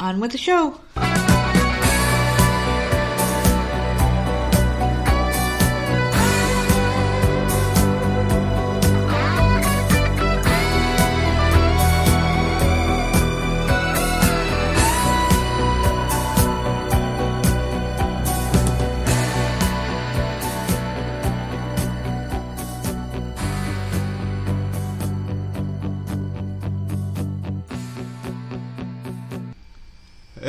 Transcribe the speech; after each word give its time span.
On 0.00 0.20
with 0.20 0.30
the 0.30 0.38
show. 0.38 0.80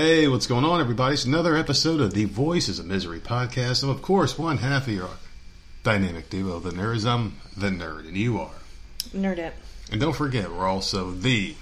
Hey, 0.01 0.29
what's 0.29 0.47
going 0.47 0.63
on, 0.63 0.79
everybody? 0.79 1.15
It's 1.15 1.25
another 1.25 1.57
episode 1.57 1.99
of 1.99 2.13
the 2.13 2.23
Voices 2.23 2.79
of 2.79 2.85
Misery 2.85 3.19
podcast. 3.19 3.83
I'm, 3.83 3.89
of 3.89 4.01
course, 4.01 4.37
one 4.37 4.59
half 4.59 4.87
of 4.87 4.93
your 4.93 5.09
dynamic 5.83 6.29
duo, 6.29 6.59
the 6.59 6.69
nerds. 6.69 7.05
I'm 7.05 7.35
the 7.57 7.67
nerd, 7.67 8.07
and 8.07 8.15
you 8.15 8.39
are. 8.39 8.55
Nerd 9.13 9.39
it. 9.39 9.53
And 9.91 9.99
don't 9.99 10.15
forget, 10.15 10.49
we're 10.51 10.69
also 10.69 11.11
the 11.11 11.53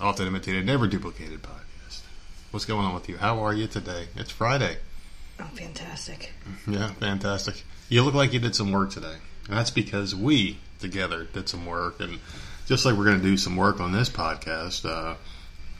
often 0.00 0.26
imitated, 0.26 0.66
never 0.66 0.88
duplicated 0.88 1.40
podcast. 1.40 2.00
What's 2.50 2.64
going 2.64 2.84
on 2.84 2.94
with 2.94 3.08
you? 3.08 3.16
How 3.16 3.38
are 3.44 3.54
you 3.54 3.68
today? 3.68 4.08
It's 4.16 4.32
Friday. 4.32 4.78
Oh, 5.38 5.48
fantastic. 5.54 6.32
Yeah, 6.66 6.88
fantastic. 6.94 7.62
You 7.88 8.02
look 8.02 8.14
like 8.14 8.32
you 8.32 8.40
did 8.40 8.56
some 8.56 8.72
work 8.72 8.90
today. 8.90 9.18
And 9.46 9.56
that's 9.56 9.70
because 9.70 10.16
we 10.16 10.58
together 10.80 11.28
did 11.32 11.48
some 11.48 11.64
work. 11.64 12.00
And 12.00 12.18
just 12.66 12.84
like 12.84 12.96
we're 12.96 13.04
going 13.04 13.20
to 13.20 13.24
do 13.24 13.36
some 13.36 13.54
work 13.54 13.78
on 13.78 13.92
this 13.92 14.10
podcast, 14.10 14.84
uh, 14.84 15.14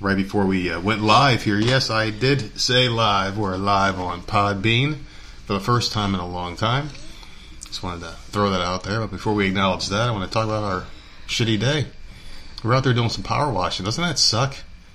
right 0.01 0.17
before 0.17 0.47
we 0.47 0.71
uh, 0.71 0.81
went 0.81 1.03
live 1.03 1.43
here, 1.43 1.59
yes, 1.59 1.91
I 1.91 2.11
did 2.11 2.59
say 2.61 2.89
live. 2.89 3.39
We're 3.39 3.57
live 3.57 3.99
on 3.99 4.23
Podbean 4.23 4.99
for 5.47 5.53
the 5.55 5.61
first 5.61 5.93
time 5.93 6.15
in 6.15 6.21
a 6.21 6.27
long 6.27 6.57
time. 6.57 6.91
Just 7.67 7.83
wanted 7.83 8.01
to 8.03 8.13
throw 8.31 8.51
that 8.51 8.61
out 8.61 8.85
there. 8.85 9.01
But 9.01 9.11
before 9.11 9.35
we 9.35 9.47
acknowledge 9.49 9.89
that, 9.89 10.09
I 10.09 10.13
want 10.13 10.25
to 10.29 10.33
talk 10.33 10.45
about 10.45 10.65
our 10.65 10.85
shitty 11.27 11.59
day. 11.59 11.87
We're 12.63 12.75
out 12.75 12.85
there 12.85 12.95
doing 12.95 13.11
some 13.11 13.25
power 13.25 13.53
washing. 13.53 13.85
Doesn't 13.85 14.03
that 14.03 14.19
suck? 14.19 14.55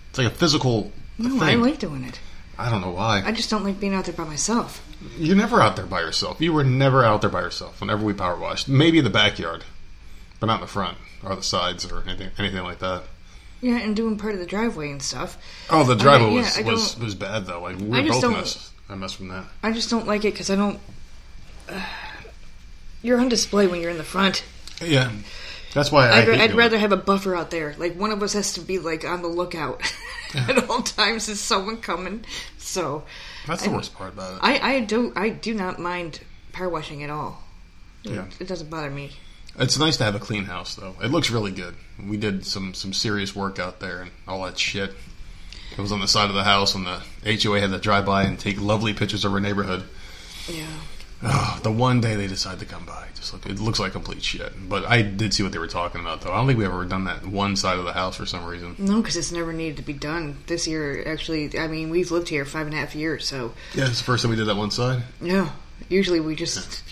It's 0.09 0.17
like 0.17 0.28
a 0.28 0.36
physical 0.36 0.91
No, 1.17 1.30
thing. 1.31 1.41
I 1.44 1.56
like 1.56 1.80
doing 1.80 2.03
it. 2.03 2.19
I 2.58 2.69
don't 2.69 2.81
know 2.81 2.91
why. 2.91 3.22
I 3.23 3.31
just 3.31 3.50
don't 3.50 3.63
like 3.63 3.80
being 3.80 3.94
out 3.94 4.06
there 4.06 4.13
by 4.13 4.25
myself. 4.25 4.86
You're 5.17 5.36
never 5.38 5.61
out 5.61 5.75
there 5.78 5.86
by 5.86 6.02
yourself. 6.02 6.41
You 6.41 6.52
were 6.52 6.63
never 6.63 7.06
out 7.06 7.22
there 7.22 7.30
by 7.30 7.41
yourself 7.41 7.80
whenever 7.80 8.03
we 8.03 8.13
power 8.13 8.38
washed. 8.38 8.67
Maybe 8.67 8.97
in 8.97 9.03
the 9.06 9.09
backyard, 9.09 9.63
but 10.39 10.47
not 10.47 10.56
in 10.56 10.61
the 10.61 10.67
front 10.67 10.97
or 11.23 11.36
the 11.36 11.44
sides 11.44 11.89
or 11.89 12.03
anything 12.08 12.31
anything 12.38 12.63
like 12.63 12.80
that. 12.80 13.03
Yeah, 13.62 13.78
and 13.80 13.96
doing 13.96 14.18
part 14.18 14.34
of 14.34 14.40
the 14.40 14.46
driveway 14.46 14.90
and 14.92 15.02
stuff. 15.02 15.38
Oh, 15.70 15.84
the 15.84 15.96
driveway 15.96 16.36
yeah, 16.36 16.62
was, 16.62 16.66
was 16.66 17.00
was 17.00 17.16
bad 17.16 17.46
though. 17.46 17.62
Like 17.62 17.78
we 17.78 17.98
I 18.00 18.02
just 18.04 18.14
both 18.14 18.22
don't- 18.22 18.34
messed. 18.34 18.72
I 18.90 18.96
messed 18.96 19.18
from 19.18 19.28
that. 19.28 19.46
I 19.62 19.72
just 19.72 19.90
don't 19.90 20.08
like 20.08 20.26
it 20.26 20.34
because 20.34 20.50
I 20.50 20.56
don't. 20.56 20.80
Uh, 21.68 21.86
you're 23.02 23.20
on 23.20 23.30
display 23.30 23.68
when 23.68 23.82
you're 23.82 23.92
in 23.92 23.98
the 23.98 24.04
front. 24.04 24.44
Yeah, 24.82 25.12
that's 25.74 25.92
why 25.92 26.08
I 26.10 26.22
I'd, 26.22 26.30
I'd 26.30 26.54
rather 26.56 26.78
it. 26.78 26.80
have 26.80 26.92
a 26.92 26.98
buffer 26.98 27.36
out 27.36 27.52
there. 27.52 27.76
Like 27.78 27.96
one 27.96 28.12
of 28.12 28.24
us 28.24 28.34
has 28.34 28.54
to 28.54 28.62
be 28.62 28.80
like 28.80 29.06
on 29.06 29.22
the 29.22 29.28
lookout 29.28 29.82
at 30.34 30.70
all 30.70 30.82
times. 30.82 31.30
Is 31.30 31.40
someone 31.40 31.78
coming? 31.78 32.26
So 32.58 33.04
That's 33.46 33.64
the 33.64 33.72
worst 33.72 33.94
part 33.94 34.14
about 34.14 34.36
it. 34.36 34.40
I, 34.42 34.76
I 34.76 34.80
do 34.82 35.14
I 35.16 35.30
do 35.30 35.54
not 35.54 35.80
mind 35.80 36.22
power 36.54 36.70
washing 36.70 37.04
at 37.04 37.10
all. 37.10 37.44
Yeah. 38.04 38.26
It 38.40 38.48
doesn't 38.48 38.70
bother 38.70 38.90
me. 38.90 39.12
It's 39.60 39.78
nice 39.78 39.98
to 39.98 40.04
have 40.06 40.16
a 40.16 40.20
clean 40.20 40.46
house 40.46 40.76
though. 40.76 40.96
It 41.04 41.12
looks 41.12 41.30
really 41.30 41.52
good. 41.52 41.76
We 42.04 42.18
did 42.18 42.46
some 42.46 42.74
some 42.74 42.94
serious 42.94 43.36
work 43.36 43.60
out 43.60 43.80
there 43.80 44.02
and 44.02 44.12
all 44.28 44.44
that 44.46 44.58
shit. 44.58 44.94
It 45.78 45.82
was 45.82 45.92
on 45.92 46.00
the 46.00 46.08
side 46.08 46.30
of 46.30 46.36
the 46.36 46.44
house, 46.44 46.76
and 46.76 46.86
the 46.86 47.02
HOA 47.26 47.60
had 47.62 47.72
to 47.72 47.78
drive 47.80 48.06
by 48.06 48.24
and 48.24 48.40
take 48.40 48.60
lovely 48.60 48.94
pictures 48.94 49.24
of 49.24 49.34
our 49.34 49.40
neighborhood. 49.40 49.84
Yeah. 50.50 50.66
Oh, 51.22 51.60
the 51.64 51.72
one 51.72 52.00
day 52.02 52.16
they 52.16 52.28
decide 52.28 52.60
to 52.60 52.66
come 52.66 52.86
by, 52.86 53.08
just 53.14 53.34
look, 53.34 53.46
it 53.46 53.60
looks 53.60 53.78
like 53.78 53.92
complete 53.92 54.24
shit. 54.24 54.54
But 54.69 54.86
I 54.86 55.02
did 55.02 55.34
see 55.34 55.44
what 55.44 55.52
they 55.52 55.59
were 55.59 55.68
talking 55.68 56.00
about, 56.02 56.22
though. 56.22 56.31
I 56.31 56.38
don't 56.38 56.48
think 56.48 56.58
we've 56.58 56.68
ever 56.68 56.86
done 56.86 57.03
that 57.06 57.25
one 57.28 57.56
side 57.58 57.78
of 57.78 57.84
the 57.86 57.92
house 57.92 58.16
for 58.16 58.25
some 58.25 58.46
reason. 58.46 58.75
No, 58.78 58.98
because 59.02 59.18
it's 59.18 59.31
never 59.31 59.52
needed 59.52 59.75
to 59.78 59.84
be 59.84 59.92
done. 59.94 60.38
This 60.48 60.66
year, 60.66 61.03
actually, 61.06 61.58
I 61.59 61.68
mean, 61.68 61.90
we've 61.90 62.09
lived 62.09 62.30
here 62.30 62.46
five 62.46 62.68
and 62.68 62.74
a 62.74 62.78
half 62.80 62.96
years, 62.96 63.28
so 63.28 63.53
Yeah, 63.75 63.88
it's 63.88 63.98
the 64.00 64.06
first 64.06 64.24
time 64.24 64.31
we 64.31 64.38
did 64.38 64.48
that 64.48 64.56
one 64.56 64.72
side. 64.72 65.03
yeah. 65.22 65.50
Usually, 65.90 66.19
we 66.22 66.36
just, 66.36 66.84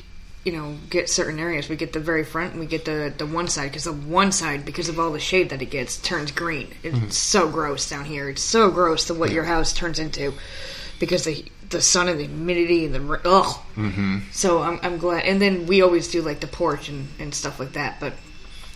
you 0.47 0.53
know, 0.53 0.77
get 0.89 1.09
certain 1.09 1.39
areas. 1.39 1.67
We 1.67 1.75
get 1.75 1.91
the 1.91 1.99
very 1.99 2.23
front, 2.23 2.51
and 2.51 2.61
we 2.61 2.67
get 2.67 2.85
the 2.85 3.13
the 3.15 3.25
one 3.25 3.49
side 3.49 3.67
because 3.69 3.83
the 3.83 3.91
one 3.91 4.31
side, 4.31 4.63
because 4.63 4.87
of 4.87 4.97
all 4.97 5.11
the 5.11 5.19
shade 5.19 5.49
that 5.49 5.61
it 5.61 5.65
gets, 5.65 5.97
turns 5.97 6.31
green. 6.31 6.69
It's 6.83 7.17
so 7.17 7.49
gross 7.49 7.89
down 7.89 8.05
here. 8.05 8.29
It's 8.29 8.41
so 8.41 8.71
gross 8.71 9.07
to 9.07 9.13
what 9.13 9.31
your 9.31 9.43
house 9.43 9.73
turns 9.73 9.99
into 9.99 10.33
because 11.01 11.25
the 11.25 11.43
the 11.69 11.81
sun 11.81 12.07
and 12.07 12.17
the 12.17 12.27
humidity 12.27 12.85
and 12.85 12.95
the 12.95 13.21
ugh. 13.25 13.57
Mm-hmm. 13.75 14.19
So 14.31 14.61
I'm 14.61 14.79
I'm 14.83 14.99
glad. 14.99 15.25
And 15.25 15.41
then 15.41 15.67
we 15.67 15.81
always 15.81 16.07
do 16.07 16.21
like 16.21 16.39
the 16.39 16.47
porch 16.47 16.87
and 16.87 17.09
and 17.19 17.35
stuff 17.35 17.59
like 17.59 17.73
that, 17.73 17.99
but. 17.99 18.13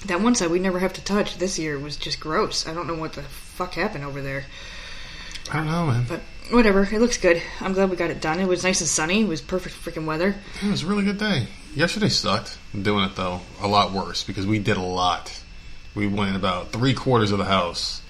That 0.08 0.20
one 0.20 0.34
side 0.34 0.50
we 0.50 0.58
never 0.58 0.80
have 0.80 0.94
to 0.94 1.04
touch. 1.04 1.38
This 1.38 1.60
year 1.60 1.78
was 1.78 1.96
just 1.96 2.20
gross. 2.20 2.68
I 2.68 2.74
don't 2.74 2.88
know 2.88 2.96
what 2.96 3.14
the 3.14 3.22
fuck 3.22 3.76
happened 3.76 4.04
over 4.04 4.20
there. 4.20 4.46
I 5.52 5.58
don't 5.58 5.68
know, 5.68 5.86
man. 5.86 6.06
But 6.10 6.22
whatever, 6.50 6.82
it 6.82 7.00
looks 7.00 7.20
good. 7.20 7.40
I'm 7.60 7.74
glad 7.74 7.92
we 7.92 7.96
got 7.96 8.10
it 8.10 8.20
done. 8.20 8.40
It 8.40 8.48
was 8.48 8.64
nice 8.64 8.82
and 8.82 8.90
sunny. 8.90 9.22
It 9.22 9.28
was 9.28 9.42
perfect 9.42 9.76
freaking 9.76 10.06
weather. 10.06 10.34
It 10.64 10.72
was 10.72 10.82
a 10.82 10.88
really 10.88 11.04
good 11.04 11.20
day. 11.20 11.46
Yesterday 11.74 12.10
sucked. 12.10 12.58
Doing 12.80 13.06
it 13.06 13.16
though, 13.16 13.42
a 13.62 13.68
lot 13.68 13.92
worse 13.92 14.24
because 14.24 14.46
we 14.46 14.60
did 14.60 14.78
a 14.78 14.82
lot. 14.82 15.42
We 15.96 16.08
went 16.08 16.36
about 16.36 16.72
three 16.72 16.94
quarters 16.94 17.32
of 17.32 17.38
the 17.38 17.46
house 17.46 18.02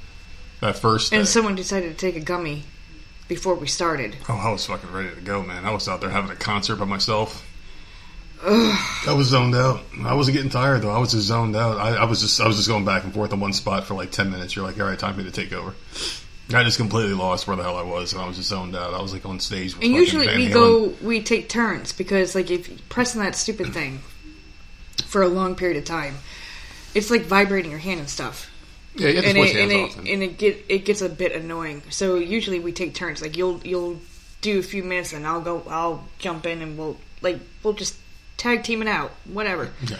that 0.62 0.78
first 0.78 1.12
day. 1.12 1.18
And 1.18 1.28
someone 1.28 1.56
decided 1.56 1.92
to 1.92 1.98
take 1.98 2.16
a 2.16 2.24
gummy 2.24 2.64
before 3.28 3.56
we 3.56 3.68
started. 3.68 4.18
oh, 4.30 4.36
I 4.36 4.52
was 4.52 4.66
fucking 4.66 4.92
ready 4.92 5.14
to 5.16 5.22
go, 5.22 5.42
man. 5.42 5.66
I 5.66 5.72
was 5.72 5.88
out 5.88 6.02
there 6.02 6.10
having 6.10 6.32
a 6.32 6.36
concert 6.36 6.76
by 6.76 6.86
myself. 6.86 7.48
I 8.44 9.14
was 9.16 9.28
zoned 9.28 9.56
out. 9.56 9.82
I 10.04 10.16
wasn't 10.16 10.36
getting 10.36 10.50
tired 10.50 10.82
though. 10.82 10.90
I 10.90 10.98
was 10.98 11.12
just 11.12 11.28
zoned 11.28 11.56
out. 11.56 11.78
I, 11.78 11.98
I 11.98 12.06
was 12.06 12.22
just 12.22 12.42
I 12.42 12.48
was 12.48 12.58
just 12.58 12.68
going 12.68 12.86
back 12.86 13.04
and 13.04 13.14
forth 13.14 13.32
in 13.34 13.40
one 13.40 13.54
spot 13.54 13.86
for 13.86 13.94
like 13.94 14.12
ten 14.12 14.32
minutes. 14.32 14.56
You're 14.56 14.66
like, 14.66 14.80
all 14.80 14.88
right, 14.88 14.98
time 14.98 15.14
for 15.14 15.20
me 15.20 15.26
to 15.26 15.32
take 15.32 15.54
over. 15.54 15.76
I 16.54 16.64
just 16.64 16.78
completely 16.78 17.14
lost 17.14 17.48
where 17.48 17.56
the 17.56 17.64
hell 17.64 17.78
I 17.78 17.84
was, 17.84 18.14
and 18.14 18.22
I 18.22 18.28
was 18.28 18.38
just 18.38 18.50
zoned 18.50 18.76
out. 18.76 18.94
I 18.94 19.02
was 19.02 19.14
like 19.14 19.26
on 19.26 19.40
stage. 19.40 19.76
With 19.76 19.84
And 19.84 19.94
usually 19.94 20.28
Van 20.28 20.38
we 20.38 20.48
Halen. 20.50 20.54
go, 20.54 20.94
we 21.02 21.22
take 21.22 21.50
turns 21.50 21.92
because 21.94 22.36
like 22.36 22.50
if 22.52 22.70
you 22.70 22.78
pressing 22.90 23.22
that 23.22 23.36
stupid 23.36 23.74
thing 23.74 24.00
for 25.06 25.22
a 25.22 25.28
long 25.28 25.56
period 25.56 25.78
of 25.78 25.86
time, 25.86 26.16
it's 26.94 27.10
like 27.12 27.24
vibrating 27.24 27.72
your 27.72 27.80
hand 27.80 28.00
and 28.00 28.10
stuff. 28.10 28.50
Yeah, 28.96 29.08
you 29.10 29.16
have 29.16 29.24
to 29.24 29.30
and 29.30 29.38
switch 29.38 29.56
it, 29.56 29.56
hands 29.56 29.72
and 29.74 29.82
often. 29.92 30.08
it, 30.08 30.14
and 30.14 30.24
it 30.24 30.38
get 30.38 30.66
it 30.68 30.80
gets 30.86 31.02
a 31.02 31.10
bit 31.10 31.32
annoying. 31.34 31.82
So 31.90 32.16
usually 32.16 32.60
we 32.60 32.72
take 32.74 32.94
turns. 32.94 33.22
Like 33.22 33.38
you'll 33.38 33.60
you'll 33.64 34.00
do 34.42 34.60
a 34.60 34.64
few 34.64 34.84
minutes, 34.84 35.14
and 35.14 35.26
I'll 35.26 35.42
go. 35.42 35.64
I'll 35.70 36.04
jump 36.20 36.46
in, 36.46 36.62
and 36.62 36.78
we'll 36.78 36.98
like 37.22 37.40
we'll 37.64 37.74
just 37.74 37.96
tag 38.38 38.64
team 38.64 38.82
it 38.82 38.88
out, 38.90 39.12
whatever. 39.26 39.70
yeah. 39.88 39.98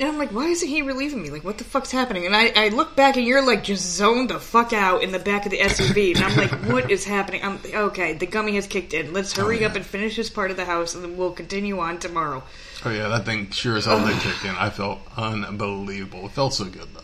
And 0.00 0.08
I'm 0.08 0.16
like, 0.16 0.30
why 0.32 0.46
isn't 0.46 0.66
he 0.66 0.80
relieving 0.80 1.20
me? 1.22 1.28
Like, 1.28 1.44
what 1.44 1.58
the 1.58 1.64
fuck's 1.64 1.90
happening? 1.90 2.24
And 2.24 2.34
I, 2.34 2.50
I 2.56 2.68
look 2.70 2.96
back, 2.96 3.16
and 3.18 3.26
you're 3.26 3.44
like 3.46 3.62
just 3.62 3.84
zoned 3.84 4.30
the 4.30 4.40
fuck 4.40 4.72
out 4.72 5.02
in 5.02 5.12
the 5.12 5.18
back 5.18 5.44
of 5.44 5.50
the 5.50 5.58
SUV, 5.58 6.16
and 6.16 6.24
I'm 6.24 6.36
like, 6.38 6.50
what 6.72 6.90
is 6.90 7.04
happening? 7.04 7.44
I'm 7.44 7.58
okay. 7.72 8.14
The 8.14 8.24
gummy 8.26 8.54
has 8.54 8.66
kicked 8.66 8.94
in. 8.94 9.12
Let's 9.12 9.34
hurry 9.36 9.58
Oh, 9.58 9.60
yeah. 9.60 9.66
up 9.66 9.76
and 9.76 9.84
finish 9.84 10.16
this 10.16 10.30
part 10.30 10.50
of 10.50 10.56
the 10.56 10.64
house, 10.64 10.94
and 10.94 11.04
then 11.04 11.18
we'll 11.18 11.32
continue 11.32 11.78
on 11.80 11.98
tomorrow. 11.98 12.42
Oh 12.84 12.90
yeah, 12.90 13.08
that 13.08 13.26
thing 13.26 13.50
sure 13.50 13.76
as 13.76 13.84
hell 13.84 14.04
did 14.04 14.16
kick 14.20 14.42
in. 14.44 14.54
I 14.56 14.70
felt 14.70 15.00
unbelievable. 15.18 16.24
It 16.26 16.32
felt 16.32 16.54
so 16.54 16.64
good 16.64 16.88
though. 16.94 17.00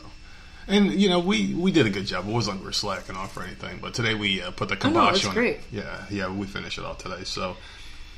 And 0.68 0.92
you 0.92 1.08
know, 1.08 1.20
we 1.20 1.54
we 1.54 1.70
did 1.72 1.86
a 1.86 1.90
good 1.90 2.06
job. 2.06 2.26
It 2.26 2.32
wasn't 2.32 2.56
like 2.56 2.62
we 2.62 2.66
were 2.68 2.72
slacking 2.72 3.14
off 3.14 3.36
or 3.36 3.42
anything. 3.42 3.78
But 3.80 3.94
today 3.94 4.14
we 4.14 4.42
uh, 4.42 4.50
put 4.50 4.68
the 4.68 4.74
Oh, 4.86 4.90
no, 4.90 5.06
kibosh 5.06 5.26
on 5.26 5.34
great. 5.34 5.56
it. 5.56 5.60
Yeah, 5.70 6.04
yeah, 6.10 6.28
we 6.34 6.46
finished 6.46 6.78
it 6.78 6.84
all 6.84 6.94
today. 6.96 7.24
So 7.24 7.56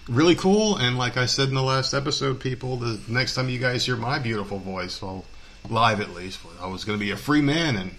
really 0.09 0.35
cool. 0.35 0.77
And 0.77 0.99
like 0.99 1.17
I 1.17 1.27
said 1.27 1.49
in 1.49 1.55
the 1.55 1.63
last 1.63 1.95
episode, 1.95 2.41
people, 2.41 2.77
the 2.77 3.01
next 3.09 3.35
time 3.35 3.49
you 3.49 3.59
guys 3.59 3.85
hear 3.85 3.97
my 3.97 4.19
beautiful 4.19 4.59
voice, 4.59 5.01
well, 5.01 5.25
live 5.69 6.01
at 6.01 6.15
least, 6.15 6.41
I 6.61 6.67
was 6.67 6.85
going 6.85 6.99
to 6.99 7.05
be 7.05 7.11
a 7.11 7.17
free 7.17 7.43
man. 7.43 7.77
And 7.77 7.95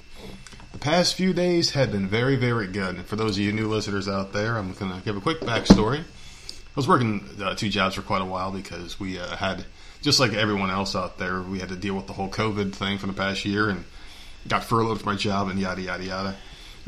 the 0.72 0.80
past 0.80 1.16
few 1.16 1.34
days 1.34 1.72
had 1.72 1.92
been 1.92 2.08
very, 2.08 2.36
very 2.36 2.68
good. 2.68 2.96
And 2.96 3.06
for 3.06 3.16
those 3.16 3.38
of 3.38 3.44
you 3.44 3.52
new 3.52 3.68
listeners 3.68 4.08
out 4.08 4.34
there, 4.34 4.58
I'm 4.58 4.74
going 4.74 4.92
to 4.92 5.02
give 5.06 5.18
a 5.18 5.22
quick 5.22 5.42
backstory. 5.42 6.00
I 6.00 6.76
was 6.76 6.88
working 6.88 7.28
uh, 7.42 7.56
two 7.56 7.70
jobs 7.70 7.96
for 7.96 8.02
quite 8.02 8.22
a 8.22 8.26
while 8.26 8.52
because 8.52 9.00
we 9.00 9.20
uh, 9.20 9.36
had, 9.36 9.66
just 10.02 10.20
like 10.20 10.34
everyone 10.34 10.70
else 10.70 10.96
out 10.96 11.18
there, 11.18 11.42
we 11.42 11.60
had 11.60 11.70
to 11.70 11.76
deal 11.76 11.96
with 11.96 12.08
the 12.08 12.14
whole 12.14 12.30
COVID 12.30 12.74
thing 12.74 12.98
for 12.98 13.08
the 13.08 13.14
past 13.14 13.46
year 13.46 13.70
and 13.70 13.84
got 14.48 14.64
furloughed 14.64 15.02
from 15.02 15.14
my 15.14 15.18
job 15.18 15.50
and 15.50 15.60
yada, 15.60 15.82
yada, 15.82 16.04
yada. 16.04 16.36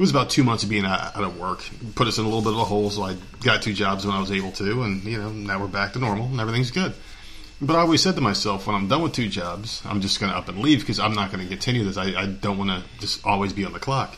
It 0.02 0.10
was 0.10 0.10
about 0.10 0.32
two 0.32 0.44
months 0.44 0.64
of 0.64 0.70
being 0.70 0.84
out, 0.84 1.16
out 1.16 1.24
of 1.24 1.40
work. 1.40 1.64
Put 1.94 2.08
us 2.08 2.18
in 2.18 2.26
a 2.26 2.28
little 2.28 2.42
bit 2.42 2.54
of 2.54 2.58
a 2.58 2.64
hole, 2.64 2.90
so 2.90 3.04
I 3.04 3.16
got 3.44 3.62
two 3.62 3.72
jobs 3.72 4.04
when 4.04 4.16
I 4.16 4.20
was 4.20 4.32
able 4.32 4.52
to, 4.54 4.82
and, 4.82 5.04
you 5.04 5.20
know, 5.20 5.30
now 5.30 5.60
we're 5.60 5.68
back 5.68 5.94
to 5.94 6.00
normal 6.00 6.26
and 6.26 6.40
everything's 6.40 6.72
good. 6.72 6.96
But 7.62 7.76
I 7.76 7.82
always 7.82 8.02
said 8.02 8.16
to 8.16 8.22
myself, 8.22 8.66
when 8.66 8.76
I'm 8.76 8.88
done 8.88 9.04
with 9.04 9.14
two 9.14 9.30
jobs, 9.30 9.80
I'm 9.86 10.02
just 10.02 10.20
going 10.20 10.32
to 10.32 10.38
up 10.40 10.50
and 10.50 10.58
leave 10.58 10.80
because 10.80 11.00
I'm 11.00 11.14
not 11.14 11.32
going 11.32 11.44
to 11.44 11.48
continue 11.48 11.84
this. 11.84 11.98
I, 11.98 12.20
I 12.20 12.26
don't 12.26 12.58
want 12.58 12.72
to 12.72 12.84
just 13.00 13.24
always 13.24 13.54
be 13.54 13.64
on 13.64 13.74
the 13.74 13.80
clock. 13.80 14.18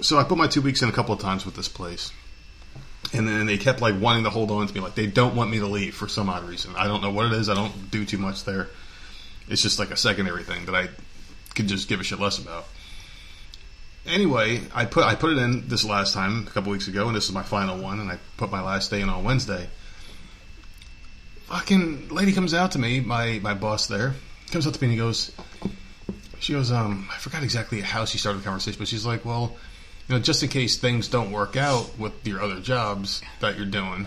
So 0.00 0.16
I 0.16 0.22
put 0.22 0.38
my 0.38 0.46
two 0.46 0.62
weeks 0.62 0.80
in 0.80 0.88
a 0.88 0.92
couple 0.92 1.12
of 1.12 1.20
times 1.20 1.44
with 1.44 1.56
this 1.56 1.68
place. 1.68 2.12
And 3.12 3.26
then 3.26 3.46
they 3.46 3.58
kept 3.58 3.80
like 3.80 4.00
wanting 4.00 4.22
to 4.22 4.30
hold 4.30 4.52
on 4.52 4.64
to 4.68 4.72
me, 4.72 4.78
like 4.78 4.94
they 4.94 5.08
don't 5.08 5.34
want 5.34 5.50
me 5.50 5.58
to 5.58 5.66
leave 5.66 5.96
for 5.96 6.06
some 6.06 6.28
odd 6.28 6.44
reason. 6.44 6.72
I 6.76 6.86
don't 6.86 7.02
know 7.02 7.10
what 7.10 7.26
it 7.26 7.32
is. 7.32 7.48
I 7.48 7.54
don't 7.56 7.90
do 7.90 8.04
too 8.04 8.18
much 8.18 8.44
there. 8.44 8.68
It's 9.48 9.60
just 9.60 9.80
like 9.80 9.90
a 9.90 9.96
secondary 9.96 10.44
thing 10.44 10.66
that 10.66 10.76
I 10.76 10.86
could 11.56 11.66
just 11.66 11.88
give 11.88 11.98
a 11.98 12.04
shit 12.04 12.20
less 12.20 12.38
about. 12.38 12.66
Anyway, 14.08 14.62
I 14.74 14.84
put 14.84 15.04
I 15.04 15.14
put 15.14 15.32
it 15.32 15.38
in 15.38 15.68
this 15.68 15.84
last 15.84 16.14
time 16.14 16.46
a 16.46 16.50
couple 16.50 16.72
weeks 16.72 16.88
ago, 16.88 17.06
and 17.06 17.16
this 17.16 17.26
is 17.26 17.32
my 17.32 17.42
final 17.42 17.78
one, 17.78 18.00
and 18.00 18.10
I 18.10 18.18
put 18.36 18.50
my 18.50 18.62
last 18.62 18.90
day 18.90 19.00
in 19.00 19.08
on 19.08 19.24
Wednesday. 19.24 19.68
Fucking 21.46 22.08
lady 22.08 22.32
comes 22.32 22.52
out 22.54 22.72
to 22.72 22.78
me, 22.78 23.00
my 23.00 23.38
my 23.42 23.54
boss 23.54 23.86
there 23.86 24.14
comes 24.50 24.66
up 24.66 24.74
to 24.74 24.80
me 24.80 24.86
and 24.86 24.92
he 24.92 24.98
goes, 24.98 25.32
she 26.40 26.52
goes, 26.52 26.72
um, 26.72 27.08
I 27.12 27.18
forgot 27.18 27.42
exactly 27.42 27.80
how 27.80 28.04
she 28.04 28.18
started 28.18 28.40
the 28.40 28.44
conversation, 28.44 28.78
but 28.78 28.88
she's 28.88 29.04
like, 29.04 29.24
well, 29.24 29.56
you 30.08 30.14
know, 30.14 30.20
just 30.20 30.42
in 30.42 30.48
case 30.48 30.78
things 30.78 31.08
don't 31.08 31.32
work 31.32 31.56
out 31.56 31.98
with 31.98 32.26
your 32.26 32.42
other 32.42 32.60
jobs 32.60 33.22
that 33.40 33.56
you're 33.56 33.66
doing, 33.66 34.06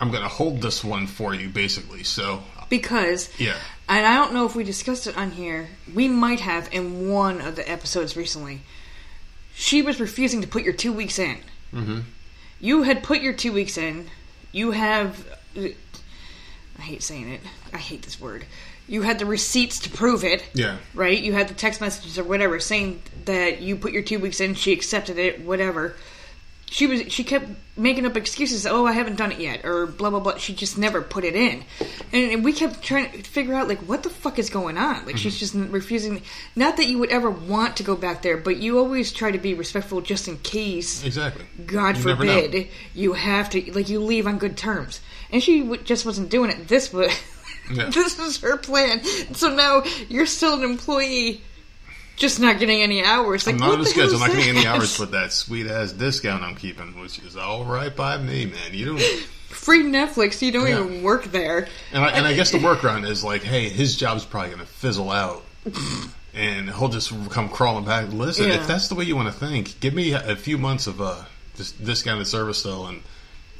I'm 0.00 0.10
gonna 0.10 0.28
hold 0.28 0.62
this 0.62 0.82
one 0.84 1.06
for 1.06 1.34
you, 1.34 1.48
basically. 1.48 2.04
So 2.04 2.42
because 2.68 3.28
yeah, 3.38 3.54
and 3.88 4.06
I 4.06 4.14
don't 4.16 4.32
know 4.34 4.46
if 4.46 4.54
we 4.56 4.64
discussed 4.64 5.06
it 5.06 5.16
on 5.16 5.32
here. 5.32 5.68
We 5.94 6.08
might 6.08 6.40
have 6.40 6.68
in 6.72 7.08
one 7.10 7.40
of 7.40 7.56
the 7.56 7.68
episodes 7.70 8.16
recently. 8.16 8.60
She 9.54 9.80
was 9.82 10.00
refusing 10.00 10.42
to 10.42 10.48
put 10.48 10.62
your 10.64 10.74
two 10.74 10.92
weeks 10.92 11.18
in. 11.18 11.38
hmm 11.70 12.00
You 12.60 12.82
had 12.82 13.02
put 13.02 13.20
your 13.20 13.32
two 13.32 13.52
weeks 13.52 13.78
in. 13.78 14.08
You 14.52 14.72
have. 14.72 15.26
I 16.78 16.82
hate 16.82 17.02
saying 17.02 17.28
it. 17.30 17.40
I 17.72 17.78
hate 17.78 18.02
this 18.02 18.20
word. 18.20 18.44
You 18.88 19.02
had 19.02 19.18
the 19.18 19.26
receipts 19.26 19.80
to 19.80 19.90
prove 19.90 20.22
it. 20.24 20.44
yeah, 20.54 20.76
right? 20.94 21.18
You 21.18 21.32
had 21.32 21.48
the 21.48 21.54
text 21.54 21.80
messages 21.80 22.18
or 22.18 22.24
whatever 22.24 22.60
saying 22.60 23.02
that 23.24 23.60
you 23.60 23.74
put 23.76 23.92
your 23.92 24.02
two 24.02 24.18
weeks 24.20 24.40
in, 24.40 24.54
she 24.54 24.72
accepted 24.72 25.18
it, 25.18 25.40
whatever. 25.40 25.96
She 26.68 26.86
was 26.86 27.12
she 27.12 27.22
kept 27.22 27.46
making 27.76 28.06
up 28.06 28.16
excuses. 28.16 28.66
Oh, 28.66 28.86
I 28.86 28.92
haven't 28.92 29.16
done 29.16 29.30
it 29.30 29.38
yet, 29.38 29.64
or 29.64 29.86
blah 29.86 30.10
blah 30.10 30.20
blah. 30.20 30.36
She 30.36 30.52
just 30.52 30.76
never 30.76 31.00
put 31.00 31.24
it 31.24 31.36
in, 31.36 31.64
and, 32.12 32.44
we 32.44 32.52
kept 32.52 32.82
trying 32.82 33.10
to 33.12 33.22
figure 33.22 33.54
out 33.54 33.68
like 33.68 33.78
what 33.80 34.02
the 34.02 34.10
fuck 34.10 34.38
is 34.38 34.50
going 34.50 34.76
on. 34.76 35.06
Like 35.06 35.16
she's 35.16 35.34
mm-hmm. 35.36 35.62
just 35.62 35.72
refusing. 35.72 36.22
Not 36.56 36.76
that 36.78 36.86
you 36.86 36.98
would 36.98 37.10
ever 37.10 37.30
want 37.30 37.76
to 37.76 37.84
go 37.84 37.94
back 37.94 38.22
there, 38.22 38.36
but 38.36 38.56
you 38.56 38.78
always 38.78 39.12
try 39.12 39.30
to 39.30 39.38
be 39.38 39.54
respectful 39.54 40.00
just 40.00 40.26
in 40.26 40.38
case. 40.38 41.04
exactly. 41.04 41.44
God 41.64 41.96
You 41.96 42.02
forbid 42.02 42.68
you 42.94 43.12
have 43.12 43.50
to 43.50 43.72
like 43.72 43.88
you 43.88 44.00
leave 44.00 44.26
on 44.26 44.38
good 44.38 44.56
terms, 44.56 45.00
and 45.30 45.42
she 45.42 45.60
w- 45.60 45.82
just 45.82 46.04
wasn't 46.04 46.30
doing 46.30 46.50
it. 46.50 46.66
This 46.66 46.92
was 46.92 47.12
Yeah. 47.70 47.90
this 47.90 48.18
was 48.18 48.40
her 48.40 48.56
plan. 48.56 49.02
So 49.34 49.54
now 49.54 49.82
you're 50.08 50.26
still 50.26 50.54
an 50.54 50.62
employee, 50.62 51.42
just 52.16 52.40
not 52.40 52.58
getting 52.58 52.82
any 52.82 53.04
hours. 53.04 53.46
Like 53.46 53.54
I'm 53.54 53.60
not 53.60 53.70
what 53.70 53.78
on 53.80 53.84
schedule. 53.86 54.14
I'm 54.14 54.20
not 54.20 54.30
getting 54.36 54.56
any 54.56 54.66
hours, 54.66 54.98
but 54.98 55.12
that 55.12 55.32
sweet 55.32 55.66
ass 55.66 55.92
discount 55.92 56.42
I'm 56.42 56.56
keeping, 56.56 56.98
which 57.00 57.18
is 57.20 57.36
all 57.36 57.64
right 57.64 57.94
by 57.94 58.16
me, 58.18 58.46
man. 58.46 58.72
You 58.72 58.86
don't. 58.86 59.00
Free 59.48 59.84
Netflix. 59.84 60.42
You 60.42 60.52
don't 60.52 60.66
Yeah. 60.68 60.82
even 60.84 61.02
work 61.02 61.24
there. 61.26 61.68
And 61.92 62.04
I, 62.04 62.10
and 62.10 62.26
I 62.26 62.34
guess 62.34 62.50
the 62.50 62.58
workaround 62.58 63.08
is 63.08 63.22
like, 63.24 63.42
hey, 63.42 63.68
his 63.68 63.96
job's 63.96 64.24
probably 64.24 64.50
going 64.50 64.60
to 64.60 64.66
fizzle 64.66 65.10
out, 65.10 65.44
and 66.34 66.68
he'll 66.70 66.88
just 66.88 67.12
come 67.30 67.48
crawling 67.48 67.84
back. 67.84 68.12
Listen, 68.12 68.48
Yeah. 68.48 68.54
if 68.56 68.66
that's 68.66 68.88
the 68.88 68.94
way 68.94 69.04
you 69.04 69.16
want 69.16 69.32
to 69.32 69.38
think, 69.38 69.80
give 69.80 69.94
me 69.94 70.12
a 70.12 70.36
few 70.36 70.58
months 70.58 70.86
of 70.86 71.00
uh, 71.00 71.22
just 71.56 71.82
discounted 71.84 72.26
service 72.26 72.62
though, 72.62 72.86
and 72.86 73.02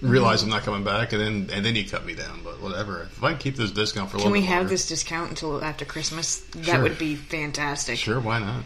realize 0.02 0.42
I'm 0.42 0.50
not 0.50 0.62
coming 0.62 0.84
back, 0.84 1.12
and 1.12 1.20
then 1.20 1.50
and 1.56 1.64
then 1.64 1.74
you 1.76 1.84
cut 1.88 2.04
me 2.04 2.14
down. 2.14 2.40
But 2.44 2.60
whatever. 2.60 3.02
If 3.02 3.22
I 3.22 3.30
can 3.30 3.38
keep 3.38 3.56
this 3.56 3.70
discount 3.70 4.10
for 4.10 4.16
a 4.16 4.20
Can 4.20 4.30
little 4.30 4.32
we 4.32 4.40
bit 4.40 4.48
have 4.48 4.58
longer- 4.58 4.70
this 4.70 4.88
discount 4.88 5.30
until 5.30 5.62
after 5.64 5.84
Christmas? 5.84 6.36
That 6.54 6.64
Sure. 6.66 6.82
would 6.82 6.98
be 6.98 7.14
fantastic. 7.16 7.98
Sure, 7.98 8.20
why 8.20 8.38
not? 8.40 8.64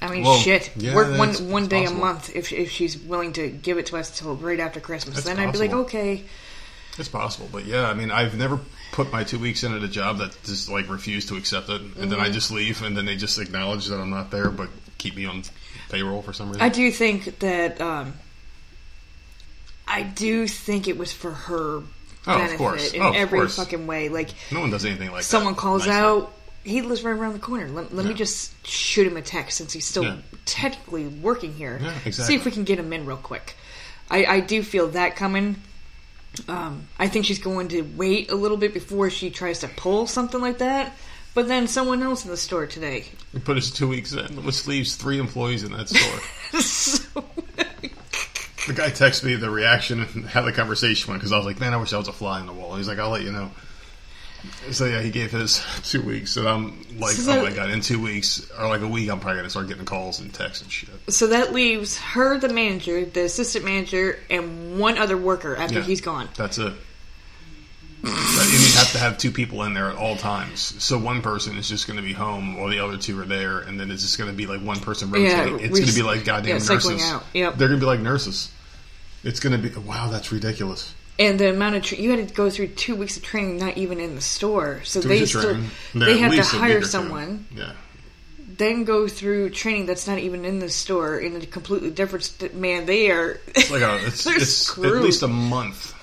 I 0.00 0.08
mean, 0.10 0.24
Well, 0.24 0.38
shit. 0.38 0.70
yeah, 0.76 0.94
work 0.94 1.08
one 1.16 1.28
that's- 1.28 1.40
one 1.40 1.62
it's 1.64 1.70
day 1.70 1.82
possible. 1.82 2.02
a 2.02 2.04
month 2.04 2.30
if 2.36 2.52
if 2.52 2.70
she's 2.70 2.96
willing 2.98 3.32
to 3.34 3.48
give 3.48 3.78
it 3.78 3.86
to 3.86 3.96
us 3.96 4.18
till 4.18 4.34
right 4.36 4.58
after 4.60 4.80
Christmas. 4.80 5.16
That's 5.16 5.26
then 5.26 5.38
I'd 5.38 5.52
be 5.52 5.58
like, 5.58 5.70
possible. 5.70 5.84
okay. 6.00 6.24
It's 6.98 7.08
possible, 7.08 7.48
but 7.50 7.64
yeah, 7.64 7.88
I 7.88 7.94
mean, 7.94 8.10
I've 8.10 8.36
never 8.36 8.60
put 8.92 9.10
my 9.10 9.24
two 9.24 9.38
weeks 9.38 9.62
in 9.64 9.72
at 9.74 9.82
a 9.82 9.88
job 9.88 10.18
that 10.18 10.36
just 10.44 10.68
like 10.68 10.90
refused 10.90 11.28
to 11.28 11.36
accept 11.36 11.70
it, 11.70 11.80
and 11.98 12.10
then 12.12 12.20
I 12.20 12.24
Mm-hmm. 12.24 12.32
just 12.34 12.50
leave, 12.50 12.82
and 12.82 12.94
then 12.96 13.06
they 13.06 13.16
just 13.16 13.38
acknowledge 13.38 13.86
that 13.86 13.98
I'm 13.98 14.10
not 14.10 14.30
there, 14.30 14.50
but 14.50 14.68
keep 14.98 15.16
me 15.16 15.24
on 15.24 15.42
payroll 15.88 16.20
for 16.20 16.32
some 16.34 16.48
reason. 16.48 16.62
I 16.62 16.68
do 16.68 16.90
think 16.92 17.38
that. 17.38 17.80
um 17.80 18.14
I 19.86 20.02
do 20.02 20.46
think 20.46 20.88
it 20.88 20.96
was 20.98 21.12
for 21.12 21.30
her 21.32 21.82
Oh, 22.24 22.32
of 22.34 22.38
benefit 22.38 22.58
course. 22.58 22.92
in 22.92 23.02
Oh, 23.02 23.08
of 23.08 23.14
every 23.16 23.38
course. 23.40 23.56
fucking 23.56 23.86
way. 23.86 24.08
Like 24.08 24.30
no 24.52 24.60
one 24.60 24.70
does 24.70 24.84
anything 24.84 25.08
like 25.10 25.20
that. 25.22 25.24
someone 25.24 25.54
that. 25.54 25.58
calls 25.60 25.88
out, 25.88 26.32
he 26.64 26.80
lives 26.82 27.02
right 27.02 27.10
around 27.16 27.32
the 27.32 27.40
corner. 27.40 27.68
Let, 27.68 27.92
let 27.94 28.04
me 28.04 28.12
Yeah. 28.12 28.18
just 28.18 28.66
shoot 28.66 29.06
him 29.06 29.16
a 29.16 29.22
text 29.22 29.58
since 29.58 29.72
he's 29.72 29.84
still 29.86 30.04
Yeah. 30.04 30.16
technically 30.46 31.06
working 31.08 31.52
here. 31.52 31.80
Yeah, 31.82 31.92
See 32.02 32.08
exactly. 32.08 32.34
if 32.36 32.44
we 32.44 32.50
can 32.52 32.62
get 32.64 32.78
him 32.78 32.92
in 32.92 33.06
real 33.06 33.16
quick. 33.16 33.54
I, 34.10 34.24
I 34.24 34.40
do 34.40 34.62
feel 34.62 34.88
that 34.90 35.16
coming. 35.16 35.56
Um, 36.48 36.86
I 36.98 37.08
think 37.08 37.26
she's 37.26 37.40
going 37.40 37.68
to 37.68 37.82
wait 37.82 38.30
a 38.30 38.34
little 38.36 38.56
bit 38.56 38.72
before 38.72 39.10
she 39.10 39.30
tries 39.30 39.58
to 39.60 39.68
pull 39.68 40.06
something 40.06 40.40
like 40.40 40.58
that. 40.58 40.96
But 41.34 41.48
then 41.48 41.66
someone 41.66 42.02
else 42.02 42.24
in 42.24 42.30
the 42.30 42.36
store 42.36 42.66
today. 42.66 43.06
We 43.34 43.40
put 43.40 43.56
us 43.56 43.70
two 43.70 43.88
weeks 43.88 44.12
in, 44.12 44.44
which 44.44 44.66
leaves 44.66 44.94
three 44.96 45.18
employees 45.18 45.64
in 45.64 45.72
that 45.72 45.88
store. 45.88 46.20
so, 46.60 47.24
the 48.66 48.72
guy 48.74 48.90
texted 48.90 49.24
me 49.24 49.34
the 49.36 49.50
reaction 49.50 50.00
and 50.00 50.26
how 50.28 50.42
the 50.42 50.52
conversation 50.52 51.10
went 51.10 51.20
because 51.20 51.32
I 51.32 51.36
was 51.36 51.46
like, 51.46 51.58
"Man, 51.60 51.74
I 51.74 51.76
wish 51.78 51.92
I 51.92 51.98
was 51.98 52.08
a 52.08 52.12
fly 52.12 52.40
on 52.40 52.46
the 52.46 52.52
wall." 52.52 52.76
He's 52.76 52.88
like, 52.88 52.98
"I'll 52.98 53.10
let 53.10 53.22
you 53.22 53.32
know." 53.32 53.50
So 54.72 54.86
yeah, 54.86 55.00
he 55.00 55.10
gave 55.10 55.30
his 55.30 55.62
two 55.84 56.02
weeks, 56.02 56.36
and 56.36 56.48
I'm 56.48 56.84
like, 56.98 57.12
So- 57.14 57.38
"Oh 57.40 57.42
my 57.44 57.52
god!" 57.52 57.70
In 57.70 57.80
two 57.80 58.00
weeks 58.02 58.50
or 58.58 58.68
like 58.68 58.80
a 58.80 58.88
week, 58.88 59.08
I'm 59.10 59.20
probably 59.20 59.38
gonna 59.38 59.50
start 59.50 59.68
getting 59.68 59.84
calls 59.84 60.18
and 60.20 60.32
texts 60.34 60.62
and 60.62 60.70
shit. 60.72 60.90
so 61.08 61.28
that 61.28 61.52
leaves 61.52 61.96
her, 61.98 62.38
the 62.38 62.48
manager, 62.48 63.04
the 63.04 63.24
assistant 63.24 63.64
manager, 63.64 64.18
and 64.30 64.78
one 64.80 64.98
other 64.98 65.16
worker 65.16 65.54
after 65.56 65.76
Yeah. 65.78 65.84
he's 65.84 66.00
gone. 66.00 66.28
That's 66.36 66.58
it. 66.58 66.72
And 68.04 68.12
you 68.12 68.72
have 68.78 68.90
to 68.92 68.98
have 68.98 69.16
two 69.18 69.30
people 69.30 69.62
in 69.62 69.74
there 69.74 69.88
at 69.88 69.96
all 69.96 70.16
times. 70.16 70.60
So 70.82 70.98
one 70.98 71.22
person 71.22 71.56
is 71.56 71.68
just 71.68 71.86
going 71.86 71.98
to 71.98 72.02
be 72.02 72.12
home 72.12 72.56
while 72.56 72.68
the 72.68 72.80
other 72.80 72.96
two 72.96 73.20
are 73.20 73.24
there, 73.24 73.60
and 73.60 73.78
then 73.78 73.90
it's 73.92 74.02
just 74.02 74.18
going 74.18 74.28
to 74.30 74.36
be 74.36 74.46
like 74.46 74.60
one 74.60 74.80
person 74.80 75.08
Yeah, 75.14 75.44
rotating. 75.44 75.60
it's 75.66 75.78
going 75.78 75.88
to 75.90 75.94
be 75.94 76.02
like 76.02 76.24
goddamn 76.24 76.58
yeah, 76.58 76.66
nurses. 76.68 77.12
Yep. 77.32 77.56
They're 77.56 77.68
going 77.68 77.78
to 77.80 77.84
be 77.84 77.86
like 77.86 78.00
nurses. 78.00 78.50
It's 79.22 79.38
going 79.38 79.60
to 79.60 79.68
be 79.68 79.74
wow, 79.78 80.08
that's 80.10 80.32
ridiculous. 80.32 80.92
And 81.18 81.38
the 81.38 81.50
amount 81.50 81.76
of 81.76 81.82
tra- 81.84 81.98
you 81.98 82.10
had 82.10 82.26
to 82.28 82.34
go 82.34 82.50
through 82.50 82.68
two 82.68 82.96
weeks 82.96 83.16
of 83.16 83.22
training, 83.22 83.58
not 83.58 83.76
even 83.76 84.00
in 84.00 84.16
the 84.16 84.20
store. 84.20 84.80
So 84.82 85.00
Two 85.00 85.08
they 85.08 85.20
weeks 85.20 85.34
of 85.36 85.42
still 85.42 85.54
they 85.94 86.18
to 86.18 86.26
a 86.26 86.30
week 86.30 86.40
hire 86.44 86.80
two. 86.80 86.86
someone, 86.86 87.46
Yeah, 87.54 87.72
then 88.48 88.82
go 88.82 89.06
through 89.06 89.50
training 89.50 89.86
that's 89.86 90.08
not 90.08 90.18
even 90.18 90.44
in 90.44 90.58
the 90.58 90.68
store 90.70 91.18
in 91.18 91.36
a 91.36 91.46
completely 91.46 91.90
different. 91.92 92.24
St- 92.24 92.54
man, 92.54 92.86
they 92.86 93.10
are. 93.12 93.38
it's 93.54 93.70
like 93.70 93.82
a, 93.82 93.96
it's, 94.06 94.26
it's 94.26 94.76
at 94.78 94.84
least 95.02 95.22
a 95.22 95.28
month 95.28 95.94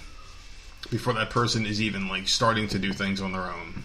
before 0.89 1.13
that 1.13 1.29
person 1.29 1.65
is 1.65 1.81
even 1.81 2.07
like 2.07 2.27
starting 2.27 2.67
to 2.69 2.79
do 2.79 2.93
things 2.93 3.21
on 3.21 3.31
their 3.31 3.43
own. 3.45 3.83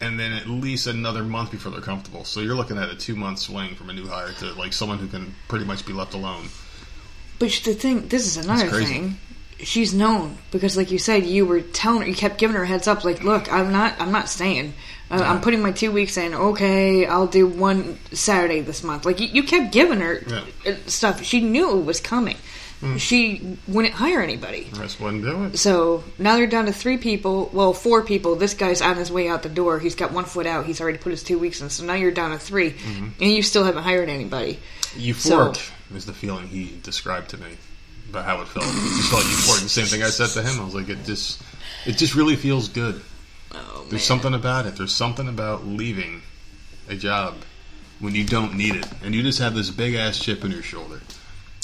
And 0.00 0.18
then 0.18 0.32
at 0.32 0.48
least 0.48 0.86
another 0.88 1.22
month 1.22 1.52
before 1.52 1.70
they're 1.70 1.80
comfortable. 1.80 2.24
So 2.24 2.40
you're 2.40 2.56
looking 2.56 2.76
at 2.76 2.88
a 2.90 2.96
two 2.96 3.14
month 3.14 3.38
swing 3.38 3.74
from 3.76 3.88
a 3.90 3.92
new 3.92 4.06
hire 4.08 4.32
to 4.40 4.52
like 4.54 4.72
someone 4.72 4.98
who 4.98 5.06
can 5.06 5.34
pretty 5.48 5.64
much 5.64 5.86
be 5.86 5.92
left 5.92 6.14
alone. 6.14 6.48
But 7.38 7.50
the 7.64 7.74
thing, 7.74 8.08
this 8.08 8.26
is 8.26 8.36
another 8.44 8.68
thing. 8.70 9.16
She's 9.60 9.94
known 9.94 10.38
because, 10.50 10.76
like 10.76 10.90
you 10.90 10.98
said, 10.98 11.24
you 11.24 11.46
were 11.46 11.60
telling 11.60 12.02
her, 12.02 12.08
you 12.08 12.14
kept 12.16 12.38
giving 12.38 12.56
her 12.56 12.64
a 12.64 12.66
heads 12.66 12.88
up. 12.88 13.04
Like, 13.04 13.22
look, 13.22 13.52
I'm 13.52 13.70
not, 13.70 13.94
I'm 14.00 14.10
not 14.10 14.28
staying. 14.28 14.74
Uh, 15.08 15.22
I'm 15.22 15.40
putting 15.40 15.62
my 15.62 15.70
two 15.70 15.92
weeks 15.92 16.16
in. 16.16 16.34
Okay, 16.34 17.06
I'll 17.06 17.26
do 17.28 17.46
one 17.46 17.98
Saturday 18.12 18.60
this 18.60 18.82
month. 18.82 19.04
Like 19.04 19.20
you, 19.20 19.28
you 19.28 19.42
kept 19.44 19.72
giving 19.72 20.00
her 20.00 20.20
Yeah. 20.26 20.44
uh, 20.66 20.74
stuff. 20.86 21.22
She 21.22 21.40
knew 21.40 21.78
it 21.78 21.84
was 21.84 22.00
coming. 22.00 22.36
She 22.98 23.56
wouldn't 23.68 23.94
hire 23.94 24.20
anybody. 24.20 24.68
Just 24.74 24.98
wouldn't 25.00 25.22
do 25.22 25.44
it. 25.44 25.56
So 25.56 26.02
now 26.18 26.34
they're 26.36 26.48
down 26.48 26.66
to 26.66 26.72
three 26.72 26.96
people. 26.98 27.48
Well, 27.52 27.72
four 27.72 28.02
people. 28.02 28.34
This 28.34 28.54
guy's 28.54 28.82
on 28.82 28.96
his 28.96 29.10
way 29.10 29.28
out 29.28 29.44
the 29.44 29.48
door. 29.48 29.78
He's 29.78 29.94
got 29.94 30.10
one 30.12 30.24
foot 30.24 30.46
out. 30.46 30.66
He's 30.66 30.80
already 30.80 30.98
put 30.98 31.10
his 31.10 31.22
two 31.22 31.38
weeks 31.38 31.60
in. 31.60 31.70
So 31.70 31.84
now 31.84 31.94
you're 31.94 32.10
down 32.10 32.32
to 32.32 32.38
3 32.38 32.70
Mm-hmm. 32.72 33.04
and 33.22 33.30
you 33.32 33.42
still 33.42 33.62
haven't 33.64 33.84
hired 33.84 34.08
anybody. 34.08 34.58
Euphoric 34.96 35.70
is 35.94 36.06
the 36.06 36.12
feeling 36.12 36.48
he 36.48 36.76
described 36.82 37.30
to 37.30 37.36
me 37.38 37.56
about 38.10 38.24
how 38.24 38.40
it 38.40 38.48
felt. 38.48 38.66
It 38.66 38.96
just 38.96 39.10
felt 39.10 39.22
euphoric. 39.22 39.62
The 39.62 39.68
same 39.68 39.86
thing 39.86 40.02
I 40.02 40.10
said 40.10 40.30
to 40.30 40.42
him. 40.42 40.60
I 40.60 40.64
was 40.64 40.74
like, 40.74 40.88
it 40.88 41.04
just, 41.04 41.40
it 41.86 41.92
just 41.98 42.14
really 42.14 42.36
feels 42.36 42.68
good. 42.68 43.00
Oh 43.52 43.78
man. 43.82 43.90
There's 43.90 44.02
something 44.04 44.34
about 44.34 44.66
it. 44.66 44.76
There's 44.76 44.94
something 44.94 45.28
about 45.28 45.64
leaving 45.66 46.22
a 46.88 46.96
job 46.96 47.36
when 48.00 48.14
you 48.16 48.24
don't 48.24 48.54
need 48.56 48.74
it, 48.74 48.86
and 49.04 49.14
you 49.14 49.22
just 49.22 49.38
have 49.38 49.54
this 49.54 49.70
big 49.70 49.94
ass 49.94 50.18
chip 50.18 50.42
on 50.44 50.50
your 50.50 50.62
shoulder. 50.62 51.00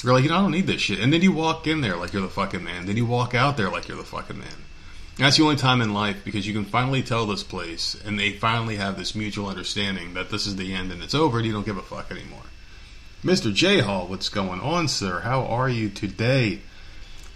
You're 0.03 0.13
like, 0.13 0.23
you 0.23 0.29
know, 0.29 0.37
I 0.37 0.41
don't 0.41 0.51
need 0.51 0.67
this 0.67 0.81
shit. 0.81 0.99
And 0.99 1.11
then 1.11 1.21
you 1.21 1.31
walk 1.31 1.67
in 1.67 1.81
there 1.81 1.97
like 1.97 2.13
you're 2.13 2.21
the 2.21 2.29
fucking 2.29 2.63
man. 2.63 2.85
Then 2.85 2.95
you 2.97 3.05
walk 3.05 3.35
out 3.35 3.57
there 3.57 3.69
like 3.69 3.87
you're 3.87 3.97
the 3.97 4.03
fucking 4.03 4.39
man. 4.39 4.47
And 5.17 5.25
that's 5.25 5.35
the 5.35 5.43
only 5.43 5.57
time 5.57 5.81
in 5.81 5.93
life 5.93 6.23
because 6.23 6.47
you 6.47 6.53
can 6.53 6.63
finally 6.63 7.03
tell 7.03 7.25
this 7.25 7.43
place, 7.43 8.01
and 8.05 8.17
they 8.17 8.31
finally 8.31 8.77
have 8.77 8.97
this 8.97 9.13
mutual 9.13 9.47
understanding 9.47 10.13
that 10.13 10.29
this 10.29 10.47
is 10.47 10.55
the 10.55 10.73
end 10.73 10.93
and 10.93 11.03
it's 11.03 11.13
over, 11.13 11.37
and 11.39 11.45
you 11.45 11.51
don't 11.51 11.65
give 11.65 11.77
a 11.77 11.81
fuck 11.81 12.09
anymore. 12.09 12.43
Mr. 13.23 13.53
J 13.53 13.79
Hall, 13.79 14.07
what's 14.07 14.29
going 14.29 14.61
on, 14.61 14.87
sir? 14.87 15.19
How 15.19 15.43
are 15.43 15.67
you 15.67 15.89
today? 15.89 16.61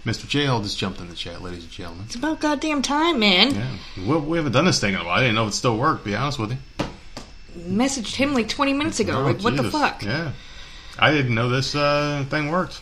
Mr. 0.06 0.26
J 0.26 0.46
Hall 0.46 0.62
just 0.62 0.78
jumped 0.78 0.98
in 1.00 1.10
the 1.10 1.14
chat, 1.14 1.42
ladies 1.42 1.64
and 1.64 1.72
gentlemen. 1.72 2.04
It's 2.06 2.14
about 2.14 2.40
goddamn 2.40 2.80
time, 2.80 3.18
man. 3.18 3.54
Yeah, 3.54 3.76
we, 4.06 4.16
we 4.16 4.36
haven't 4.38 4.52
done 4.52 4.64
this 4.64 4.80
thing 4.80 4.94
in 4.94 5.00
a 5.00 5.04
while. 5.04 5.18
I 5.18 5.20
didn't 5.20 5.34
know 5.34 5.44
if 5.44 5.50
it 5.50 5.56
still 5.56 5.76
worked. 5.76 6.04
Be 6.04 6.14
honest 6.14 6.38
with 6.38 6.52
you. 6.52 6.86
Messaged 7.58 8.14
him 8.14 8.32
like 8.32 8.48
20 8.48 8.72
minutes 8.72 9.00
ago. 9.00 9.18
Oh, 9.18 9.24
like, 9.24 9.40
what 9.40 9.56
the 9.56 9.70
fuck? 9.70 10.02
Yeah, 10.02 10.32
I 10.98 11.10
didn't 11.12 11.34
know 11.34 11.48
this 11.48 11.74
uh, 11.74 12.24
thing 12.30 12.50
worked. 12.50 12.80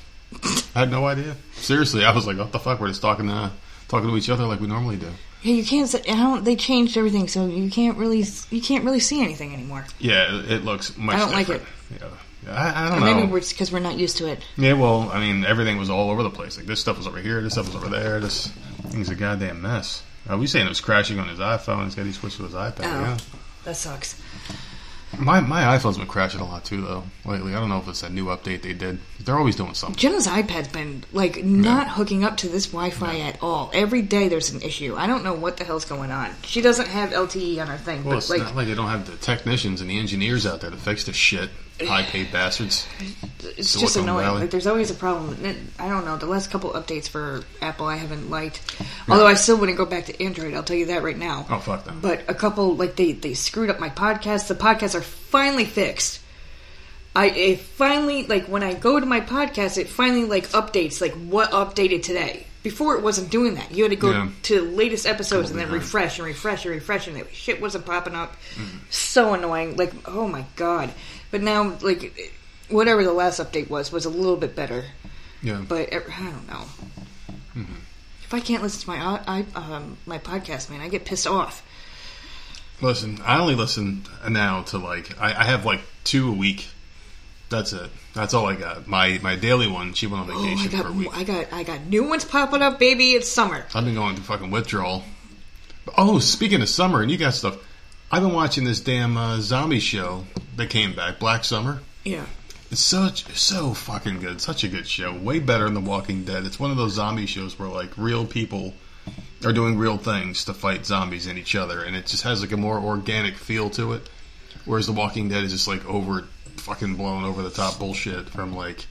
I 0.75 0.81
had 0.81 0.91
no 0.91 1.07
idea. 1.07 1.37
Seriously, 1.55 2.05
I 2.05 2.15
was 2.15 2.27
like, 2.27 2.39
"What 2.39 2.53
the 2.53 2.59
fuck?" 2.59 2.81
We're 2.81 2.89
just 2.89 3.03
talking, 3.03 3.29
uh, 3.31 3.51
talking 3.89 4.09
to 4.09 4.17
each 4.17 4.31
other 4.31 4.45
like 4.45 4.61
we 4.61 4.67
normally 4.67 4.97
do. 4.97 5.11
Yeah, 5.43 5.55
you 5.55 5.65
can't. 5.65 5.95
I 5.95 6.01
don't. 6.15 6.45
They 6.45 6.57
changed 6.57 6.97
everything, 6.97 7.29
so 7.29 7.47
you 7.47 7.71
can't 7.71 7.99
really. 7.99 8.25
You 8.51 8.63
can't 8.63 8.85
really 8.85 9.01
see 9.01 9.23
anything 9.23 9.53
anymore. 9.53 9.87
Yeah, 9.99 10.39
it, 10.41 10.51
it 10.51 10.65
looks 10.65 10.97
much. 10.97 11.17
I 11.17 11.19
don't 11.19 11.33
like 11.33 11.49
it. 11.49 11.63
Yeah, 12.01 12.07
I, 12.51 12.87
I 12.87 12.89
don't 12.89 12.99
Or 13.03 13.07
know. 13.07 13.15
maybe 13.17 13.33
we're 13.33 13.41
because 13.41 13.71
we're 13.71 13.79
not 13.81 13.99
used 13.99 14.17
to 14.19 14.27
it. 14.29 14.43
Yeah, 14.57 14.73
well, 14.75 15.11
I 15.13 15.21
mean, 15.21 15.45
everything 15.45 15.77
was 15.79 15.91
all 15.91 16.11
over 16.11 16.23
the 16.23 16.31
place. 16.31 16.57
Like 16.57 16.67
this 16.67 16.81
stuff 16.81 16.97
was 16.97 17.07
over 17.07 17.21
here, 17.21 17.41
this 17.43 17.53
stuff 17.55 17.67
was 17.67 17.77
over 17.77 17.89
there. 17.89 18.21
This 18.21 18.47
thing's 18.89 19.11
a 19.11 19.15
goddamn 19.15 19.61
mess. 19.63 20.03
Uh, 20.31 20.39
we 20.39 20.47
saying 20.47 20.67
it 20.67 20.69
was 20.69 20.81
crashing 20.81 21.19
on 21.19 21.29
his 21.29 21.41
iPhone. 21.41 21.85
He's 21.85 21.95
got 21.95 22.07
he 22.07 22.13
switched 22.13 22.37
to 22.39 22.45
his 22.45 22.55
iPad. 22.55 22.81
Oh. 22.81 23.01
Yeah. 23.01 23.19
That 23.65 23.77
sucks. 23.77 24.21
My 25.19 25.41
my 25.41 25.77
iPhone's 25.77 25.99
been 25.99 26.07
crashing 26.07 26.41
a 26.41 26.45
lot 26.45 26.65
too 26.65 26.81
though 26.81 27.05
lately. 27.25 27.55
I 27.55 27.61
don't 27.61 27.69
know 27.69 27.79
if 27.79 27.89
it's 27.89 28.03
a 28.03 28.09
new 28.09 28.27
update 28.27 28.63
they 28.63 28.73
did. 28.73 28.99
They're 29.21 29.37
always 29.37 29.57
doing 29.57 29.75
something. 29.75 29.97
Jenna's 29.97 30.27
iPad's 30.27 30.69
been 30.69 31.05
like 31.13 31.45
not 31.45 31.89
hooking 31.89 32.25
up 32.25 32.39
to 32.39 32.49
this 32.49 32.67
Wi-Fi 32.67 33.21
at 33.21 33.43
all. 33.43 33.71
Every 33.75 34.03
day 34.03 34.29
there's 34.29 34.51
an 34.51 34.63
issue. 34.63 34.95
I 34.97 35.07
don't 35.07 35.23
know 35.23 35.35
what 35.35 35.59
the 35.59 35.65
hell's 35.65 35.85
going 35.85 36.11
on. 36.11 36.31
She 36.45 36.61
doesn't 36.61 36.89
have 36.89 37.11
LTE 37.11 37.61
on 37.61 37.67
her 37.69 37.77
thing, 37.77 38.05
Well, 38.05 38.19
it's 38.19 38.31
like 38.31 38.41
not 38.41 38.57
like 38.57 38.67
they 38.67 38.75
don't 38.75 38.89
have 38.89 39.07
the 39.07 39.17
technicians 39.17 39.81
and 39.81 39.91
the 39.91 39.99
engineers 39.99 40.47
out 40.47 40.61
there 40.61 40.71
to 40.71 40.77
fix 40.77 41.05
the 41.05 41.13
shit. 41.13 41.51
High 41.87 42.03
paid 42.03 42.31
bastards. 42.33 42.87
it's 43.59 43.79
just 43.81 43.97
annoying. 43.97 44.25
Valley. 44.27 44.41
Like 44.43 44.51
there's 44.51 44.67
always 44.67 44.91
a 44.91 44.95
problem. 44.95 45.37
I 45.79 45.89
don't 45.89 46.05
know. 46.05 46.17
The 46.17 46.27
last 46.27 46.51
couple 46.51 46.71
updates 46.71 47.09
for 47.09 47.43
Apple 47.61 47.87
I 47.87 47.97
haven't 47.97 48.31
liked. 48.31 48.61
Although 49.09 49.27
I 49.27 49.35
still 49.35 49.57
wouldn't 49.59 49.79
go 49.79 49.85
back 49.87 50.07
to 50.07 50.23
Android. 50.23 50.55
I'll 50.55 50.63
tell 50.63 50.77
you 50.77 50.87
that 50.87 51.03
right 51.03 51.17
now. 51.19 51.47
Oh 51.51 51.59
fuck 51.59 51.85
them. 51.85 52.01
But 52.01 52.23
a 52.29 52.35
couple 52.35 52.75
like 52.77 52.97
they 52.97 53.13
they 53.13 53.35
screwed 53.35 53.71
up 53.71 53.81
my 53.81 53.91
podcast. 53.91 54.49
The 54.49 54.55
podcasts 54.55 54.95
are 54.95 55.03
finally 55.03 55.65
fixed. 55.65 56.21
I 57.15 57.27
it 57.29 57.61
finally 57.61 58.27
like 58.27 58.47
when 58.47 58.63
I 58.63 58.75
go 58.75 58.99
to 58.99 59.05
my 59.07 59.21
podcast, 59.21 59.77
it 59.79 59.89
finally 59.89 60.25
like 60.25 60.49
updates 60.49 61.01
like 61.01 61.13
what 61.15 61.51
updated 61.51 62.03
today. 62.03 62.47
Before 62.63 62.95
it 62.95 63.03
wasn't 63.03 63.29
doing 63.29 63.55
that. 63.55 63.73
You 63.73 63.83
had 63.83 63.91
to 63.91 63.97
go 63.97 64.13
Yeah. 64.13 64.29
to 64.45 64.61
the 64.61 64.63
latest 64.71 65.05
episodes 65.05 65.51
and 65.51 65.59
then 65.59 65.73
refresh 65.73 66.21
and 66.21 66.27
refresh 66.27 66.65
and 66.65 66.73
refresh, 66.73 67.09
and 67.09 67.17
it, 67.17 67.27
shit 67.35 67.61
wasn't 67.61 67.85
popping 67.85 68.15
up. 68.15 68.37
So 68.89 69.35
annoying. 69.35 69.77
Like 69.77 69.93
oh 70.09 70.29
my 70.29 70.45
god. 70.55 70.93
But 71.33 71.43
now 71.43 71.77
like 71.81 72.33
whatever 72.69 73.03
the 73.03 73.13
last 73.13 73.41
update 73.41 73.69
was 73.69 73.91
was 73.91 74.05
a 74.05 74.11
little 74.11 74.37
bit 74.37 74.55
better. 74.55 74.85
Yeah. 75.43 75.65
But 75.67 75.93
er, 75.93 76.05
I 76.17 76.31
don't 76.31 76.47
know. 76.47 76.65
If 78.25 78.33
I 78.33 78.41
can't 78.41 78.63
listen 78.63 78.81
to 78.83 78.89
my 78.89 78.99
uh, 78.99 79.23
I, 79.27 79.45
um, 79.55 79.99
my 80.07 80.19
podcast, 80.19 80.71
man, 80.71 80.81
I 80.81 80.89
get 80.89 81.05
pissed 81.05 81.27
off. 81.27 81.67
Listen, 82.81 83.21
I 83.25 83.39
only 83.39 83.55
listen 83.55 84.05
now 84.29 84.63
to 84.65 84.79
like 84.79 85.21
I, 85.21 85.33
I 85.33 85.45
have 85.45 85.65
like 85.65 85.81
two 86.05 86.29
a 86.29 86.33
week. 86.33 86.69
That's 87.51 87.73
it. 87.75 87.91
That's 88.15 88.33
all 88.33 88.47
I 88.47 88.57
got. 88.57 88.87
My 88.87 89.19
my 89.23 89.37
daily 89.37 89.69
one. 89.69 89.93
She 89.95 90.07
went 90.07 90.23
on 90.23 90.31
Oh, 90.31 90.41
vacation 90.41 90.71
got 90.71 90.83
for 90.85 90.89
a 90.89 90.93
week. 90.93 91.09
I 91.17 91.25
got 91.25 91.53
I 91.53 91.63
got 91.63 91.85
new 91.87 92.05
ones 92.05 92.25
popping 92.25 92.63
up, 92.63 92.79
baby. 92.79 93.13
It's 93.13 93.29
summer. 93.29 93.67
I've 93.75 93.85
been 93.85 93.95
going 93.95 94.15
through 94.17 94.25
fucking 94.25 94.51
withdrawal. 94.51 95.03
Oh, 95.99 96.19
speaking 96.19 96.63
of 96.63 96.69
summer 96.69 97.03
and 97.03 97.11
you 97.11 97.19
got 97.19 97.35
stuff, 97.35 97.59
I've 98.15 98.23
been 98.23 98.35
watching 98.35 98.65
this 98.65 98.79
damn 98.79 99.17
uh, 99.17 99.41
zombie 99.41 99.81
show 99.81 100.25
that 100.57 100.69
came 100.69 100.95
back, 100.95 101.19
Black 101.19 101.45
Summer. 101.45 101.81
Yeah. 102.05 102.27
It's 102.71 102.83
such 102.83 103.25
so 103.39 103.73
fucking 103.73 104.21
good. 104.21 104.43
Such 104.43 104.65
a 104.65 104.69
good 104.69 104.87
show. 104.87 105.17
Way 105.17 105.39
better 105.39 105.65
than 105.65 105.73
The 105.73 105.81
Walking 105.81 106.25
Dead. 106.25 106.45
It's 106.45 106.61
one 106.61 106.71
of 106.71 106.77
those 106.77 106.93
zombie 106.93 107.25
shows 107.25 107.59
where 107.59 107.69
like 107.69 107.97
real 107.97 108.27
people 108.27 108.75
are 109.47 109.53
doing 109.55 109.79
real 109.79 109.97
things 109.97 110.45
to 110.45 110.53
fight 110.53 110.85
zombies 110.85 111.27
and 111.27 111.39
each 111.39 111.57
other, 111.57 111.83
and 111.83 111.97
it 111.97 112.05
just 112.05 112.25
has 112.25 112.43
like 112.43 112.53
a 112.53 112.57
more 112.59 112.79
organic 112.79 113.37
feel 113.37 113.71
to 113.71 113.95
it. 113.95 114.07
Whereas 114.67 114.87
The 114.87 114.93
Walking 114.93 115.31
Dead 115.31 115.45
is 115.45 115.53
just 115.53 115.67
like 115.67 115.83
over 115.87 116.27
fucking 116.59 116.97
blown 116.97 117.25
over 117.25 117.43
the 117.43 117.51
top 117.51 117.79
bullshit 117.79 118.29
from 118.29 118.55
like 118.55 118.85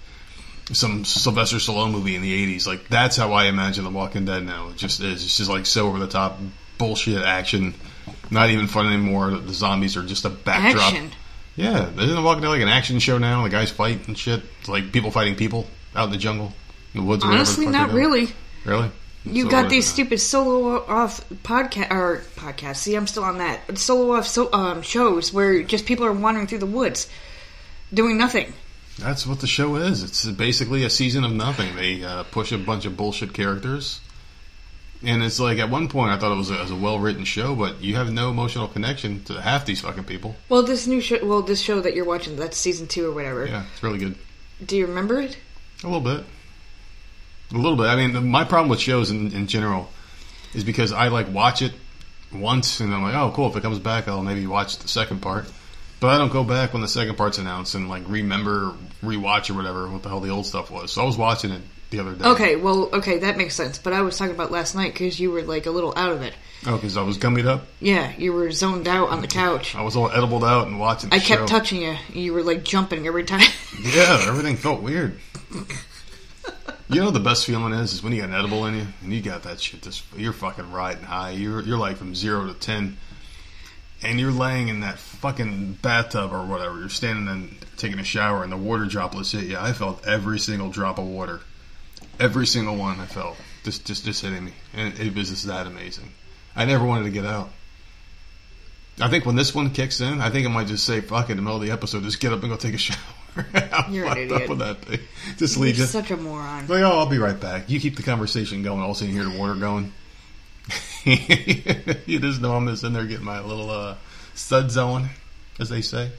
some 0.74 1.06
Sylvester 1.06 1.58
Stallone 1.58 1.92
movie 1.92 2.16
in 2.16 2.24
the 2.24 2.58
'80s. 2.58 2.66
Like 2.66 2.88
that's 2.88 3.18
how 3.18 3.34
I 3.34 3.46
imagine 3.46 3.84
The 3.84 3.92
Walking 3.92 4.26
Dead 4.26 4.44
now. 4.44 4.70
It 4.70 4.78
just 4.78 5.00
is. 5.00 5.24
It's 5.24 5.38
just 5.38 5.50
like 5.50 5.68
so 5.68 5.90
over 5.90 6.00
the 6.00 6.08
top 6.08 6.40
bullshit 6.80 7.24
action. 7.24 7.76
Not 8.32 8.50
even 8.50 8.68
fun 8.68 8.88
anymore. 8.88 9.32
The 9.32 9.54
zombies 9.54 9.98
are 9.98 10.04
just 10.04 10.26
a 10.26 10.30
backdrop. 10.30 10.94
Action. 10.94 11.12
Yeah, 11.58 11.90
isn't 11.90 12.16
The 12.16 12.22
Walking 12.22 12.42
Dead 12.42 12.48
like 12.48 12.62
an 12.62 12.70
action 12.70 13.00
show 13.00 13.18
now? 13.18 13.44
The 13.44 13.50
guys 13.50 13.70
fight 13.70 14.08
and 14.08 14.18
shit. 14.18 14.42
It's 14.62 14.70
like 14.70 14.92
people 14.94 15.12
fighting 15.12 15.36
people 15.36 15.68
out 15.96 16.06
in 16.06 16.12
the 16.12 16.18
jungle, 16.18 16.54
in 16.94 17.02
the 17.02 17.06
woods. 17.06 17.24
or 17.24 17.28
whatever 17.28 17.44
the 17.44 17.52
Honestly, 17.52 17.68
not 17.68 17.92
really. 17.92 18.30
Really? 18.66 18.90
You 19.24 19.50
got 19.50 19.70
these 19.70 19.88
stupid 19.88 20.20
solo 20.20 20.84
off 20.84 21.28
podcast 21.44 21.92
or 21.92 22.24
podcast. 22.36 22.78
See, 22.78 22.96
I'm 22.96 23.06
still 23.06 23.24
on 23.24 23.38
that 23.38 23.78
solo 23.78 24.16
off 24.16 24.26
so, 24.26 24.52
um, 24.52 24.82
shows 24.82 25.32
where 25.32 25.62
just 25.62 25.86
people 25.86 26.06
are 26.06 26.12
wandering 26.14 26.48
through 26.48 26.60
the 26.60 26.66
woods, 26.66 27.08
doing 27.94 28.18
nothing. 28.18 28.54
That's 28.98 29.28
what 29.28 29.40
the 29.40 29.48
show 29.48 29.76
is. 29.76 30.04
It's 30.04 30.26
basically 30.26 30.84
a 30.86 30.90
season 30.90 31.24
of 31.24 31.32
nothing. 31.32 31.76
They 31.76 32.04
uh, 32.04 32.24
push 32.24 32.52
a 32.52 32.58
bunch 32.58 32.86
of 32.86 32.98
bullshit 32.98 33.34
characters, 33.34 34.01
and 35.04 35.24
it's 35.24 35.40
like 35.40 35.58
at 35.58 35.70
one 35.70 35.88
point 35.88 36.12
I 36.12 36.18
thought 36.18 36.32
it 36.32 36.38
was 36.38 36.52
a, 36.52 36.56
it 36.56 36.62
was 36.62 36.72
a 36.72 36.76
well 36.76 37.00
written 37.00 37.24
show, 37.24 37.56
but 37.56 37.82
you 37.82 37.96
have 37.96 38.12
no 38.12 38.30
emotional 38.30 38.68
connection 38.68 39.24
to 39.26 39.42
half 39.42 39.66
these 39.66 39.82
fucking 39.82 40.04
people. 40.04 40.36
Well, 40.50 40.64
this 40.64 40.88
new 40.88 41.02
show, 41.02 41.26
well, 41.26 41.42
this 41.42 41.62
show 41.62 41.82
that 41.82 41.96
you're 41.96 42.06
watching, 42.06 42.36
that's 42.36 42.58
season 42.58 42.88
two 42.88 43.10
or 43.10 43.14
whatever. 43.14 43.46
Yeah, 43.46 43.66
it's 43.72 43.84
really 43.84 44.00
good. 44.00 44.16
Do 44.66 44.78
you 44.78 44.88
remember 44.88 45.20
it? 45.20 45.38
A 45.84 45.88
little 45.88 46.02
bit. 46.02 46.24
A 47.52 47.58
little 47.58 47.76
bit. 47.76 47.88
I 47.88 47.96
mean, 47.96 48.28
my 48.28 48.44
problem 48.44 48.70
with 48.70 48.80
shows 48.80 49.10
in, 49.10 49.34
in 49.34 49.48
general 49.48 49.90
is 50.54 50.64
because 50.64 50.92
I 50.92 51.08
like 51.08 51.32
watch 51.32 51.62
it 51.62 51.74
once 52.34 52.80
and 52.80 52.94
I'm 52.94 53.04
like, 53.04 53.16
oh, 53.16 53.32
cool. 53.36 53.50
If 53.50 53.56
it 53.56 53.62
comes 53.62 53.80
back, 53.80 54.08
I'll 54.08 54.24
maybe 54.24 54.46
watch 54.48 54.78
the 54.78 54.88
second 54.88 55.22
part. 55.22 55.46
But 56.00 56.10
I 56.10 56.18
don't 56.18 56.32
go 56.32 56.44
back 56.44 56.74
when 56.74 56.82
the 56.82 56.88
second 56.88 57.16
part's 57.16 57.38
announced 57.38 57.76
and 57.76 57.90
like 57.90 58.04
remember, 58.08 58.74
rewatch 59.04 59.50
or 59.50 59.54
whatever 59.56 59.88
what 59.90 60.04
the 60.04 60.10
hell 60.10 60.20
the 60.20 60.30
old 60.30 60.46
stuff 60.46 60.72
was. 60.72 60.92
So 60.92 61.02
I 61.02 61.06
was 61.06 61.18
watching 61.18 61.52
it 61.52 61.62
the 61.92 62.00
other 62.00 62.14
day. 62.16 62.26
Okay, 62.26 62.56
well, 62.56 62.90
okay, 62.94 63.20
that 63.20 63.38
makes 63.38 63.54
sense. 63.56 63.78
But 63.78 63.94
I 63.94 64.02
was 64.02 64.18
talking 64.18 64.34
about 64.34 64.52
last 64.52 64.74
night 64.76 64.94
because 64.94 65.20
you 65.20 65.30
were 65.32 65.44
like 65.44 65.68
a 65.68 65.72
little 65.72 65.94
out 65.96 66.12
of 66.12 66.22
it. 66.24 66.34
Oh, 66.66 66.76
because 66.76 66.98
I 66.98 67.02
was 67.04 67.18
gummied 67.18 67.46
up. 67.46 67.66
Yeah, 67.80 68.14
you 68.18 68.34
were 68.34 68.52
zoned 68.52 68.88
out 68.88 69.10
on 69.10 69.22
the 69.22 69.28
couch. 69.28 69.76
I 69.76 69.82
was 69.84 69.96
all 69.96 70.12
edibled 70.12 70.44
out 70.44 70.68
and 70.68 70.80
watching. 70.80 71.10
The 71.10 71.16
I 71.16 71.20
kept 71.20 71.42
show. 71.42 71.46
touching 71.48 71.82
you. 71.82 71.96
You 72.14 72.34
were 72.34 72.44
like 72.44 72.64
jumping 72.64 73.06
every 73.08 73.24
time. 73.24 73.42
Yeah, 73.84 74.26
everything 74.28 74.58
felt 74.58 74.84
weird. 74.84 75.18
You 76.88 77.00
know 77.00 77.06
what 77.06 77.14
the 77.14 77.20
best 77.22 77.46
feeling 77.46 77.74
is 77.74 77.94
is 77.94 78.04
when 78.04 78.12
you 78.14 78.20
got 78.22 78.30
an 78.30 78.36
edible 78.36 78.66
in 78.66 78.76
you 78.76 78.86
and 79.02 79.14
you 79.14 79.22
got 79.22 79.44
that 79.44 79.60
shit. 79.62 79.82
Just 79.82 80.04
you're 80.16 80.34
fucking 80.34 80.72
riding 80.72 81.04
high. 81.04 81.32
You're 81.32 81.62
you're 81.62 81.78
like 81.78 81.96
from 81.98 82.14
zero 82.14 82.46
to 82.48 82.54
ten, 82.54 82.98
and 84.04 84.20
you're 84.20 84.32
laying 84.32 84.68
in 84.68 84.82
that 84.82 85.00
fucking 85.00 85.80
bathtub 85.82 86.32
or 86.34 86.46
whatever. 86.46 86.80
You're 86.80 86.90
standing 86.90 87.28
and 87.28 87.56
taking 87.78 87.98
a 87.98 88.04
shower, 88.04 88.44
and 88.44 88.52
the 88.52 88.58
water 88.58 88.86
droplets 88.86 89.32
hit 89.32 89.46
you. 89.46 89.58
I 89.58 89.72
felt 89.74 90.06
every 90.06 90.38
single 90.38 90.70
drop 90.70 91.00
of 91.00 91.06
water, 91.08 91.40
every 92.22 92.48
single 92.48 92.78
one. 92.78 93.00
I 93.00 93.06
felt 93.06 93.36
just 93.64 93.86
just 93.86 94.06
just 94.06 94.22
hitting 94.22 94.46
me, 94.46 94.54
and 94.74 94.98
it 95.00 95.14
was 95.14 95.30
just 95.30 95.48
that 95.48 95.68
amazing. 95.68 96.12
I 96.56 96.66
never 96.66 96.86
wanted 96.86 97.04
to 97.06 97.10
get 97.12 97.26
out. 97.26 97.50
I 99.00 99.10
think 99.10 99.26
when 99.26 99.36
this 99.36 99.56
one 99.56 99.72
kicks 99.72 100.00
in, 100.02 100.22
I 100.22 100.30
think 100.30 100.46
I 100.48 100.50
might 100.52 100.68
just 100.68 100.86
say, 100.86 101.02
"Fuck 101.02 101.30
it." 101.30 101.32
In 101.32 101.38
the 101.38 101.44
middle 101.44 101.58
of 101.58 101.64
the 101.66 101.72
episode, 101.72 102.04
just 102.04 102.20
get 102.20 102.32
up 102.32 102.42
and 102.44 102.50
go 102.52 102.56
take 102.58 102.76
a 102.76 102.78
shower. 102.78 102.98
How 103.36 103.88
You're 103.90 104.04
an 104.06 104.10
fucked 104.10 104.20
idiot. 104.20 104.42
up 104.44 104.50
would 104.50 104.60
that 104.60 104.88
be? 104.90 105.00
Just 105.38 105.58
leave 105.58 105.78
You're 105.78 105.86
you. 105.86 105.92
such 105.92 106.12
a 106.12 106.18
moron. 106.18 106.68
Like, 106.68 106.84
oh, 106.84 107.00
I'll 107.00 107.06
be 107.10 107.18
right 107.18 107.40
back. 107.40 107.70
You 107.70 107.80
keep 107.80 107.96
the 107.96 108.04
conversation 108.04 108.62
going. 108.62 108.82
All 108.82 108.92
of 108.92 108.96
a 108.98 109.00
sudden, 109.00 109.14
you 109.16 109.22
hear 109.22 109.32
the 109.32 109.38
water 109.40 109.56
going. 109.56 109.94
you 111.06 112.20
just 112.20 112.42
know 112.42 112.54
I'm 112.56 112.68
just 112.68 112.84
in 112.84 112.94
there 112.94 113.06
getting 113.06 113.26
my 113.26 113.40
little 113.42 113.70
uh, 113.70 113.96
suds 114.36 114.78
on, 114.78 115.10
as 115.60 115.70
they 115.70 115.82
say. 115.82 116.12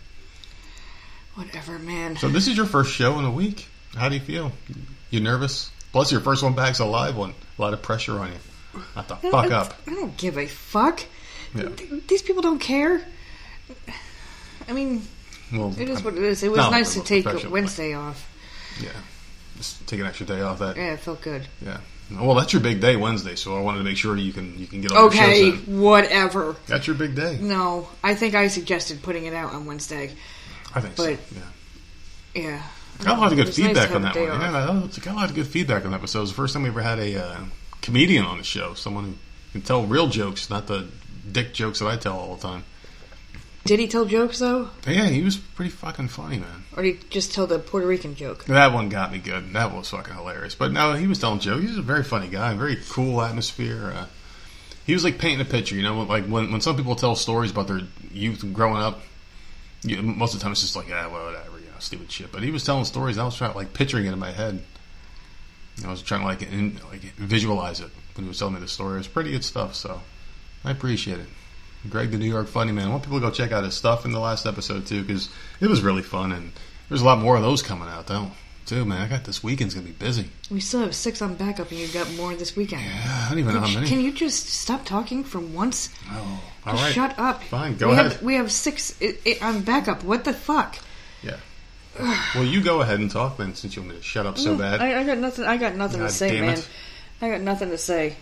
Whatever, 1.34 1.78
man. 1.78 2.16
So 2.16 2.28
this 2.28 2.48
is 2.48 2.56
your 2.56 2.66
first 2.66 2.92
show 2.92 3.18
in 3.18 3.24
a 3.24 3.30
week. 3.30 3.66
How 3.94 4.08
do 4.08 4.14
you 4.16 4.20
feel? 4.20 4.52
You 5.10 5.20
nervous? 5.20 5.70
Plus, 5.92 6.10
your 6.10 6.20
first 6.20 6.42
one 6.42 6.54
back's 6.54 6.78
a 6.80 6.84
live 6.86 7.16
one. 7.16 7.34
A 7.58 7.62
lot 7.62 7.72
of 7.74 7.82
pressure 7.82 8.18
on 8.18 8.28
you. 8.32 8.80
Not 8.96 9.08
the 9.08 9.16
fuck 9.16 9.50
I- 9.52 9.54
up. 9.54 9.74
I 9.86 9.94
don't 9.94 10.16
give 10.16 10.38
a 10.38 10.46
fuck. 10.46 11.02
Yeah. 11.54 11.68
Th- 11.68 12.06
These 12.08 12.22
people 12.22 12.40
don't 12.42 12.58
care. 12.58 13.02
I 14.68 14.72
mean, 14.72 15.06
Well, 15.52 15.74
it 15.78 15.88
is 15.88 15.96
I'm- 15.98 16.04
what 16.04 16.14
it 16.14 16.22
is. 16.22 16.42
It 16.42 16.50
was 16.50 16.58
nice 16.70 16.94
to 16.94 17.00
take 17.02 17.26
Wednesday 17.50 17.92
off. 17.94 18.26
Yeah, 18.80 18.88
just 19.58 19.86
take 19.86 20.00
an 20.00 20.06
extra 20.06 20.24
day 20.24 20.40
off 20.40 20.60
that. 20.60 20.76
Yeah, 20.76 20.94
it 20.94 21.00
felt 21.00 21.20
good. 21.20 21.46
Yeah. 21.60 21.78
Well, 22.10 22.34
that's 22.34 22.52
your 22.54 22.60
big 22.62 22.80
day, 22.80 22.96
Wednesday. 22.96 23.36
So 23.36 23.56
I 23.56 23.60
wanted 23.60 23.78
to 23.78 23.84
make 23.84 23.96
sure 23.98 24.16
you 24.16 24.32
can 24.32 24.58
you 24.58 24.66
can 24.66 24.80
get 24.80 24.92
all 24.92 24.98
your 24.98 25.06
Okay, 25.08 25.50
shows 25.50 25.68
in. 25.68 25.80
whatever. 25.80 26.56
That's 26.66 26.86
your 26.86 26.96
big 26.96 27.14
day. 27.14 27.38
No, 27.40 27.88
I 28.02 28.14
think 28.14 28.34
I 28.34 28.48
suggested 28.48 29.02
putting 29.02 29.26
it 29.26 29.34
out 29.34 29.52
on 29.52 29.66
Wednesday. 29.66 30.12
I 30.74 30.80
think 30.80 30.96
so. 30.96 31.08
Yeah. 31.10 31.18
Yeah. 32.34 32.62
Got 33.04 33.18
a 33.18 33.20
lot 33.20 33.32
of 33.32 33.36
good 33.36 33.46
was 33.46 33.58
nice 33.58 33.66
feedback 33.68 33.90
on 33.94 34.02
that 34.02 34.14
one. 34.14 34.24
day 34.24 34.24
Yeah, 34.26 34.32
off. 34.56 34.92
that- 34.92 35.02
got 35.02 35.12
a 35.14 35.16
lot 35.16 35.28
of 35.30 35.34
good 35.34 35.46
feedback 35.46 35.84
on 35.84 35.90
that 35.90 35.98
episode. 35.98 36.18
It 36.18 36.22
was 36.22 36.30
the 36.30 36.36
first 36.36 36.54
time 36.54 36.62
we 36.62 36.68
ever 36.70 36.82
had 36.82 36.98
a 36.98 37.22
uh, 37.24 37.40
comedian 37.80 38.24
on 38.24 38.38
the 38.38 38.44
show. 38.44 38.74
Someone 38.74 39.04
who 39.04 39.14
can 39.52 39.62
tell 39.62 39.84
real 39.84 40.08
jokes, 40.08 40.48
not 40.50 40.66
the 40.66 40.86
dick 41.30 41.52
jokes 41.54 41.78
that 41.80 41.86
I 41.88 41.96
tell 41.96 42.18
all 42.18 42.36
the 42.36 42.42
time. 42.42 42.64
Did 43.64 43.78
he 43.78 43.86
tell 43.86 44.04
jokes 44.06 44.40
though, 44.40 44.70
Yeah, 44.88 45.06
he 45.06 45.22
was 45.22 45.36
pretty 45.36 45.70
fucking 45.70 46.08
funny, 46.08 46.38
man. 46.38 46.64
or 46.76 46.82
did 46.82 46.96
he 46.96 47.00
just 47.10 47.32
tell 47.32 47.46
the 47.46 47.60
Puerto 47.60 47.86
Rican 47.86 48.16
joke? 48.16 48.44
That 48.46 48.72
one 48.72 48.88
got 48.88 49.12
me 49.12 49.18
good. 49.18 49.52
That 49.52 49.72
was 49.72 49.88
fucking 49.90 50.14
hilarious. 50.14 50.56
But 50.56 50.72
no, 50.72 50.94
he 50.94 51.06
was 51.06 51.20
telling 51.20 51.38
jokes. 51.38 51.60
He 51.62 51.68
was 51.68 51.78
a 51.78 51.82
very 51.82 52.02
funny 52.02 52.26
guy. 52.26 52.52
Very 52.54 52.76
cool 52.90 53.22
atmosphere. 53.22 53.92
Uh, 53.94 54.06
he 54.84 54.94
was 54.94 55.04
like 55.04 55.18
painting 55.18 55.46
a 55.46 55.48
picture, 55.48 55.76
you 55.76 55.82
know, 55.84 56.02
like 56.02 56.26
when 56.26 56.50
when 56.50 56.60
some 56.60 56.76
people 56.76 56.96
tell 56.96 57.14
stories 57.14 57.52
about 57.52 57.68
their 57.68 57.82
youth 58.12 58.44
growing 58.52 58.82
up. 58.82 59.00
You, 59.84 60.02
most 60.02 60.34
of 60.34 60.40
the 60.40 60.42
time, 60.44 60.52
it's 60.52 60.60
just 60.60 60.74
like, 60.76 60.86
ah, 60.92 61.08
well, 61.12 61.26
whatever, 61.26 61.51
stupid 61.82 62.10
shit. 62.10 62.32
But 62.32 62.42
he 62.42 62.50
was 62.50 62.64
telling 62.64 62.84
stories. 62.84 63.18
I 63.18 63.24
was 63.24 63.36
trying 63.36 63.54
like 63.54 63.74
picturing 63.74 64.06
it 64.06 64.12
in 64.12 64.18
my 64.18 64.30
head. 64.32 64.62
I 65.84 65.90
was 65.90 66.02
trying 66.02 66.20
to 66.20 66.26
like 66.26 66.42
in, 66.42 66.78
like 66.90 67.00
visualize 67.16 67.80
it 67.80 67.90
when 68.14 68.24
he 68.24 68.28
was 68.28 68.38
telling 68.38 68.54
me 68.54 68.60
the 68.60 68.68
story. 68.68 68.94
It 68.94 68.98
was 68.98 69.08
pretty 69.08 69.32
good 69.32 69.44
stuff. 69.44 69.74
So 69.74 70.00
I 70.64 70.70
appreciate 70.70 71.18
it. 71.18 71.26
Greg, 71.90 72.10
the 72.12 72.18
New 72.18 72.30
York 72.30 72.46
Funny 72.46 72.70
Man. 72.72 72.88
I 72.88 72.90
want 72.90 73.02
people 73.02 73.18
to 73.20 73.26
go 73.26 73.32
check 73.32 73.50
out 73.52 73.64
his 73.64 73.74
stuff 73.74 74.04
in 74.04 74.12
the 74.12 74.20
last 74.20 74.46
episode 74.46 74.86
too 74.86 75.02
because 75.02 75.28
it 75.60 75.66
was 75.66 75.82
really 75.82 76.02
fun 76.02 76.30
and 76.32 76.52
There's 76.88 77.02
a 77.02 77.04
lot 77.04 77.18
more 77.18 77.36
of 77.36 77.42
those 77.42 77.62
coming 77.62 77.88
out 77.88 78.06
though, 78.06 78.30
too, 78.66 78.84
man. 78.84 79.00
I 79.02 79.08
got 79.08 79.24
this 79.24 79.42
weekend's 79.42 79.74
gonna 79.74 79.86
be 79.86 79.92
busy. 79.92 80.28
We 80.50 80.60
still 80.60 80.80
have 80.80 80.94
six 80.94 81.20
on 81.22 81.34
backup, 81.34 81.70
and 81.70 81.80
you've 81.80 81.92
got 81.94 82.12
more 82.14 82.34
this 82.34 82.54
weekend. 82.54 82.82
Yeah, 82.82 83.24
I 83.26 83.30
don't 83.30 83.38
even 83.38 83.54
know 83.54 83.60
how 83.60 83.74
many. 83.74 83.88
Can 83.88 84.00
you 84.00 84.12
just 84.12 84.46
stop 84.46 84.84
talking 84.84 85.24
for 85.24 85.40
once? 85.40 85.88
oh, 86.10 86.42
all 86.66 86.74
right. 86.74 86.92
Shut 86.92 87.18
up. 87.18 87.42
Fine, 87.44 87.78
go 87.78 87.88
we 87.88 87.92
ahead. 87.94 88.12
Have, 88.12 88.22
we 88.22 88.34
have 88.34 88.52
six 88.52 88.94
on 89.40 89.62
backup. 89.62 90.04
What 90.04 90.24
the 90.24 90.32
fuck? 90.34 90.78
Well, 92.34 92.44
you 92.44 92.62
go 92.62 92.80
ahead 92.80 93.00
and 93.00 93.10
talk 93.10 93.36
then, 93.36 93.54
since 93.54 93.76
you 93.76 93.82
want 93.82 93.92
me 93.94 93.98
to 93.98 94.04
shut 94.04 94.24
up 94.26 94.38
so 94.38 94.56
bad. 94.56 94.80
I, 94.80 95.00
I 95.00 95.04
got 95.04 95.18
nothing. 95.18 95.44
I 95.44 95.56
got 95.58 95.74
nothing 95.76 96.00
God 96.00 96.08
to 96.08 96.12
say, 96.12 96.40
man. 96.40 96.58
it. 96.58 96.68
I 97.20 97.28
got 97.30 97.40
nothing 97.42 97.68
to 97.70 97.78
say. 97.78 98.16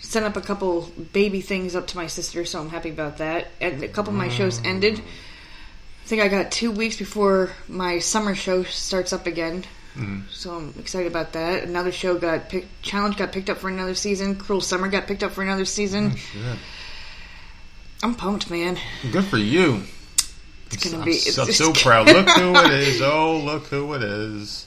Sent 0.00 0.24
up 0.24 0.36
a 0.36 0.40
couple 0.40 0.90
baby 1.12 1.40
things 1.42 1.76
up 1.76 1.86
to 1.88 1.96
my 1.96 2.06
sister, 2.06 2.44
so 2.44 2.60
I'm 2.60 2.70
happy 2.70 2.90
about 2.90 3.18
that. 3.18 3.48
And 3.60 3.82
a 3.82 3.88
couple 3.88 4.12
of 4.12 4.18
my 4.18 4.28
shows 4.28 4.58
Mm. 4.60 4.66
ended. 4.66 4.98
I 4.98 6.06
think 6.06 6.22
I 6.22 6.28
got 6.28 6.50
two 6.50 6.70
weeks 6.72 6.96
before 6.96 7.50
my 7.68 7.98
summer 8.00 8.34
show 8.34 8.64
starts 8.64 9.12
up 9.12 9.26
again. 9.26 9.64
Mhm. 9.96 10.22
So 10.32 10.54
I'm 10.56 10.74
excited 10.78 11.06
about 11.06 11.34
that. 11.34 11.64
Another 11.64 11.92
show 11.92 12.16
got 12.18 12.48
picked. 12.48 12.82
Challenge 12.82 13.16
got 13.16 13.30
picked 13.32 13.50
up 13.50 13.58
for 13.58 13.68
another 13.68 13.94
season. 13.94 14.34
Cruel 14.36 14.60
Summer 14.62 14.88
got 14.88 15.06
picked 15.06 15.22
up 15.22 15.32
for 15.32 15.42
another 15.42 15.66
season. 15.66 16.16
Shit. 16.16 16.58
I'm 18.02 18.14
pumped, 18.14 18.50
man. 18.50 18.78
Good 19.12 19.26
for 19.26 19.36
you. 19.38 19.82
It's 20.72 20.84
gonna 20.84 20.98
I'm, 20.98 21.04
be. 21.04 21.12
so, 21.14 21.42
it's- 21.42 21.56
so 21.58 21.72
proud. 21.72 22.06
Look 22.06 22.28
who 22.30 22.54
it 22.56 22.72
is. 22.72 23.00
Oh, 23.02 23.38
look 23.44 23.66
who 23.66 23.92
it 23.94 24.02
is. 24.02 24.66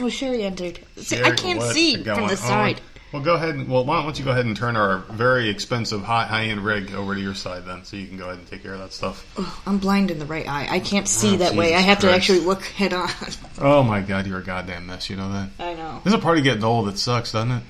Oh, 0.00 0.08
Sherry 0.08 0.42
entered. 0.42 0.80
See, 0.96 1.22
I 1.22 1.30
can't 1.32 1.62
see 1.62 1.94
from 1.96 2.04
the 2.04 2.12
on? 2.22 2.36
side. 2.36 2.80
Well, 3.12 3.22
go 3.22 3.34
ahead. 3.34 3.54
And, 3.54 3.68
well, 3.68 3.84
why 3.84 4.02
don't 4.02 4.18
you 4.18 4.24
go 4.24 4.32
ahead 4.32 4.44
and 4.44 4.56
turn 4.56 4.74
our 4.76 4.98
very 4.98 5.48
expensive 5.48 6.02
high 6.02 6.24
high 6.26 6.46
end 6.46 6.64
rig 6.64 6.92
over 6.94 7.14
to 7.14 7.20
your 7.20 7.34
side 7.34 7.64
then, 7.64 7.84
so 7.84 7.96
you 7.96 8.08
can 8.08 8.16
go 8.16 8.24
ahead 8.24 8.38
and 8.38 8.48
take 8.48 8.64
care 8.64 8.74
of 8.74 8.80
that 8.80 8.92
stuff. 8.92 9.24
Oh, 9.38 9.62
I'm 9.66 9.78
blind 9.78 10.10
in 10.10 10.18
the 10.18 10.26
right 10.26 10.48
eye. 10.48 10.66
I 10.68 10.80
can't 10.80 11.06
see 11.06 11.34
Oh, 11.34 11.36
that 11.38 11.54
way. 11.54 11.74
I 11.74 11.78
Jesus 11.78 11.84
have 11.86 11.98
to 12.00 12.10
actually 12.12 12.40
look 12.40 12.64
head 12.64 12.92
on. 12.92 13.08
Oh 13.60 13.84
my 13.84 14.00
God, 14.00 14.26
you're 14.26 14.40
a 14.40 14.44
goddamn 14.44 14.88
mess. 14.88 15.08
You 15.08 15.14
know 15.14 15.30
that. 15.30 15.48
I 15.60 15.74
know. 15.74 16.00
This 16.02 16.12
is 16.12 16.18
a 16.18 16.22
part 16.22 16.38
of 16.38 16.44
getting 16.44 16.64
old 16.64 16.88
that 16.88 16.98
sucks, 16.98 17.30
doesn't 17.30 17.52
it? 17.52 17.62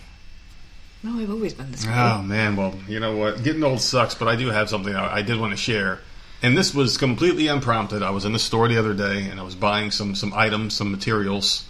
No, 1.03 1.19
I've 1.21 1.31
always 1.31 1.53
been 1.53 1.71
this 1.71 1.85
way. 1.87 1.93
Oh 1.95 2.23
man, 2.23 2.57
well, 2.57 2.75
you 2.89 2.99
know 3.01 3.15
what? 3.15 3.43
Getting 3.45 3.63
old 3.65 3.81
sucks, 3.83 4.15
but 4.15 4.29
I 4.29 4.37
do 4.37 4.47
have 4.49 4.71
something 4.71 4.97
I, 4.97 5.17
I 5.17 5.23
did 5.23 5.39
want 5.39 5.53
to 5.53 5.59
share. 5.59 6.01
And 6.45 6.59
this 6.59 6.75
was 6.75 6.99
completely 6.99 7.47
unprompted. 7.47 8.03
I 8.03 8.11
was 8.11 8.27
in 8.27 8.35
the 8.35 8.39
store 8.39 8.69
the 8.69 8.77
other 8.77 8.93
day 8.93 9.31
and 9.31 9.41
I 9.41 9.43
was 9.43 9.55
buying 9.55 9.91
some 9.91 10.15
some 10.15 10.35
items, 10.35 10.75
some 10.75 10.91
materials. 10.91 11.65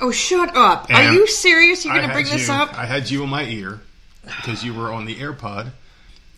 Oh, 0.00 0.12
shut 0.12 0.56
up! 0.56 0.90
Are 0.90 1.12
you 1.12 1.26
serious? 1.26 1.84
You're 1.84 1.92
gonna 1.92 2.06
had 2.06 2.14
bring 2.14 2.24
this 2.24 2.48
you- 2.48 2.54
up? 2.54 2.72
I 2.72 2.86
had 2.86 3.10
you 3.10 3.22
in 3.22 3.28
my 3.28 3.44
ear 3.44 3.82
because 4.24 4.64
you 4.64 4.72
were 4.72 4.90
on 4.90 5.04
the 5.04 5.16
AirPod, 5.16 5.72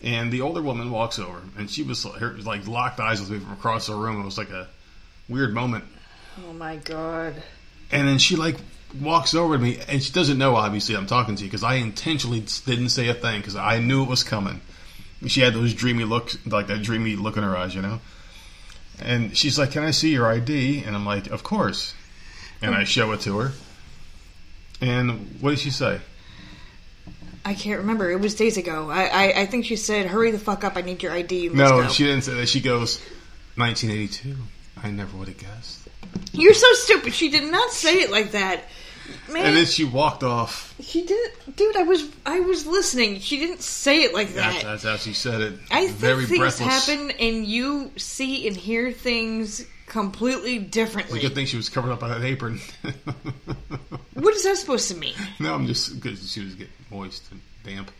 and 0.03 0.33
the 0.33 0.41
older 0.41 0.61
woman 0.61 0.91
walks 0.91 1.17
over 1.17 1.41
and 1.57 1.71
she 1.71 1.81
was 1.81 2.03
her, 2.03 2.33
like 2.43 2.67
locked 2.67 2.99
eyes 2.99 3.21
with 3.21 3.29
me 3.29 3.39
from 3.39 3.53
across 3.53 3.87
the 3.87 3.95
room. 3.95 4.21
It 4.21 4.25
was 4.25 4.37
like 4.37 4.49
a 4.49 4.67
weird 5.29 5.53
moment. 5.53 5.85
Oh 6.45 6.51
my 6.51 6.75
god! 6.75 7.41
And 7.89 8.05
then 8.05 8.17
she 8.17 8.35
like 8.35 8.57
walks 8.99 9.33
over 9.33 9.55
to 9.55 9.63
me, 9.63 9.79
and 9.87 10.03
she 10.03 10.11
doesn't 10.11 10.37
know 10.37 10.57
obviously 10.57 10.97
I'm 10.97 11.07
talking 11.07 11.37
to 11.37 11.43
you 11.45 11.49
because 11.49 11.63
I 11.63 11.75
intentionally 11.75 12.43
didn't 12.65 12.89
say 12.89 13.07
a 13.07 13.13
thing 13.13 13.39
because 13.39 13.55
I 13.55 13.79
knew 13.79 14.03
it 14.03 14.09
was 14.09 14.23
coming. 14.25 14.59
She 15.25 15.41
had 15.41 15.53
those 15.53 15.73
dreamy 15.73 16.03
looks, 16.03 16.37
like 16.45 16.67
that 16.67 16.83
dreamy 16.83 17.15
look 17.15 17.37
in 17.37 17.43
her 17.43 17.57
eyes, 17.57 17.73
you 17.73 17.81
know. 17.81 17.99
And 19.01 19.35
she's 19.35 19.57
like, 19.57 19.71
"Can 19.71 19.83
I 19.83 19.91
see 19.91 20.11
your 20.11 20.31
ID?" 20.31 20.83
And 20.85 20.95
I'm 20.95 21.05
like, 21.05 21.27
"Of 21.27 21.43
course." 21.43 21.93
And 22.61 22.73
I 22.75 22.83
show 22.83 23.11
it 23.13 23.21
to 23.21 23.37
her. 23.39 23.51
And 24.81 25.37
what 25.39 25.51
did 25.51 25.59
she 25.59 25.69
say? 25.71 25.99
I 27.45 27.53
can't 27.53 27.79
remember. 27.79 28.11
It 28.11 28.19
was 28.19 28.35
days 28.35 28.57
ago. 28.57 28.89
I, 28.89 29.03
I, 29.05 29.41
I 29.41 29.45
think 29.45 29.65
she 29.65 29.75
said, 29.75 30.07
"Hurry 30.07 30.31
the 30.31 30.39
fuck 30.39 30.63
up! 30.63 30.75
I 30.75 30.81
need 30.81 31.01
your 31.01 31.11
ID." 31.13 31.35
You 31.43 31.53
No, 31.53 31.83
go." 31.83 31.87
she 31.89 32.03
didn't 32.03 32.23
say 32.23 32.33
that. 32.33 32.49
She 32.49 32.59
goes, 32.61 32.99
1982. 33.55 34.35
I 34.83 34.91
never 34.91 35.17
would 35.17 35.27
have 35.29 35.37
guessed. 35.37 35.87
You're 36.33 36.53
so 36.53 36.71
stupid. 36.73 37.13
She 37.13 37.29
did 37.29 37.49
not 37.51 37.71
say 37.71 37.95
it 38.01 38.11
like 38.11 38.31
that, 38.31 38.63
man. 39.31 39.45
And 39.45 39.57
then 39.57 39.65
she 39.65 39.83
walked 39.85 40.23
off. 40.23 40.73
she 40.81 41.05
didn't, 41.05 41.55
dude. 41.55 41.75
I 41.75 41.83
was 41.83 42.09
I 42.25 42.39
was 42.39 42.65
listening. 42.65 43.19
She 43.19 43.37
didn't 43.37 43.61
say 43.61 44.03
it 44.03 44.13
like 44.13 44.33
that. 44.35 44.53
That's, 44.53 44.63
that's 44.63 44.83
how 44.83 44.97
she 44.97 45.13
said 45.13 45.41
it. 45.41 45.59
I 45.71 45.87
think 45.87 45.97
Very 45.97 46.25
things 46.25 46.39
breathless. 46.39 46.87
happen, 46.87 47.11
and 47.11 47.45
you 47.45 47.91
see 47.97 48.47
and 48.47 48.55
hear 48.55 48.91
things 48.91 49.65
completely 49.87 50.59
differently. 50.59 51.19
Good 51.19 51.35
thing 51.35 51.45
she 51.45 51.57
was 51.57 51.69
covered 51.69 51.91
up 51.91 51.99
by 51.99 52.09
that 52.09 52.23
apron. 52.23 52.59
What 54.13 54.33
is 54.33 54.43
that 54.45 54.57
supposed 54.57 54.89
to 54.89 54.95
mean? 54.97 55.13
no, 55.39 55.53
I'm 55.53 55.67
just 55.67 56.01
because 56.01 56.31
she 56.31 56.43
was 56.43 56.55
getting 56.55 56.73
moist 56.89 57.23
and 57.31 57.39
damp. 57.63 57.91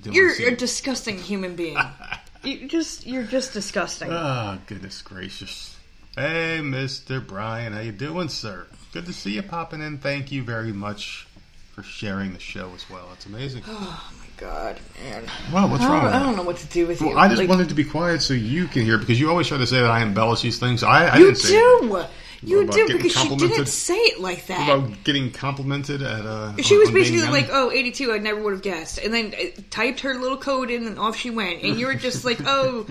Didn't 0.00 0.14
You're 0.14 0.30
a 0.48 0.54
disgusting 0.56 1.18
human 1.18 1.56
being. 1.56 1.76
you 2.44 2.68
just 2.68 3.04
you're 3.04 3.24
just 3.24 3.52
disgusting. 3.52 4.10
Oh, 4.12 4.58
goodness 4.66 5.02
gracious. 5.02 5.76
Hey, 6.14 6.60
Mr. 6.62 7.26
Brian, 7.26 7.72
how 7.72 7.80
you 7.80 7.90
doing, 7.90 8.28
sir? 8.28 8.66
Good 8.94 9.06
to 9.06 9.12
see 9.12 9.32
you 9.32 9.42
popping 9.42 9.82
in. 9.82 9.98
Thank 9.98 10.30
you 10.30 10.44
very 10.44 10.72
much 10.72 11.26
for 11.72 11.82
sharing 11.82 12.32
the 12.32 12.38
show 12.38 12.70
as 12.76 12.88
well. 12.88 13.08
It's 13.12 13.26
amazing. 13.26 13.64
oh 13.66 14.12
my 14.20 14.26
god, 14.36 14.78
man. 15.02 15.24
Wow, 15.52 15.66
what's 15.66 15.82
I 15.82 15.88
wrong 15.88 16.06
I 16.14 16.20
don't 16.20 16.36
know 16.36 16.44
what 16.44 16.58
to 16.58 16.66
do 16.68 16.86
with 16.86 17.00
you. 17.00 17.10
I 17.18 17.26
just 17.26 17.40
Like, 17.40 17.48
wanted 17.48 17.70
to 17.70 17.74
be 17.74 17.82
quiet 17.82 18.22
so 18.22 18.34
you 18.34 18.68
can 18.68 18.82
hear 18.82 18.96
because 18.96 19.18
you 19.18 19.28
always 19.28 19.48
try 19.48 19.58
to 19.58 19.66
say 19.66 19.80
that 19.80 19.90
I 19.90 20.00
embellish 20.00 20.42
these 20.42 20.60
things. 20.60 20.84
I, 20.84 21.08
I 21.08 21.16
you 21.16 21.34
didn't 21.34 21.42
do. 21.42 22.06
You 22.44 22.68
do 22.68 22.86
because 22.86 23.16
she 23.16 23.36
didn't 23.36 23.66
say 23.66 23.96
it 23.96 24.20
like 24.20 24.46
that. 24.46 24.62
about 24.62 25.02
getting 25.02 25.32
complimented 25.32 26.00
at 26.00 26.24
uh 26.24 26.54
She 26.62 26.76
was 26.76 26.92
basically 26.92 27.22
like, 27.22 27.48
"Oh, 27.50 27.72
82, 27.72 28.12
I 28.12 28.18
never 28.18 28.40
would 28.44 28.52
have 28.52 28.62
guessed," 28.62 28.98
and 28.98 29.12
then 29.12 29.34
uh, 29.34 29.60
typed 29.70 30.00
her 30.00 30.14
little 30.14 30.38
code 30.38 30.70
in, 30.70 30.86
and 30.86 31.00
off 31.00 31.16
she 31.16 31.30
went. 31.30 31.64
And 31.64 31.76
you 31.80 31.86
were 31.86 31.94
just 31.96 32.24
like, 32.24 32.38
"Oh, 32.46 32.86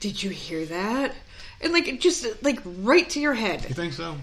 did 0.00 0.22
you 0.22 0.28
hear 0.28 0.66
that?" 0.66 1.14
And 1.62 1.72
like, 1.72 1.88
it 1.88 2.02
just 2.02 2.26
like 2.42 2.60
right 2.64 3.08
to 3.08 3.20
your 3.20 3.32
head. 3.32 3.64
You 3.66 3.74
think 3.74 3.94
so? 3.94 4.16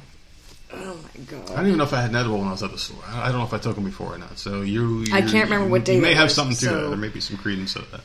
Oh 0.75 0.97
my 1.03 1.23
god! 1.25 1.51
I 1.51 1.55
don't 1.57 1.67
even 1.67 1.77
know 1.77 1.83
if 1.83 1.93
I 1.93 2.01
had 2.01 2.09
an 2.09 2.15
edible 2.15 2.39
when 2.39 2.47
I 2.47 2.51
was 2.51 2.63
at 2.63 2.71
the 2.71 2.77
store. 2.77 3.03
I 3.07 3.29
don't 3.29 3.37
know 3.39 3.45
if 3.45 3.53
I 3.53 3.57
took 3.59 3.75
them 3.75 3.83
before 3.85 4.15
or 4.15 4.17
not. 4.17 4.37
So 4.39 4.61
you, 4.61 5.05
I 5.13 5.21
can't 5.21 5.45
remember 5.45 5.67
what 5.67 5.85
day 5.85 5.95
You 5.95 6.01
may 6.01 6.13
have 6.15 6.25
was, 6.25 6.35
something 6.35 6.55
to 6.57 6.65
so- 6.65 6.81
that. 6.81 6.87
There 6.89 6.97
may 6.97 7.09
be 7.09 7.21
some 7.21 7.37
credence 7.37 7.73
to 7.73 7.79
that. 7.91 8.01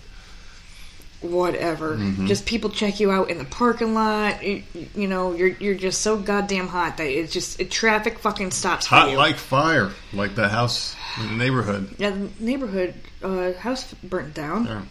Whatever. 1.20 1.96
Mm-hmm. 1.96 2.26
Just 2.26 2.46
people 2.46 2.70
check 2.70 3.00
you 3.00 3.10
out 3.10 3.28
in 3.28 3.38
the 3.38 3.44
parking 3.44 3.92
lot. 3.92 4.40
You, 4.44 4.62
you 4.94 5.08
know, 5.08 5.32
you're 5.34 5.48
you're 5.48 5.74
just 5.74 6.00
so 6.02 6.16
goddamn 6.16 6.68
hot 6.68 6.98
that 6.98 7.08
it's 7.08 7.32
just 7.32 7.58
it, 7.58 7.72
traffic 7.72 8.20
fucking 8.20 8.52
stops 8.52 8.86
for 8.86 8.94
Hot 8.94 9.12
like 9.14 9.34
fire, 9.34 9.90
like 10.12 10.36
the 10.36 10.48
house 10.48 10.94
in 11.20 11.26
the 11.26 11.34
neighborhood. 11.44 11.92
yeah, 11.98 12.10
the 12.10 12.28
neighborhood 12.38 12.94
uh, 13.24 13.52
house 13.54 13.92
burnt 13.94 14.32
down. 14.34 14.66
Yeah. 14.66 14.82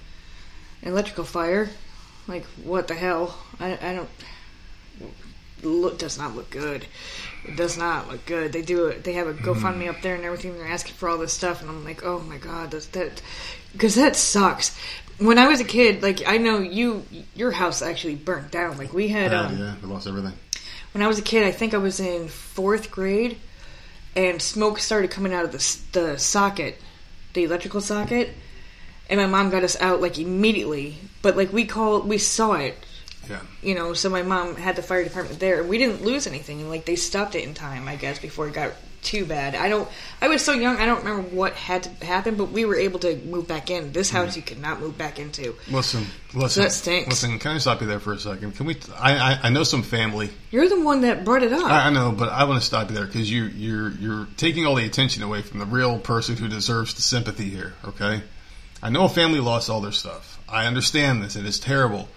electrical 0.83 1.23
fire. 1.23 1.69
Like 2.27 2.43
what 2.65 2.89
the 2.89 2.95
hell? 2.95 3.37
I, 3.61 3.77
I 3.81 3.93
don't. 3.95 4.09
Look 5.63 5.97
does 5.97 6.17
not 6.17 6.35
look 6.35 6.49
good. 6.49 6.85
It 7.45 7.55
does 7.55 7.77
not 7.77 8.07
look 8.09 8.25
good. 8.25 8.53
They 8.53 8.61
do 8.61 8.85
it. 8.87 9.03
They 9.03 9.13
have 9.13 9.27
a 9.27 9.33
GoFundMe 9.33 9.89
up 9.89 10.01
there 10.01 10.15
and 10.15 10.23
everything. 10.23 10.55
They're 10.57 10.67
asking 10.67 10.95
for 10.95 11.09
all 11.09 11.17
this 11.17 11.33
stuff, 11.33 11.61
and 11.61 11.69
I'm 11.69 11.83
like, 11.83 12.03
oh 12.03 12.19
my 12.19 12.37
god, 12.37 12.71
does 12.71 12.87
that? 12.89 13.21
Because 13.71 13.95
that 13.95 14.15
sucks. 14.15 14.77
When 15.17 15.37
I 15.39 15.47
was 15.47 15.59
a 15.59 15.63
kid, 15.65 16.03
like 16.03 16.27
I 16.27 16.37
know 16.37 16.59
you, 16.59 17.03
your 17.33 17.51
house 17.51 17.81
actually 17.81 18.15
burnt 18.15 18.51
down. 18.51 18.77
Like 18.77 18.93
we 18.93 19.07
had, 19.07 19.31
Yeah, 19.31 19.41
um, 19.41 19.57
yeah, 19.57 19.75
we 19.81 19.87
lost 19.87 20.05
everything. 20.07 20.33
when 20.91 21.01
I 21.01 21.07
was 21.07 21.17
a 21.17 21.23
kid, 21.23 21.43
I 21.43 21.51
think 21.51 21.73
I 21.73 21.77
was 21.77 21.99
in 21.99 22.27
fourth 22.27 22.91
grade, 22.91 23.37
and 24.15 24.39
smoke 24.41 24.77
started 24.79 25.09
coming 25.09 25.33
out 25.33 25.45
of 25.45 25.51
the 25.53 25.99
the 25.99 26.17
socket, 26.19 26.79
the 27.33 27.45
electrical 27.45 27.81
socket, 27.81 28.29
and 29.09 29.19
my 29.19 29.25
mom 29.25 29.49
got 29.49 29.63
us 29.63 29.79
out 29.81 30.01
like 30.01 30.19
immediately. 30.19 30.97
But 31.23 31.35
like 31.35 31.51
we 31.51 31.65
called, 31.65 32.07
we 32.07 32.19
saw 32.19 32.53
it, 32.53 32.77
Yeah. 33.29 33.41
you 33.61 33.75
know. 33.75 33.93
So 33.93 34.09
my 34.09 34.23
mom 34.23 34.55
had 34.55 34.75
the 34.75 34.83
fire 34.83 35.03
department 35.03 35.39
there. 35.39 35.63
We 35.63 35.77
didn't 35.77 36.03
lose 36.03 36.27
anything, 36.27 36.61
and 36.61 36.69
like 36.69 36.85
they 36.85 36.95
stopped 36.95 37.35
it 37.35 37.43
in 37.43 37.53
time, 37.53 37.87
I 37.87 37.95
guess, 37.95 38.19
before 38.19 38.47
it 38.47 38.53
got 38.53 38.73
too 39.07 39.25
bad. 39.25 39.55
I 39.55 39.69
don't. 39.69 39.87
I 40.21 40.27
was 40.27 40.43
so 40.43 40.53
young, 40.53 40.77
I 40.77 40.85
don't 40.85 41.03
remember 41.03 41.35
what 41.35 41.53
had 41.53 41.83
to 41.83 42.05
happen, 42.05 42.35
but 42.35 42.51
we 42.51 42.65
were 42.65 42.75
able 42.75 42.99
to 42.99 43.15
move 43.17 43.47
back 43.47 43.69
in. 43.69 43.93
This 43.93 44.09
house 44.09 44.35
you 44.35 44.41
could 44.41 44.59
not 44.59 44.79
move 44.79 44.97
back 44.97 45.19
into. 45.19 45.55
Listen, 45.69 46.05
listen. 46.33 46.63
that 46.63 46.71
stinks. 46.71 47.09
Listen, 47.09 47.39
can 47.39 47.51
I 47.51 47.57
stop 47.59 47.81
you 47.81 47.87
there 47.87 47.99
for 47.99 48.13
a 48.13 48.19
second? 48.19 48.55
Can 48.55 48.65
we? 48.65 48.77
I 48.97 49.15
I, 49.15 49.39
I 49.43 49.49
know 49.49 49.63
some 49.63 49.83
family. 49.83 50.29
You're 50.51 50.69
the 50.69 50.81
one 50.81 51.01
that 51.01 51.23
brought 51.23 51.43
it 51.43 51.53
up. 51.53 51.63
I, 51.63 51.87
I 51.87 51.89
know, 51.89 52.11
but 52.11 52.29
I 52.29 52.43
want 52.43 52.59
to 52.59 52.65
stop 52.65 52.89
you 52.89 52.95
there 52.95 53.05
because 53.05 53.31
you 53.31 53.45
you're 53.45 53.91
you're 53.91 54.27
taking 54.37 54.65
all 54.65 54.75
the 54.75 54.85
attention 54.85 55.23
away 55.23 55.41
from 55.41 55.59
the 55.59 55.65
real 55.65 55.99
person 55.99 56.35
who 56.35 56.47
deserves 56.47 56.93
the 56.93 57.01
sympathy 57.01 57.49
here. 57.49 57.73
Okay, 57.85 58.21
I 58.83 58.89
know 58.89 59.05
a 59.05 59.09
family 59.09 59.39
lost 59.39 59.69
all 59.69 59.81
their 59.81 59.91
stuff. 59.91 60.39
I 60.49 60.65
understand 60.65 61.23
this. 61.23 61.35
It 61.35 61.45
is 61.45 61.59
terrible, 61.59 62.09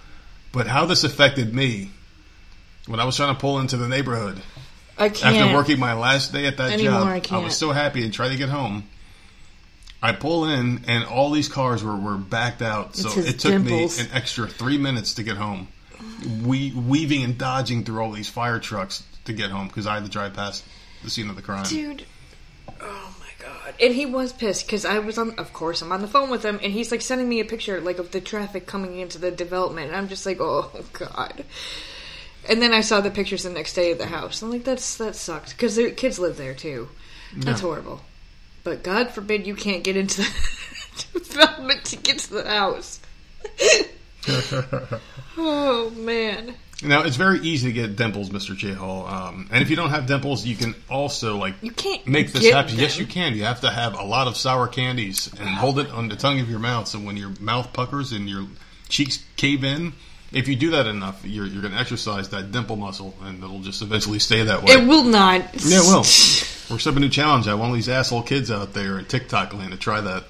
but 0.53 0.67
how 0.67 0.87
this 0.87 1.05
affected 1.05 1.55
me 1.55 1.91
when 2.87 3.01
I 3.01 3.05
was 3.05 3.17
trying 3.17 3.35
to 3.35 3.41
pull 3.41 3.59
into 3.61 3.77
the 3.77 3.89
neighborhood 3.89 4.41
I 4.99 5.09
can't. 5.09 5.37
after 5.37 5.55
working 5.55 5.79
my 5.79 5.95
last 5.95 6.33
day 6.33 6.47
at 6.47 6.57
that 6.59 6.73
Anymore, 6.73 7.01
job. 7.01 7.09
I 7.09 7.21
can't. 7.21 7.45
was 7.45 7.57
so 7.57 7.73
happy 7.73 8.05
and 8.05 8.13
try 8.13 8.29
to 8.29 8.37
get 8.37 8.49
home. 8.49 8.85
I 10.03 10.13
pull 10.13 10.47
in 10.47 10.83
and 10.89 11.05
all 11.05 11.31
these 11.31 11.49
cars 11.49 11.85
were, 11.85 11.97
were 11.97 12.17
backed 12.17 12.63
out, 12.63 12.97
so 12.97 13.09
It's 13.09 13.17
it 13.29 13.39
took 13.39 13.53
dimples. 13.53 13.99
me 13.99 14.05
an 14.05 14.11
extra 14.15 14.47
three 14.49 14.79
minutes 14.79 15.15
to 15.15 15.23
get 15.23 15.37
home. 15.37 15.69
We 16.43 16.73
weaving 16.73 17.23
and 17.23 17.37
dodging 17.37 17.85
through 17.85 18.01
all 18.03 18.11
these 18.13 18.29
fire 18.29 18.59
trucks 18.59 19.05
to 19.27 19.33
get 19.35 19.51
home 19.51 19.69
because 19.69 19.87
I 19.87 19.95
had 19.95 20.05
to 20.05 20.11
drive 20.11 20.33
past 20.35 20.65
the 21.05 21.11
scene 21.11 21.29
of 21.29 21.37
the 21.37 21.43
crime. 21.43 21.65
dude. 21.67 22.05
Oh 22.81 23.15
god! 23.71 23.81
And 23.81 23.95
he 23.95 24.07
was 24.07 24.33
pissed 24.33 24.67
because 24.67 24.85
I 24.85 24.99
was 24.99 25.19
on. 25.19 25.35
Of 25.39 25.53
course, 25.53 25.83
I'm 25.83 25.93
on 25.93 26.01
the 26.01 26.09
phone 26.09 26.31
with 26.31 26.45
him, 26.45 26.61
and 26.63 26.73
he's 26.73 26.91
like 26.91 27.01
sending 27.01 27.29
me 27.29 27.41
a 27.41 27.45
picture 27.45 27.81
like 27.81 27.99
of 27.99 28.11
the 28.11 28.21
traffic 28.21 28.67
coming 28.67 28.99
into 28.99 29.19
the 29.19 29.31
development, 29.31 29.89
and 29.89 29.97
I'm 29.97 30.09
just 30.09 30.27
like, 30.27 30.39
oh 30.41 30.71
god. 30.93 31.45
And 32.49 32.63
then 32.63 32.73
I 32.73 32.81
saw 32.81 33.01
the 33.01 33.11
pictures 33.11 33.43
the 33.43 33.51
next 33.51 33.75
day 33.75 33.93
of 33.93 33.99
the 33.99 34.07
house. 34.07 34.43
I'm 34.43 34.51
like, 34.51 34.65
that's 34.65 34.97
that 34.97 35.17
sucks 35.17 35.53
because 35.53 35.77
their 35.77 35.91
kids 35.91 36.19
live 36.19 36.37
there 36.37 36.55
too. 36.55 36.89
That's 37.37 37.61
horrible. 37.61 38.01
But 38.65 38.83
God 38.83 39.11
forbid 39.11 39.47
you 39.47 39.55
can't 39.55 39.85
get 39.85 39.97
into 39.97 40.23
the 41.13 41.21
development 41.21 41.85
to 41.87 41.97
get 41.97 42.19
to 42.19 42.35
the 42.35 42.49
house. 42.49 43.01
oh 45.39 45.93
man. 45.97 46.55
Now 46.83 47.03
it's 47.03 47.17
very 47.17 47.41
easy 47.41 47.69
to 47.69 47.73
get 47.73 47.97
dimples, 47.97 48.31
Mr. 48.31 48.57
J 48.57 48.73
Hall. 48.73 49.07
Um, 49.07 49.49
and 49.53 49.63
if 49.63 49.71
you 49.71 49.77
don't 49.77 49.91
have 49.91 50.07
dimples, 50.07 50.47
you 50.47 50.57
can 50.57 50.75
also 50.89 51.37
like 51.37 51.55
You 51.63 51.73
can't 51.73 52.07
make 52.07 52.33
this 52.33 52.49
happen. 52.51 52.77
Yes, 52.77 52.99
you 52.99 53.07
can. 53.07 53.35
You 53.35 53.45
have 53.45 53.61
to 53.61 53.71
have 53.71 53.99
a 53.99 54.03
lot 54.03 54.29
of 54.29 54.37
sour 54.37 54.67
candies 54.67 55.31
and 55.39 55.49
hold 55.49 55.79
it 55.79 55.91
on 55.91 56.09
the 56.09 56.17
tongue 56.17 56.41
of 56.41 56.49
your 56.49 56.59
mouth. 56.59 56.89
So 56.89 56.99
when 56.99 57.17
your 57.17 57.33
mouth 57.41 57.73
puckers 57.73 58.13
and 58.13 58.29
your 58.29 58.47
cheeks 58.89 59.23
cave 59.37 59.63
in, 59.63 59.93
if 60.33 60.49
you 60.49 60.57
do 60.57 60.71
that 60.71 60.87
enough, 60.87 61.25
you're 61.25 61.47
you're 61.47 61.63
going 61.63 61.75
to 61.75 61.81
exercise 61.81 62.29
that 62.31 62.53
dimple 62.53 62.77
muscle, 62.77 63.15
and 63.23 63.43
it'll 63.43 63.61
just 63.61 63.83
eventually 63.83 64.19
stay 64.19 64.45
that 64.45 64.63
way. 64.63 64.75
It 64.75 64.87
will 64.87 65.05
not. 65.05 65.41
Yeah, 65.65 65.81
it 65.81 65.87
will. 65.87 66.05
We're 66.71 66.79
setting 66.79 66.99
a 66.99 67.01
new 67.01 67.09
challenge. 67.09 67.49
I 67.49 67.55
want 67.55 67.71
all 67.71 67.75
these 67.75 67.89
asshole 67.89 68.23
kids 68.23 68.51
out 68.51 68.73
there 68.73 68.99
in 68.99 69.05
TikTok 69.07 69.53
land 69.53 69.73
to 69.73 69.79
try 69.79 70.01
that. 70.01 70.25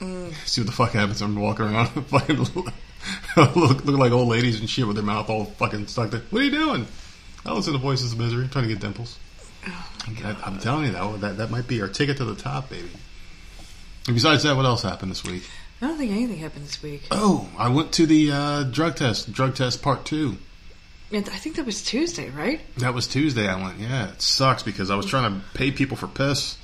Mm. 0.00 0.34
See 0.46 0.60
what 0.60 0.66
the 0.66 0.72
fuck 0.72 0.90
happens 0.90 1.22
when 1.22 1.30
I'm 1.30 1.40
walking 1.40 1.66
around 1.66 1.86
fucking 2.08 2.44
look, 3.36 3.84
look 3.84 3.98
like 3.98 4.12
old 4.12 4.28
ladies 4.28 4.60
and 4.60 4.68
shit 4.68 4.86
with 4.86 4.96
their 4.96 5.04
mouth 5.04 5.28
all 5.28 5.44
fucking 5.44 5.86
stuck 5.86 6.10
there. 6.10 6.22
What 6.30 6.42
are 6.42 6.44
you 6.44 6.50
doing? 6.50 6.86
I 7.46 7.52
listen 7.52 7.72
to 7.72 7.78
Voices 7.78 8.12
of 8.12 8.18
Misery, 8.18 8.48
trying 8.48 8.64
to 8.64 8.72
get 8.72 8.80
dimples. 8.80 9.18
I, 9.66 10.36
I'm 10.44 10.58
telling 10.58 10.86
you 10.86 10.92
that, 10.92 11.20
that 11.20 11.36
that 11.38 11.50
might 11.50 11.66
be 11.66 11.80
our 11.80 11.88
ticket 11.88 12.18
to 12.18 12.24
the 12.24 12.34
top, 12.34 12.70
baby. 12.70 12.88
And 14.06 14.14
besides 14.14 14.42
that, 14.42 14.56
what 14.56 14.66
else 14.66 14.82
happened 14.82 15.10
this 15.10 15.24
week? 15.24 15.48
I 15.80 15.88
don't 15.88 15.98
think 15.98 16.12
anything 16.12 16.38
happened 16.38 16.64
this 16.64 16.82
week. 16.82 17.02
Oh, 17.10 17.48
I 17.58 17.68
went 17.68 17.92
to 17.92 18.06
the 18.06 18.30
uh, 18.30 18.62
drug 18.64 18.96
test, 18.96 19.32
drug 19.32 19.54
test 19.54 19.82
part 19.82 20.04
two. 20.04 20.36
I 21.12 21.20
think 21.20 21.56
that 21.56 21.66
was 21.66 21.82
Tuesday, 21.82 22.30
right? 22.30 22.60
That 22.78 22.92
was 22.92 23.06
Tuesday. 23.06 23.46
I 23.46 23.62
went. 23.62 23.78
Yeah, 23.78 24.10
it 24.10 24.20
sucks 24.20 24.62
because 24.62 24.90
I 24.90 24.96
was 24.96 25.06
trying 25.06 25.32
to 25.32 25.46
pay 25.54 25.70
people 25.70 25.96
for 25.96 26.08
piss. 26.08 26.56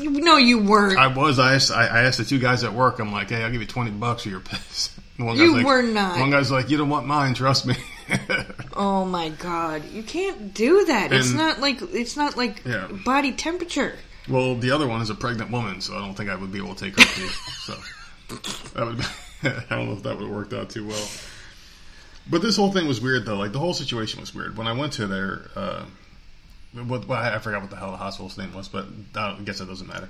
No, 0.00 0.36
you 0.36 0.58
weren't. 0.62 0.98
I 0.98 1.06
was. 1.06 1.38
I 1.38 1.54
asked, 1.54 1.70
I 1.70 2.02
asked 2.02 2.18
the 2.18 2.24
two 2.24 2.38
guys 2.38 2.64
at 2.64 2.72
work. 2.72 2.98
I'm 2.98 3.12
like, 3.12 3.30
hey, 3.30 3.42
I'll 3.44 3.50
give 3.50 3.60
you 3.60 3.66
twenty 3.66 3.90
bucks 3.92 4.24
for 4.24 4.28
your 4.30 4.40
piss. 4.40 4.90
One 5.16 5.36
You 5.36 5.46
guy's 5.46 5.56
like, 5.56 5.66
were 5.66 5.82
not. 5.82 6.18
One 6.18 6.30
guy's 6.30 6.50
like, 6.50 6.68
you 6.68 6.76
don't 6.76 6.90
want 6.90 7.06
mine. 7.06 7.32
Trust 7.34 7.64
me. 7.66 7.74
oh 8.74 9.04
my 9.04 9.30
god, 9.30 9.84
you 9.90 10.02
can't 10.02 10.52
do 10.52 10.84
that. 10.86 11.12
it's 11.12 11.32
not 11.32 11.60
like 11.60 11.78
it's 11.94 12.16
not 12.16 12.36
like 12.36 12.62
Yeah. 12.66 12.88
body 13.04 13.32
temperature. 13.32 13.96
well, 14.28 14.54
the 14.56 14.70
other 14.72 14.86
one 14.86 15.00
is 15.00 15.08
a 15.10 15.14
pregnant 15.14 15.50
woman, 15.50 15.80
so 15.80 15.96
I 15.96 16.00
don't 16.00 16.14
think 16.14 16.28
I 16.30 16.34
would 16.36 16.52
be 16.52 16.58
able 16.58 16.74
to 16.74 16.84
take 16.84 16.98
her 17.00 17.06
pee. 17.06 17.28
so 17.62 17.74
that 18.74 18.86
would. 18.86 19.00
I 19.70 19.76
don't 19.76 19.86
know 19.86 19.92
if 19.92 20.02
that 20.02 20.16
would 20.18 20.26
have 20.26 20.34
worked 20.36 20.52
out 20.52 20.68
too 20.70 20.86
well. 20.86 21.08
But 22.28 22.42
this 22.42 22.56
whole 22.56 22.72
thing 22.72 22.86
was 22.88 23.00
weird, 23.00 23.24
though. 23.24 23.36
Like 23.36 23.52
the 23.52 23.58
whole 23.60 23.74
situation 23.74 24.20
was 24.20 24.34
weird. 24.34 24.56
When 24.56 24.66
I 24.66 24.72
went 24.72 24.92
to 24.94 25.06
their, 25.06 25.42
uh, 25.54 25.84
well, 26.84 27.12
I 27.12 27.38
forgot 27.38 27.62
what 27.62 27.70
the 27.70 27.76
hell 27.76 27.90
the 27.90 27.96
hospital's 27.96 28.36
name 28.38 28.54
was, 28.54 28.68
but 28.68 28.86
I 29.14 29.38
guess 29.44 29.60
it 29.60 29.66
doesn't 29.66 29.86
matter. 29.86 30.08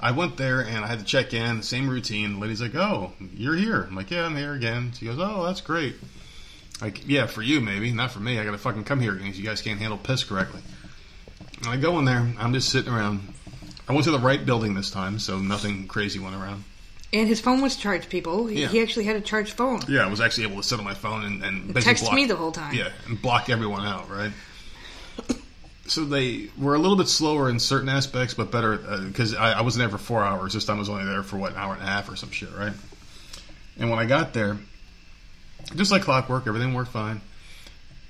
I 0.00 0.10
went 0.10 0.36
there 0.36 0.60
and 0.62 0.84
I 0.84 0.88
had 0.88 0.98
to 0.98 1.04
check 1.04 1.32
in, 1.32 1.62
same 1.62 1.88
routine. 1.88 2.34
The 2.34 2.38
lady's 2.40 2.60
like, 2.60 2.74
"Oh, 2.74 3.12
you're 3.34 3.54
here." 3.54 3.82
I'm 3.82 3.94
like, 3.94 4.10
"Yeah, 4.10 4.24
I'm 4.26 4.36
here 4.36 4.52
again." 4.54 4.92
She 4.98 5.06
goes, 5.06 5.18
"Oh, 5.20 5.44
that's 5.46 5.60
great." 5.60 5.94
Like, 6.80 7.06
yeah, 7.06 7.26
for 7.26 7.42
you 7.42 7.60
maybe, 7.60 7.92
not 7.92 8.10
for 8.10 8.18
me. 8.18 8.38
I 8.40 8.44
got 8.44 8.50
to 8.50 8.58
fucking 8.58 8.84
come 8.84 8.98
here 9.00 9.12
because 9.12 9.38
you 9.38 9.44
guys 9.44 9.60
can't 9.60 9.78
handle 9.78 9.98
piss 9.98 10.24
correctly. 10.24 10.60
And 11.58 11.68
I 11.68 11.76
go 11.76 11.98
in 12.00 12.04
there. 12.04 12.34
I'm 12.38 12.52
just 12.52 12.70
sitting 12.70 12.92
around. 12.92 13.32
I 13.88 13.92
went 13.92 14.04
to 14.04 14.10
the 14.10 14.18
right 14.18 14.44
building 14.44 14.74
this 14.74 14.90
time, 14.90 15.18
so 15.20 15.38
nothing 15.38 15.86
crazy 15.86 16.18
went 16.18 16.34
around. 16.34 16.64
And 17.12 17.28
his 17.28 17.40
phone 17.40 17.60
was 17.60 17.76
charged, 17.76 18.08
people. 18.08 18.46
He, 18.46 18.62
Yeah. 18.62 18.68
he 18.68 18.80
actually 18.80 19.04
had 19.04 19.16
a 19.16 19.20
charged 19.20 19.52
phone. 19.52 19.82
Yeah, 19.86 20.04
I 20.04 20.08
was 20.08 20.20
actually 20.20 20.44
able 20.44 20.56
to 20.56 20.62
sit 20.62 20.78
on 20.78 20.84
my 20.84 20.94
phone 20.94 21.24
and, 21.24 21.42
and 21.44 21.74
Text 21.76 22.04
block, 22.04 22.14
me 22.14 22.24
the 22.24 22.36
whole 22.36 22.52
time. 22.52 22.74
Yeah, 22.74 22.88
and 23.06 23.20
block 23.20 23.50
everyone 23.50 23.84
out, 23.86 24.08
right? 24.10 24.32
So 25.86 26.04
they 26.04 26.48
were 26.56 26.74
a 26.74 26.78
little 26.78 26.96
bit 26.96 27.08
slower 27.08 27.50
in 27.50 27.58
certain 27.58 27.88
aspects, 27.88 28.34
but 28.34 28.50
better 28.52 28.74
uh, 28.74 29.00
because 29.00 29.34
I, 29.34 29.52
I 29.52 29.60
wasn't 29.62 29.80
there 29.80 29.98
for 29.98 30.02
four 30.02 30.22
hours. 30.22 30.52
This 30.54 30.64
time 30.64 30.76
I 30.76 30.78
was 30.78 30.88
only 30.88 31.04
there 31.04 31.22
for 31.22 31.36
what 31.36 31.52
an 31.52 31.58
hour 31.58 31.74
and 31.74 31.82
a 31.82 31.86
half 31.86 32.08
or 32.08 32.16
some 32.16 32.30
shit, 32.30 32.50
right? 32.56 32.72
And 33.78 33.90
when 33.90 33.98
I 33.98 34.06
got 34.06 34.32
there, 34.32 34.58
just 35.74 35.90
like 35.90 36.02
clockwork, 36.02 36.46
everything 36.46 36.74
worked 36.74 36.92
fine. 36.92 37.20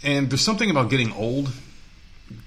And 0.03 0.29
there's 0.29 0.43
something 0.43 0.71
about 0.71 0.91
getting 0.91 1.13
old 1.13 1.51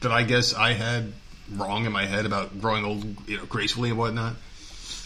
that 0.01 0.11
I 0.11 0.23
guess 0.23 0.53
I 0.53 0.73
had 0.73 1.13
wrong 1.51 1.85
in 1.85 1.91
my 1.91 2.05
head 2.05 2.25
about 2.25 2.59
growing 2.59 2.83
old, 2.85 3.27
you 3.27 3.38
know, 3.38 3.45
gracefully 3.45 3.89
and 3.89 3.97
whatnot. 3.97 4.35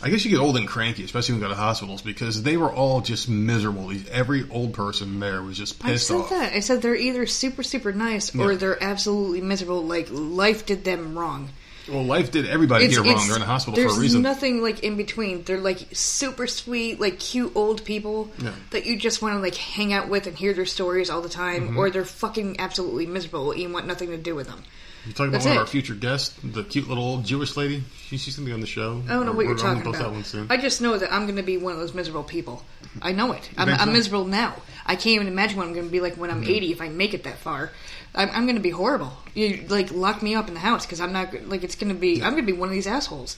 I 0.01 0.09
guess 0.09 0.23
you 0.25 0.31
get 0.31 0.39
old 0.39 0.55
and 0.57 0.67
cranky, 0.67 1.03
especially 1.03 1.33
when 1.33 1.41
you 1.41 1.47
go 1.47 1.53
to 1.53 1.59
hospitals, 1.59 2.01
because 2.01 2.43
they 2.43 2.55
were 2.57 2.71
all 2.71 3.01
just 3.01 3.27
miserable. 3.29 3.91
Every 4.11 4.45
old 4.49 4.73
person 4.73 5.19
there 5.19 5.41
was 5.43 5.57
just 5.57 5.83
I 5.83 5.89
pissed 5.89 6.07
said 6.07 6.17
off. 6.17 6.29
that. 6.29 6.53
I 6.53 6.59
said 6.61 6.81
they're 6.81 6.95
either 6.95 7.25
super, 7.25 7.63
super 7.63 7.91
nice 7.91 8.33
or 8.35 8.51
Yeah. 8.53 8.57
they're 8.57 8.83
absolutely 8.83 9.41
miserable. 9.41 9.85
Like 9.85 10.07
life 10.09 10.65
did 10.65 10.83
them 10.85 11.17
wrong. 11.17 11.49
Well, 11.87 12.03
life 12.05 12.29
did 12.29 12.45
everybody 12.47 12.87
here 12.87 13.01
wrong. 13.03 13.27
They're 13.27 13.35
in 13.37 13.41
a 13.41 13.45
hospital 13.45 13.75
for 13.75 13.81
a 13.81 13.99
reason. 13.99 14.21
There's 14.21 14.35
nothing 14.35 14.61
like 14.61 14.83
in 14.83 14.95
between. 14.95 15.43
They're 15.43 15.59
like 15.59 15.87
super 15.91 16.45
sweet, 16.45 16.99
like 16.99 17.19
cute 17.19 17.51
old 17.55 17.83
people 17.83 18.29
Yeah. 18.37 18.51
that 18.69 18.85
you 18.85 18.95
just 18.95 19.23
want 19.23 19.33
to 19.35 19.39
like 19.39 19.55
hang 19.55 19.91
out 19.91 20.07
with 20.07 20.27
and 20.27 20.37
hear 20.37 20.53
their 20.53 20.67
stories 20.67 21.09
all 21.09 21.21
the 21.21 21.29
time, 21.29 21.69
Mm-hmm. 21.69 21.77
or 21.79 21.89
they're 21.89 22.05
fucking 22.05 22.59
absolutely 22.59 23.07
miserable. 23.07 23.51
and 23.51 23.59
You 23.61 23.69
want 23.69 23.87
nothing 23.87 24.09
to 24.11 24.17
do 24.17 24.35
with 24.35 24.47
them. 24.47 24.63
You're 25.05 25.13
talking 25.13 25.27
about 25.29 25.31
That's 25.31 25.45
one 25.45 25.53
of 25.57 25.61
our 25.61 25.67
future 25.67 25.95
guests, 25.95 26.35
the 26.43 26.63
cute 26.63 26.87
little 26.87 27.03
old 27.03 27.23
Jewish 27.25 27.55
lady. 27.55 27.83
She, 28.07 28.17
she's 28.17 28.35
going 28.35 28.45
to 28.45 28.49
be 28.49 28.53
on 28.53 28.59
the 28.59 28.67
show. 28.67 29.01
I 29.07 29.13
don't 29.13 29.25
know 29.25 29.31
We're- 29.31 29.35
what 29.35 29.43
you're 29.45 29.51
we're 29.53 29.57
talking 29.57 29.81
post 29.83 29.97
that 29.99 30.05
about. 30.05 30.13
one 30.13 30.23
soon. 30.25 30.47
I 30.49 30.57
just 30.57 30.81
know 30.81 30.97
that 30.97 31.11
I'm 31.13 31.23
going 31.23 31.37
to 31.37 31.43
be 31.43 31.57
one 31.57 31.73
of 31.73 31.79
those 31.79 31.93
miserable 31.93 32.23
people. 32.23 32.63
I 33.01 33.11
know 33.13 33.31
it. 33.31 33.49
I'm, 33.57 33.67
think 33.67 33.79
I'm 33.79 33.87
so? 33.87 33.93
miserable 33.93 34.25
now. 34.25 34.55
I 34.85 34.95
can't 34.95 35.15
even 35.15 35.27
imagine 35.27 35.57
what 35.57 35.67
I'm 35.67 35.73
going 35.73 35.85
to 35.85 35.91
be 35.91 36.01
like 36.01 36.15
when 36.15 36.29
Mm-hmm. 36.29 36.43
I'm 36.43 36.49
80 36.49 36.71
if 36.73 36.81
I 36.81 36.89
make 36.89 37.13
it 37.13 37.23
that 37.23 37.37
far. 37.37 37.71
I'm, 38.13 38.29
I'm 38.31 38.43
going 38.45 38.55
to 38.57 38.61
be 38.61 38.71
horrible. 38.71 39.13
You 39.35 39.65
like 39.69 39.91
lock 39.91 40.21
me 40.21 40.35
up 40.35 40.47
in 40.47 40.53
the 40.53 40.59
house 40.59 40.85
because 40.85 40.99
I'm 40.99 41.13
not 41.13 41.33
like 41.47 41.63
it's 41.63 41.75
going 41.75 41.93
to 41.93 41.99
be. 41.99 42.21
I'm 42.21 42.31
going 42.33 42.45
to 42.45 42.51
be 42.51 42.57
one 42.57 42.67
of 42.69 42.73
these 42.73 42.87
assholes. 42.87 43.37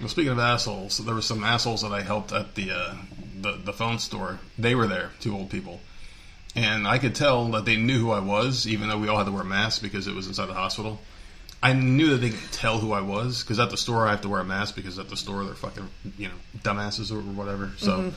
Well, 0.00 0.08
speaking 0.08 0.32
of 0.32 0.38
assholes, 0.38 0.98
there 0.98 1.14
were 1.14 1.22
some 1.22 1.44
assholes 1.44 1.82
that 1.82 1.92
I 1.92 2.00
helped 2.02 2.32
at 2.32 2.54
the, 2.54 2.70
uh, 2.72 2.94
the 3.40 3.52
the 3.52 3.72
phone 3.72 3.98
store. 3.98 4.38
They 4.58 4.74
were 4.74 4.86
there, 4.86 5.10
two 5.20 5.34
old 5.34 5.50
people, 5.50 5.80
and 6.56 6.86
I 6.86 6.98
could 6.98 7.14
tell 7.14 7.48
that 7.52 7.64
they 7.64 7.76
knew 7.76 7.98
who 7.98 8.10
I 8.10 8.20
was, 8.20 8.66
even 8.66 8.88
though 8.88 8.98
we 8.98 9.08
all 9.08 9.18
had 9.18 9.26
to 9.26 9.32
wear 9.32 9.44
masks 9.44 9.80
because 9.80 10.06
it 10.06 10.14
was 10.14 10.26
inside 10.26 10.46
the 10.46 10.54
hospital. 10.54 11.00
I 11.62 11.74
knew 11.74 12.10
that 12.10 12.18
they 12.18 12.30
could 12.30 12.52
tell 12.52 12.78
who 12.78 12.92
I 12.92 13.02
was 13.02 13.42
because 13.42 13.58
at 13.58 13.70
the 13.70 13.76
store 13.76 14.06
I 14.06 14.12
have 14.12 14.22
to 14.22 14.28
wear 14.28 14.40
a 14.40 14.44
mask 14.44 14.74
because 14.74 14.98
at 14.98 15.10
the 15.10 15.16
store 15.16 15.44
they're 15.44 15.54
fucking 15.54 15.88
you 16.16 16.28
know 16.28 16.34
dumbasses 16.58 17.12
or 17.12 17.20
whatever. 17.20 17.70
So 17.76 18.12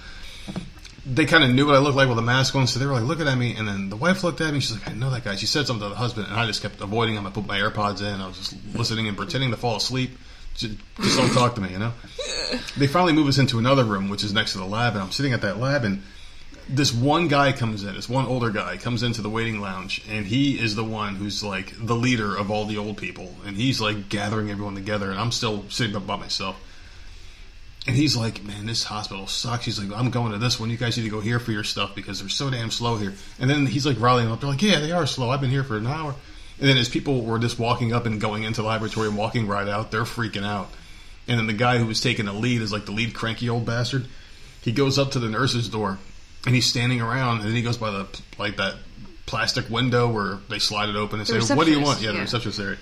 mm-hmm. 0.48 1.14
they 1.14 1.26
kind 1.26 1.44
of 1.44 1.52
knew 1.52 1.66
what 1.66 1.76
I 1.76 1.80
looked 1.80 1.98
like 1.98 2.08
with 2.08 2.18
a 2.18 2.24
mask 2.24 2.56
on, 2.56 2.68
so 2.68 2.80
they 2.80 2.86
were 2.86 2.94
like 2.94 3.04
looking 3.04 3.28
at 3.28 3.38
me. 3.38 3.56
And 3.56 3.68
then 3.68 3.90
the 3.90 3.98
wife 3.98 4.24
looked 4.24 4.40
at 4.40 4.54
me. 4.54 4.62
She's 4.62 4.80
like, 4.80 4.90
"I 4.90 4.94
know 4.94 5.10
that 5.10 5.26
guy." 5.26 5.36
She 5.36 5.46
said 5.46 5.68
something 5.68 5.84
to 5.84 5.90
the 5.90 5.96
husband, 5.96 6.28
and 6.28 6.40
I 6.40 6.46
just 6.46 6.62
kept 6.62 6.80
avoiding 6.80 7.16
him. 7.16 7.28
I 7.28 7.32
put 7.32 7.46
my 7.46 7.60
AirPods 7.60 8.02
in. 8.02 8.22
I 8.22 8.28
was 8.28 8.38
just 8.38 8.56
listening 8.74 9.10
and 9.10 9.18
pretending 9.18 9.52
to 9.52 9.58
fall 9.58 9.76
asleep. 9.76 10.18
Just, 10.56 10.78
just 11.02 11.18
don't 11.18 11.34
talk 11.34 11.56
to 11.56 11.62
me, 11.62 11.72
you 11.72 11.80
know. 11.80 11.94
They 12.78 12.86
finally 12.86 13.14
move 13.14 13.28
us 13.28 13.40
into 13.40 13.58
another 13.58 13.84
room, 13.84 14.10
which 14.10 14.24
is 14.24 14.32
next 14.32 14.52
to 14.52 14.60
the 14.60 14.66
lab, 14.66 14.94
and 14.94 15.02
I'm 15.02 15.12
sitting 15.12 15.34
at 15.34 15.42
that 15.42 15.58
lab, 15.58 15.84
and 15.84 16.04
this 16.70 16.94
one 16.94 17.28
guy 17.28 17.52
comes 17.52 17.84
in. 17.84 17.96
This 17.96 18.10
one 18.10 18.26
older 18.26 18.50
guy 18.50 18.78
comes 18.78 19.04
into 19.04 19.22
the 19.22 19.30
waiting 19.30 19.60
lounge, 19.60 20.04
and 20.10 20.26
he 20.26 20.60
is 20.60 20.76
the 20.76 20.84
one 20.84 21.16
who's 21.16 21.44
like 21.44 21.74
the 21.78 21.96
leader 21.96 22.36
of 22.36 22.52
all 22.52 22.66
the 22.66 22.78
old 22.78 22.98
people, 22.98 23.36
and 23.46 23.56
he's 23.56 23.82
like 23.82 24.10
gathering 24.10 24.50
everyone 24.50 24.76
together, 24.76 25.12
and 25.12 25.20
I'm 25.20 25.32
still 25.32 25.66
sitting 25.70 26.00
by 26.00 26.16
myself. 26.16 26.60
And 27.86 27.96
he's 27.96 28.16
like, 28.16 28.44
"Man, 28.44 28.66
this 28.66 28.86
hospital 28.86 29.28
sucks." 29.28 29.66
He's 29.66 29.80
like, 29.80 29.98
"I'm 29.98 30.10
going 30.10 30.32
to 30.32 30.38
this 30.38 30.60
one. 30.60 30.70
You 30.70 30.78
guys 30.78 30.98
need 30.98 31.04
to 31.04 31.10
go 31.10 31.20
here 31.20 31.40
for 31.40 31.52
your 31.52 31.66
stuff 31.66 31.96
because 31.96 32.20
they're 32.20 32.30
so 32.30 32.50
damn 32.50 32.72
slow 32.72 32.98
here." 32.98 33.14
And 33.40 33.50
then 33.50 33.66
he's 33.66 33.86
like 33.86 34.00
rallying 34.00 34.32
up. 34.32 34.40
They're 34.40 34.50
like, 34.50 34.62
"Yeah, 34.62 34.80
they 34.80 34.92
are 34.92 35.06
slow. 35.06 35.30
I've 35.30 35.42
been 35.42 35.50
here 35.50 35.64
for 35.66 35.78
an 35.78 35.88
hour." 35.88 36.16
And 36.60 36.70
then 36.70 36.78
as 36.78 36.88
people 36.88 37.24
were 37.24 37.40
just 37.40 37.60
walking 37.60 37.94
up 37.94 38.06
and 38.06 38.22
going 38.22 38.44
into 38.44 38.62
the 38.62 38.68
laboratory 38.68 39.10
and 39.10 39.18
walking 39.18 39.48
right 39.48 39.68
out, 39.68 39.92
they're 39.92 40.04
freaking 40.04 40.46
out. 40.46 40.70
And 41.28 41.40
then 41.40 41.48
the 41.48 41.54
guy 41.54 41.78
who 41.78 41.86
was 41.86 42.00
taking 42.00 42.26
the 42.26 42.34
lead 42.34 42.62
is 42.62 42.72
like 42.72 42.86
the 42.86 42.92
lead 42.92 43.14
cranky 43.14 43.50
old 43.50 43.66
bastard. 43.66 44.06
He 44.62 44.72
goes 44.72 44.98
up 44.98 45.12
to 45.12 45.20
the 45.20 45.30
nurse's 45.30 45.68
door 45.68 46.00
and 46.46 46.54
he's 46.54 46.66
standing 46.66 47.02
around, 47.02 47.40
and 47.40 47.50
then 47.50 47.56
he 47.56 47.62
goes 47.62 47.78
by 47.78 47.92
the 47.92 48.08
like 48.38 48.58
that 48.58 48.76
plastic 49.26 49.70
window 49.70 50.12
where 50.12 50.40
they 50.50 50.60
slide 50.60 50.90
it 50.90 50.96
open 50.96 51.20
and 51.20 51.28
The 51.28 51.42
say, 51.42 51.56
"What 51.56 51.66
do 51.66 51.72
you 51.72 51.80
want?" 51.80 52.02
Yeah, 52.02 52.12
the 52.12 52.18
yeah. 52.18 52.22
receptionist 52.24 52.60
area. 52.60 52.78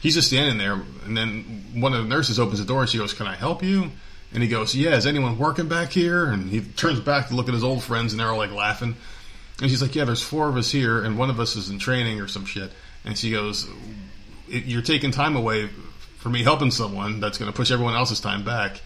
He's 0.00 0.14
just 0.14 0.28
standing 0.28 0.58
there, 0.58 0.80
and 1.04 1.16
then 1.16 1.64
one 1.74 1.92
of 1.94 2.02
the 2.02 2.08
nurses 2.08 2.38
opens 2.40 2.58
the 2.58 2.64
door 2.64 2.82
and 2.82 2.90
she 2.90 2.98
goes, 2.98 3.14
"Can 3.14 3.26
I 3.26 3.34
help 3.34 3.62
you?" 3.62 3.90
And 4.32 4.42
he 4.42 4.48
goes, 4.48 4.74
"Yeah, 4.74 4.96
is 4.96 5.06
anyone 5.06 5.38
working 5.38 5.68
back 5.68 5.92
here?" 5.92 6.24
And 6.26 6.50
he 6.50 6.60
turns 6.60 7.00
back 7.00 7.28
to 7.28 7.34
look 7.36 7.48
at 7.48 7.54
his 7.54 7.62
old 7.64 7.82
friends, 7.82 8.12
and 8.12 8.20
they're 8.20 8.30
all 8.30 8.38
like 8.38 8.52
laughing. 8.52 8.96
And 9.60 9.70
she's 9.70 9.82
like, 9.82 9.94
"Yeah, 9.94 10.04
there's 10.04 10.22
four 10.22 10.48
of 10.48 10.56
us 10.56 10.70
here, 10.70 11.02
and 11.02 11.18
one 11.18 11.30
of 11.30 11.38
us 11.38 11.54
is 11.56 11.68
in 11.68 11.78
training 11.78 12.20
or 12.20 12.28
some 12.28 12.46
shit." 12.46 12.72
And 13.04 13.16
she 13.18 13.30
goes, 13.30 13.66
"You're 14.48 14.82
taking 14.82 15.10
time 15.10 15.36
away 15.36 15.68
for 16.18 16.30
me 16.30 16.42
helping 16.42 16.70
someone 16.70 17.20
that's 17.20 17.36
going 17.38 17.50
to 17.50 17.56
push 17.56 17.70
everyone 17.70 17.94
else's 17.94 18.20
time 18.20 18.42
back." 18.44 18.80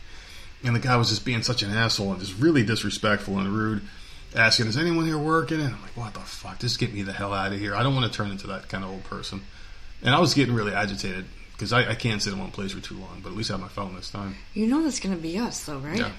And 0.65 0.75
the 0.75 0.81
guy 0.81 0.97
was 0.97 1.11
just 1.11 1.25
being 1.25 1.43
such 1.43 1.63
an 1.63 1.71
asshole 1.71 2.13
and 2.13 2.21
just 2.21 2.39
really 2.39 2.65
disrespectful 2.65 3.39
and 3.39 3.49
rude, 3.49 3.83
asking, 4.35 4.67
"Is 4.67 4.77
anyone 4.77 5.07
here 5.07 5.19
working?" 5.19 5.61
And 5.61 5.75
I'm 5.75 5.83
like, 5.83 5.97
"What 5.97 6.15
the 6.15 6.21
fuck? 6.21 6.59
Just 6.59 6.79
get 6.79 6.93
me 6.93 7.03
the 7.03 7.12
hell 7.12 7.33
out 7.33 7.53
of 7.53 7.59
here! 7.59 7.75
I 7.75 7.83
don't 7.83 7.95
want 7.95 8.11
to 8.11 8.17
turn 8.17 8.31
into 8.31 8.47
that 8.49 8.69
kind 8.69 8.85
of 8.85 8.91
old 8.91 9.05
person." 9.05 9.43
And 10.03 10.15
I 10.15 10.21
was 10.21 10.35
getting 10.35 10.55
really 10.55 10.75
agitated 10.75 11.25
because 11.53 11.73
I, 11.73 11.91
I 11.91 11.95
can't 11.95 12.23
sit 12.23 12.33
in 12.33 12.39
one 12.39 12.51
place 12.51 12.73
for 12.73 12.81
too 12.81 12.97
long. 12.97 13.21
But 13.23 13.31
at 13.31 13.37
least 13.37 13.51
I 13.51 13.55
have 13.55 13.61
my 13.61 13.69
phone 13.69 13.95
this 13.95 14.11
time. 14.11 14.37
You 14.55 14.67
know 14.67 14.83
that's 14.83 15.01
going 15.01 15.15
to 15.17 15.21
be 15.21 15.39
us, 15.39 15.65
though, 15.65 15.79
right? 15.79 15.99
Yeah. 15.99 16.11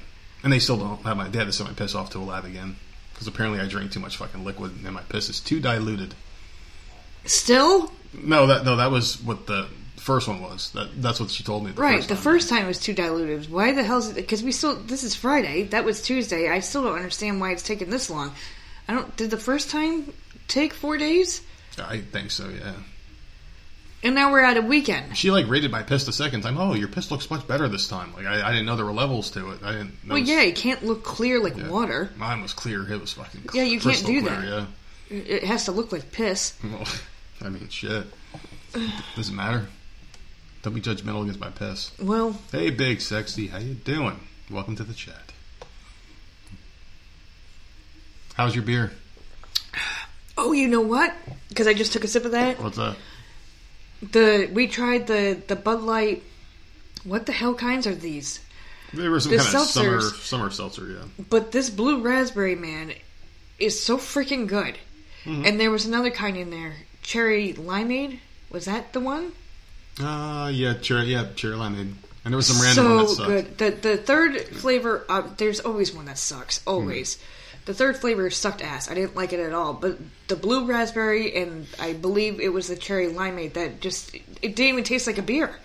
And 0.43 0.51
they 0.51 0.59
still 0.59 0.77
don't 0.77 1.01
have 1.03 1.17
my. 1.17 1.29
They 1.29 1.37
had 1.39 1.45
to 1.47 1.53
send 1.53 1.69
my 1.69 1.75
piss 1.75 1.95
off 1.95 2.09
to 2.11 2.19
a 2.19 2.21
lab 2.21 2.45
again 2.45 2.75
because 3.13 3.27
apparently 3.27 3.59
I 3.59 3.67
drink 3.67 3.91
too 3.91 3.99
much 3.99 4.17
fucking 4.17 4.45
liquid 4.45 4.71
and 4.85 4.93
my 4.93 5.01
piss 5.01 5.29
is 5.29 5.39
too 5.39 5.59
diluted. 5.59 6.13
Still, 7.25 7.91
No, 8.13 8.47
that 8.47 8.63
no, 8.63 8.75
that 8.75 8.91
was 8.91 9.21
what 9.21 9.47
the 9.47 9.67
first 10.07 10.27
one 10.27 10.41
was. 10.41 10.71
That 10.71 11.01
that's 11.01 11.19
what 11.19 11.29
she 11.29 11.43
told 11.43 11.65
me. 11.65 11.71
The 11.71 11.81
right? 11.81 11.97
First 11.97 12.09
the 12.09 12.15
first 12.15 12.49
time 12.49 12.63
it 12.63 12.67
was 12.67 12.79
too 12.79 12.93
diluted. 12.93 13.51
Why 13.51 13.73
the 13.73 13.83
hell 13.83 13.97
is 13.97 14.09
it? 14.09 14.15
Because 14.15 14.41
we 14.41 14.51
still. 14.53 14.75
This 14.75 15.03
is 15.03 15.13
Friday. 15.13 15.63
That 15.63 15.83
was 15.85 16.01
Tuesday. 16.01 16.49
I 16.49 16.61
still 16.61 16.83
don't 16.83 16.95
understand 16.95 17.41
why 17.41 17.51
it's 17.51 17.61
taking 17.63 17.89
this 17.89 18.09
long. 18.09 18.33
I 18.87 18.93
don't. 18.93 19.15
Did 19.17 19.29
the 19.31 19.37
first 19.37 19.69
time 19.69 20.13
take 20.47 20.73
four 20.73 20.97
days? 20.97 21.41
I 21.77 21.99
think 21.99 22.31
so. 22.31 22.47
Yeah. 22.49 22.73
And 24.03 24.15
now 24.15 24.31
we're 24.31 24.43
at 24.43 24.57
a 24.57 24.61
weekend. 24.61 25.17
She 25.17 25.29
like 25.31 25.47
rated 25.47 25.71
my 25.71 25.83
piss 25.83 26.05
the 26.05 26.13
second 26.13 26.41
time. 26.41 26.57
Oh, 26.57 26.73
your 26.73 26.87
piss 26.87 27.11
looks 27.11 27.29
much 27.29 27.45
better 27.47 27.67
this 27.67 27.87
time. 27.87 28.13
Like 28.13 28.25
I, 28.25 28.47
I 28.47 28.51
didn't 28.51 28.65
know 28.65 28.75
there 28.75 28.85
were 28.85 28.93
levels 28.93 29.29
to 29.31 29.51
it. 29.51 29.59
I 29.63 29.71
didn't. 29.73 30.03
Know 30.05 30.13
Well, 30.15 30.23
yeah, 30.23 30.41
it 30.41 30.55
can't 30.55 30.85
look 30.85 31.03
clear 31.03 31.39
like 31.43 31.57
Yeah. 31.57 31.69
water. 31.69 32.09
Mine 32.15 32.41
was 32.41 32.53
clear. 32.53 32.89
It 32.89 33.01
was 33.01 33.11
fucking. 33.13 33.49
Yeah, 33.53 33.63
you 33.63 33.79
can't 33.79 34.05
do 34.05 34.21
clear, 34.21 34.41
that. 34.41 34.67
It 35.09 35.43
has 35.43 35.65
to 35.65 35.71
look 35.71 35.91
like 35.91 36.11
piss. 36.11 36.53
Well, 36.63 36.87
I 37.39 37.49
mean, 37.49 37.69
shit. 37.69 38.07
Doesn't 39.15 39.35
matter. 39.35 39.67
Don't 40.67 40.73
be 40.73 40.81
judgmental 40.81 41.21
against 41.21 41.39
my 41.39 41.49
piss. 41.49 41.93
Well, 41.97 42.37
Hey, 42.51 42.71
big 42.71 42.99
sexy, 42.99 43.47
how 43.47 43.57
you 43.57 43.73
doing? 43.73 44.19
Welcome 44.51 44.75
to 44.75 44.83
the 44.83 44.93
chat. 44.93 45.31
How's 48.33 48.53
your 48.53 48.65
beer? 48.65 48.91
oh, 50.37 50.51
you 50.51 50.67
know 50.67 50.81
what? 50.81 51.13
Because 51.47 51.67
I 51.67 51.73
just 51.73 51.93
took 51.93 52.03
a 52.03 52.07
sip 52.09 52.25
of 52.25 52.33
that. 52.33 52.61
What's 52.61 52.77
up? 52.77 52.97
The 54.11 54.49
we 54.51 54.67
tried 54.67 55.07
the 55.07 55.41
the 55.47 55.55
Bud 55.55 55.83
Light. 55.83 56.23
What 57.05 57.27
the 57.27 57.31
hell 57.31 57.53
kinds 57.53 57.87
are 57.87 57.95
these? 57.95 58.41
There 58.93 59.09
were 59.09 59.21
some 59.21 59.31
The 59.31 59.37
kind 59.37 59.55
of 59.55 59.67
summer 59.67 60.01
summer 60.01 60.49
seltzer, 60.49 60.87
yeah. 60.91 61.25
But 61.29 61.53
this 61.53 61.69
blue 61.69 62.01
raspberry 62.01 62.55
man 62.55 62.91
is 63.57 63.81
so 63.81 63.95
freaking 63.97 64.47
good. 64.47 64.77
Mm-hmm. 65.23 65.45
And 65.45 65.61
there 65.61 65.71
was 65.71 65.85
another 65.85 66.11
kind 66.11 66.35
in 66.35 66.49
there, 66.49 66.75
cherry 67.03 67.53
limeade. 67.53 68.19
Was 68.49 68.65
that 68.65 68.91
the 68.91 68.99
one? 68.99 69.31
Uh, 69.99 70.49
yeah, 70.53 70.73
cherry, 70.75 71.05
yeah, 71.05 71.27
cherry 71.35 71.55
limeade. 71.55 71.93
And 72.23 72.33
there 72.33 72.35
was 72.35 72.47
some 72.47 72.61
random 72.61 73.07
so 73.07 73.25
good. 73.25 73.57
The 73.57 73.71
the 73.71 73.97
third 73.97 74.41
flavor, 74.41 75.05
uh, 75.07 75.23
there's 75.37 75.61
always 75.61 75.93
one 75.93 76.05
that 76.05 76.17
sucks. 76.17 76.61
Always. 76.67 77.15
Hmm. 77.15 77.23
The 77.65 77.73
third 77.73 77.97
flavor 77.97 78.29
sucked 78.29 78.61
ass. 78.61 78.89
I 78.89 78.93
didn't 78.93 79.15
like 79.15 79.33
it 79.33 79.39
at 79.39 79.53
all. 79.53 79.73
But 79.73 79.97
the 80.27 80.35
blue 80.35 80.65
raspberry 80.65 81.35
and 81.35 81.67
I 81.79 81.93
believe 81.93 82.39
it 82.39 82.49
was 82.49 82.67
the 82.67 82.75
cherry 82.75 83.07
limeade 83.07 83.53
that 83.53 83.81
just 83.81 84.13
it 84.15 84.25
didn't 84.41 84.59
even 84.59 84.83
taste 84.83 85.07
like 85.07 85.17
a 85.17 85.21
beer. 85.21 85.55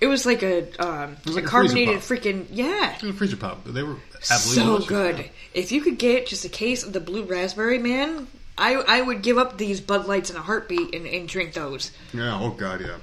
It 0.00 0.06
was 0.06 0.24
like 0.24 0.42
a 0.42 0.70
um, 0.78 1.16
was 1.26 1.34
like 1.34 1.44
a 1.44 1.46
a 1.46 1.50
carbonated 1.50 1.96
freaking 1.98 2.46
yeah. 2.50 2.96
Yeah, 3.02 3.12
freezer 3.12 3.36
pop, 3.36 3.64
they 3.64 3.82
were 3.82 3.96
absolutely 4.30 4.82
So 4.82 4.88
good. 4.88 5.30
If 5.52 5.72
you 5.72 5.80
could 5.80 5.98
get 5.98 6.26
just 6.26 6.44
a 6.44 6.48
case 6.48 6.84
of 6.84 6.92
the 6.92 7.00
blue 7.00 7.24
raspberry, 7.24 7.78
man, 7.78 8.26
I 8.56 8.74
I 8.74 9.02
would 9.02 9.22
give 9.22 9.36
up 9.36 9.58
these 9.58 9.80
Bud 9.80 10.06
Lights 10.06 10.30
in 10.30 10.36
a 10.36 10.42
heartbeat 10.42 10.94
and, 10.94 11.06
and 11.06 11.28
drink 11.28 11.54
those. 11.54 11.90
Yeah, 12.14 12.38
oh 12.40 12.50
god, 12.50 12.80
yeah. 12.80 12.96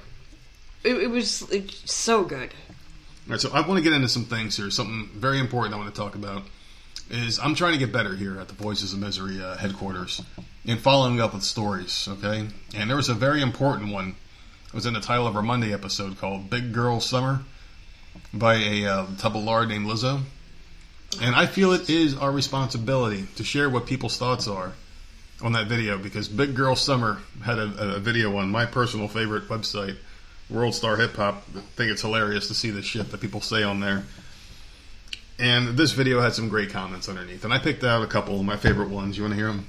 It, 0.84 0.96
it 0.96 1.10
was 1.10 1.44
so 1.84 2.24
good. 2.24 2.50
All 3.26 3.32
right, 3.32 3.40
so 3.40 3.50
I 3.52 3.60
want 3.66 3.78
to 3.78 3.82
get 3.82 3.92
into 3.92 4.08
some 4.08 4.24
things 4.24 4.56
here. 4.56 4.70
Something 4.70 5.10
very 5.14 5.38
important 5.38 5.74
I 5.74 5.78
want 5.78 5.94
to 5.94 6.00
talk 6.00 6.14
about 6.14 6.44
is 7.10 7.38
I'm 7.38 7.54
trying 7.54 7.72
to 7.72 7.78
get 7.78 7.92
better 7.92 8.14
here 8.14 8.38
at 8.38 8.48
the 8.48 8.54
Voices 8.54 8.92
of 8.92 8.98
Misery 8.98 9.42
uh, 9.42 9.56
headquarters 9.56 10.22
and 10.66 10.78
following 10.78 11.20
up 11.20 11.34
with 11.34 11.42
stories. 11.42 12.08
Okay, 12.08 12.48
and 12.74 12.88
there 12.88 12.96
was 12.96 13.08
a 13.08 13.14
very 13.14 13.42
important 13.42 13.92
one. 13.92 14.16
It 14.68 14.74
was 14.74 14.86
in 14.86 14.94
the 14.94 15.00
title 15.00 15.26
of 15.26 15.36
our 15.36 15.42
Monday 15.42 15.72
episode 15.72 16.18
called 16.18 16.50
"Big 16.50 16.72
Girl 16.72 17.00
Summer" 17.00 17.40
by 18.32 18.54
a 18.54 18.86
uh, 18.86 19.06
named 19.66 19.86
Lizzo. 19.86 20.22
And 21.20 21.34
I 21.34 21.46
feel 21.46 21.72
it 21.72 21.88
is 21.88 22.14
our 22.14 22.30
responsibility 22.30 23.26
to 23.36 23.44
share 23.44 23.70
what 23.70 23.86
people's 23.86 24.18
thoughts 24.18 24.46
are 24.46 24.72
on 25.40 25.52
that 25.52 25.66
video 25.66 25.98
because 25.98 26.28
Big 26.28 26.54
Girl 26.54 26.76
Summer 26.76 27.18
had 27.42 27.58
a, 27.58 27.96
a 27.96 27.98
video 27.98 28.36
on 28.36 28.50
my 28.50 28.66
personal 28.66 29.08
favorite 29.08 29.48
website, 29.48 29.96
World 30.50 30.74
Star 30.74 30.96
Hip 30.96 31.14
Hop. 31.16 31.42
I 31.56 31.60
think 31.60 31.90
it's 31.90 32.02
hilarious 32.02 32.48
to 32.48 32.54
see 32.54 32.70
the 32.70 32.82
shit 32.82 33.10
that 33.10 33.20
people 33.20 33.40
say 33.40 33.62
on 33.62 33.80
there. 33.80 34.04
And 35.38 35.76
this 35.76 35.92
video 35.92 36.20
had 36.20 36.34
some 36.34 36.48
great 36.48 36.70
comments 36.70 37.08
underneath, 37.08 37.44
and 37.44 37.52
I 37.54 37.58
picked 37.58 37.84
out 37.84 38.02
a 38.02 38.06
couple 38.06 38.40
of 38.40 38.44
my 38.44 38.56
favorite 38.56 38.90
ones. 38.90 39.16
You 39.16 39.22
want 39.22 39.34
to 39.34 39.36
hear 39.36 39.46
them? 39.46 39.66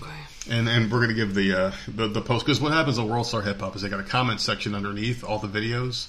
Okay. 0.00 0.12
And 0.48 0.68
and 0.68 0.92
we're 0.92 1.00
gonna 1.00 1.14
give 1.14 1.34
the 1.34 1.52
uh, 1.54 1.72
the, 1.88 2.06
the 2.06 2.20
post 2.20 2.46
because 2.46 2.60
what 2.60 2.72
happens 2.72 2.98
on 2.98 3.08
World 3.08 3.26
Star 3.26 3.42
Hip 3.42 3.58
Hop 3.60 3.74
is 3.74 3.82
they 3.82 3.88
got 3.88 3.98
a 3.98 4.04
comment 4.04 4.40
section 4.40 4.76
underneath 4.76 5.24
all 5.24 5.40
the 5.40 5.48
videos, 5.48 6.06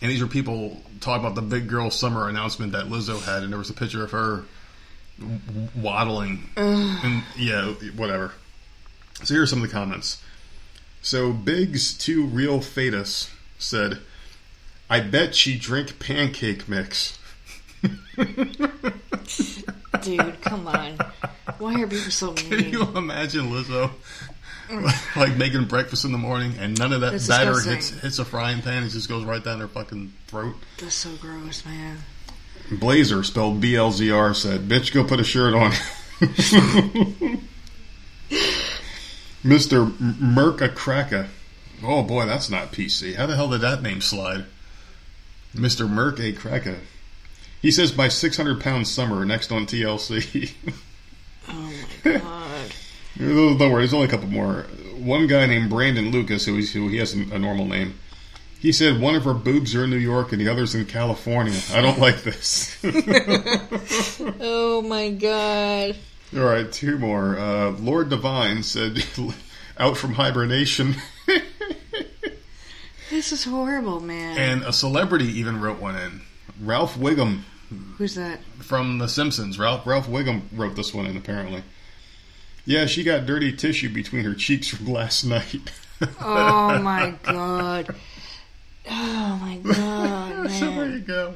and 0.00 0.10
these 0.10 0.22
are 0.22 0.26
people 0.26 0.80
talking 1.00 1.24
about 1.24 1.34
the 1.34 1.42
Big 1.42 1.68
Girl 1.68 1.90
Summer 1.90 2.28
announcement 2.28 2.72
that 2.72 2.86
Lizzo 2.86 3.22
had, 3.22 3.42
and 3.42 3.52
there 3.52 3.58
was 3.58 3.68
a 3.68 3.74
picture 3.74 4.02
of 4.02 4.12
her 4.12 4.44
waddling, 5.76 6.48
and 6.56 7.22
yeah, 7.36 7.66
whatever. 7.96 8.32
So 9.24 9.34
here's 9.34 9.50
some 9.50 9.62
of 9.62 9.68
the 9.68 9.74
comments. 9.74 10.22
So 11.02 11.32
Biggs 11.32 11.94
two 11.96 12.24
real 12.24 12.60
fetus 12.60 13.30
said, 13.58 13.98
"I 14.88 15.00
bet 15.00 15.34
she 15.34 15.56
drink 15.58 15.98
pancake 15.98 16.68
mix." 16.68 17.18
Dude, 20.02 20.40
come 20.42 20.66
on. 20.68 20.98
Why 21.58 21.80
are 21.80 21.86
people 21.86 22.10
so 22.10 22.32
mean? 22.32 22.48
Can 22.48 22.72
you 22.72 22.82
imagine 22.96 23.50
Lizzo 23.50 23.90
like 25.16 25.36
making 25.36 25.64
breakfast 25.64 26.04
in 26.04 26.12
the 26.12 26.18
morning 26.18 26.54
and 26.58 26.78
none 26.78 26.92
of 26.92 27.00
that 27.00 27.12
That's 27.12 27.26
batter 27.28 27.52
disgusting. 27.52 27.74
hits 27.74 28.02
hits 28.02 28.18
a 28.18 28.24
frying 28.24 28.62
pan? 28.62 28.82
It 28.82 28.90
just 28.90 29.08
goes 29.08 29.24
right 29.24 29.42
down 29.42 29.60
her 29.60 29.68
fucking 29.68 30.12
throat. 30.26 30.56
That's 30.78 30.94
so 30.94 31.10
gross, 31.16 31.64
man. 31.64 31.98
Blazer 32.70 33.22
spelled 33.24 33.60
B 33.60 33.74
L 33.76 33.90
Z 33.90 34.10
R 34.10 34.32
said, 34.34 34.68
"Bitch, 34.68 34.92
go 34.92 35.02
put 35.04 35.18
a 35.20 35.24
shirt 35.24 35.54
on." 35.54 35.72
Mister 39.42 39.86
Merca 39.86 40.74
Kraka. 40.74 41.28
Oh 41.82 42.02
boy, 42.02 42.26
that's 42.26 42.50
not 42.50 42.72
PC. 42.72 43.16
How 43.16 43.26
the 43.26 43.36
hell 43.36 43.48
did 43.48 43.62
that 43.62 43.82
name 43.82 44.00
slide? 44.00 44.44
Mister 45.54 45.88
Merc 45.88 46.20
A 46.20 46.32
Kraka. 46.32 46.76
He 47.62 47.70
says 47.70 47.92
by 47.92 48.08
600 48.08 48.60
pound 48.60 48.88
summer 48.88 49.24
next 49.24 49.52
on 49.52 49.66
TLC. 49.66 50.52
Oh 51.48 51.72
my 52.04 52.12
god. 52.12 52.74
Don't 53.18 53.58
worry, 53.58 53.80
there's 53.82 53.94
only 53.94 54.06
a 54.06 54.10
couple 54.10 54.28
more. 54.28 54.66
One 54.94 55.26
guy 55.26 55.46
named 55.46 55.68
Brandon 55.68 56.12
Lucas, 56.12 56.44
who, 56.44 56.60
who 56.60 56.88
he 56.88 56.98
has 56.98 57.12
a 57.12 57.38
normal 57.38 57.66
name. 57.66 57.98
He 58.60 58.72
said 58.72 59.00
one 59.00 59.14
of 59.14 59.24
her 59.24 59.34
boobs 59.34 59.74
are 59.74 59.84
in 59.84 59.90
New 59.90 59.96
York 59.96 60.32
and 60.32 60.40
the 60.40 60.48
other's 60.48 60.74
in 60.74 60.84
California. 60.84 61.58
I 61.72 61.80
don't 61.80 61.98
like 61.98 62.22
this. 62.22 62.78
oh 64.40 64.82
my 64.82 65.10
god. 65.10 65.96
All 66.36 66.44
right, 66.44 66.70
two 66.70 66.96
more. 66.98 67.38
Uh, 67.38 67.70
Lord 67.72 68.08
Divine 68.08 68.62
said, 68.62 69.04
"Out 69.78 69.96
from 69.96 70.14
hibernation," 70.14 70.94
This 73.10 73.32
is 73.32 73.44
horrible, 73.44 73.98
man. 74.00 74.38
and 74.38 74.62
a 74.62 74.72
celebrity 74.72 75.26
even 75.26 75.60
wrote 75.60 75.80
one 75.80 75.96
in. 75.96 76.20
Ralph 76.60 76.96
Wiggum 76.96 77.40
Who's 77.98 78.14
that? 78.14 78.38
from 78.60 78.98
The 78.98 79.08
Simpsons. 79.08 79.58
Ralph 79.58 79.84
Ralph 79.86 80.06
Wiggum 80.06 80.42
wrote 80.54 80.76
this 80.76 80.94
one 80.94 81.06
in 81.06 81.16
apparently. 81.16 81.64
Yeah, 82.64 82.86
she 82.86 83.02
got 83.02 83.26
dirty 83.26 83.52
tissue 83.52 83.92
between 83.92 84.24
her 84.24 84.34
cheeks 84.34 84.68
from 84.68 84.86
last 84.92 85.24
night. 85.24 85.72
Oh 86.20 86.78
my 86.80 87.14
god. 87.24 87.94
Oh 88.88 89.38
my 89.40 89.56
god, 89.58 90.50
so 90.50 90.70
there 90.70 90.90
you 90.90 91.00
go. 91.00 91.34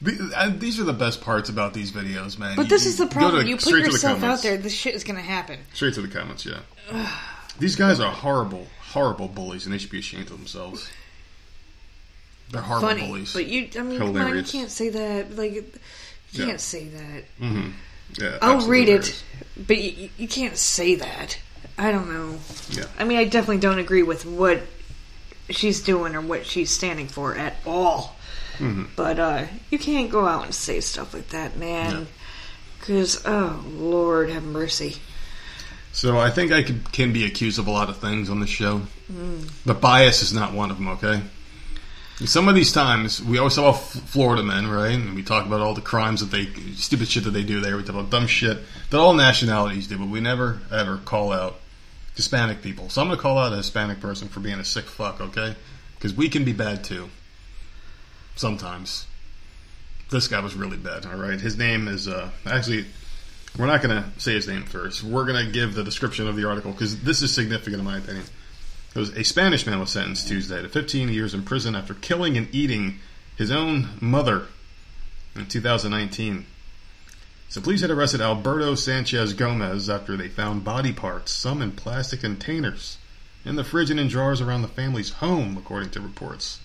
These 0.00 0.78
are 0.78 0.84
the 0.84 0.92
best 0.92 1.20
parts 1.20 1.48
about 1.48 1.74
these 1.74 1.90
videos, 1.90 2.38
man. 2.38 2.54
But 2.56 2.62
You- 2.64 2.68
this 2.68 2.86
is 2.86 2.98
the 2.98 3.06
problem. 3.06 3.42
to- 3.42 3.48
You 3.48 3.56
put 3.56 3.64
to 3.70 3.76
the 3.76 3.80
yourself 3.82 4.22
out 4.22 4.42
there, 4.42 4.56
this 4.56 4.72
shit 4.74 4.94
is 4.94 5.02
gonna 5.04 5.20
happen. 5.22 5.58
Straight 5.74 5.94
to 5.94 6.02
the 6.02 6.08
comments, 6.08 6.46
yeah. 6.46 6.60
These 7.58 7.74
guys 7.76 7.98
are 7.98 8.12
horrible, 8.12 8.68
horrible 8.92 9.26
bullies, 9.28 9.64
and 9.64 9.74
they 9.74 9.78
should 9.78 9.90
be 9.90 9.98
ashamed 9.98 10.30
of 10.30 10.38
themselves. 10.38 10.88
They're 12.50 12.62
horrible 12.62 12.88
Funny. 12.88 13.06
bullies. 13.06 13.32
But 13.32 13.46
you 13.46 13.68
I 13.78 13.82
mean 13.82 14.00
on, 14.00 14.36
you 14.36 14.42
can't 14.44 14.70
say 14.70 14.88
that. 14.90 15.36
Like 15.36 15.52
you 15.52 15.64
Yeah. 16.32 16.46
can't 16.46 16.60
say 16.60 16.84
that. 16.88 17.24
hmm 17.38 17.70
Yeah, 18.18 18.38
I'll 18.40 18.66
read 18.66 18.88
it, 18.88 19.22
but 19.66 19.76
you, 19.78 20.08
you 20.16 20.28
can't 20.28 20.56
say 20.56 20.94
that. 20.94 21.38
I 21.76 21.90
don't 21.90 22.10
know. 22.12 22.38
Yeah. 22.70 22.84
I 22.98 23.04
mean, 23.04 23.18
I 23.18 23.24
definitely 23.24 23.58
don't 23.58 23.78
agree 23.78 24.02
with 24.02 24.24
what 24.24 24.62
she's 25.50 25.80
doing 25.80 26.14
or 26.14 26.20
what 26.20 26.46
she's 26.46 26.70
standing 26.70 27.08
for 27.08 27.34
at 27.36 27.56
all. 27.66 28.16
Mm-hmm. 28.58 28.84
But 28.96 29.18
uh, 29.18 29.46
you 29.70 29.78
can't 29.78 30.10
go 30.10 30.26
out 30.26 30.44
and 30.44 30.54
say 30.54 30.80
stuff 30.80 31.14
like 31.14 31.28
that, 31.28 31.56
man. 31.56 32.06
Because, 32.78 33.22
oh, 33.26 33.64
Lord 33.66 34.30
have 34.30 34.44
mercy. 34.44 34.96
So 35.92 36.18
I 36.18 36.30
think 36.30 36.52
I 36.52 36.62
could, 36.62 36.92
can 36.92 37.12
be 37.12 37.24
accused 37.24 37.58
of 37.58 37.66
a 37.66 37.70
lot 37.70 37.88
of 37.88 37.96
things 37.98 38.30
on 38.30 38.40
this 38.40 38.50
show, 38.50 38.82
Mm. 39.10 39.50
but 39.64 39.80
bias 39.80 40.22
is 40.22 40.34
not 40.34 40.52
one 40.52 40.70
of 40.70 40.76
them. 40.76 40.88
Okay. 40.88 41.22
Some 42.26 42.46
of 42.48 42.54
these 42.54 42.72
times 42.72 43.22
we 43.22 43.38
always 43.38 43.54
talk 43.54 43.74
about 43.74 43.80
Florida 43.80 44.42
men, 44.42 44.66
right? 44.66 44.92
And 44.92 45.14
we 45.14 45.22
talk 45.22 45.46
about 45.46 45.60
all 45.60 45.72
the 45.72 45.80
crimes 45.80 46.20
that 46.20 46.30
they, 46.30 46.46
stupid 46.74 47.08
shit 47.08 47.24
that 47.24 47.30
they 47.30 47.42
do 47.44 47.60
there. 47.60 47.76
We 47.76 47.84
talk 47.84 47.94
about 47.94 48.10
dumb 48.10 48.26
shit 48.26 48.58
that 48.90 48.98
all 48.98 49.14
nationalities 49.14 49.86
do, 49.86 49.96
but 49.96 50.08
we 50.08 50.20
never 50.20 50.60
ever 50.70 50.98
call 50.98 51.32
out 51.32 51.58
Hispanic 52.16 52.60
people. 52.60 52.90
So 52.90 53.00
I'm 53.00 53.06
going 53.08 53.16
to 53.16 53.22
call 53.22 53.38
out 53.38 53.52
a 53.52 53.56
Hispanic 53.56 54.00
person 54.00 54.28
for 54.28 54.40
being 54.40 54.58
a 54.58 54.64
sick 54.64 54.84
fuck, 54.84 55.20
okay? 55.20 55.54
Because 55.94 56.12
we 56.12 56.28
can 56.28 56.44
be 56.44 56.52
bad 56.52 56.84
too. 56.84 57.08
Sometimes. 58.38 59.04
This 60.10 60.28
guy 60.28 60.38
was 60.38 60.54
really 60.54 60.76
bad. 60.76 61.04
All 61.06 61.16
right. 61.16 61.40
His 61.40 61.58
name 61.58 61.88
is 61.88 62.06
uh, 62.06 62.30
actually 62.46 62.86
We're 63.58 63.66
not 63.66 63.82
going 63.82 64.00
to 64.00 64.20
say 64.20 64.34
his 64.34 64.46
name 64.46 64.62
first. 64.62 65.02
We're 65.02 65.26
going 65.26 65.44
to 65.44 65.50
give 65.50 65.74
the 65.74 65.82
description 65.82 66.28
of 66.28 66.36
the 66.36 66.48
article 66.48 66.70
because 66.70 67.00
this 67.00 67.20
is 67.20 67.34
significant 67.34 67.80
in 67.80 67.84
my 67.84 67.98
opinion. 67.98 68.24
It 68.94 68.98
was 68.98 69.10
a 69.10 69.24
Spanish 69.24 69.66
man 69.66 69.80
was 69.80 69.90
sentenced 69.90 70.28
Tuesday 70.28 70.62
to 70.62 70.68
15 70.68 71.08
years 71.08 71.34
in 71.34 71.42
prison 71.42 71.74
after 71.74 71.94
killing 71.94 72.36
and 72.36 72.48
eating 72.54 73.00
his 73.36 73.50
own 73.50 73.88
mother 74.00 74.46
in 75.34 75.46
2019. 75.46 76.46
So 77.48 77.60
police 77.60 77.80
had 77.80 77.90
arrested 77.90 78.20
Alberto 78.20 78.76
Sanchez 78.76 79.32
Gomez 79.32 79.90
after 79.90 80.16
they 80.16 80.28
found 80.28 80.64
body 80.64 80.92
parts, 80.92 81.32
some 81.32 81.60
in 81.60 81.72
plastic 81.72 82.20
containers, 82.20 82.98
in 83.44 83.56
the 83.56 83.64
fridge 83.64 83.90
and 83.90 83.98
in 83.98 84.06
drawers 84.06 84.40
around 84.40 84.62
the 84.62 84.68
family's 84.68 85.14
home, 85.14 85.56
according 85.56 85.90
to 85.90 86.00
reports. 86.00 86.60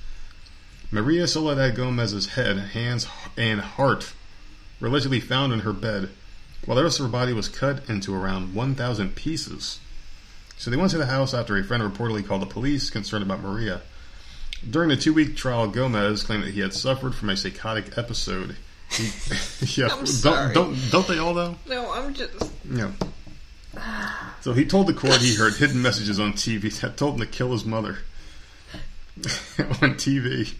Maria 0.93 1.27
Soledad 1.27 1.75
Gomez's 1.75 2.27
head, 2.27 2.55
hands, 2.55 3.07
and 3.35 3.59
heart 3.59 4.13
were 4.79 4.89
allegedly 4.89 5.19
found 5.19 5.51
in 5.51 5.61
her 5.61 5.73
bed, 5.73 6.11
while 6.65 6.77
the 6.77 6.83
rest 6.83 6.99
of 6.99 7.07
her 7.07 7.11
body 7.11 7.33
was 7.33 7.49
cut 7.49 7.89
into 7.89 8.13
around 8.13 8.53
1,000 8.53 9.15
pieces. 9.15 9.79
So 10.55 10.69
they 10.69 10.77
went 10.77 10.91
to 10.91 10.99
the 10.99 11.07
house 11.07 11.33
after 11.33 11.57
a 11.57 11.63
friend 11.63 11.81
reportedly 11.81 12.23
called 12.23 12.43
the 12.43 12.45
police 12.45 12.91
concerned 12.91 13.23
about 13.23 13.41
Maria. 13.41 13.81
During 14.69 14.89
the 14.89 14.95
two 14.95 15.15
week 15.15 15.35
trial, 15.35 15.67
Gomez 15.67 16.21
claimed 16.21 16.43
that 16.43 16.53
he 16.53 16.59
had 16.59 16.75
suffered 16.75 17.15
from 17.15 17.31
a 17.31 17.37
psychotic 17.37 17.97
episode. 17.97 18.55
He, 18.91 19.09
yeah, 19.81 19.87
don't, 19.87 20.53
don't 20.53 20.91
don't 20.91 21.07
they 21.07 21.17
all 21.17 21.33
though? 21.33 21.55
No, 21.67 21.91
I'm 21.91 22.13
just. 22.13 22.51
Yeah. 22.71 22.91
So 24.41 24.53
he 24.53 24.63
told 24.63 24.85
the 24.85 24.93
court 24.93 25.15
he 25.15 25.35
heard 25.35 25.55
hidden 25.55 25.81
messages 25.81 26.19
on 26.19 26.33
TV 26.33 26.79
that 26.81 26.97
told 26.97 27.15
him 27.15 27.21
to 27.21 27.25
kill 27.25 27.51
his 27.51 27.65
mother 27.65 27.97
on 29.81 29.95
TV. 29.95 30.53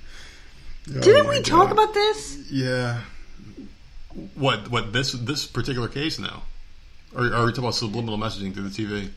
Oh 0.90 1.00
Didn't 1.00 1.26
my 1.28 1.38
we 1.38 1.42
talk 1.42 1.70
God. 1.70 1.72
about 1.72 1.94
this? 1.94 2.52
Yeah. 2.52 3.02
What? 4.36 4.70
What? 4.70 4.94
This 4.94 5.14
this 5.14 5.48
particular 5.48 5.88
case 5.88 6.20
now? 6.20 6.44
Or 7.16 7.22
are 7.34 7.46
we 7.46 7.52
talking 7.52 7.64
about 7.64 7.76
subliminal 7.76 8.18
messaging 8.18 8.54
through 8.54 8.70
the 8.70 8.84
TV? 8.86 9.10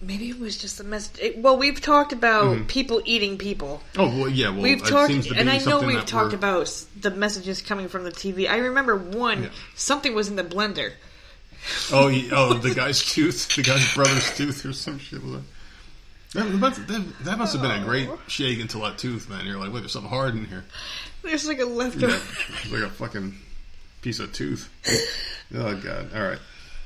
Maybe 0.00 0.28
it 0.30 0.38
was 0.38 0.56
just 0.58 0.78
the 0.78 0.84
message. 0.84 1.18
it- 1.20 1.38
Well, 1.38 1.56
we've 1.56 1.80
talked 1.80 2.12
about 2.12 2.44
Mm-hmm. 2.44 2.64
people 2.66 3.00
eating 3.04 3.38
people. 3.38 3.82
Oh 3.96 4.08
well, 4.20 4.28
yeah. 4.28 4.50
Well, 4.50 4.62
we've 4.62 4.82
it 4.82 4.86
talked, 4.86 5.10
seems 5.10 5.26
to 5.28 5.34
be 5.34 5.40
and 5.40 5.50
I 5.50 5.58
know 5.58 5.80
we've 5.80 6.04
talked 6.04 6.28
we're- 6.32 6.34
about 6.36 6.84
the 7.00 7.10
messages 7.10 7.60
coming 7.62 7.88
from 7.88 8.04
the 8.04 8.10
TV. 8.12 8.48
I 8.48 8.56
remember 8.58 8.96
one, 8.96 9.44
Yeah. 9.44 9.48
something 9.74 10.14
was 10.14 10.28
in 10.28 10.36
the 10.36 10.44
blender. 10.44 10.92
Oh, 11.92 12.08
he, 12.08 12.30
oh, 12.32 12.54
the 12.54 12.74
guy's 12.82 13.02
tooth, 13.04 13.54
the 13.56 13.62
guy's 13.62 13.92
brother's 13.94 14.36
tooth, 14.36 14.64
or 14.64 14.72
some 14.72 14.98
shit. 14.98 15.20
That, 16.34 16.44
that, 16.44 16.58
must- 16.58 16.86
that, 16.88 17.38
must 17.38 17.52
have 17.52 17.62
been 17.62 17.70
a 17.70 17.84
great 17.84 18.08
oh. 18.08 18.18
shake 18.26 18.58
into 18.58 18.78
that 18.78 18.98
tooth, 18.98 19.28
man. 19.28 19.46
You're 19.46 19.58
like, 19.58 19.70
look, 19.70 19.82
there's 19.82 19.92
something 19.92 20.10
hard 20.10 20.34
in 20.34 20.44
here. 20.46 20.64
There's 21.22 21.46
like 21.46 21.60
a 21.60 21.64
leftover. 21.64 22.14
It's 22.14 22.70
like 22.70 22.82
a 22.82 22.90
fucking 22.90 23.36
piece 24.02 24.20
of 24.20 24.32
tooth. 24.32 24.70
Oh 25.54 25.74
god. 25.76 26.10
All 26.14 26.22
right. 26.22 26.38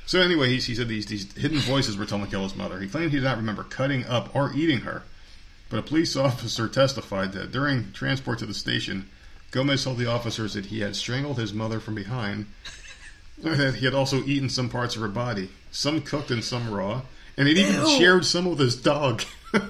So 0.05 0.19
anyway, 0.19 0.49
he, 0.49 0.57
he 0.57 0.75
said 0.75 0.87
these 0.87 1.05
these 1.05 1.31
hidden 1.35 1.59
voices 1.59 1.97
were 1.97 2.05
telling 2.05 2.23
him 2.23 2.29
to 2.29 2.35
kill 2.35 2.43
his 2.43 2.55
mother. 2.55 2.79
He 2.79 2.87
claimed 2.87 3.11
he 3.11 3.17
did 3.17 3.23
not 3.23 3.37
remember 3.37 3.63
cutting 3.63 4.05
up 4.05 4.35
or 4.35 4.51
eating 4.53 4.79
her, 4.81 5.03
but 5.69 5.79
a 5.79 5.83
police 5.83 6.15
officer 6.17 6.67
testified 6.67 7.33
that 7.33 7.51
during 7.51 7.91
transport 7.91 8.39
to 8.39 8.45
the 8.45 8.53
station, 8.53 9.09
Gomez 9.51 9.83
told 9.83 9.97
the 9.97 10.09
officers 10.09 10.53
that 10.53 10.65
he 10.65 10.79
had 10.79 10.95
strangled 10.95 11.37
his 11.37 11.53
mother 11.53 11.79
from 11.79 11.95
behind. 11.95 12.47
and 13.43 13.59
That 13.59 13.75
he 13.75 13.85
had 13.85 13.93
also 13.93 14.23
eaten 14.23 14.49
some 14.49 14.69
parts 14.69 14.95
of 14.95 15.01
her 15.01 15.07
body, 15.07 15.49
some 15.71 16.01
cooked 16.01 16.31
and 16.31 16.43
some 16.43 16.71
raw, 16.71 17.03
and 17.37 17.47
he'd 17.47 17.57
even 17.57 17.75
Ew. 17.81 17.97
shared 17.97 18.25
some 18.25 18.45
with 18.45 18.59
his 18.59 18.75
dog. 18.75 19.23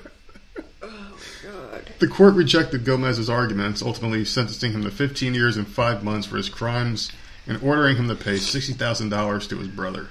Oh, 0.83 1.17
God. 1.43 1.91
The 1.99 2.07
court 2.07 2.33
rejected 2.35 2.83
Gomez's 2.85 3.29
arguments, 3.29 3.81
ultimately 3.81 4.25
sentencing 4.25 4.71
him 4.73 4.83
to 4.83 4.91
15 4.91 5.33
years 5.33 5.57
and 5.57 5.67
five 5.67 6.03
months 6.03 6.27
for 6.27 6.37
his 6.37 6.49
crimes 6.49 7.11
and 7.47 7.61
ordering 7.63 7.97
him 7.97 8.07
to 8.07 8.15
pay 8.15 8.35
$60,000 8.35 9.49
to 9.49 9.57
his 9.57 9.67
brother. 9.67 10.09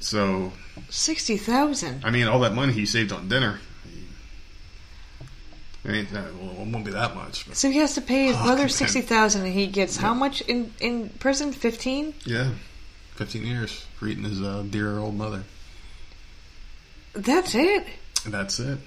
So, 0.00 0.52
Sixty 0.90 1.36
thousand. 1.38 2.04
I 2.04 2.10
mean, 2.10 2.26
all 2.26 2.40
that 2.40 2.52
money 2.54 2.72
he 2.74 2.84
saved 2.84 3.10
on 3.12 3.28
dinner. 3.28 3.60
I 5.84 5.88
mean, 5.88 6.08
well, 6.12 6.24
it 6.60 6.68
won't 6.68 6.84
be 6.84 6.90
that 6.92 7.14
much. 7.14 7.46
But 7.46 7.56
So 7.56 7.70
he 7.70 7.78
has 7.78 7.94
to 7.94 8.00
pay 8.02 8.26
his 8.26 8.36
Fuck, 8.36 8.44
brother 8.46 8.62
man. 8.62 8.68
sixty 8.70 9.00
thousand, 9.02 9.44
and 9.44 9.52
he 9.54 9.66
gets 9.66 9.96
how 9.98 10.12
much 10.14 10.40
in 10.42 10.72
in 10.80 11.08
prison? 11.18 11.52
Fifteen. 11.52 12.14
yeah, 12.24 12.50
15 13.16 13.46
years 13.46 13.86
for 13.98 14.06
eating 14.08 14.24
his 14.24 14.42
uh, 14.42 14.64
dear 14.68 14.98
old 14.98 15.14
mother. 15.16 15.44
That's 17.14 17.54
it. 17.54 17.86
That's 18.26 18.58
it. 18.58 18.78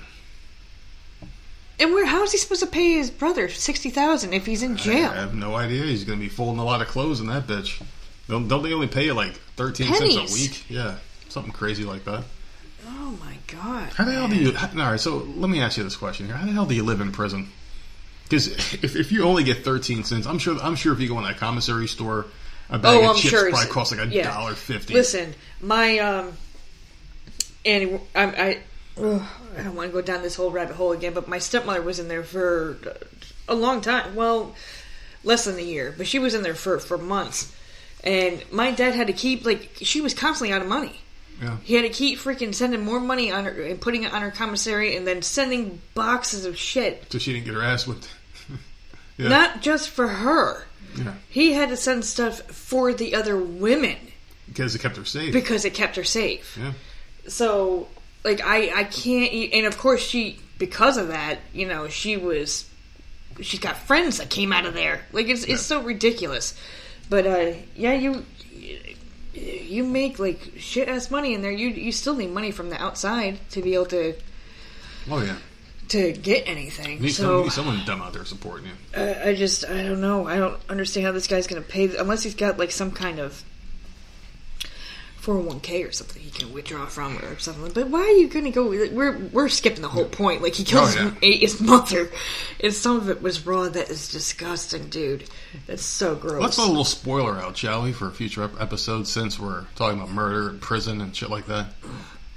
And 1.80 1.94
where? 1.94 2.06
How 2.06 2.24
is 2.24 2.32
he 2.32 2.38
supposed 2.38 2.62
to 2.62 2.68
pay 2.68 2.94
his 2.94 3.12
brother 3.12 3.50
sixty 3.50 3.90
thousand 3.92 4.34
if 4.34 4.46
he's 4.46 4.64
in 4.64 4.78
jail? 4.78 5.10
I 5.12 5.16
have 5.16 5.36
no 5.36 5.56
idea. 5.56 5.84
He's 5.84 6.04
going 6.04 6.18
to 6.18 6.24
be 6.24 6.30
folding 6.30 6.60
a 6.60 6.66
lot 6.66 6.82
of 6.82 6.88
clothes 6.88 7.20
in 7.20 7.28
that 7.28 7.46
bitch. 7.46 7.82
Don't, 8.28 8.48
don't 8.48 8.64
they 8.64 8.74
only 8.74 8.88
pay 8.88 9.06
you 9.06 9.14
like 9.14 9.32
13 9.56 9.94
cents 9.94 10.02
a 10.16 10.34
week? 10.34 10.70
Yeah, 10.70 10.96
something 11.30 11.54
crazy 11.54 11.84
like 11.86 12.04
that. 12.06 12.24
Oh 12.86 13.18
my 13.24 13.38
god. 13.48 13.90
How 13.94 14.04
the 14.06 14.12
hell 14.12 14.28
do 14.28 14.36
you? 14.36 14.54
All 14.58 14.68
right, 14.92 15.00
so 15.00 15.18
let 15.38 15.50
me 15.50 15.62
ask 15.62 15.78
you 15.78 15.84
this 15.84 15.96
question 15.96 16.26
here: 16.26 16.36
How 16.36 16.46
the 16.46 16.52
hell 16.52 16.66
do 16.66 16.74
you 16.76 16.84
live 16.84 17.00
in 17.00 17.12
prison? 17.12 17.48
Because 18.24 18.48
if, 18.74 18.96
if 18.96 19.12
you 19.12 19.24
only 19.24 19.44
get 19.44 19.64
thirteen 19.64 20.04
cents, 20.04 20.26
I'm 20.26 20.40
sure 20.40 20.58
I'm 20.62 20.76
sure 20.76 20.94
if 20.94 21.00
you 21.00 21.08
go 21.08 21.18
in 21.20 21.24
that 21.26 21.38
commissary 21.38 21.88
store, 21.88 22.26
a 22.70 22.80
bag 22.80 22.98
Oh, 22.98 23.04
of 23.04 23.10
I'm 23.12 23.16
chips 23.16 23.30
sure. 23.30 23.50
probably 23.52 23.70
costs 23.70 23.96
like 23.96 24.06
a 24.08 24.12
yeah. 24.12 24.24
dollar 24.34 24.54
fifty. 24.56 24.94
Listen, 24.96 25.34
my 25.62 26.00
um, 26.00 26.34
and 27.68 28.00
I, 28.16 28.24
I, 28.24 28.60
ugh, 29.00 29.22
I 29.58 29.64
don't 29.64 29.76
want 29.76 29.90
to 29.90 29.94
go 29.94 30.02
down 30.02 30.24
this 30.24 30.36
whole 30.36 30.50
rabbit 30.52 30.76
hole 30.76 30.92
again. 30.94 31.14
But 31.14 31.28
my 31.28 31.38
stepmother 31.40 31.82
was 31.82 32.00
in 32.00 32.08
there 32.08 32.24
for 32.24 32.78
a 33.48 33.54
long 33.56 33.82
time. 33.82 34.16
Well, 34.16 34.56
less 35.24 35.46
than 35.46 35.58
a 35.58 35.62
year, 35.62 35.94
but 35.96 36.08
she 36.08 36.20
was 36.20 36.34
in 36.34 36.42
there 36.44 36.56
for 36.56 36.80
for 36.80 36.98
months. 36.98 37.54
And 38.04 38.44
my 38.52 38.72
dad 38.72 38.96
had 38.96 39.08
to 39.08 39.14
keep 39.14 39.46
like 39.46 39.78
she 39.82 40.02
was 40.02 40.14
constantly 40.14 40.54
out 40.54 40.62
of 40.62 40.68
money. 40.68 41.02
Yeah. 41.42 41.58
He 41.64 41.76
had 41.76 41.84
to 41.84 41.90
keep 41.90 42.18
freaking 42.18 42.56
sending 42.56 42.84
more 42.84 43.00
money 43.00 43.32
on 43.32 43.46
her 43.46 43.62
and 43.62 43.80
putting 43.80 44.04
it 44.04 44.14
on 44.14 44.22
her 44.24 44.32
commissary, 44.32 44.96
and 44.96 45.06
then 45.06 45.22
sending 45.22 45.82
boxes 45.94 46.46
of 46.46 46.58
shit. 46.58 47.06
so 47.12 47.20
she 47.20 47.34
didn't 47.34 47.46
get 47.46 47.54
her 47.54 47.62
ass 47.62 47.86
whipped. 47.86 48.10
yeah. 49.18 49.28
Not 49.30 49.62
just 49.62 49.90
for 49.92 50.08
her. 50.08 50.66
yeah, 50.98 51.14
He 51.30 51.54
had 51.54 51.70
to 51.70 51.78
send 51.78 52.06
stuff 52.06 52.42
for 52.44 52.92
the 52.94 53.14
other 53.14 53.38
women 53.38 53.98
because 54.48 54.74
it 54.74 54.80
kept 54.82 54.98
her 54.98 55.06
safe. 55.06 55.32
because 55.32 55.64
it 55.66 55.76
kept 55.76 55.96
her 55.96 56.04
safe. 56.04 56.58
yeah, 56.60 56.74
so 57.28 57.88
like 58.24 58.42
I 58.42 58.72
I 58.80 58.84
can't 58.84 59.32
eat, 59.32 59.54
and 59.54 59.66
of 59.66 59.78
course 59.78 60.02
she 60.02 60.40
because 60.58 60.98
of 60.98 61.10
that 61.10 61.40
you 61.54 61.68
know 61.68 61.88
she 61.88 62.18
was 62.18 62.70
she's 63.42 63.60
got 63.60 63.78
friends 63.78 64.18
that 64.18 64.30
came 64.30 64.52
out 64.52 64.66
of 64.66 64.74
there. 64.74 65.06
Like 65.12 65.28
it's 65.28 65.44
it's 65.44 65.62
so 65.62 65.82
ridiculous. 65.82 66.54
But 67.10 67.26
uh 67.26 67.54
yeah 67.76 67.94
you 67.94 68.26
you 69.34 69.84
make 69.84 70.20
like 70.20 70.54
shit 70.58 70.90
ass 70.90 71.12
money 71.12 71.34
in 71.34 71.42
there. 71.42 71.52
You 71.52 71.70
you 71.70 71.92
still 71.92 72.16
need 72.16 72.32
money 72.32 72.52
from 72.52 72.70
the 72.70 72.82
outside 72.82 73.40
to 73.52 73.62
be 73.62 73.74
able 73.76 73.86
to 73.88 74.16
oh 75.10 75.22
yeah. 75.22 75.38
to 75.90 76.12
get 76.14 76.48
anything. 76.48 76.98
You 76.98 77.04
need, 77.04 77.10
some, 77.12 77.26
so 77.26 77.44
need 77.44 77.52
someone 77.52 77.86
dumb 77.86 78.02
out 78.02 78.14
there 78.14 78.26
supporting 78.26 78.68
you. 78.68 78.74
I, 78.96 79.30
I 79.30 79.36
just 79.36 79.66
I 79.66 79.84
don't 79.84 80.02
know. 80.02 80.28
I 80.28 80.38
don't 80.38 80.60
understand 80.70 81.06
how 81.06 81.12
this 81.12 81.28
guy's 81.28 81.48
gonna 81.48 81.62
pay 81.62 81.96
unless 81.96 82.24
he's 82.24 82.36
got 82.36 82.58
like 82.58 82.72
some 82.72 82.92
kind 82.92 83.20
of 83.20 83.44
401k 85.28 85.88
or 85.88 85.92
something 85.92 86.22
he 86.22 86.32
can 86.32 86.54
withdraw 86.54 86.86
from 86.86 87.18
or 87.18 87.38
something. 87.38 87.72
But 87.74 87.90
why 87.90 88.00
are 88.00 88.10
you 88.12 88.30
going 88.30 88.46
to 88.46 88.52
go? 88.52 88.70
We're 88.70 89.18
we're 89.18 89.50
skipping 89.50 89.82
the 89.82 89.90
whole 89.90 90.06
point. 90.06 90.42
Like 90.42 90.56
he 90.56 90.64
kills 90.64 90.96
Oh, 90.96 91.14
yeah. 91.22 91.30
his 91.38 91.60
mother, 91.60 92.10
and 92.64 92.74
some 92.74 92.96
of 92.98 93.10
it 93.10 93.22
was 93.22 93.46
raw. 93.46 93.68
That 93.68 93.90
is 93.90 94.08
disgusting, 94.08 94.88
dude. 94.90 95.26
That's 95.68 95.84
so 95.84 96.16
gross. 96.16 96.42
Let's 96.42 96.58
let 96.58 96.66
a 96.68 96.70
little 96.72 96.86
spoiler 96.86 97.38
out, 97.38 97.58
shall 97.58 97.84
we, 97.84 97.92
for 97.92 98.08
a 98.08 98.12
future 98.12 98.44
ep- 98.44 98.60
episode? 98.62 99.08
Since 99.08 99.38
we're 99.38 99.66
talking 99.76 100.00
about 100.00 100.12
murder 100.12 100.50
and 100.50 100.62
prison 100.62 101.02
and 101.02 101.16
shit 101.16 101.30
like 101.30 101.46
that. 101.48 101.68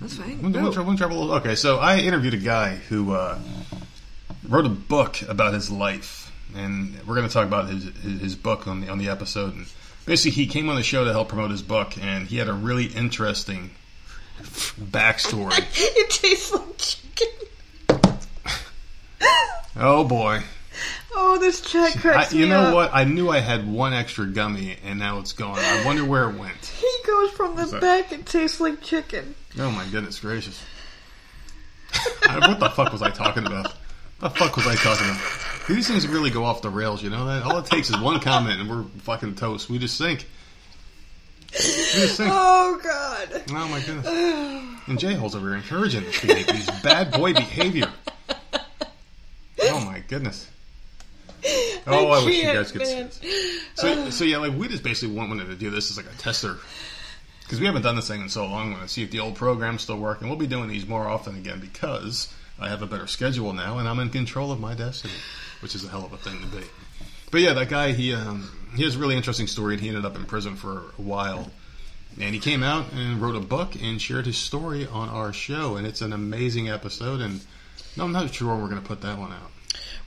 That's 0.00 0.16
fine. 0.16 0.52
Try, 0.52 0.62
we'll 0.82 0.96
try 0.96 1.08
a 1.10 1.14
Okay, 1.36 1.54
so 1.54 1.78
I 1.78 1.98
interviewed 1.98 2.34
a 2.34 2.38
guy 2.38 2.76
who 2.76 3.12
uh, 3.12 3.38
wrote 4.48 4.66
a 4.66 4.70
book 4.70 5.22
about 5.22 5.54
his 5.54 5.70
life, 5.70 6.30
and 6.54 6.94
we're 7.06 7.14
going 7.14 7.26
to 7.26 7.32
talk 7.32 7.46
about 7.46 7.68
his, 7.68 7.84
his 8.02 8.20
his 8.20 8.36
book 8.36 8.66
on 8.66 8.80
the 8.82 8.88
on 8.90 8.98
the 8.98 9.08
episode. 9.08 9.54
And 9.54 9.66
basically, 10.06 10.32
he 10.32 10.46
came 10.46 10.68
on 10.68 10.76
the 10.76 10.82
show 10.82 11.04
to 11.04 11.12
help 11.12 11.28
promote 11.28 11.50
his 11.50 11.62
book, 11.62 11.96
and 12.00 12.26
he 12.26 12.36
had 12.38 12.48
a 12.48 12.52
really 12.52 12.86
interesting 12.86 13.70
backstory. 14.42 15.58
it 15.74 16.10
tastes 16.10 16.52
like 16.52 16.76
chicken. 16.78 18.18
oh 19.76 20.04
boy! 20.04 20.42
Oh, 21.16 21.38
this 21.38 21.60
chat 21.60 22.04
I, 22.04 22.28
you 22.30 22.46
know 22.46 22.60
up. 22.60 22.74
what? 22.74 22.90
I 22.92 23.04
knew 23.04 23.30
I 23.30 23.38
had 23.38 23.70
one 23.70 23.92
extra 23.92 24.26
gummy, 24.26 24.76
and 24.84 24.98
now 24.98 25.20
it's 25.20 25.32
gone. 25.32 25.58
I 25.58 25.84
wonder 25.84 26.04
where 26.04 26.28
it 26.30 26.36
went. 26.36 26.72
He 26.84 27.06
goes 27.06 27.30
from 27.32 27.56
the 27.56 27.78
back. 27.80 28.12
It 28.12 28.26
tastes 28.26 28.60
like 28.60 28.82
chicken. 28.82 29.34
Oh 29.58 29.70
my 29.70 29.86
goodness 29.86 30.20
gracious! 30.20 30.60
What 32.26 32.58
the 32.58 32.70
fuck 32.70 32.92
was 32.92 33.02
I 33.02 33.10
talking 33.10 33.46
about? 33.46 33.72
What 34.20 34.32
the 34.32 34.38
fuck 34.38 34.56
was 34.56 34.66
I 34.66 34.74
talking 34.76 35.06
about? 35.06 35.66
These 35.68 35.88
things 35.88 36.06
really 36.06 36.30
go 36.30 36.44
off 36.44 36.62
the 36.62 36.70
rails, 36.70 37.02
you 37.02 37.10
know 37.10 37.26
that? 37.26 37.42
All 37.42 37.58
it 37.58 37.66
takes 37.66 37.90
is 37.90 37.98
one 37.98 38.20
comment 38.20 38.60
and 38.60 38.70
we're 38.70 38.84
fucking 39.00 39.34
toast. 39.34 39.70
We 39.70 39.78
just 39.78 39.96
sink. 39.96 40.26
We 41.52 41.58
just 41.58 42.16
sink. 42.16 42.30
Oh 42.32 42.80
God. 42.82 43.42
Oh 43.50 43.68
my 43.68 43.80
goodness. 43.80 44.06
And 44.86 44.98
J-Hole's 44.98 45.34
over 45.34 45.48
here 45.48 45.56
encouraging 45.56 46.04
this 46.04 46.20
behavior, 46.20 46.52
these 46.52 46.70
bad 46.82 47.12
boy 47.12 47.32
behavior. 47.32 47.90
Oh 49.62 49.84
my 49.84 50.00
goodness. 50.06 50.50
Oh, 51.86 52.08
I, 52.08 52.24
wish 52.24 52.36
you 52.36 52.44
guys 52.44 52.72
could 52.72 52.86
see 52.86 53.02
this. 53.02 53.20
So, 53.74 54.10
so 54.10 54.24
yeah, 54.24 54.38
like 54.38 54.54
we 54.54 54.68
just 54.68 54.82
basically 54.82 55.14
wanted 55.14 55.46
to 55.46 55.54
do 55.54 55.70
this 55.70 55.90
as 55.90 55.96
like 55.96 56.06
a 56.06 56.16
tester 56.16 56.56
because 57.42 57.60
we 57.60 57.66
haven't 57.66 57.82
done 57.82 57.96
this 57.96 58.08
thing 58.08 58.22
in 58.22 58.28
so 58.28 58.46
long. 58.46 58.68
We 58.68 58.72
want 58.74 58.84
to 58.84 58.88
see 58.88 59.02
if 59.02 59.10
the 59.10 59.20
old 59.20 59.34
program's 59.34 59.82
still 59.82 59.98
working. 59.98 60.28
We'll 60.28 60.38
be 60.38 60.46
doing 60.46 60.68
these 60.68 60.86
more 60.86 61.06
often 61.06 61.36
again 61.36 61.60
because 61.60 62.32
I 62.58 62.68
have 62.68 62.82
a 62.82 62.86
better 62.86 63.06
schedule 63.06 63.52
now 63.52 63.78
and 63.78 63.88
I'm 63.88 63.98
in 63.98 64.10
control 64.10 64.52
of 64.52 64.60
my 64.60 64.74
destiny, 64.74 65.14
which 65.60 65.74
is 65.74 65.84
a 65.84 65.88
hell 65.88 66.04
of 66.04 66.12
a 66.12 66.16
thing 66.16 66.40
to 66.40 66.46
be. 66.46 66.64
But 67.30 67.40
yeah, 67.40 67.52
that 67.54 67.68
guy 67.68 67.92
he 67.92 68.14
um, 68.14 68.48
he 68.76 68.84
has 68.84 68.94
a 68.96 68.98
really 68.98 69.16
interesting 69.16 69.46
story, 69.48 69.74
and 69.74 69.82
he 69.82 69.88
ended 69.88 70.04
up 70.04 70.14
in 70.16 70.24
prison 70.24 70.56
for 70.56 70.78
a 70.98 71.02
while. 71.02 71.50
And 72.20 72.32
he 72.32 72.38
came 72.40 72.62
out 72.62 72.92
and 72.92 73.20
wrote 73.20 73.34
a 73.34 73.40
book 73.40 73.74
and 73.82 74.00
shared 74.00 74.26
his 74.26 74.36
story 74.38 74.86
on 74.86 75.08
our 75.08 75.32
show, 75.32 75.74
and 75.76 75.84
it's 75.84 76.00
an 76.00 76.12
amazing 76.12 76.68
episode. 76.68 77.20
And 77.20 77.40
no, 77.96 78.04
I'm 78.04 78.12
not 78.12 78.32
sure 78.32 78.54
we're 78.54 78.68
going 78.68 78.80
to 78.80 78.86
put 78.86 79.00
that 79.00 79.18
one 79.18 79.32
out. 79.32 79.50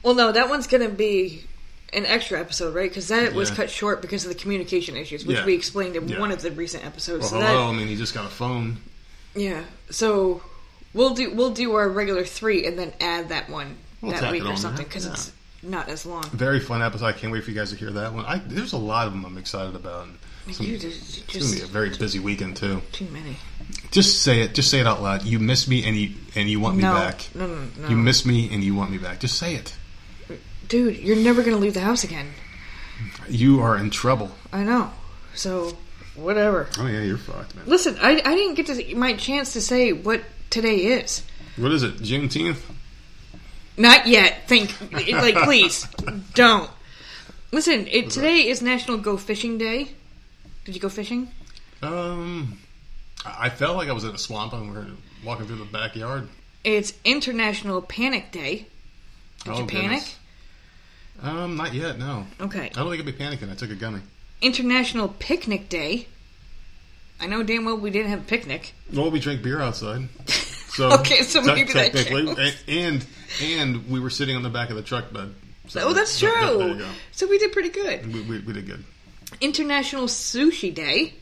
Well, 0.02 0.14
no, 0.14 0.32
that 0.32 0.48
one's 0.48 0.66
going 0.66 0.88
to 0.88 0.94
be 0.94 1.44
an 1.92 2.06
extra 2.06 2.40
episode, 2.40 2.74
right? 2.74 2.88
Because 2.88 3.08
that 3.08 3.34
was 3.34 3.50
Yeah. 3.50 3.56
cut 3.56 3.70
short 3.70 4.00
because 4.00 4.24
of 4.24 4.30
the 4.32 4.38
communication 4.38 4.96
issues, 4.96 5.26
which 5.26 5.36
Yeah. 5.36 5.44
we 5.44 5.52
explained 5.54 5.96
in 5.96 6.08
Yeah. 6.08 6.18
one 6.18 6.30
of 6.30 6.40
the 6.40 6.50
recent 6.50 6.86
episodes. 6.86 7.20
Well, 7.22 7.30
so 7.30 7.40
hello. 7.40 7.66
that, 7.66 7.74
I 7.74 7.76
mean, 7.76 7.88
he 7.88 7.96
just 7.96 8.14
got 8.14 8.24
a 8.24 8.28
phone. 8.30 8.78
yeah. 9.34 9.64
So 9.90 10.42
we'll 10.94 11.14
do 11.14 11.34
we'll 11.34 11.52
do 11.52 11.74
our 11.74 11.88
regular 11.88 12.24
three 12.24 12.66
and 12.66 12.78
then 12.78 12.92
add 13.00 13.30
that 13.30 13.48
one 13.48 13.76
We'll 14.00 14.12
that 14.12 14.30
week 14.32 14.44
or 14.44 14.56
something 14.56 14.84
because 14.84 15.06
yeah. 15.06 15.12
it's 15.12 15.32
not 15.62 15.88
as 15.88 16.06
long. 16.06 16.24
Very 16.30 16.60
fun 16.60 16.82
episode. 16.82 17.06
I 17.06 17.12
can't 17.12 17.32
wait 17.32 17.44
for 17.44 17.50
you 17.50 17.56
guys 17.56 17.70
to 17.70 17.76
hear 17.76 17.90
that 17.90 18.12
one. 18.12 18.24
I, 18.24 18.38
there's 18.38 18.72
a 18.72 18.78
lot 18.78 19.06
of 19.06 19.12
them 19.12 19.24
I'm 19.24 19.38
excited 19.38 19.74
about. 19.74 20.06
It's 20.46 20.60
You 20.60 20.78
gonna, 20.78 20.78
just, 20.78 21.18
it's 21.18 21.44
gonna 21.46 21.56
be 21.56 21.62
a 21.62 21.66
very 21.66 21.90
busy 21.90 22.20
weekend 22.20 22.56
too. 22.56 22.80
too 22.92 23.06
many. 23.06 23.36
Just 23.90 24.22
say 24.22 24.40
it. 24.40 24.54
Just 24.54 24.70
say 24.70 24.80
it 24.80 24.86
out 24.86 25.02
loud. 25.02 25.24
You 25.24 25.38
miss 25.38 25.66
me 25.66 25.84
and 25.84 25.96
you 25.96 26.14
and 26.34 26.48
you 26.48 26.60
want 26.60 26.76
me 26.76 26.82
no, 26.82 26.94
back. 26.94 27.28
no, 27.34 27.46
no, 27.46 27.66
no. 27.76 27.88
You 27.88 27.96
miss 27.96 28.24
me 28.24 28.52
and 28.52 28.62
you 28.62 28.74
want 28.74 28.90
me 28.90 28.98
back. 28.98 29.20
Just 29.20 29.38
say 29.38 29.54
it. 29.54 29.74
Dude, 30.68 30.98
you're 30.98 31.16
never 31.16 31.42
going 31.42 31.56
to 31.56 31.60
leave 31.60 31.74
the 31.74 31.80
house 31.80 32.04
again. 32.04 32.28
You 33.28 33.60
are 33.62 33.76
in 33.78 33.88
trouble. 33.88 34.30
I 34.52 34.64
know. 34.64 34.90
So, 35.34 35.76
whatever. 36.14 36.68
Oh 36.78 36.86
yeah, 36.86 37.00
you're 37.00 37.16
fucked, 37.16 37.54
man. 37.54 37.64
Listen, 37.66 37.96
I, 38.00 38.20
I 38.22 38.34
didn't 38.34 38.54
get 38.54 38.66
to 38.66 38.94
my 38.94 39.14
chance 39.14 39.54
to 39.54 39.62
say 39.62 39.92
what 39.92 40.22
today 40.50 40.76
is. 40.76 41.22
What 41.56 41.72
is 41.72 41.82
it? 41.82 41.96
Juneteenth? 41.98 42.60
Not 43.76 44.06
yet. 44.06 44.48
Think 44.48 44.74
like 45.12 45.36
please 45.44 45.86
don't. 46.34 46.70
Listen, 47.52 47.86
it, 47.86 48.10
today 48.10 48.48
is 48.48 48.60
National 48.60 48.98
Go 48.98 49.16
Fishing 49.16 49.56
Day. 49.58 49.90
Did 50.64 50.74
you 50.74 50.80
go 50.80 50.88
fishing? 50.88 51.28
Um, 51.82 52.58
I 53.24 53.46
I 53.46 53.50
felt 53.50 53.76
like 53.76 53.88
I 53.88 53.92
was 53.92 54.04
in 54.04 54.14
a 54.14 54.18
swamp 54.18 54.52
and 54.52 54.68
we 54.70 54.76
were 54.76 54.86
walking 55.24 55.46
through 55.46 55.56
the 55.56 55.64
backyard. 55.64 56.28
It's 56.64 56.92
International 57.04 57.80
Panic 57.80 58.30
Day. 58.32 58.66
Did 59.44 59.52
Oh, 59.54 59.58
you 59.60 59.66
panic? 59.66 59.82
goodness. 59.90 60.16
Um, 61.22 61.56
not 61.56 61.72
yet. 61.74 61.98
No, 61.98 62.26
Okay. 62.40 62.66
I 62.66 62.68
don't 62.68 62.90
think 62.90 63.00
I'd 63.00 63.06
be 63.06 63.12
panicking. 63.12 63.50
I 63.50 63.54
took 63.54 63.70
a 63.70 63.74
gummy. 63.74 64.00
International 64.42 65.08
Picnic 65.08 65.68
Day. 65.68 66.06
I 67.20 67.26
know 67.26 67.42
damn 67.42 67.64
well 67.64 67.76
we 67.76 67.90
didn't 67.90 68.10
have 68.10 68.20
a 68.20 68.24
picnic. 68.24 68.72
Well, 68.92 69.10
we 69.10 69.18
drank 69.20 69.42
beer 69.42 69.60
outside. 69.60 70.08
So 70.68 70.92
Okay, 71.00 71.22
so 71.22 71.40
te- 71.40 71.46
maybe 71.46 71.72
that 71.72 71.92
technically, 71.92 72.26
counts. 72.36 72.62
and 72.68 73.04
and 73.42 73.90
we 73.90 73.98
were 73.98 74.10
sitting 74.10 74.36
on 74.36 74.44
the 74.44 74.48
back 74.50 74.70
of 74.70 74.76
the 74.76 74.82
truck 74.82 75.12
bed. 75.12 75.34
Oh, 75.34 75.68
so 75.68 75.88
Oh, 75.88 75.92
that's 75.92 76.20
true. 76.20 76.80
So 77.10 77.26
we 77.26 77.38
did 77.38 77.50
pretty 77.50 77.70
good. 77.70 78.06
We, 78.14 78.20
we, 78.22 78.38
we 78.38 78.52
did 78.52 78.66
good. 78.66 78.84
International 79.40 80.04
Sushi 80.04 80.72
Day. 80.72 81.14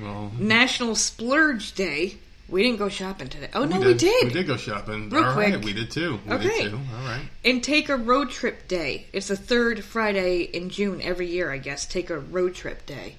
Well, 0.00 0.32
National 0.38 0.94
Splurge 0.94 1.74
Day. 1.74 2.14
We 2.48 2.62
didn't 2.62 2.78
go 2.78 2.88
shopping 2.88 3.28
today. 3.28 3.48
Oh 3.54 3.64
no, 3.66 3.78
we 3.80 3.86
we 3.88 3.92
did. 3.94 3.98
did. 3.98 4.24
We 4.28 4.30
did 4.32 4.46
go 4.46 4.56
shopping. 4.56 5.10
Real 5.10 5.24
All 5.24 5.36
right, 5.36 5.52
quick. 5.52 5.64
we 5.64 5.72
did 5.74 5.90
too. 5.90 6.18
We 6.26 6.32
Okay. 6.34 6.62
did 6.64 6.70
too. 6.70 6.76
All 6.76 7.06
right. 7.06 7.22
And 7.44 7.62
take 7.62 7.90
a 7.90 7.96
road 7.96 8.30
trip 8.30 8.68
day. 8.68 9.06
It's 9.12 9.28
the 9.28 9.36
third 9.36 9.84
Friday 9.84 10.42
in 10.42 10.70
June 10.70 11.02
every 11.02 11.26
year, 11.26 11.50
I 11.52 11.58
guess. 11.58 11.84
Take 11.86 12.08
a 12.10 12.18
road 12.18 12.54
trip 12.54 12.86
day. 12.86 13.16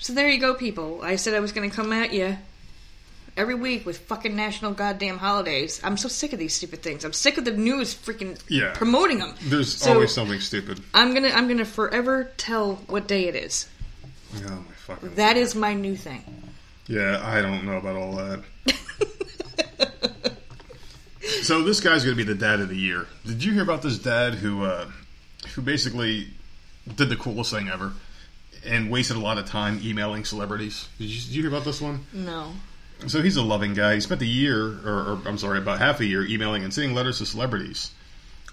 So 0.00 0.12
there 0.14 0.28
you 0.28 0.40
go, 0.40 0.54
people. 0.54 1.00
I 1.02 1.16
said 1.16 1.34
I 1.34 1.40
was 1.40 1.52
going 1.52 1.68
to 1.68 1.74
come 1.76 1.92
at 1.92 2.12
you 2.12 2.36
every 3.36 3.54
week 3.54 3.84
with 3.86 3.98
fucking 3.98 4.34
national 4.34 4.72
goddamn 4.72 5.18
holidays. 5.18 5.80
I'm 5.84 5.96
so 5.96 6.08
sick 6.08 6.32
of 6.32 6.38
these 6.38 6.54
stupid 6.54 6.82
things. 6.82 7.04
I'm 7.04 7.12
sick 7.12 7.36
of 7.38 7.44
the 7.44 7.52
news 7.52 7.94
freaking 7.94 8.40
Yeah. 8.48 8.72
promoting 8.74 9.18
them. 9.18 9.34
There's 9.42 9.76
So- 9.76 9.92
always 9.94 10.12
something 10.12 10.40
stupid. 10.40 10.80
I'm 10.94 11.12
gonna 11.14 11.28
I'm 11.28 11.46
gonna 11.48 11.64
forever 11.64 12.32
tell 12.38 12.76
what 12.86 13.06
day 13.06 13.28
it 13.28 13.36
is. 13.36 13.66
Oh 14.36 14.40
my 14.50 14.72
fucking. 14.86 15.14
That 15.16 15.36
is 15.36 15.54
my 15.54 15.74
new 15.74 15.96
thing. 15.96 16.24
Yeah, 16.86 17.20
I 17.24 17.40
don't 17.42 17.64
know 17.64 17.76
about 17.76 17.96
all 17.96 18.16
that. 18.16 18.40
so 21.42 21.62
this 21.62 21.80
guy's 21.80 22.04
going 22.04 22.16
to 22.16 22.24
be 22.24 22.24
the 22.24 22.34
dad 22.38 22.58
of 22.60 22.68
the 22.68 22.76
year. 22.76 23.06
Did 23.24 23.44
you 23.44 23.52
hear 23.52 23.62
about 23.62 23.82
this 23.82 23.98
dad 23.98 24.34
who, 24.34 24.64
uh, 24.64 24.90
who 25.54 25.62
basically 25.62 26.28
did 26.96 27.08
the 27.08 27.16
coolest 27.16 27.52
thing 27.52 27.68
ever 27.68 27.92
and 28.64 28.90
wasted 28.90 29.16
a 29.16 29.20
lot 29.20 29.38
of 29.38 29.46
time 29.46 29.80
emailing 29.82 30.24
celebrities? 30.24 30.88
Did 30.98 31.04
you, 31.04 31.20
did 31.20 31.28
you 31.28 31.42
hear 31.42 31.50
about 31.50 31.64
this 31.64 31.80
one? 31.80 32.04
No. 32.12 32.52
So 33.06 33.22
he's 33.22 33.36
a 33.36 33.42
loving 33.42 33.74
guy. 33.74 33.94
He 33.94 34.00
spent 34.00 34.20
a 34.20 34.26
year, 34.26 34.78
or, 34.84 35.12
or 35.12 35.20
I'm 35.26 35.38
sorry, 35.38 35.58
about 35.58 35.78
half 35.78 36.00
a 36.00 36.04
year 36.04 36.24
emailing 36.26 36.64
and 36.64 36.72
sending 36.72 36.94
letters 36.94 37.18
to 37.18 37.26
celebrities, 37.26 37.92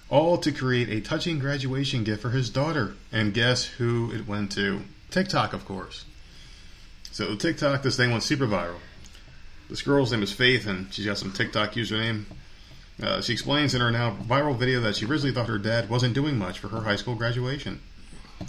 all 0.09 0.37
to 0.37 0.51
create 0.51 0.89
a 0.89 1.01
touching 1.01 1.39
graduation 1.39 2.03
gift 2.03 2.21
for 2.21 2.29
his 2.29 2.49
daughter. 2.49 2.95
And 3.11 3.33
guess 3.33 3.65
who 3.65 4.11
it 4.13 4.27
went 4.27 4.51
to? 4.53 4.81
TikTok, 5.11 5.53
of 5.53 5.65
course. 5.65 6.05
So 7.11 7.35
TikTok, 7.35 7.83
this 7.83 7.97
thing 7.97 8.11
went 8.11 8.23
super 8.23 8.47
viral. 8.47 8.79
This 9.69 9.81
girl's 9.81 10.11
name 10.13 10.23
is 10.23 10.31
Faith, 10.31 10.65
and 10.65 10.93
she's 10.93 11.05
got 11.05 11.17
some 11.17 11.33
TikTok 11.33 11.73
username. 11.73 12.23
Uh, 13.01 13.21
she 13.21 13.33
explains 13.33 13.75
in 13.75 13.81
her 13.81 13.91
now 13.91 14.15
viral 14.15 14.55
video 14.55 14.79
that 14.81 14.95
she 14.95 15.05
originally 15.05 15.33
thought 15.33 15.47
her 15.47 15.57
dad 15.57 15.89
wasn't 15.89 16.13
doing 16.13 16.37
much 16.37 16.57
for 16.59 16.69
her 16.69 16.81
high 16.81 16.95
school 16.95 17.15
graduation. 17.15 17.81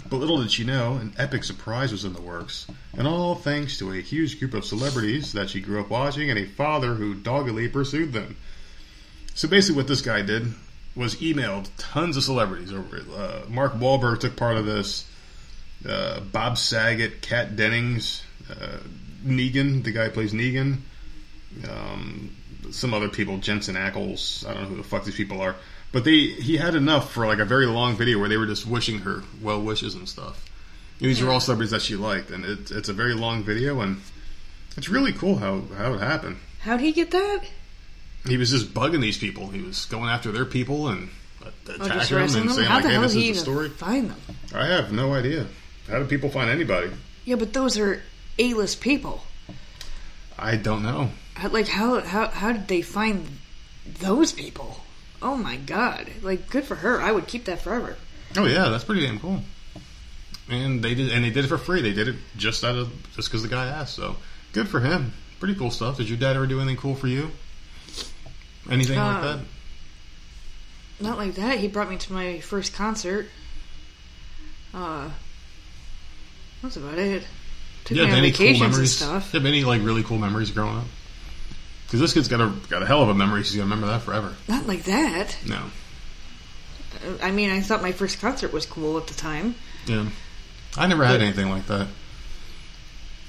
But 0.09 0.17
little 0.17 0.41
did 0.41 0.51
she 0.51 0.63
know, 0.63 0.95
an 0.95 1.13
epic 1.17 1.43
surprise 1.43 1.91
was 1.91 2.05
in 2.05 2.13
the 2.13 2.21
works, 2.21 2.67
and 2.97 3.07
all 3.07 3.35
thanks 3.35 3.77
to 3.79 3.91
a 3.91 4.01
huge 4.01 4.39
group 4.39 4.53
of 4.53 4.65
celebrities 4.65 5.33
that 5.33 5.49
she 5.49 5.61
grew 5.61 5.79
up 5.79 5.89
watching 5.89 6.29
and 6.29 6.39
a 6.39 6.45
father 6.45 6.95
who 6.95 7.13
doggedly 7.13 7.67
pursued 7.67 8.13
them. 8.13 8.35
So 9.35 9.47
basically, 9.47 9.77
what 9.77 9.87
this 9.87 10.01
guy 10.01 10.21
did 10.21 10.53
was 10.95 11.15
emailed 11.17 11.69
tons 11.77 12.17
of 12.17 12.23
celebrities 12.23 12.73
over. 12.73 13.01
Uh, 13.15 13.41
Mark 13.47 13.73
Wahlberg 13.73 14.19
took 14.19 14.35
part 14.35 14.57
of 14.57 14.65
this. 14.65 15.05
Uh, 15.87 16.19
Bob 16.19 16.57
Saget, 16.57 17.21
Kat 17.21 17.55
Dennings, 17.55 18.21
uh, 18.49 18.79
Negan, 19.25 19.83
the 19.83 19.91
guy 19.91 20.05
who 20.05 20.11
plays 20.11 20.33
Negan, 20.33 20.79
um, 21.69 22.35
some 22.71 22.93
other 22.93 23.07
people, 23.07 23.37
Jensen 23.37 23.75
Ackles. 23.75 24.45
I 24.45 24.53
don't 24.53 24.63
know 24.63 24.69
who 24.69 24.77
the 24.77 24.83
fuck 24.83 25.05
these 25.05 25.15
people 25.15 25.41
are, 25.41 25.55
but 25.91 26.03
they 26.03 26.19
he 26.27 26.57
had 26.57 26.75
enough 26.75 27.11
for 27.11 27.25
like 27.27 27.39
a 27.39 27.45
very 27.45 27.65
long 27.65 27.95
video 27.95 28.19
where 28.19 28.29
they 28.29 28.37
were 28.37 28.45
just 28.47 28.65
wishing 28.67 28.99
her 28.99 29.23
well 29.41 29.61
wishes 29.61 29.95
and 29.95 30.07
stuff. 30.07 30.45
These 30.99 31.21
are 31.21 31.29
all 31.29 31.39
celebrities 31.39 31.71
that 31.71 31.81
she 31.81 31.95
liked, 31.95 32.29
and 32.29 32.43
it, 32.43 32.71
it's 32.71 32.89
a 32.89 32.93
very 32.93 33.13
long 33.13 33.43
video, 33.43 33.79
and 33.79 34.01
it's 34.75 34.89
really 34.89 35.13
cool 35.13 35.37
how 35.37 35.61
how 35.77 35.93
it 35.93 35.99
happened. 36.01 36.37
How'd 36.61 36.81
he 36.81 36.91
get 36.91 37.11
that? 37.11 37.41
He 38.27 38.35
was 38.35 38.49
just 38.51 38.73
bugging 38.73 38.99
these 39.01 39.17
people. 39.17 39.47
He 39.47 39.61
was 39.61 39.85
going 39.85 40.09
after 40.09 40.31
their 40.31 40.43
people 40.45 40.89
and 40.89 41.09
attacking 41.67 41.81
Oh, 41.81 41.87
them 41.87 42.21
and 42.21 42.29
them? 42.31 42.49
saying 42.49 42.67
How 42.67 42.75
like, 42.75 42.83
the 42.83 42.89
"Hey, 42.89 42.97
this 42.99 43.15
is 43.15 43.23
the 43.23 43.33
story." 43.35 43.69
find 43.69 44.09
them? 44.09 44.19
I 44.53 44.65
have 44.67 44.91
no 44.91 45.13
idea. 45.13 45.47
How 45.87 45.99
do 45.99 46.05
people 46.05 46.29
find 46.29 46.49
anybody? 46.49 46.91
Yeah, 47.23 47.35
but 47.35 47.53
those 47.53 47.77
are 47.77 48.01
A-list 48.37 48.81
people. 48.81 49.23
I 50.37 50.55
don't 50.57 50.83
know. 50.83 51.11
Like 51.49 51.69
how 51.69 52.01
how 52.01 52.27
how 52.27 52.51
did 52.51 52.67
they 52.67 52.81
find 52.81 53.25
those 53.99 54.33
people? 54.33 54.81
Oh 55.21 55.35
my 55.35 55.57
god! 55.57 56.09
Like 56.21 56.49
good 56.49 56.63
for 56.65 56.75
her. 56.75 57.01
I 57.01 57.11
would 57.11 57.27
keep 57.27 57.45
that 57.45 57.61
forever. 57.61 57.97
Oh 58.37 58.45
yeah, 58.45 58.69
that's 58.69 58.83
pretty 58.83 59.01
damn 59.01 59.19
cool. 59.19 59.41
And 60.49 60.81
they 60.83 60.95
did, 60.95 61.11
and 61.11 61.23
they 61.23 61.29
did 61.29 61.45
it 61.45 61.47
for 61.47 61.57
free. 61.57 61.81
They 61.81 61.93
did 61.93 62.07
it 62.07 62.15
just 62.37 62.63
out 62.63 62.75
of 62.75 62.91
just 63.15 63.27
because 63.29 63.43
the 63.43 63.49
guy 63.49 63.65
asked. 63.67 63.95
So 63.95 64.15
good 64.53 64.67
for 64.67 64.79
him. 64.79 65.13
Pretty 65.39 65.55
cool 65.55 65.71
stuff. 65.71 65.97
Did 65.97 66.09
your 66.09 66.17
dad 66.17 66.35
ever 66.35 66.47
do 66.47 66.59
anything 66.59 66.77
cool 66.77 66.95
for 66.95 67.07
you? 67.07 67.31
Anything 68.69 68.97
like 68.97 69.21
that? 69.23 69.39
Not 70.99 71.17
like 71.17 71.35
that. 71.35 71.59
He 71.59 71.67
brought 71.67 71.89
me 71.89 71.97
to 71.97 72.13
my 72.13 72.39
first 72.39 72.73
concert. 72.73 73.27
Uh, 74.73 75.09
that's 76.61 76.75
about 76.77 76.97
it. 76.97 77.23
Took 77.85 77.97
Yeah, 77.97 78.05
me 78.05 78.11
on 78.11 78.17
any 78.17 78.31
cool 78.31 78.37
vacations 78.47 78.61
and 78.61 78.71
memories? 78.71 78.95
stuff. 78.97 79.31
Have 79.31 79.45
any 79.45 79.63
like 79.63 79.81
really 79.83 80.03
cool 80.03 80.17
memories 80.17 80.51
growing 80.51 80.77
up? 80.77 80.83
Because 81.89 82.01
this 82.01 82.13
kid's 82.13 82.27
got 82.27 82.39
a 82.41 82.53
got 82.69 82.83
a 82.83 82.85
hell 82.85 83.01
of 83.01 83.09
a 83.09 83.15
memory. 83.15 83.43
She's 83.43 83.55
gonna 83.55 83.63
remember 83.65 83.87
that 83.87 84.01
forever. 84.03 84.35
Not 84.47 84.67
like 84.67 84.83
that. 84.83 85.37
No. 85.47 85.57
Uh, 87.03 87.13
I 87.23 87.31
mean, 87.31 87.49
I 87.49 87.61
thought 87.61 87.81
my 87.81 87.91
first 87.91 88.21
concert 88.21 88.53
was 88.53 88.65
cool 88.67 88.97
at 88.97 89.07
the 89.07 89.13
time. 89.15 89.55
Yeah. 89.87 90.05
I 90.77 90.85
never 90.87 91.03
had 91.03 91.13
But- 91.19 91.21
anything 91.23 91.49
like 91.49 91.65
that. 91.67 91.87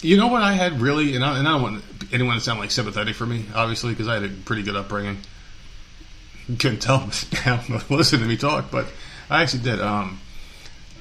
You 0.03 0.17
know 0.17 0.29
what 0.29 0.43
I 0.43 0.53
had 0.55 0.81
really, 0.81 1.15
and 1.15 1.23
I, 1.25 1.39
and 1.39 1.47
I 1.47 1.53
don't 1.53 1.63
want 1.63 1.85
anyone 2.13 2.35
to 2.37 2.41
sound 2.41 2.59
like 2.59 2.71
sympathetic 2.71 3.15
for 3.15 3.27
me, 3.27 3.45
obviously, 3.55 3.91
because 3.93 4.09
I 4.09 4.15
had 4.15 4.25
a 4.25 4.29
pretty 4.29 4.63
good 4.63 4.75
upbringing. 4.77 5.19
You 6.49 6.57
couldn't 6.57 6.81
tell 6.81 7.01
now, 7.47 7.63
listen 7.91 8.21
to 8.21 8.25
me 8.27 8.37
talk, 8.39 8.71
but 8.71 8.87
I 9.29 9.43
actually 9.43 9.63
did. 9.63 9.81
Um, 9.81 10.21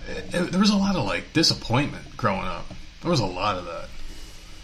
it- 0.07 0.51
there 0.51 0.59
was 0.59 0.69
a 0.69 0.75
lot 0.75 0.95
of 0.95 1.05
like 1.05 1.31
disappointment 1.33 2.15
growing 2.17 2.45
up. 2.45 2.65
There 3.01 3.11
was 3.11 3.19
a 3.21 3.25
lot 3.25 3.55
of 3.57 3.65
that. 3.65 3.89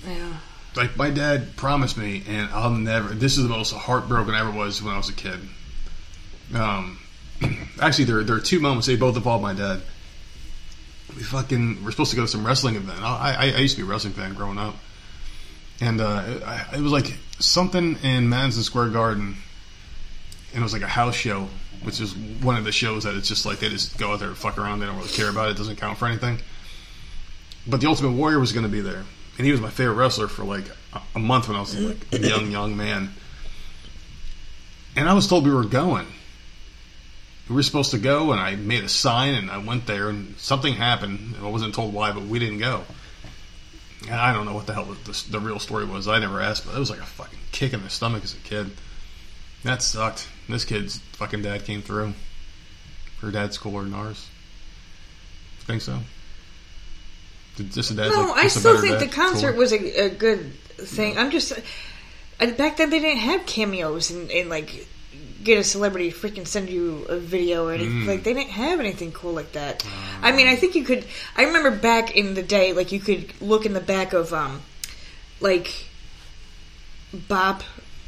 Yeah. 0.08 0.34
Like 0.76 0.98
my 0.98 1.10
dad 1.10 1.56
promised 1.56 1.98
me, 1.98 2.24
and 2.28 2.50
I'll 2.52 2.72
never. 2.72 3.14
This 3.14 3.38
is 3.38 3.44
the 3.44 3.50
most 3.50 3.74
heartbroken 3.74 4.34
I 4.34 4.42
ever 4.42 4.52
was 4.52 4.82
when 4.82 4.94
I 4.94 4.98
was 4.98 5.10
a 5.10 5.14
kid. 5.14 5.40
Um, 6.54 7.00
actually, 7.82 8.06
there 8.06 8.24
there 8.24 8.36
are 8.36 8.42
two 8.42 8.60
moments. 8.60 8.88
They 8.88 8.96
both 8.96 9.16
involve 9.16 9.42
my 9.42 9.54
dad. 9.54 9.82
We 11.16 11.24
fucking 11.24 11.84
we're 11.84 11.92
supposed 11.92 12.12
to 12.12 12.18
go 12.18 12.24
to 12.24 12.28
some 12.28 12.46
wrestling 12.46 12.76
event. 12.76 13.02
I 13.02 13.36
I, 13.38 13.46
I 13.52 13.58
used 13.60 13.78
to 13.78 13.84
be 13.84 13.88
a 13.88 13.92
wrestling 13.92 14.14
fan 14.14 14.34
growing 14.34 14.58
up, 14.58 14.76
and 15.80 16.02
uh, 16.02 16.24
it, 16.28 16.78
it 16.78 16.82
was 16.82 16.92
like 16.92 17.16
something 17.40 17.98
in 18.04 18.28
Madison 18.28 18.64
Square 18.64 18.90
Garden, 18.90 19.38
and 20.54 20.60
it 20.60 20.64
was 20.64 20.74
like 20.74 20.82
a 20.82 20.88
house 20.88 21.16
show, 21.16 21.48
which 21.84 22.02
is 22.02 22.16
one 22.16 22.58
of 22.58 22.66
the 22.66 22.72
shows 22.74 23.04
that 23.04 23.16
it's 23.16 23.30
just 23.30 23.46
like 23.46 23.60
they 23.60 23.70
just 23.70 23.98
go 23.98 24.12
out 24.12 24.20
there 24.20 24.28
and 24.28 24.38
fuck 24.38 24.58
around. 24.58 24.80
They 24.80 24.88
don't 24.88 24.98
really 24.98 25.10
care 25.10 25.30
about 25.30 25.48
it. 25.48 25.52
It 25.52 25.58
doesn't 25.58 25.78
count 25.78 25.98
for 25.98 26.08
anything. 26.08 26.40
But 27.68 27.82
the 27.82 27.88
Ultimate 27.88 28.12
Warrior 28.12 28.40
was 28.40 28.52
going 28.52 28.66
to 28.66 28.72
be 28.72 28.82
there, 28.82 29.06
and 29.38 29.46
he 29.46 29.52
was 29.52 29.62
my 29.62 29.70
favorite 29.70 29.96
wrestler 29.96 30.28
for 30.28 30.44
like 30.44 30.66
a, 31.14 31.20
month 31.20 31.48
when 31.48 31.58
I 31.58 31.60
was 31.60 31.78
like 31.78 31.98
a 32.14 32.20
young 32.20 32.52
young 32.52 32.78
man. 32.78 33.12
And 34.96 35.10
I 35.10 35.14
was 35.14 35.28
told 35.28 35.46
we 35.46 35.54
were 35.54 35.66
going. 35.66 36.08
We 37.50 37.56
were 37.56 37.64
supposed 37.64 37.92
to 37.92 38.00
go, 38.00 38.32
and 38.32 38.42
I 38.42 38.56
made 38.56 38.84
a 38.84 38.90
sign, 38.90 39.36
and 39.36 39.52
I 39.52 39.60
went 39.60 39.86
there, 39.86 40.10
and 40.10 40.38
something 40.40 40.74
happened. 40.74 41.36
I 41.40 41.48
wasn't 41.48 41.76
told 41.76 41.94
why, 41.94 42.12
but 42.12 42.24
we 42.24 42.40
didn't 42.40 42.60
go. 42.60 42.84
And 44.04 44.16
I 44.16 44.34
don't 44.34 44.46
know 44.46 44.54
what 44.54 44.68
the 44.68 44.74
hell 44.74 44.86
the, 44.86 45.12
the, 45.12 45.26
the 45.32 45.40
real 45.40 45.60
story 45.60 45.86
was. 45.86 46.08
I 46.08 46.20
never 46.20 46.42
asked, 46.42 46.66
but 46.66 46.76
it 46.76 46.80
was 46.80 46.90
like 46.90 47.00
a 47.00 47.06
fucking 47.06 47.40
kick 47.52 47.74
in 47.74 47.84
the 47.84 47.90
stomach 47.90 48.24
as 48.24 48.34
a 48.34 48.38
kid. 48.38 48.72
That 49.64 49.82
sucked. 49.82 50.28
This 50.48 50.66
kid's 50.66 51.00
fucking 51.14 51.42
dad 51.42 51.66
came 51.66 51.82
through. 51.82 52.14
Her 53.22 53.32
dad's 53.32 53.58
cooler 53.58 53.84
than 53.84 53.94
ours. 53.94 54.28
Think 55.62 55.82
so? 55.82 56.00
Did 57.56 57.72
this 57.72 57.90
dad 57.90 58.10
No, 58.10 58.28
like, 58.28 58.46
I 58.46 58.48
still 58.48 58.82
think 58.82 59.00
the 59.00 59.08
concert 59.08 59.52
Cooler? 59.52 59.60
was 59.60 59.72
a, 59.72 60.06
a 60.06 60.10
good 60.10 60.54
thing. 60.78 61.18
I'm 61.18 61.32
just 61.32 61.54
back 62.40 62.78
then 62.78 62.90
they 62.90 63.00
didn't 63.00 63.20
have 63.20 63.46
cameos 63.46 64.12
and, 64.12 64.30
and 64.30 64.50
like 64.50 64.88
get 65.46 65.60
a 65.60 65.64
celebrity 65.64 66.12
freaking 66.12 66.46
send 66.46 66.70
you 66.70 67.06
a 67.08 67.18
video 67.18 67.68
or 67.68 67.74
anything. 67.74 68.02
Mm. 68.02 68.08
Like 68.08 68.24
they 68.24 68.34
didn't 68.34 68.52
have 68.52 68.80
anything 68.80 69.12
cool 69.12 69.34
like 69.34 69.54
that. 69.54 69.86
I 70.22 70.32
mean, 70.32 70.48
I 70.48 70.56
think 70.56 70.76
you 70.76 70.84
could. 70.84 71.06
I 71.38 71.44
remember 71.44 71.72
back 71.72 72.16
in 72.16 72.34
the 72.34 72.44
day, 72.44 72.74
like 72.74 72.92
you 72.92 73.00
could 73.00 73.40
look 73.42 73.66
in 73.66 73.74
the 73.74 73.80
back 73.80 74.14
of 74.14 74.34
um, 74.34 74.62
like 75.40 75.86
Bop 77.14 77.64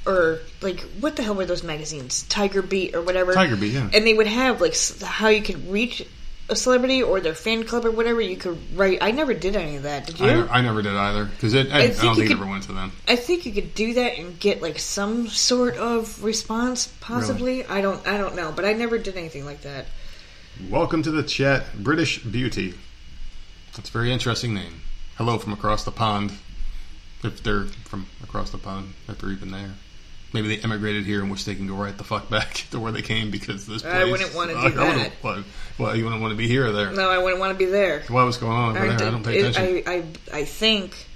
or 0.06 0.40
like 0.62 0.82
what 1.00 1.16
the 1.16 1.24
hell 1.24 1.36
were 1.36 1.46
those 1.46 1.64
magazines? 1.64 2.24
Tiger 2.24 2.62
Beat 2.62 2.96
or 2.96 3.02
whatever. 3.02 3.34
Tiger 3.34 3.56
Beat, 3.56 3.74
yeah. 3.74 3.90
And 3.94 4.06
they 4.06 4.14
would 4.14 4.28
have 4.28 4.60
like 4.60 4.76
how 5.02 5.30
you 5.30 5.42
could 5.42 5.70
reach 5.70 6.06
a 6.50 6.56
celebrity 6.56 7.04
or 7.04 7.20
their 7.20 7.34
fan 7.34 7.64
club 7.66 7.86
or 7.86 7.92
whatever. 7.92 8.22
You 8.22 8.38
could 8.38 8.58
write. 8.78 9.00
I 9.02 9.12
never 9.12 9.34
did 9.34 9.56
any 9.56 9.76
of 9.76 9.84
that. 9.84 10.08
Did 10.08 10.20
you? 10.20 10.26
I, 10.26 10.30
never, 10.34 10.50
I 10.50 10.62
never 10.62 10.82
did 10.82 10.96
either 10.96 11.26
because 11.26 11.56
I, 11.56 11.60
I, 11.60 11.62
I, 11.62 11.88
don't 11.88 12.16
think 12.16 12.18
it 12.18 12.28
could- 12.28 12.32
ever 12.38 12.46
went 12.46 12.64
to 12.64 12.74
them. 12.74 12.92
I 13.08 13.16
think 13.16 13.46
you 13.46 13.52
could 13.54 13.76
do 13.76 13.94
that 13.96 14.18
and 14.18 14.40
get 14.40 14.62
like 14.62 14.80
some 14.80 15.28
sort 15.28 15.76
of 15.78 16.24
response, 16.24 16.88
possibly. 17.02 17.66
I 17.66 17.82
don't, 17.82 18.06
I 18.08 18.18
don't 18.18 18.36
know, 18.36 18.52
but 18.56 18.66
I 18.66 18.74
never 18.74 18.98
did 18.98 19.18
anything 19.18 19.46
like 19.46 19.62
that. 19.62 19.86
Welcome 20.70 21.04
to 21.04 21.12
the 21.12 21.24
chat, 21.24 21.66
British 21.84 22.24
Beauty. 22.24 22.74
That's 23.76 23.90
a 23.90 23.92
very 23.92 24.12
interesting 24.12 24.54
name. 24.54 24.82
Hello 25.18 25.38
from 25.38 25.54
across 25.54 25.84
the 25.84 25.92
pond. 25.92 26.32
If 27.24 27.44
they're 27.44 27.66
from 27.66 28.08
across 28.24 28.52
the 28.52 28.58
pond, 28.58 28.94
if 29.08 29.20
they're 29.20 29.32
even 29.32 29.52
there. 29.52 29.74
Maybe 30.34 30.56
they 30.56 30.62
emigrated 30.62 31.06
here 31.06 31.22
and 31.22 31.32
wish 31.32 31.46
they 31.46 31.56
can 31.56 31.68
go 31.68 31.76
right 31.76 31.98
the 31.98 32.04
fuck 32.04 32.30
back 32.30 32.54
to 32.72 32.80
where 32.80 32.92
they 32.92 33.02
came 33.02 33.32
because 33.32 33.66
this 33.66 33.82
place. 33.82 33.94
I 33.94 34.04
wouldn't 34.04 34.36
wanna 34.36 34.54
do 34.62 34.72
that. 34.72 35.12
What? 35.22 35.44
Well, 35.78 35.96
you 35.96 36.04
wouldn't 36.04 36.22
want 36.22 36.32
to 36.32 36.38
be 36.38 36.48
here 36.48 36.68
or 36.68 36.72
there. 36.72 36.92
No, 36.92 37.10
I 37.10 37.18
wouldn't 37.18 37.40
want 37.40 37.54
to 37.54 37.58
be 37.58 37.66
there. 37.72 38.04
Why 38.10 38.24
what's 38.24 38.38
going 38.38 38.52
on 38.52 38.76
over 38.76 38.86
I, 38.86 38.96
there? 38.96 39.08
I 39.08 39.12
don't 39.12 39.24
pay 39.24 39.40
it- 39.40 39.46
attention. 39.56 39.84
I, 39.88 39.92
I, 40.34 40.40
I 40.40 40.44
think, 40.46 41.08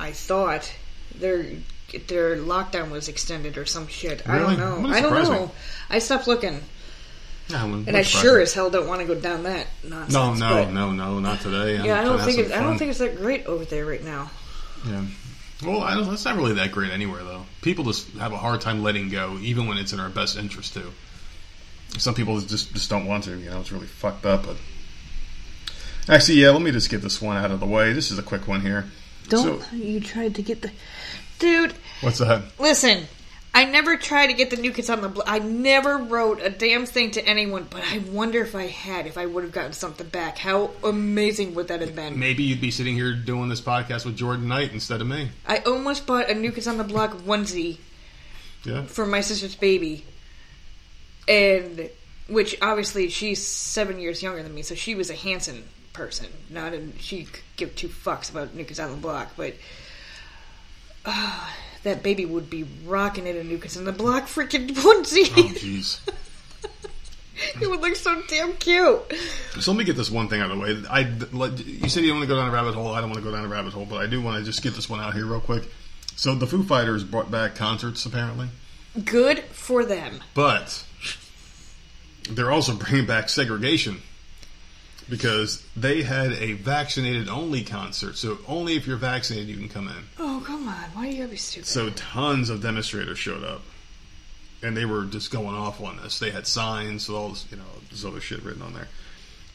I 0.00 0.12
thought 0.12 0.72
their 1.14 1.44
their 2.08 2.36
lockdown 2.38 2.90
was 2.90 3.08
extended 3.08 3.58
or 3.58 3.66
some 3.66 3.86
shit. 3.86 4.26
I 4.26 4.38
don't 4.38 4.56
know. 4.58 4.88
I 4.88 5.00
don't 5.02 5.12
know. 5.12 5.46
me. 5.46 5.52
I 5.90 5.98
stopped 5.98 6.26
looking, 6.26 6.60
Yeah, 7.48 7.64
and 7.64 7.94
I 7.94 8.00
sure 8.02 8.38
me. 8.38 8.44
as 8.44 8.54
hell 8.54 8.70
don't 8.70 8.88
want 8.88 9.02
to 9.02 9.06
go 9.06 9.14
down 9.14 9.42
that 9.42 9.66
nonsense. 9.84 10.14
No, 10.14 10.32
no, 10.34 10.64
but- 10.64 10.72
no, 10.72 10.92
no, 10.92 11.18
not 11.18 11.40
today. 11.42 11.78
I'm 11.78 11.84
Yeah, 11.84 12.00
I 12.00 12.04
don't 12.04 12.18
think 12.20 12.38
have 12.38 12.46
it, 12.46 12.52
I 12.56 12.62
don't 12.62 12.78
think 12.78 12.90
it's 12.90 13.00
that 13.00 13.16
great 13.18 13.44
over 13.46 13.66
there 13.66 13.84
right 13.84 14.02
now. 14.02 14.30
Yeah. 14.86 15.04
Well, 15.64 15.80
I 15.82 15.94
don't, 15.94 16.12
it's 16.12 16.24
not 16.24 16.36
really 16.36 16.54
that 16.54 16.72
great 16.72 16.90
anywhere, 16.90 17.22
though. 17.22 17.44
People 17.60 17.84
just 17.84 18.10
have 18.14 18.32
a 18.32 18.36
hard 18.36 18.60
time 18.60 18.82
letting 18.82 19.08
go, 19.10 19.38
even 19.40 19.66
when 19.66 19.78
it's 19.78 19.92
in 19.92 20.00
our 20.00 20.08
best 20.08 20.36
interest 20.36 20.74
to. 20.74 20.92
Some 21.98 22.14
people 22.14 22.40
just 22.40 22.72
just 22.72 22.88
don't 22.90 23.06
want 23.06 23.24
to. 23.24 23.38
You 23.38 23.50
know, 23.50 23.60
it's 23.60 23.70
really 23.70 23.86
fucked 23.86 24.24
up. 24.26 24.46
But 24.46 24.56
actually, 26.08 26.40
yeah, 26.40 26.50
let 26.50 26.62
me 26.62 26.70
just 26.72 26.90
get 26.90 27.02
this 27.02 27.20
one 27.20 27.36
out 27.36 27.50
of 27.50 27.60
the 27.60 27.66
way. 27.66 27.92
This 27.92 28.10
is 28.10 28.18
a 28.18 28.22
quick 28.22 28.48
one 28.48 28.62
here. 28.62 28.86
Don't 29.28 29.62
So- 29.62 29.76
you 29.76 30.00
tried 30.00 30.34
to 30.36 30.42
get 30.42 30.62
the 30.62 30.70
dude? 31.38 31.74
What's 32.00 32.18
that? 32.18 32.42
Listen, 32.58 33.06
I 33.54 33.64
never 33.66 33.96
tried 33.98 34.28
to 34.28 34.32
get 34.32 34.48
the 34.48 34.56
new 34.56 34.72
kids 34.72 34.88
on 34.88 35.02
the 35.02 35.08
block. 35.10 35.26
I 35.28 35.38
never 35.38 35.98
wrote 35.98 36.40
a 36.40 36.48
damn 36.48 36.86
thing 36.86 37.10
to 37.12 37.26
anyone, 37.26 37.66
but 37.68 37.82
I 37.84 37.98
wonder 37.98 38.40
if 38.42 38.54
I 38.54 38.66
had, 38.66 39.06
if 39.06 39.18
I 39.18 39.26
would 39.26 39.44
have 39.44 39.52
gotten 39.52 39.74
something 39.74 40.06
back. 40.08 40.38
How 40.38 40.70
amazing 40.82 41.54
would 41.54 41.68
that 41.68 41.82
have 41.82 41.94
been? 41.94 42.18
Maybe 42.18 42.44
you'd 42.44 42.62
be 42.62 42.70
sitting 42.70 42.94
here 42.94 43.12
doing 43.14 43.50
this 43.50 43.60
podcast 43.60 44.06
with 44.06 44.16
Jordan 44.16 44.48
Knight 44.48 44.72
instead 44.72 45.02
of 45.02 45.06
me. 45.06 45.28
I 45.46 45.58
almost 45.58 46.06
bought 46.06 46.30
a 46.30 46.34
new 46.34 46.50
kids 46.50 46.66
on 46.66 46.78
the 46.78 46.84
block 46.84 47.12
onesie 47.18 47.76
Yeah. 48.64 48.84
for 48.86 49.04
my 49.04 49.20
sister's 49.20 49.54
baby, 49.54 50.06
and 51.28 51.90
which 52.28 52.56
obviously 52.62 53.10
she's 53.10 53.46
seven 53.46 53.98
years 53.98 54.22
younger 54.22 54.42
than 54.42 54.54
me, 54.54 54.62
so 54.62 54.74
she 54.74 54.94
was 54.94 55.10
a 55.10 55.14
Hanson 55.14 55.64
person. 55.92 56.28
Not 56.48 56.72
a, 56.72 56.82
she 56.98 57.24
could 57.24 57.42
give 57.56 57.76
two 57.76 57.88
fucks 57.88 58.30
about 58.30 58.54
new 58.54 58.64
kids 58.64 58.80
on 58.80 58.90
the 58.92 58.96
block, 58.96 59.32
but. 59.36 59.54
Uh, 61.04 61.50
that 61.82 62.02
baby 62.02 62.24
would 62.24 62.48
be 62.48 62.64
rocking 62.84 63.26
it 63.26 63.36
in 63.36 63.60
Kids 63.60 63.76
on 63.76 63.84
the 63.84 63.92
Block 63.92 64.24
freaking 64.24 64.68
onesie. 64.70 65.30
Oh, 65.36 65.48
jeez. 65.54 66.00
It 67.60 67.68
would 67.68 67.80
look 67.80 67.96
so 67.96 68.22
damn 68.28 68.52
cute. 68.52 69.00
So 69.58 69.72
let 69.72 69.78
me 69.78 69.84
get 69.84 69.96
this 69.96 70.10
one 70.10 70.28
thing 70.28 70.40
out 70.40 70.50
of 70.50 70.58
the 70.58 70.62
way. 70.62 70.82
I 70.88 71.00
you 71.00 71.88
said 71.88 72.04
you 72.04 72.10
don't 72.10 72.18
want 72.18 72.28
to 72.28 72.34
go 72.34 72.36
down 72.36 72.48
a 72.48 72.52
rabbit 72.52 72.74
hole. 72.74 72.88
I 72.88 73.00
don't 73.00 73.10
want 73.10 73.24
to 73.24 73.28
go 73.28 73.34
down 73.34 73.44
a 73.44 73.48
rabbit 73.48 73.72
hole, 73.72 73.84
but 73.84 73.96
I 73.96 74.06
do 74.06 74.20
want 74.20 74.38
to 74.38 74.44
just 74.44 74.62
get 74.62 74.74
this 74.74 74.88
one 74.88 75.00
out 75.00 75.14
here 75.14 75.26
real 75.26 75.40
quick. 75.40 75.64
So 76.14 76.34
the 76.36 76.46
Foo 76.46 76.62
Fighters 76.62 77.02
brought 77.02 77.30
back 77.30 77.56
concerts 77.56 78.06
apparently. 78.06 78.48
Good 79.04 79.40
for 79.44 79.84
them. 79.84 80.20
But 80.34 80.84
they're 82.30 82.52
also 82.52 82.74
bringing 82.76 83.06
back 83.06 83.28
segregation 83.28 84.02
because 85.08 85.64
they 85.76 86.02
had 86.02 86.32
a 86.32 86.52
vaccinated 86.52 87.28
only 87.28 87.62
concert. 87.62 88.16
So 88.16 88.38
only 88.48 88.76
if 88.76 88.86
you're 88.86 88.96
vaccinated 88.96 89.48
you 89.48 89.56
can 89.56 89.68
come 89.68 89.88
in. 89.88 90.04
Oh, 90.18 90.42
come 90.46 90.68
on. 90.68 90.74
Why 90.94 91.04
do 91.04 91.10
you 91.12 91.18
gotta 91.18 91.30
be 91.30 91.36
stupid? 91.36 91.66
So 91.66 91.90
tons 91.90 92.50
of 92.50 92.62
demonstrators 92.62 93.18
showed 93.18 93.44
up. 93.44 93.62
And 94.62 94.76
they 94.76 94.84
were 94.84 95.04
just 95.04 95.32
going 95.32 95.56
off 95.56 95.80
on 95.80 95.96
this. 95.96 96.20
They 96.20 96.30
had 96.30 96.46
signs, 96.46 97.08
all 97.08 97.30
this, 97.30 97.46
you 97.50 97.56
know, 97.56 97.64
this 97.90 98.04
other 98.04 98.20
shit 98.20 98.42
written 98.44 98.62
on 98.62 98.74
there. 98.74 98.88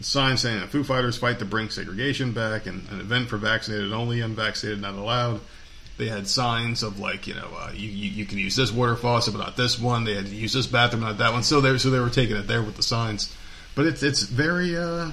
Signs 0.01 0.41
saying 0.41 0.59
that 0.59 0.69
Foo 0.69 0.83
Fighters 0.83 1.17
fight 1.17 1.39
to 1.39 1.45
bring 1.45 1.69
segregation 1.69 2.31
back, 2.31 2.67
and 2.67 2.87
an 2.91 2.99
event 2.99 3.29
for 3.29 3.37
vaccinated 3.37 3.91
only, 3.93 4.21
unvaccinated 4.21 4.79
not 4.79 4.93
allowed. 4.93 5.39
They 5.97 6.07
had 6.07 6.27
signs 6.27 6.83
of 6.83 6.99
like, 6.99 7.25
you 7.25 7.33
know, 7.33 7.47
uh, 7.57 7.71
you, 7.73 7.89
you 7.89 8.09
you 8.11 8.25
can 8.25 8.37
use 8.37 8.55
this 8.55 8.71
water 8.71 8.95
faucet, 8.95 9.33
but 9.33 9.39
not 9.39 9.57
this 9.57 9.79
one. 9.79 10.03
They 10.03 10.13
had 10.13 10.27
to 10.27 10.35
use 10.35 10.53
this 10.53 10.67
bathroom, 10.67 11.01
not 11.01 11.17
that 11.17 11.33
one. 11.33 11.41
So 11.41 11.61
they 11.61 11.75
so 11.79 11.89
they 11.89 11.99
were 11.99 12.11
taking 12.11 12.35
it 12.35 12.45
there 12.45 12.61
with 12.61 12.75
the 12.75 12.83
signs. 12.83 13.35
But 13.73 13.87
it's 13.87 14.03
it's 14.03 14.21
very 14.21 14.77
uh, 14.77 15.09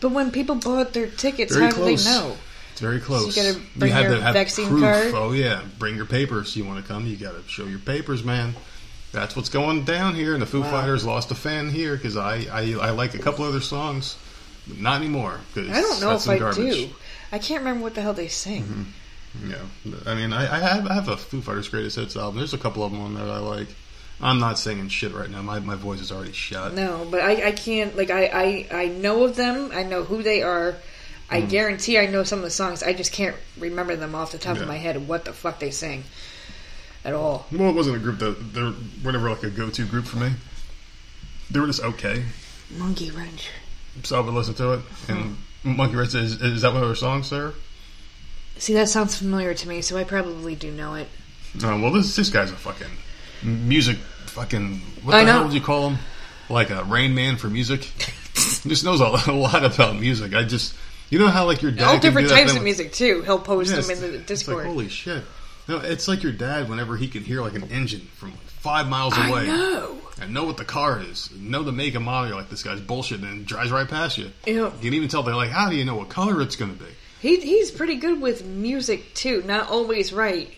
but 0.00 0.10
when 0.12 0.30
people 0.30 0.54
bought 0.56 0.92
their 0.92 1.08
tickets, 1.08 1.54
Very 1.54 1.66
how 1.66 1.72
do 1.72 1.84
they 1.84 1.96
know? 2.04 2.36
it's 2.72 2.80
very 2.80 3.00
close. 3.00 3.34
So 3.34 3.40
you 3.40 3.52
gotta 3.54 3.64
bring 3.76 3.92
had 3.92 4.04
your 4.04 4.16
to 4.16 4.22
have 4.22 4.34
vaccine 4.34 4.68
proof. 4.68 4.82
card? 4.82 5.12
Oh 5.14 5.32
yeah, 5.32 5.62
bring 5.78 5.96
your 5.96 6.06
papers. 6.06 6.54
You 6.56 6.64
want 6.64 6.80
to 6.82 6.86
come? 6.86 7.06
You 7.06 7.16
got 7.16 7.32
to 7.32 7.48
show 7.48 7.64
your 7.64 7.78
papers, 7.78 8.22
man. 8.24 8.54
That's 9.12 9.34
what's 9.34 9.48
going 9.48 9.84
down 9.84 10.14
here. 10.14 10.34
And 10.34 10.42
the 10.42 10.46
Foo 10.46 10.60
Wow. 10.60 10.70
Fighters 10.70 11.04
lost 11.04 11.30
a 11.30 11.34
fan 11.34 11.70
here 11.70 11.96
because 11.96 12.16
I, 12.16 12.46
I 12.52 12.74
I 12.74 12.90
like 12.90 13.14
a 13.14 13.18
couple 13.18 13.44
other 13.46 13.60
songs, 13.62 14.16
but 14.68 14.78
not 14.78 14.96
anymore. 15.00 15.40
Cause 15.54 15.68
I 15.70 15.80
don't 15.80 16.00
know 16.02 16.12
if 16.12 16.28
I 16.28 16.38
garbage. 16.38 16.74
do. 16.74 16.88
I 17.32 17.38
can't 17.38 17.60
remember 17.60 17.82
what 17.82 17.94
the 17.94 18.02
hell 18.02 18.12
they 18.12 18.28
sing. 18.28 18.62
Mm-hmm. 18.64 19.50
Yeah, 19.50 19.56
I 20.06 20.14
mean, 20.14 20.32
I, 20.32 20.42
I 20.42 20.58
have 20.60 20.86
I 20.86 20.94
have 20.94 21.08
a 21.08 21.16
Foo 21.16 21.40
Fighters 21.42 21.68
greatest 21.68 21.96
hits 21.96 22.16
album. 22.16 22.36
There's 22.38 22.54
a 22.54 22.58
couple 22.58 22.82
of 22.84 22.92
them 22.92 23.00
on 23.00 23.14
there 23.14 23.24
that 23.26 23.32
I 23.34 23.38
like. 23.38 23.68
I'm 24.20 24.38
not 24.40 24.58
singing 24.58 24.88
shit 24.88 25.12
right 25.12 25.28
now. 25.30 25.42
My 25.42 25.58
my 25.60 25.74
voice 25.74 26.00
is 26.00 26.10
already 26.10 26.32
shot. 26.32 26.72
No, 26.74 27.06
but 27.10 27.20
I, 27.20 27.48
I 27.48 27.52
can't. 27.52 27.96
Like 27.96 28.10
I, 28.10 28.26
I, 28.26 28.66
I 28.82 28.88
know 28.88 29.24
of 29.24 29.36
them. 29.36 29.70
I 29.74 29.82
know 29.82 30.04
who 30.04 30.22
they 30.22 30.42
are. 30.42 30.74
I 31.28 31.40
Hmm. 31.40 31.48
guarantee 31.48 31.98
I 31.98 32.06
know 32.06 32.22
some 32.22 32.38
of 32.38 32.44
the 32.44 32.50
songs. 32.50 32.82
I 32.82 32.92
just 32.92 33.12
can't 33.12 33.36
remember 33.58 33.94
them 33.96 34.14
off 34.14 34.32
the 34.32 34.38
top 34.38 34.56
Yeah. 34.56 34.62
of 34.62 34.68
my 34.68 34.76
head. 34.78 35.06
What 35.08 35.24
the 35.24 35.32
fuck 35.32 35.58
they 35.60 35.70
sing 35.70 36.04
at 37.04 37.12
all? 37.14 37.46
Well, 37.52 37.68
it 37.68 37.74
wasn't 37.74 37.96
a 37.96 37.98
group 37.98 38.18
that 38.20 38.54
they 38.54 38.62
were 39.04 39.12
never 39.12 39.28
like 39.28 39.42
a 39.42 39.50
go-to 39.50 39.84
group 39.84 40.06
for 40.06 40.16
me. 40.18 40.30
They 41.50 41.60
were 41.60 41.66
just 41.66 41.82
okay, 41.82 42.24
Monkey 42.76 43.10
Wrench. 43.10 43.50
so 44.02 44.16
I 44.16 44.20
would 44.24 44.32
listen 44.34 44.54
to 44.54 44.72
it. 44.74 44.80
And 45.08 45.36
Monkey 45.62 45.96
Wrench 45.96 46.14
is, 46.14 46.40
is 46.40 46.62
that 46.62 46.72
one 46.72 46.82
of 46.82 46.88
their 46.88 46.96
songs, 46.96 47.26
sir? 47.28 47.54
See, 48.58 48.72
that 48.74 48.88
sounds 48.88 49.16
familiar 49.16 49.52
to 49.52 49.68
me, 49.68 49.82
so 49.82 49.96
I 49.98 50.04
probably 50.04 50.54
do 50.54 50.70
know 50.72 50.94
it. 50.94 51.08
Oh, 51.62 51.80
well, 51.80 51.92
this 51.92 52.16
this 52.16 52.30
guy's 52.30 52.50
a 52.50 52.56
fucking 52.56 52.86
music 53.42 53.96
fucking. 54.26 54.80
What 55.02 55.14
I 55.14 55.24
the 55.24 55.32
hell 55.32 55.44
would 55.44 55.52
you 55.54 55.60
call 55.60 55.90
him? 55.90 55.98
Like 56.48 56.70
a 56.70 56.84
Rain 56.84 57.14
Man 57.14 57.36
for 57.36 57.48
music. 57.48 57.82
he 57.84 58.68
just 58.68 58.84
knows 58.84 59.00
a, 59.00 59.30
a 59.30 59.32
lot 59.36 59.64
about 59.64 59.96
music. 59.96 60.34
I 60.34 60.44
just, 60.44 60.74
you 61.10 61.18
know 61.18 61.28
how 61.28 61.46
like 61.46 61.62
your 61.62 61.72
dad 61.72 61.84
All 61.84 61.92
can 61.94 62.00
different 62.02 62.28
do 62.28 62.34
that 62.34 62.40
types 62.40 62.50
thing 62.52 62.58
of 62.58 62.62
with- 62.62 62.64
music 62.78 62.92
too. 62.92 63.22
He'll 63.22 63.38
post 63.38 63.74
Yes, 63.74 63.86
them 63.86 63.96
in 63.96 64.02
the 64.02 64.06
It's 64.08 64.16
like 64.18 64.26
Discord. 64.26 64.66
holy 64.66 64.88
shit. 64.88 65.24
No, 65.68 65.78
it's 65.78 66.06
like 66.06 66.22
your 66.22 66.30
dad 66.32 66.68
whenever 66.68 66.96
he 66.96 67.08
can 67.08 67.24
hear 67.24 67.42
like 67.42 67.54
an 67.56 67.64
engine 67.72 68.02
from 68.14 68.30
like 68.30 68.40
five 68.40 68.88
miles 68.88 69.14
I 69.16 69.28
away. 69.28 69.46
know. 69.48 69.98
and 70.20 70.32
know 70.32 70.44
what 70.44 70.56
the 70.58 70.64
car 70.64 71.00
is, 71.02 71.28
know 71.36 71.64
the 71.64 71.72
make 71.72 71.96
and 71.96 72.04
model. 72.04 72.28
You're 72.28 72.38
like, 72.38 72.48
this 72.50 72.62
guy's 72.62 72.80
bullshit, 72.80 73.20
and 73.22 73.44
drives 73.44 73.72
right 73.72 73.88
past 73.88 74.16
you. 74.16 74.30
Yeah. 74.46 74.52
You 74.66 74.70
can 74.80 74.94
even 74.94 75.08
tell 75.08 75.24
they're 75.24 75.34
like, 75.34 75.50
how 75.50 75.68
do 75.68 75.74
you 75.74 75.84
know 75.84 75.96
what 75.96 76.08
color 76.08 76.40
it's 76.40 76.54
going 76.54 76.72
to 76.76 76.78
be? 76.84 76.90
He 77.20 77.40
he's 77.40 77.72
pretty 77.72 77.96
good 77.96 78.20
with 78.20 78.44
music 78.44 79.12
too. 79.14 79.42
Not 79.44 79.68
always 79.68 80.12
right, 80.12 80.48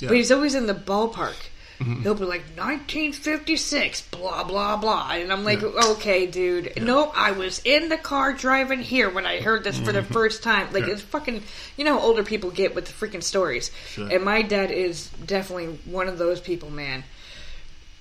Yeah. 0.00 0.08
but 0.08 0.16
he's 0.18 0.30
always 0.30 0.54
in 0.54 0.66
the 0.66 0.74
ballpark. 0.74 1.36
He'll 1.78 2.14
be 2.14 2.24
like 2.24 2.42
1956, 2.56 4.02
blah 4.10 4.42
blah 4.44 4.76
blah, 4.76 5.10
and 5.12 5.32
I'm 5.32 5.44
like, 5.44 5.62
okay, 5.62 6.26
dude. 6.26 6.72
Nope, 6.82 7.12
I 7.16 7.30
was 7.32 7.60
in 7.64 7.88
the 7.88 7.96
car 7.96 8.32
driving 8.32 8.80
here 8.80 9.08
when 9.08 9.26
I 9.26 9.40
heard 9.40 9.62
this 9.62 9.78
for 9.78 9.92
the 9.92 10.02
first 10.02 10.42
time. 10.42 10.72
Like 10.72 10.86
Yeah. 10.86 10.94
it's 10.94 11.02
fucking, 11.02 11.42
you 11.76 11.84
know, 11.84 11.98
how 11.98 12.04
older 12.04 12.24
people 12.24 12.50
get 12.50 12.74
with 12.74 12.86
the 12.86 12.92
freaking 12.92 13.22
stories. 13.22 13.70
And 13.96 14.24
my 14.24 14.42
dad 14.42 14.70
is 14.72 15.08
definitely 15.24 15.78
one 15.84 16.08
of 16.08 16.18
those 16.18 16.40
people, 16.40 16.68
man. 16.70 17.04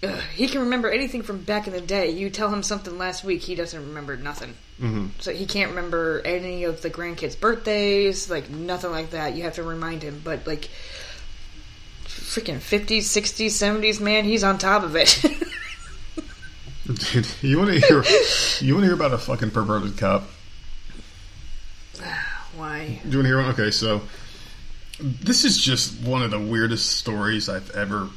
Ugh, 0.03 0.19
he 0.35 0.47
can 0.47 0.61
remember 0.61 0.89
anything 0.91 1.23
from 1.23 1.41
back 1.43 1.65
in 1.67 1.73
the 1.73 1.81
day. 1.81 2.11
You 2.11 2.29
tell 2.29 2.53
him 2.53 2.61
something 2.61 2.97
last 2.99 3.23
week, 3.23 3.41
he 3.41 3.55
doesn't 3.55 3.79
remember 3.87 4.15
nothing. 4.15 4.53
Mm-hmm. 4.79 5.07
So 5.19 5.33
he 5.33 5.45
can't 5.47 5.69
remember 5.71 6.21
any 6.23 6.65
of 6.65 6.81
the 6.83 6.89
grandkids' 6.91 7.39
birthdays, 7.39 8.29
like 8.29 8.49
nothing 8.49 8.91
like 8.91 9.11
that. 9.11 9.35
You 9.35 9.43
have 9.43 9.55
to 9.55 9.63
remind 9.63 10.03
him. 10.03 10.21
But 10.23 10.45
like, 10.45 10.69
freaking 12.27 12.57
50s, 12.57 13.03
60s, 13.03 13.47
70s, 13.47 14.01
man, 14.01 14.25
he's 14.25 14.43
on 14.43 14.57
top 14.57 14.83
of 14.83 14.95
it. 14.95 15.23
Dude, 16.85 17.27
you 17.41 17.57
want 17.57 17.71
to 17.71 17.79
hear? 17.79 18.03
You 18.61 18.73
want 18.73 18.83
to 18.83 18.87
hear 18.87 18.93
about 18.93 19.13
a 19.13 19.17
fucking 19.17 19.51
perverted 19.51 19.97
cop? 19.97 20.23
Why? 22.55 22.99
Do 23.03 23.09
you 23.09 23.17
want 23.17 23.25
to 23.25 23.29
hear 23.29 23.41
one? 23.41 23.49
Okay, 23.51 23.71
so 23.71 24.01
this 24.99 25.45
is 25.45 25.57
just 25.57 26.01
one 26.01 26.21
of 26.21 26.31
the 26.31 26.39
weirdest 26.39 26.97
stories 26.97 27.49
I've 27.49 27.71
ever 27.71 28.09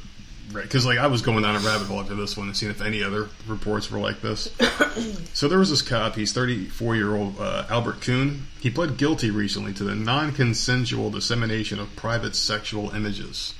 read. 0.51 0.63
Because 0.63 0.85
like 0.85 0.99
I 0.99 1.07
was 1.07 1.21
going 1.21 1.43
down 1.43 1.55
a 1.55 1.59
rabbit 1.59 1.87
hole 1.87 1.99
after 1.99 2.15
this 2.15 2.35
one 2.35 2.47
and 2.47 2.55
seeing 2.55 2.71
if 2.71 2.81
any 2.81 3.03
other 3.03 3.29
reports 3.47 3.91
were 3.91 3.99
like 3.99 4.21
this. 4.21 4.49
so 5.33 5.47
there 5.47 5.59
was 5.59 5.69
this 5.69 5.81
cop. 5.81 6.15
He's 6.15 6.33
34 6.33 6.95
year 6.95 7.15
old 7.15 7.39
uh, 7.39 7.65
Albert 7.69 8.01
Kuhn. 8.01 8.47
He 8.59 8.69
pled 8.69 8.97
guilty 8.97 9.31
recently 9.31 9.73
to 9.73 9.83
the 9.83 9.95
non-consensual 9.95 11.11
dissemination 11.11 11.79
of 11.79 11.95
private 11.95 12.35
sexual 12.35 12.91
images. 12.91 13.53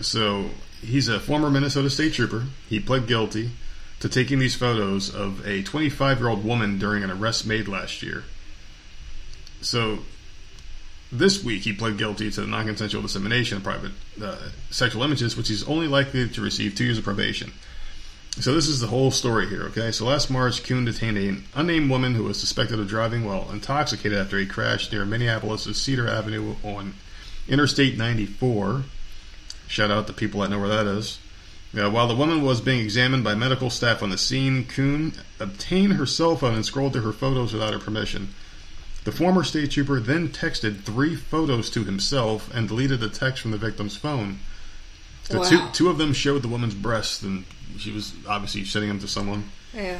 So 0.00 0.50
he's 0.80 1.08
a 1.08 1.18
former 1.18 1.50
Minnesota 1.50 1.90
state 1.90 2.14
trooper. 2.14 2.44
He 2.68 2.80
pled 2.80 3.06
guilty 3.06 3.50
to 4.00 4.08
taking 4.08 4.38
these 4.38 4.54
photos 4.54 5.14
of 5.14 5.46
a 5.46 5.62
25 5.62 6.18
year 6.18 6.28
old 6.28 6.44
woman 6.44 6.78
during 6.78 7.02
an 7.02 7.10
arrest 7.10 7.46
made 7.46 7.68
last 7.68 8.02
year. 8.02 8.24
So 9.60 10.00
this 11.10 11.42
week 11.42 11.62
he 11.62 11.72
pled 11.72 11.98
guilty 11.98 12.30
to 12.30 12.40
the 12.42 12.46
non-consensual 12.46 13.02
dissemination 13.02 13.58
of 13.58 13.64
private 13.64 13.92
uh, 14.22 14.50
sexual 14.70 15.02
images, 15.02 15.36
which 15.36 15.48
he's 15.48 15.66
only 15.66 15.86
likely 15.86 16.28
to 16.28 16.40
receive 16.40 16.74
two 16.74 16.84
years 16.84 16.98
of 16.98 17.04
probation. 17.04 17.52
So 18.38 18.52
this 18.52 18.68
is 18.68 18.80
the 18.80 18.88
whole 18.88 19.10
story 19.10 19.48
here, 19.48 19.62
okay? 19.64 19.90
So 19.92 20.04
last 20.04 20.30
March, 20.30 20.62
Kuhn 20.62 20.84
detained 20.84 21.16
an 21.16 21.44
unnamed 21.54 21.88
woman 21.88 22.14
who 22.14 22.24
was 22.24 22.38
suspected 22.38 22.78
of 22.78 22.86
driving 22.86 23.24
while 23.24 23.50
intoxicated 23.50 24.18
after 24.18 24.36
a 24.36 24.44
crash 24.44 24.92
near 24.92 25.06
Minneapolis' 25.06 25.80
Cedar 25.80 26.06
Avenue 26.06 26.56
on 26.62 26.94
Interstate 27.48 27.96
94. 27.96 28.84
Shout 29.68 29.90
out 29.90 30.06
to 30.06 30.12
people 30.12 30.40
that 30.40 30.50
know 30.50 30.58
where 30.58 30.68
that 30.68 30.86
is. 30.86 31.18
While 31.72 32.08
the 32.08 32.14
woman 32.14 32.42
was 32.42 32.60
being 32.60 32.80
examined 32.80 33.22
by 33.24 33.34
medical 33.34 33.68
staff 33.68 34.02
on 34.02 34.08
the 34.10 34.16
scene, 34.16 34.64
Kuhn 34.64 35.12
obtained 35.38 35.94
her 35.94 36.06
cell 36.06 36.36
phone 36.36 36.54
and 36.54 36.64
scrolled 36.64 36.94
through 36.94 37.02
her 37.02 37.12
photos 37.12 37.52
without 37.52 37.74
her 37.74 37.78
permission. 37.78 38.34
The 39.04 39.12
former 39.12 39.44
state 39.44 39.72
trooper 39.72 40.00
then 40.00 40.28
texted 40.28 40.82
three 40.82 41.14
photos 41.14 41.68
to 41.70 41.84
himself 41.84 42.52
and 42.54 42.66
deleted 42.66 43.00
the 43.00 43.08
text 43.08 43.42
from 43.42 43.50
the 43.50 43.58
victim's 43.58 43.96
phone. 43.96 44.38
The 45.28 45.44
two, 45.44 45.58
Wow. 45.58 45.70
two 45.72 45.88
of 45.90 45.98
them 45.98 46.12
showed 46.12 46.42
the 46.42 46.48
woman's 46.48 46.74
breasts, 46.74 47.22
and 47.22 47.44
she 47.78 47.92
was 47.92 48.14
obviously 48.26 48.64
sending 48.64 48.88
them 48.88 49.00
to 49.00 49.08
someone. 49.08 49.50
Yeah. 49.74 49.98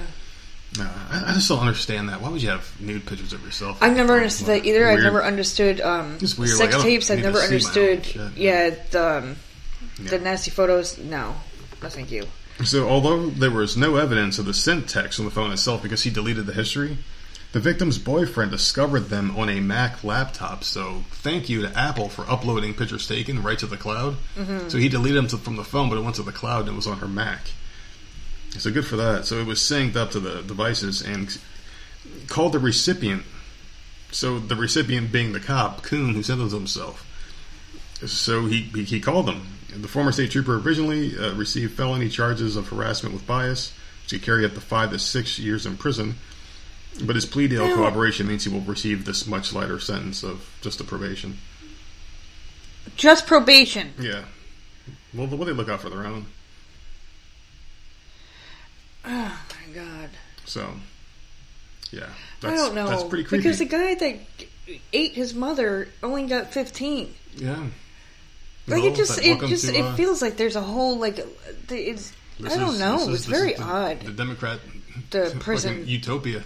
I, 0.79 1.25
I 1.29 1.33
just 1.35 1.49
don't 1.49 1.61
understand 1.61 2.09
that. 2.09 2.21
Why 2.21 2.29
would 2.31 2.43
you 2.43 2.49
have 2.49 2.69
nude 2.81 3.07
pictures 3.07 3.33
of 3.33 3.45
yourself? 3.45 3.79
I've 3.83 3.97
never 3.97 4.15
understood 4.15 4.49
that 4.49 4.65
either. 4.65 4.89
I've 4.89 5.01
never 5.01 5.25
understood 5.25 5.81
um, 5.81 6.19
weird, 6.21 6.51
sex 6.51 6.75
like, 6.75 6.83
tapes. 6.83 7.11
I've 7.11 7.21
never 7.21 7.39
see 7.39 7.43
my 7.43 7.47
own 7.47 7.89
understood. 7.93 8.37
Yeah, 8.37 8.71
the, 8.91 9.19
um, 9.19 9.37
the 9.99 10.19
nasty 10.19 10.51
photos. 10.51 10.99
No, 10.99 11.35
no, 11.83 11.89
thank 11.89 12.11
you. 12.11 12.27
So, 12.65 12.89
although 12.89 13.29
there 13.29 13.51
was 13.51 13.77
no 13.77 13.97
evidence 13.97 14.39
of 14.39 14.47
the 14.47 14.55
sent 14.55 14.89
text 14.89 15.19
on 15.19 15.27
the 15.27 15.31
phone 15.31 15.53
itself 15.53 15.83
because 15.83 16.03
he 16.03 16.11
deleted 16.11 16.47
the 16.47 16.55
history, 16.55 16.97
the 17.53 17.61
victim's 17.61 17.99
boyfriend 17.99 18.51
discovered 18.51 19.09
them 19.09 19.37
on 19.37 19.51
a 19.51 19.61
Mac 19.61 20.03
laptop. 20.03 20.65
So, 20.65 21.05
thank 21.11 21.49
you 21.49 21.63
to 21.63 21.79
Apple 21.79 22.09
for 22.09 22.23
uploading 22.31 22.73
pictures 22.73 23.07
taken 23.07 23.43
right 23.43 23.59
to 23.59 23.67
the 23.67 23.77
cloud. 23.77 24.17
Mm-hmm. 24.37 24.69
So, 24.69 24.79
he 24.79 24.89
deleted 24.89 25.19
them 25.19 25.29
to, 25.29 25.37
from 25.37 25.57
the 25.57 25.65
phone, 25.65 25.91
but 25.91 25.99
it 25.99 26.03
went 26.03 26.17
to 26.17 26.23
the 26.23 26.33
cloud 26.33 26.61
and 26.61 26.71
it 26.71 26.77
was 26.77 26.87
on 26.87 26.99
her 26.99 27.09
Mac. 27.09 27.51
So, 28.51 28.71
good 28.71 28.87
for 28.87 28.97
that. 28.97 29.27
So, 29.27 29.39
it 29.39 29.47
was 29.47 29.61
synced 29.61 29.97
up 29.97 30.11
to 30.13 30.21
the 30.21 30.43
devices 30.43 31.03
and 31.03 31.37
called 32.29 32.53
the 32.53 32.59
recipient. 32.59 33.25
So, 34.13 34.39
the 34.39 34.57
recipient 34.57 35.13
being 35.13 35.33
the 35.33 35.41
cop, 35.41 35.83
Kuhn, 35.83 36.15
who 36.15 36.23
sent 36.23 36.39
them 36.39 36.49
to 36.49 36.57
himself. 36.57 37.03
So 38.05 38.47
he, 38.47 38.63
he 38.63 38.85
he 38.85 39.01
called 39.01 39.27
them. 39.27 39.47
The 39.81 39.89
former 39.89 40.13
state 40.13 40.31
trooper 40.31 40.57
originally 40.59 41.19
uh, 41.19 41.35
received 41.35 41.75
felony 41.77 42.09
charges 42.09 42.57
of 42.57 42.69
harassment 42.69 43.15
with 43.15 43.27
bias, 43.27 43.73
which 44.03 44.13
could 44.13 44.23
carry 44.23 44.45
up 44.45 44.55
to 44.55 44.61
five 44.61 44.91
to 44.91 44.99
six 44.99 45.39
years 45.39 45.67
in 45.67 45.77
prison. 45.77 46.15
But 47.05 47.15
his 47.15 47.27
plea 47.27 47.47
deal 47.47 47.75
cooperation 47.75 48.27
means 48.27 48.45
he 48.45 48.51
will 48.51 48.63
receive 48.63 49.05
this 49.05 49.27
much 49.27 49.53
lighter 49.53 49.79
sentence 49.79 50.23
of 50.23 50.49
just 50.63 50.81
a 50.81 50.85
probation. 50.85 51.39
Just 52.97 53.27
probation. 53.27 53.93
Yeah. 54.01 54.23
Well, 55.13 55.27
what 55.27 55.41
do 55.41 55.45
they 55.47 55.53
look 55.53 55.69
out 55.69 55.81
for 55.81 55.91
their 55.91 56.07
own. 56.07 56.27
Oh 59.05 59.11
my 59.51 59.75
god. 59.75 60.11
So, 60.47 60.71
yeah, 61.91 62.09
I 62.43 62.55
don't 62.55 62.75
know. 62.75 62.89
That's 62.89 63.05
pretty 63.05 63.25
creepy. 63.25 63.43
Because 63.43 63.59
the 63.59 63.67
guy 63.67 63.95
that 63.95 64.19
ate 64.93 65.13
his 65.13 65.35
mother 65.35 65.89
only 66.03 66.27
got 66.27 66.53
15. 66.53 67.15
yeah. 67.37 67.67
Like 68.69 68.83
No, 68.83 68.89
it 68.89 68.97
just, 68.97 69.19
it 69.19 69.41
just, 69.41 69.67
to, 69.67 69.75
it 69.77 69.83
uh, 69.83 69.95
feels 69.95 70.21
like 70.21 70.37
there's 70.37 70.57
a 70.57 70.61
whole 70.61 70.99
like, 70.99 71.19
it's. 71.71 72.13
I 72.45 72.49
don't 72.57 72.75
is- 72.75 72.81
know. 72.81 72.97
is- 72.97 73.09
it's 73.09 73.25
very 73.27 73.55
the, 73.55 73.63
odd. 73.63 74.01
The 74.01 74.13
Democrat, 74.13 74.61
The 75.11 75.37
prison 75.41 75.87
utopia. 75.87 76.41
Do 76.41 76.45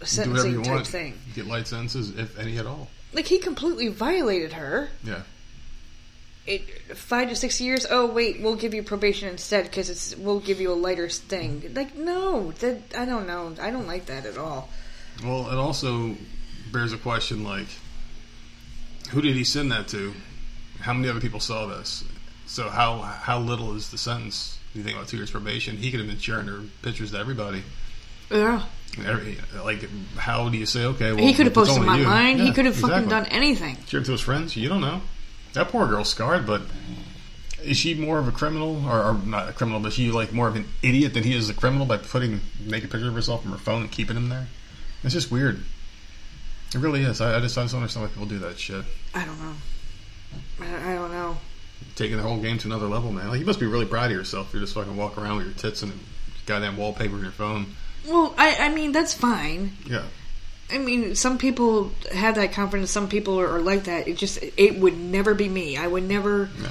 whatever 0.00 0.06
sentencing 0.06 0.52
you 0.52 0.62
type 0.62 0.72
want. 0.74 0.86
thing. 0.86 1.18
You 1.28 1.34
get 1.34 1.46
light 1.46 1.66
sentences, 1.68 2.16
if 2.18 2.38
any 2.38 2.56
at 2.58 2.66
all. 2.66 2.88
Like 3.12 3.26
he 3.26 3.38
completely 3.38 3.88
violated 3.88 4.54
her. 4.54 4.88
Yeah. 5.04 5.22
It 6.46 6.96
five 6.96 7.28
to 7.28 7.36
six 7.36 7.60
years. 7.60 7.86
Oh 7.88 8.06
wait, 8.06 8.40
we'll 8.40 8.56
give 8.56 8.72
you 8.72 8.82
probation 8.82 9.28
instead 9.28 9.64
because 9.64 9.90
it's 9.90 10.16
we'll 10.16 10.40
give 10.40 10.58
you 10.60 10.72
a 10.72 10.74
lighter 10.74 11.08
thing. 11.08 11.72
Like 11.74 11.94
no, 11.96 12.52
that 12.52 12.78
I 12.96 13.04
don't 13.04 13.26
know. 13.26 13.54
I 13.60 13.70
don't 13.70 13.86
like 13.86 14.06
that 14.06 14.24
at 14.24 14.38
all. 14.38 14.70
Well, 15.22 15.50
it 15.50 15.56
also 15.56 16.16
bears 16.72 16.92
a 16.94 16.96
question 16.98 17.44
like, 17.44 17.66
who 19.10 19.20
did 19.20 19.36
he 19.36 19.44
send 19.44 19.70
that 19.70 19.86
to? 19.88 20.14
How 20.80 20.92
many 20.92 21.08
other 21.08 21.20
people 21.20 21.40
saw 21.40 21.66
this? 21.66 22.04
So 22.46 22.68
how 22.68 22.98
how 23.00 23.38
little 23.38 23.74
is 23.76 23.90
the 23.90 23.98
sentence? 23.98 24.58
You 24.74 24.82
think 24.82 24.96
about 24.96 25.08
two 25.08 25.16
years 25.16 25.30
probation? 25.30 25.76
He 25.76 25.90
could 25.90 26.00
have 26.00 26.08
been 26.08 26.18
sharing 26.18 26.46
her 26.46 26.60
pictures 26.82 27.10
to 27.12 27.18
everybody. 27.18 27.62
Yeah, 28.30 28.62
Every, 29.04 29.38
like, 29.64 29.88
how 30.16 30.48
do 30.48 30.56
you 30.58 30.66
say 30.66 30.84
okay? 30.84 31.12
Well, 31.12 31.24
he 31.24 31.32
could 31.34 31.46
have 31.46 31.54
posted 31.54 31.82
them 31.82 31.88
only 31.88 32.02
you- 32.02 32.44
he 32.46 32.52
could 32.52 32.64
have 32.66 32.76
fucking 32.76 33.08
done 33.08 33.26
anything. 33.26 33.76
Shared 33.88 34.04
to 34.06 34.12
his 34.12 34.20
friends. 34.20 34.56
You 34.56 34.68
don't 34.68 34.80
know. 34.80 35.00
That 35.54 35.68
poor 35.68 35.86
girl's 35.88 36.08
scarred, 36.08 36.46
but 36.46 36.62
is 37.64 37.76
she 37.76 37.94
more 37.94 38.18
of 38.18 38.26
a 38.28 38.32
criminal, 38.32 38.84
or, 38.86 39.02
or 39.02 39.14
not 39.14 39.48
a 39.48 39.52
criminal, 39.52 39.80
but 39.80 39.88
is 39.88 39.94
she 39.94 40.10
like 40.12 40.32
more 40.32 40.46
of 40.48 40.54
an 40.56 40.66
idiot 40.82 41.12
than 41.14 41.24
he 41.24 41.34
is 41.34 41.48
a 41.50 41.54
criminal 41.54 41.86
by 41.86 41.96
putting 41.98 42.40
naked 42.64 42.90
pictures 42.90 43.08
of 43.08 43.14
herself 43.14 43.42
from 43.42 43.50
her 43.52 43.58
phone 43.58 43.82
and 43.82 43.90
keeping 43.90 44.14
them 44.14 44.28
there? 44.28 44.46
It's 45.02 45.12
just 45.14 45.30
weird. 45.30 45.62
It 46.74 46.78
really 46.78 47.02
is. 47.02 47.20
I, 47.20 47.36
I 47.36 47.40
just 47.40 47.58
I 47.58 47.62
just 47.62 47.72
don't 47.72 47.82
understand 47.82 48.06
why 48.06 48.12
people 48.12 48.26
do 48.26 48.38
that 48.40 48.58
shit. 48.58 48.84
I 49.14 49.24
don't 49.24 49.38
know. 49.40 49.54
I, 50.60 50.92
I 50.92 50.94
don't 50.94 51.12
know. 51.12 51.36
Taking 51.96 52.16
the 52.16 52.22
whole 52.22 52.38
game 52.38 52.58
to 52.58 52.68
another 52.68 52.86
level, 52.86 53.12
man. 53.12 53.28
Like 53.28 53.40
you 53.40 53.46
must 53.46 53.60
be 53.60 53.66
really 53.66 53.86
proud 53.86 54.06
of 54.06 54.16
yourself. 54.16 54.52
You're 54.52 54.62
just 54.62 54.74
fucking 54.74 54.96
walking 54.96 55.22
around 55.22 55.38
with 55.38 55.46
your 55.46 55.54
tits 55.54 55.82
and 55.82 55.92
goddamn 56.46 56.76
wallpaper 56.76 57.16
in 57.16 57.22
your 57.22 57.32
phone. 57.32 57.74
Well, 58.06 58.34
I 58.38 58.56
I 58.56 58.68
mean 58.70 58.92
that's 58.92 59.14
fine. 59.14 59.72
Yeah. 59.86 60.04
I 60.72 60.78
mean, 60.78 61.14
some 61.16 61.38
people 61.38 61.90
have 62.12 62.36
that 62.36 62.52
confidence. 62.52 62.90
Some 62.90 63.08
people 63.08 63.40
are, 63.40 63.56
are 63.56 63.60
like 63.60 63.84
that. 63.84 64.06
It 64.06 64.16
just 64.16 64.38
it 64.56 64.78
would 64.78 64.96
never 64.96 65.34
be 65.34 65.48
me. 65.48 65.76
I 65.76 65.86
would 65.86 66.04
never. 66.04 66.48
Yeah. 66.60 66.68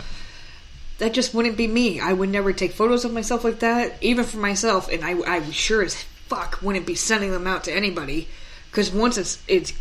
That 1.00 1.14
just 1.14 1.34
wouldn't 1.34 1.56
be 1.56 1.68
me. 1.68 2.00
I 2.00 2.12
would 2.12 2.30
never 2.30 2.52
take 2.52 2.74
photos 2.74 3.06
of 3.06 3.14
myself 3.14 3.46
like 3.46 3.60
that, 3.60 3.96
even 4.02 4.26
for 4.26 4.38
myself. 4.38 4.90
And 4.90 5.04
I, 5.04 5.18
I 5.22 5.50
sure 5.52 5.82
as 5.82 5.96
fuck 5.96 6.62
wouldn't 6.62 6.86
be 6.86 6.96
sending 6.96 7.32
them 7.32 7.48
out 7.48 7.64
to 7.66 7.74
anybody. 7.74 8.28
Because 8.70 8.92
once 8.92 9.18
it's 9.18 9.42
it's 9.48 9.74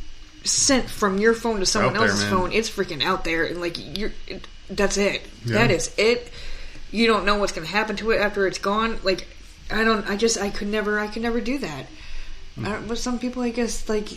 sent 0.45 0.89
from 0.89 1.19
your 1.19 1.35
phone 1.35 1.61
to 1.61 1.67
someone 1.67 1.95
there, 1.95 2.03
else's 2.03 2.23
man. 2.23 2.31
phone, 2.31 2.53
it's 2.53 2.71
freaking 2.71 3.03
out 3.03 3.25
there, 3.25 3.45
and 3.45 3.61
like 3.61 3.99
you're, 3.99 4.13
it, 4.27 4.47
that's 4.71 4.97
it. 4.97 5.23
Yeah. 5.45 5.59
That 5.59 5.71
is 5.71 5.95
it. 5.99 6.31
You 6.91 7.07
don't 7.07 7.25
know 7.25 7.37
what's 7.37 7.53
going 7.53 7.67
to 7.67 7.73
happen 7.73 7.97
to 7.97 8.11
it 8.13 8.21
after 8.21 8.47
it's 8.47 8.59
gone. 8.59 8.99
Like 9.03 9.27
I 9.71 9.85
don't. 9.85 10.09
I 10.09 10.17
just 10.17 10.39
I 10.39 10.51
could 10.51 10.69
never. 10.69 10.99
I 10.99 11.07
could 11.07 11.23
never 11.23 11.41
do 11.41 11.59
that. 11.59 11.87
Hmm. 12.55 12.67
I 12.67 12.73
don't, 12.73 12.89
but 12.89 12.99
some 12.99 13.19
people, 13.19 13.43
I 13.43 13.51
guess, 13.51 13.89
like 13.89 14.09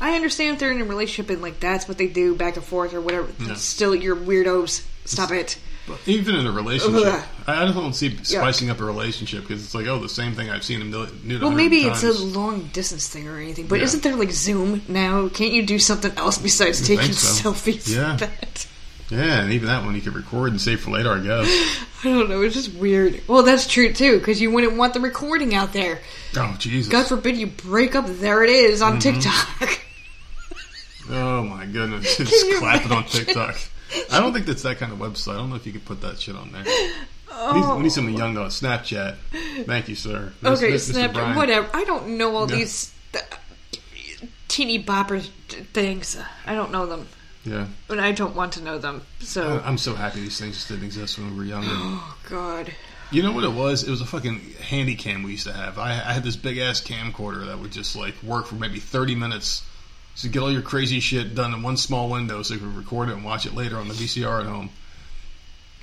I 0.00 0.14
understand 0.14 0.54
if 0.54 0.60
they're 0.60 0.72
in 0.72 0.80
a 0.80 0.84
relationship 0.84 1.30
and 1.30 1.42
like 1.42 1.60
that's 1.60 1.88
what 1.88 1.98
they 1.98 2.08
do 2.08 2.34
back 2.34 2.56
and 2.56 2.64
forth 2.64 2.94
or 2.94 3.00
whatever. 3.00 3.28
Yeah. 3.40 3.54
Still, 3.54 3.94
you're 3.94 4.16
weirdos. 4.16 4.86
Stop 5.04 5.30
it. 5.30 5.58
Even 6.06 6.34
in 6.34 6.46
a 6.46 6.52
relationship. 6.52 7.22
I 7.46 7.64
don't 7.72 7.92
see 7.94 8.16
spicing 8.24 8.70
up 8.70 8.80
a 8.80 8.84
relationship 8.84 9.42
because 9.42 9.64
it's 9.64 9.74
like, 9.74 9.86
oh, 9.86 9.98
the 10.00 10.08
same 10.08 10.34
thing 10.34 10.50
I've 10.50 10.64
seen 10.64 10.80
him 10.80 10.90
do. 10.90 11.38
Well, 11.40 11.50
maybe 11.50 11.78
it's 11.84 12.02
a 12.02 12.12
long 12.12 12.66
distance 12.72 13.08
thing 13.08 13.28
or 13.28 13.38
anything, 13.38 13.66
but 13.68 13.78
Yeah. 13.78 13.84
isn't 13.84 14.02
there 14.02 14.16
like 14.16 14.32
Zoom 14.32 14.82
now? 14.88 15.28
Can't 15.28 15.52
you 15.52 15.64
do 15.64 15.78
something 15.78 16.12
else 16.16 16.38
besides 16.38 16.86
taking 16.86 17.12
so. 17.12 17.52
selfies? 17.52 17.88
Yeah. 17.94 18.16
That? 18.16 18.66
yeah, 19.10 19.42
and 19.42 19.52
even 19.52 19.68
that 19.68 19.84
one 19.84 19.94
you 19.94 20.00
could 20.00 20.14
record 20.16 20.50
and 20.50 20.60
save 20.60 20.80
for 20.80 20.90
later, 20.90 21.12
I 21.12 21.20
guess. 21.20 21.86
I 22.04 22.08
don't 22.08 22.28
know. 22.28 22.42
It's 22.42 22.54
just 22.54 22.74
weird. 22.74 23.22
Well, 23.28 23.42
that's 23.44 23.66
true 23.68 23.92
too, 23.92 24.18
because 24.18 24.40
you 24.40 24.50
wouldn't 24.50 24.76
want 24.76 24.92
the 24.94 25.00
recording 25.00 25.54
out 25.54 25.72
there. 25.72 26.00
oh 26.36 26.56
Jesus! 26.58 26.90
God 26.90 27.06
forbid 27.06 27.36
you 27.36 27.46
break 27.46 27.94
up. 27.94 28.06
There 28.06 28.42
it 28.44 28.50
is 28.50 28.82
on 28.82 28.98
Mm-hmm. 28.98 29.20
TikTok. 29.20 29.80
oh 31.10 31.42
my 31.44 31.64
goodness! 31.66 32.16
Just 32.16 32.46
you 32.46 32.58
clap 32.58 32.84
it 32.84 32.90
on? 32.92 33.04
TikTok. 33.04 33.56
I 34.10 34.20
don't 34.20 34.32
think 34.32 34.46
that's 34.46 34.62
that 34.62 34.78
kind 34.78 34.92
of 34.92 34.98
website. 34.98 35.34
I 35.34 35.36
don't 35.36 35.50
know 35.50 35.56
if 35.56 35.66
you 35.66 35.72
could 35.72 35.84
put 35.84 36.00
that 36.02 36.18
shit 36.18 36.36
on 36.36 36.52
there. 36.52 36.64
We 36.64 36.70
need, 36.70 36.92
Oh. 37.38 37.76
we 37.76 37.82
need 37.82 37.86
oh. 37.86 37.88
something 37.90 38.16
young 38.16 38.34
though. 38.34 38.46
Snapchat. 38.46 39.16
Thank 39.66 39.88
you, 39.88 39.94
sir. 39.94 40.32
Okay, 40.42 40.72
Mr. 40.72 40.94
Snapchat. 40.94 41.36
Whatever. 41.36 41.68
I 41.74 41.84
don't 41.84 42.16
know 42.16 42.34
all 42.36 42.48
Yeah. 42.50 42.56
these 42.56 42.92
th- 43.12 43.24
teeny 44.48 44.82
bopper 44.82 45.22
things. 45.72 46.16
I 46.46 46.54
don't 46.54 46.72
know 46.72 46.86
them, 46.86 47.08
Yeah, 47.44 47.66
and 47.90 48.00
I 48.00 48.12
don't 48.12 48.34
want 48.34 48.52
to 48.54 48.62
know 48.62 48.78
them. 48.78 49.02
So, 49.20 49.60
I'm 49.64 49.76
so 49.78 49.94
happy 49.94 50.20
these 50.20 50.38
things 50.38 50.56
just 50.56 50.68
didn't 50.68 50.84
exist 50.84 51.18
when 51.18 51.30
we 51.32 51.36
were 51.36 51.44
younger. 51.44 51.68
oh 51.72 52.16
God. 52.28 52.72
You 53.12 53.22
know 53.22 53.32
what 53.32 53.44
it 53.44 53.52
was? 53.52 53.84
It 53.84 53.90
was 53.90 54.00
a 54.00 54.06
fucking 54.06 54.40
handy 54.60 54.96
cam 54.96 55.22
we 55.22 55.32
used 55.32 55.46
to 55.46 55.52
have. 55.52 55.78
I, 55.78 55.90
I 55.90 56.12
had 56.12 56.24
this 56.24 56.34
big 56.34 56.58
ass 56.58 56.80
camcorder 56.80 57.46
that 57.46 57.58
would 57.60 57.70
just 57.70 57.94
like 57.94 58.20
work 58.22 58.46
for 58.46 58.56
maybe 58.56 58.80
30 58.80 59.14
minutes 59.14 59.62
to 60.18 60.28
get 60.28 60.40
all 60.40 60.50
your 60.52 60.62
crazy 60.62 61.00
shit 61.00 61.34
done 61.34 61.52
in 61.54 61.62
one 61.62 61.76
small 61.76 62.08
window 62.08 62.42
so 62.42 62.54
you 62.54 62.60
can 62.60 62.74
record 62.74 63.08
it 63.08 63.12
and 63.12 63.24
watch 63.24 63.46
it 63.46 63.54
later 63.54 63.76
on 63.76 63.88
the 63.88 63.94
VCR 63.94 64.40
at 64.40 64.46
home. 64.46 64.70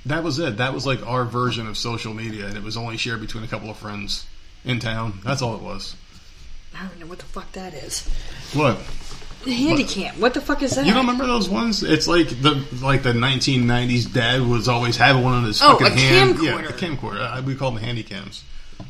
That 0.06 0.22
was 0.22 0.38
it. 0.38 0.58
That 0.58 0.74
was 0.74 0.84
like 0.84 1.06
our 1.06 1.24
version 1.24 1.66
of 1.66 1.78
social 1.78 2.12
media, 2.12 2.46
and 2.46 2.56
it 2.56 2.62
was 2.62 2.76
only 2.76 2.96
shared 2.96 3.20
between 3.20 3.42
a 3.44 3.46
couple 3.46 3.70
of 3.70 3.76
friends 3.76 4.26
in 4.64 4.78
town. 4.80 5.20
That's 5.24 5.40
all 5.40 5.54
it 5.54 5.62
was. 5.62 5.96
I 6.76 6.86
don't 6.86 7.00
know 7.00 7.06
what 7.06 7.18
the 7.20 7.24
fuck 7.24 7.50
that 7.52 7.72
is. 7.72 8.06
What? 8.52 8.78
The 9.44 9.52
Handycam. 9.52 10.18
What 10.18 10.34
the 10.34 10.40
fuck 10.40 10.62
is 10.62 10.74
that? 10.74 10.84
You 10.86 10.92
don't 10.92 11.02
remember 11.06 11.26
those 11.26 11.48
ones? 11.48 11.82
It's 11.82 12.08
like 12.08 12.28
the 12.42 12.66
like 12.82 13.02
the 13.02 13.12
1990s. 13.12 14.12
Dad 14.12 14.42
was 14.42 14.68
always 14.68 14.96
having 14.96 15.22
one 15.22 15.34
on 15.34 15.44
his 15.44 15.62
Oh, 15.62 15.78
fucking 15.78 15.86
a 15.86 15.90
hand. 16.00 16.38
Yeah, 16.42 16.52
camcorder. 16.60 16.68
a 16.70 16.72
camcorder. 16.72 17.38
Uh, 17.38 17.42
we 17.42 17.54
call 17.54 17.70
them 17.70 17.82
handycams. 17.82 18.42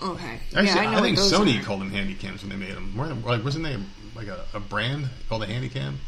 Okay. 0.03 0.41
Actually, 0.57 0.65
yeah, 0.67 0.77
I 0.79 0.85
know 0.93 0.99
I, 0.99 1.01
think 1.03 1.19
what 1.19 1.31
those 1.31 1.33
Sony 1.33 1.61
are. 1.61 1.65
called 1.65 1.81
them 1.81 1.91
handycams 1.91 2.41
when 2.41 2.51
they 2.51 2.57
made 2.57 2.75
them. 2.75 2.97
Like, 3.25 3.45
wasn't 3.45 3.65
they 3.65 3.77
like 4.17 4.29
a, 4.29 4.45
a 4.55 4.61
brand 4.61 5.09
called 5.29 5.43
a 5.43 5.47
handy 5.47 5.69
cam? 5.69 5.99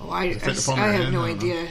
Oh, 0.00 0.10
I, 0.10 0.24
I, 0.24 0.34
fit 0.34 0.68
I 0.68 0.88
have 0.92 1.12
no 1.12 1.22
I 1.22 1.32
don't 1.32 1.40
know. 1.40 1.48
idea. 1.48 1.68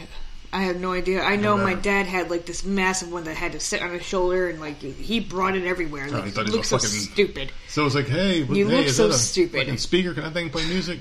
I 0.53 0.61
have 0.63 0.79
no 0.79 0.93
idea. 0.93 1.21
I 1.21 1.35
know 1.35 1.57
my 1.57 1.73
dad 1.73 2.05
had 2.05 2.29
like 2.31 2.45
this 2.45 2.63
massive 2.63 3.11
one 3.11 3.25
that 3.25 3.35
had 3.35 3.51
to 3.51 3.59
sit 3.59 3.81
on 3.81 3.91
his 3.91 4.03
shoulder, 4.03 4.49
and 4.49 4.59
like 4.61 4.79
he 4.81 5.19
brought 5.19 5.55
it 5.55 5.65
everywhere. 5.65 6.07
Oh, 6.09 6.13
Like, 6.13 6.27
it 6.37 6.45
he 6.47 6.51
looks 6.53 6.69
so 6.69 6.77
fucking- 6.77 6.89
stupid. 6.91 7.51
So 7.67 7.81
it 7.81 7.85
was 7.85 7.95
like, 7.95 8.07
hey, 8.07 8.43
what, 8.43 8.57
You 8.57 8.67
hey, 8.69 8.77
look 8.77 8.85
is 8.85 8.95
so 8.95 9.11
stupid. 9.11 9.59
fucking 9.59 9.77
speaker? 9.77 10.13
Can 10.13 10.23
that 10.23 10.33
thing 10.33 10.49
play 10.49 10.65
music? 10.65 10.99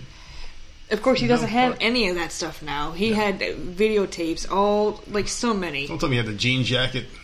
Of 0.91 1.03
course, 1.03 1.21
he 1.21 1.27
doesn't 1.27 1.47
No, 1.49 1.53
have 1.53 1.73
fuck. 1.75 1.85
any 1.85 2.09
of 2.09 2.17
that 2.17 2.31
stuff 2.33 2.63
now. 2.63 2.93
He 2.93 3.13
had 3.13 3.39
videotapes, 3.41 4.51
all 4.51 5.01
like 5.09 5.29
so 5.29 5.55
many. 5.55 5.87
Don't 5.87 5.99
tell 5.99 6.09
me 6.11 6.17
he 6.17 6.23
had 6.23 6.27
the 6.27 6.35
jean 6.39 6.65
jacket. 6.65 7.07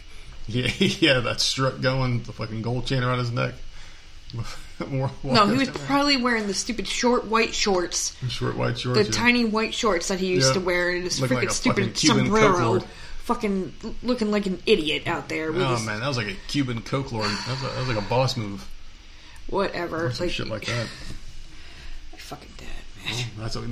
Yeah, 0.48 0.66
had 1.14 1.24
that 1.24 1.40
strut 1.40 1.80
going, 1.80 2.22
the 2.24 2.32
fucking 2.32 2.62
gold 2.62 2.86
chain 2.86 3.04
around 3.04 3.18
his 3.20 3.30
neck. 3.30 3.54
No, 5.24 5.46
he 5.46 5.58
was 5.58 5.68
probably 5.70 6.16
wearing 6.16 6.46
the 6.46 6.54
stupid 6.54 6.86
short 6.88 7.26
white 7.26 7.54
shorts, 7.54 8.16
short 8.28 8.56
white 8.56 8.78
shorts. 8.78 8.98
the 8.98 9.04
yeah. 9.04 9.10
tiny 9.10 9.44
white 9.44 9.74
shorts 9.74 10.08
that 10.08 10.18
he 10.20 10.26
used 10.28 10.48
Yeah. 10.48 10.54
to 10.54 10.60
wear, 10.60 10.90
and 10.90 11.04
his 11.04 11.20
freaking 11.20 11.34
like 11.36 11.50
stupid 11.50 11.96
sombrero. 11.96 12.80
Fucking 13.24 13.72
looking 14.02 14.30
like 14.32 14.46
an 14.46 14.60
idiot 14.66 15.06
out 15.06 15.28
there 15.28 15.50
Oh 15.50 15.76
his 15.76 15.86
man, 15.86 16.00
that 16.00 16.08
was 16.08 16.16
like 16.16 16.26
a 16.28 16.34
Cuban 16.48 16.82
coke 16.82 17.12
lord. 17.12 17.26
That 17.30 17.48
was, 17.48 17.62
a, 17.62 17.66
that 17.74 17.78
was 17.78 17.88
like 17.88 17.98
a 18.04 18.08
boss 18.08 18.36
move. 18.36 18.68
whatever. 19.48 20.06
Or 20.06 20.10
some 20.12 20.26
Like, 20.26 20.34
shit 20.34 20.48
like 20.48 20.64
that. 20.64 20.88
my 22.12 22.18
fucking 22.18 22.50
dad, 22.56 22.66
man. 23.04 23.24
That's 23.38 23.54
how 23.54 23.60
we 23.60 23.68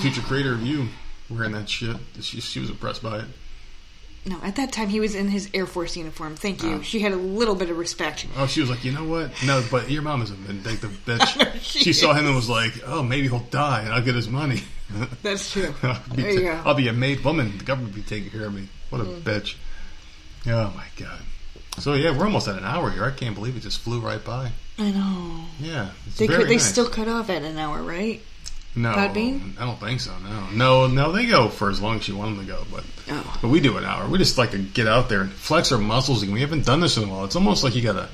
future 0.00 0.22
creator 0.22 0.54
of 0.54 0.62
you 0.62 0.88
wearing 1.30 1.52
that 1.52 1.68
shit. 1.68 1.96
She, 2.20 2.40
she 2.40 2.58
was 2.60 2.70
impressed 2.70 3.02
by 3.02 3.18
it. 3.20 3.24
No, 4.24 4.38
at 4.42 4.54
that 4.56 4.70
time 4.72 4.88
he 4.88 5.00
was 5.00 5.14
in 5.16 5.28
his 5.28 5.48
Air 5.52 5.66
Force 5.66 5.96
uniform. 5.96 6.36
Thank 6.36 6.62
you. 6.62 6.74
Oh. 6.74 6.82
She 6.82 7.00
had 7.00 7.10
a 7.12 7.16
little 7.16 7.56
bit 7.56 7.70
of 7.70 7.76
respect. 7.78 8.26
Oh, 8.36 8.46
she 8.46 8.60
was 8.60 8.70
like, 8.70 8.84
you 8.84 8.92
know 8.92 9.02
what? 9.04 9.32
No, 9.44 9.64
but 9.70 9.90
your 9.90 10.02
mom 10.02 10.22
is 10.22 10.30
a 10.30 10.34
vindictive 10.34 10.90
bitch. 11.04 11.48
She 11.62 11.78
she 11.80 11.92
saw 11.92 12.12
him 12.12 12.26
and 12.26 12.34
was 12.36 12.48
like, 12.48 12.72
oh, 12.86 13.02
maybe 13.02 13.28
he'll 13.28 13.40
die 13.50 13.82
and 13.82 13.92
I'll 13.92 14.02
get 14.02 14.14
his 14.14 14.28
money. 14.28 14.60
That's 15.22 15.50
true. 15.50 15.74
I'll, 15.82 16.00
be 16.14 16.22
There 16.22 16.30
you 16.32 16.40
go. 16.42 16.62
I'll 16.64 16.74
be 16.74 16.88
a 16.88 16.92
made 16.92 17.24
woman. 17.24 17.56
The 17.58 17.64
government 17.64 17.94
will 17.94 18.02
be 18.02 18.08
taking 18.08 18.30
care 18.30 18.46
of 18.46 18.54
me. 18.54 18.68
What 18.90 19.00
a 19.00 19.04
Mm. 19.04 19.20
bitch. 19.22 19.56
Oh 20.46 20.72
my 20.76 20.84
god. 20.96 21.20
So 21.78 21.94
yeah, 21.94 22.16
we're 22.16 22.24
almost 22.26 22.46
at 22.48 22.56
an 22.58 22.64
hour 22.64 22.90
here. 22.90 23.04
I 23.04 23.10
can't 23.10 23.34
believe 23.34 23.56
it 23.56 23.60
just 23.60 23.80
flew 23.80 24.00
right 24.00 24.22
by. 24.24 24.52
I 24.78 24.90
know. 24.90 25.44
Yeah, 25.60 25.90
They 26.18 26.26
could, 26.26 26.46
they 26.48 26.54
nice. 26.56 26.64
still 26.66 26.88
cut 26.88 27.08
off 27.08 27.30
at 27.30 27.42
an 27.42 27.58
hour, 27.58 27.82
right? 27.82 28.20
No. 28.74 28.92
Podbean? 28.92 29.58
I 29.60 29.64
don't 29.66 29.78
think 29.78 30.00
so. 30.00 30.12
No, 30.22 30.48
no, 30.52 30.86
no. 30.86 31.12
They 31.12 31.26
go 31.26 31.48
for 31.48 31.70
as 31.70 31.80
long 31.80 31.96
as 31.96 32.08
you 32.08 32.16
want 32.16 32.36
them 32.36 32.46
to 32.46 32.52
go, 32.52 32.64
but 32.72 32.84
Oh. 33.10 33.38
but 33.42 33.48
we 33.48 33.60
do 33.60 33.76
an 33.76 33.84
hour. 33.84 34.06
We 34.08 34.16
just 34.18 34.38
like 34.38 34.52
to 34.52 34.58
get 34.58 34.86
out 34.86 35.08
there 35.08 35.20
and 35.22 35.32
flex 35.32 35.72
our 35.72 35.78
muscles. 35.78 36.22
And 36.22 36.32
We 36.32 36.40
haven't 36.40 36.64
done 36.64 36.80
this 36.80 36.96
in 36.96 37.04
a 37.04 37.06
while. 37.06 37.24
It's 37.24 37.36
almost 37.36 37.64
like 37.64 37.74
you 37.74 37.82
gotta 37.82 38.08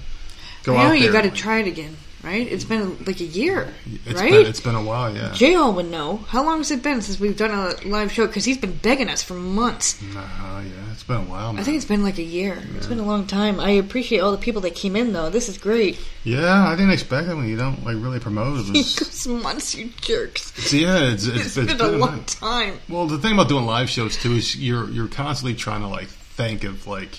go 0.64 0.74
I 0.74 0.78
out 0.78 0.82
know 0.84 0.88
there. 0.90 0.98
you 0.98 1.12
got 1.12 1.22
to 1.22 1.30
try 1.30 1.58
it 1.60 1.66
again, 1.68 1.96
right? 2.22 2.46
It's 2.50 2.64
been 2.64 2.96
like 3.04 3.20
a 3.20 3.24
year, 3.24 3.72
It's 4.06 4.20
right? 4.20 4.30
been 4.32 4.46
it's 4.46 4.60
been 4.60 4.74
a 4.74 4.82
while. 4.82 5.14
Yeah. 5.14 5.32
Jay 5.32 5.54
all 5.54 5.72
would 5.74 5.90
know. 5.90 6.18
How 6.28 6.44
long 6.44 6.58
has 6.58 6.70
it 6.70 6.82
been 6.82 7.00
since 7.02 7.18
we've 7.20 7.36
done 7.36 7.50
a 7.50 7.86
live 7.88 8.12
show? 8.12 8.26
Because 8.26 8.44
he's 8.44 8.58
been 8.58 8.76
begging 8.76 9.08
us 9.08 9.22
for 9.22 9.34
months. 9.34 10.00
Uh, 10.16 10.16
yeah, 10.64 10.92
it's 10.92 11.02
been 11.04 11.16
a 11.18 11.22
while. 11.22 11.52
Man. 11.52 11.60
I 11.60 11.64
think 11.64 11.76
it's 11.76 11.84
been 11.86 12.02
like 12.02 12.18
a 12.18 12.22
year. 12.22 12.58
It's 12.76 12.86
been 12.86 12.98
a 12.98 13.04
long 13.04 13.26
time. 13.26 13.60
I 13.60 13.70
appreciate 13.70 14.18
all 14.20 14.32
the 14.32 14.38
people 14.38 14.60
that 14.62 14.74
came 14.74 14.96
in, 14.96 15.12
though. 15.12 15.30
This 15.30 15.48
is 15.48 15.58
great. 15.58 15.98
Yeah, 16.24 16.66
I 16.66 16.74
didn't 16.76 16.90
expect 16.92 17.28
it 17.28 17.34
when 17.34 17.48
you 17.48 17.56
don't 17.56 17.84
like 17.84 17.96
really 17.96 18.20
promote. 18.20 18.66
It 18.68 19.26
months, 19.28 19.74
you 19.74 19.90
jerks. 20.00 20.50
it's- 20.58 20.72
yeah, 20.72 21.10
it's, 21.12 21.26
it's, 21.26 21.36
It's 21.36 21.56
it's 21.56 21.72
been 21.74 21.80
a 21.80 21.88
long 21.98 22.10
minute. 22.12 22.26
time. 22.28 22.78
Well, 22.88 23.06
the 23.06 23.18
thing 23.18 23.32
about 23.32 23.48
doing 23.48 23.64
live 23.66 23.88
shows 23.88 24.16
too 24.16 24.32
is 24.32 24.56
you're 24.56 24.88
you're 24.90 25.08
constantly 25.08 25.54
trying 25.54 25.80
to 25.82 25.88
like 25.88 26.08
think 26.08 26.64
of 26.64 26.86
like 26.86 27.10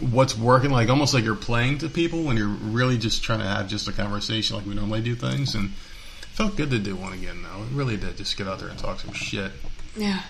what's 0.00 0.36
working, 0.36 0.70
like 0.70 0.88
almost 0.88 1.14
like 1.14 1.24
you're 1.24 1.34
playing 1.34 1.78
to 1.78 1.88
people 1.88 2.22
when 2.22 2.36
you're 2.36 2.48
really 2.48 2.98
just 2.98 3.22
trying 3.22 3.40
to 3.40 3.44
have 3.46 3.68
just 3.68 3.88
a 3.88 3.92
conversation 3.92 4.56
like 4.56 4.66
we 4.66 4.74
normally 4.74 5.00
do 5.02 5.14
things. 5.14 5.54
And 5.54 5.70
it 5.70 6.26
felt 6.32 6.56
good 6.56 6.70
to 6.70 6.78
do 6.78 6.96
one 6.96 7.12
again, 7.12 7.42
though. 7.42 7.62
It 7.62 7.68
really 7.72 7.96
did. 7.96 8.16
Just 8.16 8.36
get 8.36 8.46
out 8.48 8.58
there 8.58 8.68
and 8.68 8.78
talk 8.78 9.00
some 9.00 9.12
shit. 9.12 9.52
Yeah. 9.96 10.22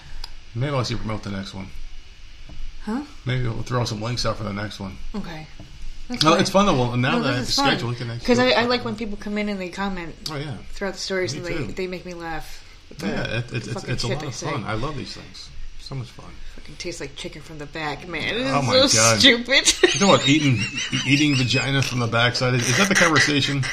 Maybe 0.54 0.74
I'll 0.74 0.84
see 0.84 0.94
you 0.94 0.98
promote 0.98 1.22
the 1.22 1.30
next 1.30 1.54
one. 1.54 1.68
Huh? 2.82 3.02
Maybe 3.24 3.44
we'll 3.44 3.62
throw 3.62 3.84
some 3.84 4.02
links 4.02 4.26
out 4.26 4.36
for 4.36 4.44
the 4.44 4.52
next 4.52 4.80
one. 4.80 4.96
Okay. 5.14 5.46
That's 6.08 6.24
No, 6.24 6.32
fine. 6.32 6.40
it's 6.40 6.50
fun 6.50 6.66
though. 6.66 6.74
Well, 6.74 6.96
now 6.96 7.12
No, 7.18 7.22
that 7.22 7.32
I 7.32 7.36
have 7.36 7.46
the 7.46 7.52
schedule, 7.52 7.88
we 7.90 7.94
can 7.94 8.08
Because 8.18 8.40
I, 8.40 8.50
I 8.50 8.64
like 8.64 8.84
when 8.84 8.96
people 8.96 9.16
come 9.16 9.38
in 9.38 9.48
and 9.48 9.60
they 9.60 9.68
comment 9.68 10.14
Oh 10.30 10.36
yeah, 10.36 10.56
throughout 10.70 10.94
the 10.94 11.00
stories 11.00 11.32
Me 11.32 11.38
and 11.38 11.46
they, 11.46 11.52
too. 11.54 11.66
they 11.72 11.86
make 11.86 12.04
me 12.04 12.14
laugh. 12.14 12.64
the- 12.98 13.06
yeah. 13.06 13.38
It, 13.38 13.48
the 13.48 13.56
it, 13.56 13.66
it's 13.68 13.84
it's 13.84 14.02
a 14.02 14.08
lot 14.08 14.24
of 14.24 14.34
fun. 14.34 14.64
I 14.64 14.74
love 14.74 14.96
these 14.96 15.14
things. 15.14 15.48
So 15.78 15.94
much 15.94 16.08
fun. 16.08 16.30
Fucking 16.72 16.76
tastes 16.90 17.00
like 17.00 17.16
chicken 17.16 17.42
from 17.42 17.58
the 17.58 17.66
back, 17.66 18.08
man. 18.08 18.34
Oh 18.34 18.36
it 18.36 18.40
is 18.40 18.52
Oh 18.52 18.62
my 18.62 18.86
so 18.86 18.98
God. 18.98 19.18
stupid. 19.20 19.94
You 19.94 20.00
know 20.00 20.08
what? 20.08 20.26
Eating 20.28 20.58
eating 21.06 21.34
vagina 21.36 21.82
from 21.82 21.98
the 22.00 22.06
backside 22.06 22.54
is, 22.54 22.68
is 22.68 22.78
that 22.78 22.88
the 22.88 22.94
conversation? 22.94 23.62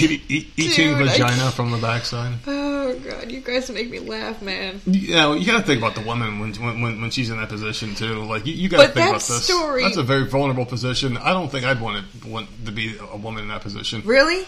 Eat, 0.00 0.22
eat, 0.28 0.48
eating 0.56 0.88
Dude, 0.98 1.02
I 1.08 1.12
vagina 1.12 1.36
can't- 1.36 1.54
from 1.54 1.70
the 1.70 1.78
backside. 1.78 2.34
oh 2.48 2.98
god, 2.98 3.30
you 3.30 3.40
guys 3.40 3.70
make 3.70 3.88
me 3.88 4.00
laugh, 4.00 4.42
man. 4.42 4.80
Yeah, 4.86 5.26
well, 5.28 5.36
you 5.36 5.46
got 5.46 5.58
to 5.58 5.62
think 5.64 5.78
about 5.80 5.94
the 5.94 6.00
woman 6.00 6.40
when, 6.40 6.52
when 6.54 6.80
when 6.80 7.00
when 7.00 7.10
she's 7.12 7.30
in 7.30 7.36
that 7.38 7.48
position 7.48 7.94
too. 7.94 8.24
Like 8.24 8.44
you, 8.44 8.54
you 8.54 8.68
got 8.68 8.78
to 8.78 8.88
But 8.88 8.94
think 8.94 9.08
about 9.10 9.20
this. 9.20 9.44
story- 9.44 9.82
That's 9.84 9.96
a 9.96 10.02
very 10.02 10.26
vulnerable 10.26 10.66
position. 10.66 11.16
I 11.16 11.32
don't 11.32 11.48
think 11.48 11.64
I'd 11.64 11.80
want 11.80 12.04
to 12.22 12.26
want 12.28 12.48
to 12.66 12.72
be 12.72 12.96
a 12.98 13.16
woman 13.16 13.42
in 13.44 13.48
that 13.50 13.60
position. 13.60 14.02
Really? 14.04 14.46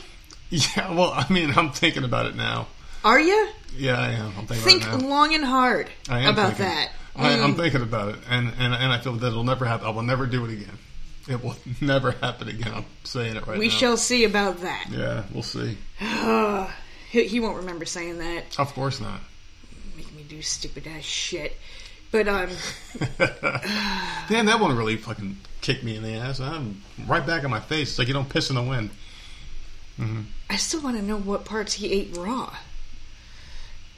Yeah, 0.49 0.93
well, 0.95 1.13
I 1.15 1.33
mean, 1.33 1.53
I'm 1.57 1.71
thinking 1.71 2.03
about 2.03 2.27
it 2.27 2.35
now. 2.35 2.67
Are 3.05 3.21
you? 3.21 3.49
Yeah, 3.77 4.01
I 4.01 4.09
am. 4.11 4.33
I'm 4.37 4.47
thinking 4.47 4.57
Think 4.65 4.83
about 4.83 4.99
it 4.99 5.03
now. 5.05 5.09
long 5.09 5.35
and 5.35 5.45
hard 5.45 5.91
I 6.09 6.21
am 6.23 6.33
about 6.35 6.57
thinking. 6.57 6.65
that. 6.75 6.91
I, 7.17 7.33
I'm 7.39 7.55
Mm. 7.55 7.57
thinking 7.57 7.83
about 7.83 8.11
it, 8.11 8.21
and, 8.29 8.49
and 8.59 8.73
and 8.75 8.93
I 8.93 8.99
feel 8.99 9.13
that 9.15 9.27
it'll 9.27 9.45
never 9.45 9.65
happen. 9.65 9.87
I 9.87 9.91
will 9.91 10.03
never 10.03 10.27
do 10.27 10.45
it 10.45 10.53
again. 10.53 10.79
It 11.29 11.43
will 11.45 11.57
never 11.81 12.13
happen 12.13 12.49
again. 12.49 12.73
I'm 12.75 12.85
saying 13.05 13.37
it 13.37 13.47
right 13.47 13.55
now. 13.55 13.59
we 13.61 13.69
now. 13.69 13.75
shall 13.75 13.97
see 13.97 14.25
about 14.25 14.61
that. 14.63 14.87
Yeah, 14.91 15.25
we'll 15.33 15.43
see. 15.43 15.77
he, 17.11 17.27
he 17.27 17.41
won't 17.41 17.57
remember 17.57 17.85
saying 17.85 18.19
that. 18.19 18.59
Of 18.59 18.73
course 18.75 19.01
not. 19.01 19.21
Make 19.97 20.13
me 20.15 20.23
do 20.29 20.41
stupid 20.43 20.87
ass 20.87 21.03
shit. 21.05 21.57
But 22.13 22.27
um, 22.27 22.49
Damn, 24.29 24.47
that 24.47 24.59
one 24.61 24.77
really 24.77 24.97
fucking 24.97 25.37
kicked 25.61 25.85
me 25.85 25.97
in 25.97 26.03
the 26.03 26.15
ass. 26.15 26.41
I'm 26.41 26.83
right 27.07 27.25
back 27.25 27.45
in 27.45 27.51
my 27.51 27.61
face. 27.61 27.91
It's 27.91 27.99
like 27.99 28.09
you 28.09 28.15
don't 28.15 28.29
piss 28.29 28.51
in 28.51 28.57
the 28.57 28.63
wind. 28.63 28.91
I 30.49 30.57
still 30.57 30.81
want 30.81 30.97
to 30.97 31.03
know 31.03 31.19
what 31.19 31.45
parts 31.45 31.75
he 31.75 31.93
ate 31.93 32.17
raw. 32.17 32.55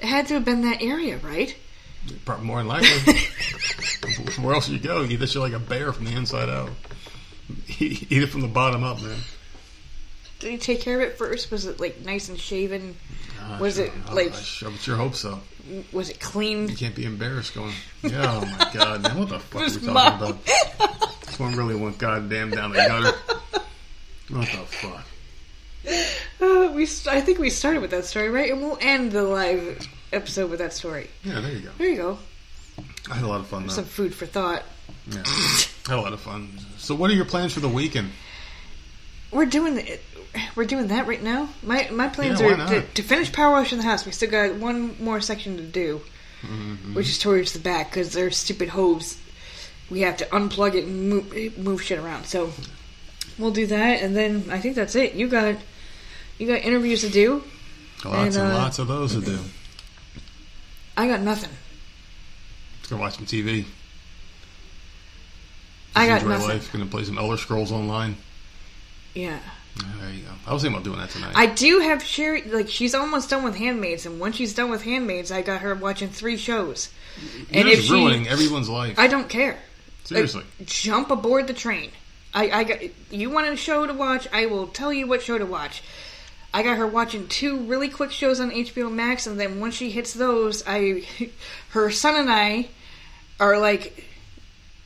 It 0.01 0.07
had 0.07 0.27
to 0.27 0.35
have 0.35 0.45
been 0.45 0.63
that 0.63 0.83
area, 0.83 1.17
right? 1.19 1.57
Probably 2.25 2.47
more 2.47 2.59
than 2.59 2.69
likely. 2.69 2.89
Where 4.43 4.55
else 4.55 4.69
you 4.69 4.79
go? 4.79 5.05
That 5.07 5.27
shit 5.29 5.41
like 5.43 5.53
a 5.53 5.59
bear 5.59 5.93
from 5.93 6.05
the 6.07 6.13
inside 6.13 6.49
out. 6.49 6.71
Eat 7.79 8.07
it 8.11 8.27
from 8.29 8.41
the 8.41 8.49
bottom 8.49 8.83
up, 8.85 9.01
man. 9.03 9.19
Did 10.39 10.51
he 10.51 10.59
take 10.59 10.81
care 10.81 11.01
of 11.01 11.09
it 11.09 11.17
first? 11.19 11.51
Was 11.51 11.67
it 11.67 11.79
like 11.81 12.01
nice 12.05 12.29
and 12.29 12.39
shaven? 12.39 12.97
Gosh, 13.39 13.61
Was 13.61 13.79
it, 13.79 13.93
I- 14.09 14.13
like- 14.13 14.33
I 14.35 14.41
sure, 14.41 14.73
sure 14.73 14.97
hope 14.97 15.15
so. 15.15 15.41
Was 15.93 16.11
it 16.11 16.19
clean? 16.19 16.69
You 16.69 16.77
can't 16.77 16.95
be 16.97 17.05
embarrassed 17.05 17.55
going. 17.55 17.73
Yeah, 18.03 18.41
oh 18.43 18.45
my 18.45 18.71
god, 18.75 19.03
man, 19.05 19.17
what 19.19 19.29
the 19.29 19.39
fuck 19.39 19.63
are 19.63 19.65
we 19.67 19.71
talking 19.71 19.93
mom. 19.93 20.15
about? 20.23 20.45
This 21.25 21.39
one 21.39 21.55
really 21.57 21.77
went 21.77 21.99
goddamn 21.99 22.51
down 22.51 22.73
the 22.73 22.79
gutter. 22.79 23.17
What 24.29 24.49
the 24.49 24.67
fuck? 24.67 25.05
Uh, 26.41 26.73
we 26.75 26.85
st- 26.87 27.15
I 27.15 27.21
think 27.21 27.39
we 27.39 27.49
started 27.51 27.81
with 27.81 27.93
that 27.93 28.05
story, 28.05 28.29
right? 28.29 28.51
And 28.51 28.61
we'll 28.61 28.79
end 28.81 29.13
the 29.13 29.23
live 29.23 29.87
episode 30.13 30.51
with 30.51 30.59
that 30.61 30.73
story. 30.73 31.09
Yeah, 31.25 31.41
there 31.41 31.53
you 31.53 31.61
go. 31.61 31.71
There 31.79 31.89
you 31.89 31.97
go. 31.97 32.19
I 33.11 33.15
had 33.15 33.25
a 33.25 33.29
lot 33.29 33.41
of 33.41 33.47
fun 33.49 33.63
though. 33.67 33.73
Some 33.73 33.85
food 33.85 34.15
for 34.15 34.27
thought. 34.27 34.63
Yeah, 35.11 35.23
had 35.89 35.99
a 35.99 36.01
lot 36.01 36.13
of 36.13 36.21
fun. 36.21 36.51
So, 36.79 36.95
what 36.95 37.11
are 37.11 37.15
your 37.15 37.25
plans 37.25 37.53
for 37.53 37.61
the 37.61 37.69
weekend? 37.69 38.11
We're 39.31 39.47
doing 39.47 39.79
it. 39.79 40.03
We're 40.55 40.65
doing 40.67 40.89
that 40.89 41.07
right 41.07 41.23
now. 41.23 41.49
My 41.63 41.89
my 41.91 42.09
plans 42.09 42.41
Yeah, 42.41 42.65
are 42.65 42.69
to, 42.69 42.83
to 42.83 43.03
finish 43.03 43.33
power 43.33 43.53
washing 43.53 43.79
the 43.79 43.85
house. 43.85 44.07
We 44.07 44.13
still 44.13 44.31
got 44.31 44.55
one 44.57 44.97
more 45.03 45.21
section 45.21 45.57
to 45.57 45.63
do, 45.63 46.01
Mm-hmm. 46.43 46.95
which 46.95 47.09
is 47.09 47.19
towards 47.19 47.53
the 47.53 47.59
back 47.61 47.91
because 47.91 48.13
there's 48.13 48.37
stupid 48.37 48.69
hose. 48.69 49.19
We 49.91 50.01
have 50.01 50.17
to 50.19 50.25
unplug 50.27 50.75
it 50.75 50.85
and 50.85 51.09
move, 51.11 51.59
move 51.59 51.83
shit 51.83 51.99
around. 51.99 52.25
So 52.27 52.53
we'll 53.39 53.51
do 53.51 53.67
that, 53.67 54.01
and 54.03 54.17
then 54.17 54.45
I 54.51 54.59
think 54.59 54.75
that's 54.75 54.95
it. 54.95 55.15
You 55.15 55.29
got 55.29 55.57
you 56.39 56.47
got 56.47 56.63
interviews 56.63 57.03
to 57.03 57.11
do. 57.11 57.43
Lots 58.05 58.37
and, 58.37 58.45
And, 58.45 58.53
uh, 58.53 58.59
lots 58.59 58.79
of 58.79 58.89
those 58.89 59.15
to 59.15 59.21
do. 59.21 59.39
I 60.97 61.07
got 61.07 61.21
nothing. 61.21 61.51
Let's 62.79 62.91
go 62.91 62.97
watch 62.97 63.17
some 63.17 63.27
TV. 63.27 63.65
I 65.95 66.07
got 66.07 66.23
enjoy 66.23 66.29
nothing. 66.31 66.49
life. 66.49 66.73
Gonna 66.73 66.87
play 66.87 67.05
some 67.05 67.19
Elder 67.19 67.37
Scrolls 67.37 67.73
Online. 67.73 68.17
Yeah. 69.15 69.39
There 69.77 70.11
you 70.11 70.23
go. 70.23 70.31
I 70.47 70.53
was 70.53 70.63
thinking 70.63 70.77
about 70.77 70.85
doing 70.85 70.99
that 70.99 71.11
tonight. 71.11 71.33
I 71.35 71.47
do 71.47 71.81
have 71.81 72.03
Sherry. 72.03 72.43
Like 72.43 72.69
she's 72.69 72.95
almost 72.95 73.31
done 73.31 73.43
with 73.43 73.57
Handmaids, 73.57 74.05
and 74.05 74.21
once 74.21 74.37
she's 74.37 74.55
done 74.55 74.71
with 74.71 74.83
Handmaids, 74.83 75.33
I 75.33 75.43
got 75.43 75.63
her 75.63 75.75
watching 75.75 76.09
three 76.09 76.37
shows. 76.37 76.91
You're 77.51 77.61
and 77.61 77.69
just 77.69 77.81
if 77.81 77.85
she, 77.87 77.93
ruining 77.93 78.29
everyone's 78.29 78.69
life. 78.69 78.99
I 78.99 79.07
don't 79.07 79.29
care. 79.29 79.59
Seriously. 80.05 80.45
Like, 80.59 80.69
jump 80.69 81.11
aboard 81.11 81.47
the 81.47 81.55
train. 81.55 81.91
I, 82.35 82.51
I 82.51 82.65
got 82.65 82.81
you 83.13 83.31
want 83.31 83.49
a 83.49 83.57
show 83.57 83.87
to 83.87 83.95
watch. 83.95 84.29
I 84.33 84.47
will 84.47 84.67
tell 84.67 84.93
you 84.93 85.07
what 85.07 85.23
show 85.23 85.39
to 85.39 85.47
watch. 85.47 85.83
I 86.55 86.63
got 86.63 86.77
her 86.77 86.87
watching 86.87 87.29
two 87.29 87.61
really 87.61 87.89
quick 87.89 88.11
shows 88.11 88.39
on 88.41 88.51
HBO 88.51 88.93
Max, 88.93 89.27
and 89.27 89.41
then 89.41 89.59
once 89.61 89.75
she 89.75 89.91
hits 89.91 90.13
those, 90.13 90.63
I, 90.67 91.07
her 91.71 91.91
son 91.91 92.17
and 92.17 92.31
I, 92.31 92.69
are 93.41 93.59
like 93.59 94.07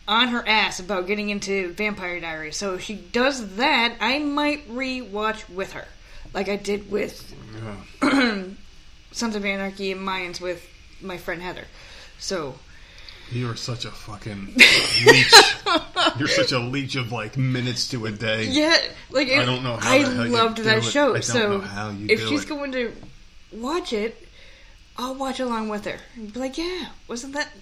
on 0.09 0.29
her 0.29 0.47
ass 0.47 0.79
about 0.79 1.07
getting 1.07 1.29
into 1.31 1.73
Vampire 1.73 2.21
Diaries. 2.21 2.57
So 2.57 2.75
if 2.75 2.83
she 2.83 2.95
does 2.95 3.57
that, 3.57 3.97
I 4.01 4.19
might 4.21 4.63
re-watch 4.69 5.49
with 5.49 5.73
her, 5.73 5.89
like 6.33 6.49
I 6.49 6.57
did 6.57 6.91
with 6.91 7.35
Yeah. 8.03 8.45
Sons 9.13 9.35
of 9.35 9.45
Anarchy 9.45 9.93
and 9.93 10.07
Mayans 10.07 10.41
with 10.41 10.69
my 11.01 11.17
friend 11.17 11.43
Heather. 11.43 11.65
So 12.19 12.57
You 13.31 13.51
are 13.51 13.57
such 13.57 13.85
a 13.85 13.91
fucking 13.91 14.55
leech. 14.55 15.35
You're 16.19 16.29
such 16.29 16.53
a 16.53 16.59
leech 16.59 16.95
of 16.97 17.11
like 17.11 17.37
minutes 17.37 17.89
to 17.89 18.07
a 18.07 18.13
day. 18.13 18.45
Yeah, 18.45 18.77
like 19.11 19.31
I 19.31 19.45
don't 19.45 19.65
know 19.65 19.77
how 19.77 19.93
I 19.93 20.03
the 20.03 20.15
hell 20.15 20.27
you 20.27 20.33
loved 20.33 20.59
that 20.59 20.85
show. 20.85 21.11
I 21.11 21.15
don't 21.15 21.25
so 21.25 21.49
know 21.49 21.61
how 21.61 21.91
you 21.91 22.07
if 22.09 22.21
she's 22.21 22.45
it. 22.45 22.49
going 22.49 22.73
to 22.73 22.93
watch 23.53 23.93
it, 23.93 24.29
I'll 24.97 25.15
watch 25.15 25.41
along 25.41 25.69
with 25.69 25.85
her. 25.87 25.99
And 26.15 26.33
be 26.33 26.39
like, 26.39 26.57
yeah, 26.57 26.87
wasn't 27.09 27.35
that 27.35 27.53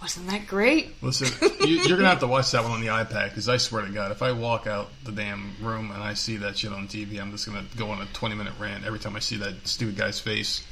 wasn't 0.00 0.28
that 0.28 0.46
great? 0.46 1.02
Listen, 1.02 1.50
you, 1.66 1.76
you're 1.78 1.96
gonna 1.96 2.08
have 2.08 2.20
to 2.20 2.26
watch 2.26 2.52
that 2.52 2.62
one 2.62 2.72
on 2.72 2.80
the 2.80 2.86
iPad 2.88 3.30
because 3.30 3.48
I 3.48 3.56
swear 3.56 3.84
to 3.84 3.90
God, 3.90 4.12
if 4.12 4.22
I 4.22 4.32
walk 4.32 4.66
out 4.66 4.88
the 5.04 5.12
damn 5.12 5.54
room 5.60 5.90
and 5.90 6.02
I 6.02 6.14
see 6.14 6.36
that 6.36 6.58
shit 6.58 6.72
on 6.72 6.86
TV, 6.86 7.20
I'm 7.20 7.32
just 7.32 7.46
gonna 7.46 7.64
go 7.76 7.90
on 7.90 8.00
a 8.00 8.06
20 8.06 8.34
minute 8.34 8.52
rant 8.60 8.84
every 8.84 8.98
time 8.98 9.16
I 9.16 9.20
see 9.20 9.36
that 9.38 9.66
stupid 9.66 9.96
guy's 9.96 10.20
face. 10.20 10.64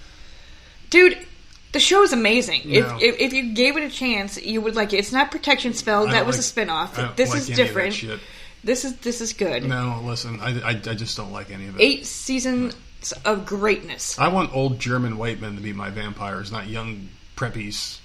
Dude, 0.90 1.18
the 1.72 1.80
show 1.80 2.02
is 2.02 2.12
amazing. 2.12 2.62
No. 2.64 2.96
If, 3.00 3.02
if 3.02 3.20
if 3.20 3.32
you 3.32 3.54
gave 3.54 3.76
it 3.76 3.82
a 3.82 3.90
chance, 3.90 4.40
you 4.42 4.60
would 4.60 4.74
like 4.76 4.92
it. 4.92 4.98
It's 4.98 5.12
not 5.12 5.30
Protection 5.30 5.74
Spell. 5.74 6.06
I 6.08 6.12
That 6.12 6.18
don't 6.18 6.26
was 6.26 6.36
like- 6.36 6.40
a 6.40 6.44
spin-off. 6.44 6.98
I 6.98 7.02
don't 7.02 7.16
This 7.16 7.30
like 7.30 7.38
is 7.40 7.50
any 7.50 7.52
of 7.52 7.56
that 7.58 7.64
different. 7.66 7.94
shit. 7.94 8.20
This 8.64 8.84
is 8.84 8.96
this 8.96 9.20
is 9.20 9.32
good. 9.32 9.62
No, 9.64 10.00
listen, 10.02 10.40
I, 10.40 10.60
I, 10.60 10.70
I 10.70 10.94
just 10.94 11.16
don't 11.16 11.32
like 11.32 11.50
any 11.50 11.68
of 11.68 11.76
it. 11.78 11.82
Eight 11.82 12.06
seasons 12.06 12.74
of 13.24 13.46
greatness. 13.46 14.18
I 14.18 14.28
want 14.28 14.54
old 14.56 14.80
German 14.80 15.18
white 15.18 15.40
men 15.40 15.54
to 15.56 15.62
be 15.62 15.72
my 15.72 15.90
vampires, 15.90 16.50
not 16.50 16.66
young 16.66 17.08
preppies. 17.36 18.00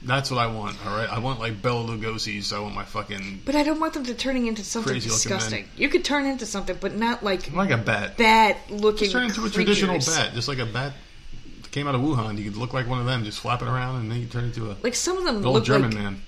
That's 0.00 0.30
what 0.30 0.38
I 0.38 0.46
want. 0.46 0.76
All 0.86 0.96
right, 0.96 1.08
I 1.12 1.18
want 1.18 1.40
like 1.40 1.60
Bela 1.60 1.84
Lugosi's. 1.84 2.52
I 2.52 2.60
want 2.60 2.74
my 2.74 2.84
fucking 2.84 3.40
But 3.44 3.56
I 3.56 3.64
don't 3.64 3.80
want 3.80 3.94
them 3.94 4.04
to 4.04 4.14
turning 4.14 4.46
into 4.46 4.62
something 4.62 4.92
Crazy 4.92 5.10
looking 5.10 5.28
men. 5.30 5.38
disgusting. 5.40 5.68
You 5.76 5.88
could 5.88 6.04
turn 6.04 6.24
into 6.24 6.46
something, 6.46 6.76
but 6.80 6.94
not 6.94 7.24
like 7.24 7.52
like 7.52 7.70
a 7.70 7.76
bat. 7.76 8.16
bat 8.16 8.56
looking. 8.70 8.98
Just 9.10 9.12
turn 9.12 9.24
into 9.24 9.44
a 9.44 9.50
traditional 9.50 9.98
bat, 9.98 10.32
just 10.34 10.46
like 10.46 10.58
a 10.58 10.66
bat 10.66 10.92
came 11.70 11.86
out 11.88 11.94
of 11.94 12.00
Wuhan. 12.00 12.38
You 12.38 12.44
could 12.50 12.56
look 12.58 12.72
like 12.72 12.86
one 12.88 13.00
of 13.00 13.06
them, 13.06 13.24
just 13.24 13.40
flapping 13.40 13.68
around, 13.68 14.00
and 14.00 14.10
then 14.10 14.20
you 14.20 14.26
turn 14.26 14.44
into 14.44 14.70
a 14.70 14.76
Like 14.82 14.94
some 14.94 15.16
of 15.18 15.24
them 15.24 15.36
old 15.44 15.54
look 15.54 15.64
German 15.64 15.90
like 15.90 16.00
man. 16.00 16.22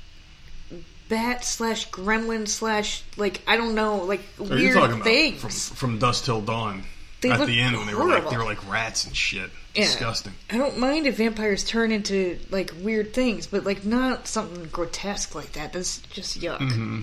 bat 1.09 1.45
slash 1.45 1.89
gremlin 1.91 2.47
slash 2.49 3.03
like 3.17 3.43
I 3.47 3.57
don't 3.57 3.75
know 3.75 3.97
like 4.05 4.21
you 4.39 4.45
weird 4.45 4.75
talking 4.75 4.95
about? 4.97 5.05
things. 5.05 5.41
From, 5.41 5.77
from 5.77 5.99
dusk 5.99 6.25
till 6.25 6.41
dawn. 6.41 6.85
They 7.21 7.31
At 7.31 7.47
the 7.47 7.61
end, 7.61 7.77
when 7.77 7.87
they 7.87 7.95
were 7.95 8.07
like 8.07 8.31
they 8.31 8.37
were 8.39 8.45
like 8.45 8.71
rats 8.71 9.05
and 9.05 9.15
shit. 9.15 9.51
Yeah. 9.75 9.85
Disgusting. 9.85 10.33
I 10.51 10.57
don't 10.57 10.79
mind 10.79 11.07
if 11.07 11.19
vampires 11.19 11.63
turn 11.65 11.93
into 11.93 12.39
like 12.51 12.73
weird 12.81 13.13
things, 13.13 13.47
but 13.47 13.65
like 13.65 13.85
not 13.85 14.27
something 14.27 14.65
grotesque 14.73 15.35
like 15.35 15.53
that. 15.53 15.73
That's 15.73 15.99
just 15.99 16.41
yuck. 16.41 16.59
Mm-hmm. 16.59 17.03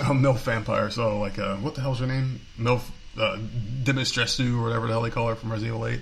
Oh, 0.00 0.02
MILF 0.14 0.38
vampires. 0.38 0.98
Oh, 0.98 1.18
like 1.18 1.38
uh, 1.38 1.56
what 1.56 1.74
the 1.74 1.80
hell's 1.80 1.98
her 1.98 2.06
name? 2.06 2.40
MILF 2.58 2.82
uh, 3.18 3.38
Dimitrescu 3.82 4.58
or 4.58 4.62
whatever 4.62 4.86
the 4.86 4.92
hell 4.92 5.02
they 5.02 5.10
call 5.10 5.28
her 5.28 5.34
from 5.34 5.50
Resident 5.50 5.74
Evil 5.76 5.86
8. 5.88 6.00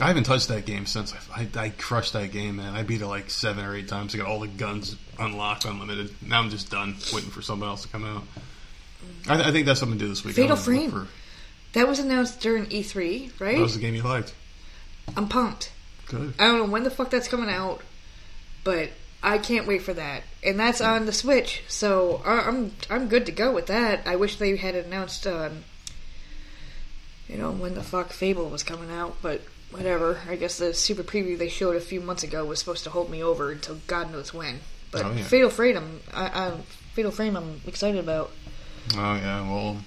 I 0.00 0.08
haven't 0.08 0.24
touched 0.24 0.48
that 0.48 0.66
game 0.66 0.84
since 0.86 1.14
I, 1.34 1.48
I, 1.56 1.64
I 1.64 1.68
crushed 1.70 2.12
that 2.12 2.30
game, 2.30 2.56
man. 2.56 2.74
I 2.74 2.82
beat 2.82 3.00
it 3.00 3.06
like 3.06 3.30
seven 3.30 3.64
or 3.64 3.74
eight 3.74 3.88
times. 3.88 4.14
I 4.14 4.18
got 4.18 4.26
all 4.26 4.40
the 4.40 4.46
guns 4.48 4.96
unlocked, 5.18 5.64
unlimited. 5.64 6.14
Now 6.22 6.40
I'm 6.40 6.50
just 6.50 6.70
done, 6.70 6.96
waiting 7.14 7.30
for 7.30 7.40
something 7.40 7.66
else 7.66 7.82
to 7.82 7.88
come 7.88 8.04
out. 8.04 8.24
I, 9.28 9.48
I 9.48 9.52
think 9.52 9.66
that's 9.66 9.80
something 9.80 9.98
to 9.98 10.04
do 10.04 10.08
this 10.08 10.24
week. 10.24 10.34
Fatal 10.36 10.56
Frame. 10.56 11.08
That 11.72 11.88
was 11.88 11.98
announced 11.98 12.40
during 12.40 12.66
E3, 12.66 13.40
right? 13.40 13.56
that 13.56 13.62
was 13.62 13.74
the 13.74 13.80
game 13.80 13.94
you 13.94 14.02
liked. 14.02 14.34
I'm 15.16 15.28
pumped. 15.28 15.72
Good. 16.08 16.34
I 16.38 16.44
don't 16.44 16.58
know 16.58 16.64
when 16.72 16.84
the 16.84 16.90
fuck 16.90 17.10
that's 17.10 17.28
coming 17.28 17.50
out, 17.50 17.80
but 18.64 18.90
I 19.22 19.38
can't 19.38 19.66
wait 19.66 19.82
for 19.82 19.92
that. 19.94 20.22
And 20.42 20.58
that's 20.58 20.80
on 20.80 21.06
the 21.06 21.12
Switch, 21.12 21.62
so 21.68 22.22
I- 22.24 22.46
I'm 22.46 22.72
I'm 22.90 23.08
good 23.08 23.26
to 23.26 23.32
go 23.32 23.52
with 23.52 23.66
that. 23.66 24.06
I 24.06 24.16
wish 24.16 24.36
they 24.36 24.56
had 24.56 24.74
announced, 24.74 25.26
um, 25.26 25.64
you 27.28 27.36
know, 27.36 27.50
when 27.50 27.74
the 27.74 27.82
fuck 27.82 28.12
Fable 28.12 28.48
was 28.48 28.62
coming 28.62 28.90
out, 28.90 29.16
but 29.22 29.42
whatever. 29.70 30.20
I 30.28 30.36
guess 30.36 30.58
the 30.58 30.72
super 30.74 31.02
preview 31.02 31.36
they 31.38 31.48
showed 31.48 31.76
a 31.76 31.80
few 31.80 32.00
months 32.00 32.22
ago 32.22 32.44
was 32.44 32.58
supposed 32.58 32.84
to 32.84 32.90
hold 32.90 33.10
me 33.10 33.22
over 33.22 33.50
until 33.50 33.78
God 33.86 34.10
knows 34.12 34.32
when. 34.34 34.60
But 34.90 35.04
Oh, 35.04 35.12
yeah. 35.12 35.24
Fatal 35.24 35.50
Frame, 35.50 35.76
I'm, 35.76 36.00
I, 36.14 36.24
I, 36.48 36.52
Fatal 36.94 37.10
Frame, 37.10 37.36
I'm 37.36 37.60
excited 37.66 37.98
about. 38.00 38.30
Oh 38.94 39.14
yeah, 39.16 39.42
well, 39.50 39.78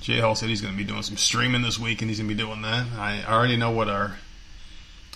Jay 0.00 0.18
Hall 0.18 0.34
said 0.34 0.48
he's 0.48 0.60
going 0.60 0.74
to 0.74 0.78
be 0.78 0.84
doing 0.84 1.02
some 1.02 1.16
streaming 1.16 1.62
this 1.62 1.78
week, 1.78 2.02
and 2.02 2.10
he's 2.10 2.18
going 2.18 2.28
to 2.28 2.34
be 2.34 2.40
doing 2.42 2.62
that. 2.62 2.86
I 2.98 3.22
already 3.28 3.56
know 3.56 3.70
what 3.70 3.88
our 3.88 4.16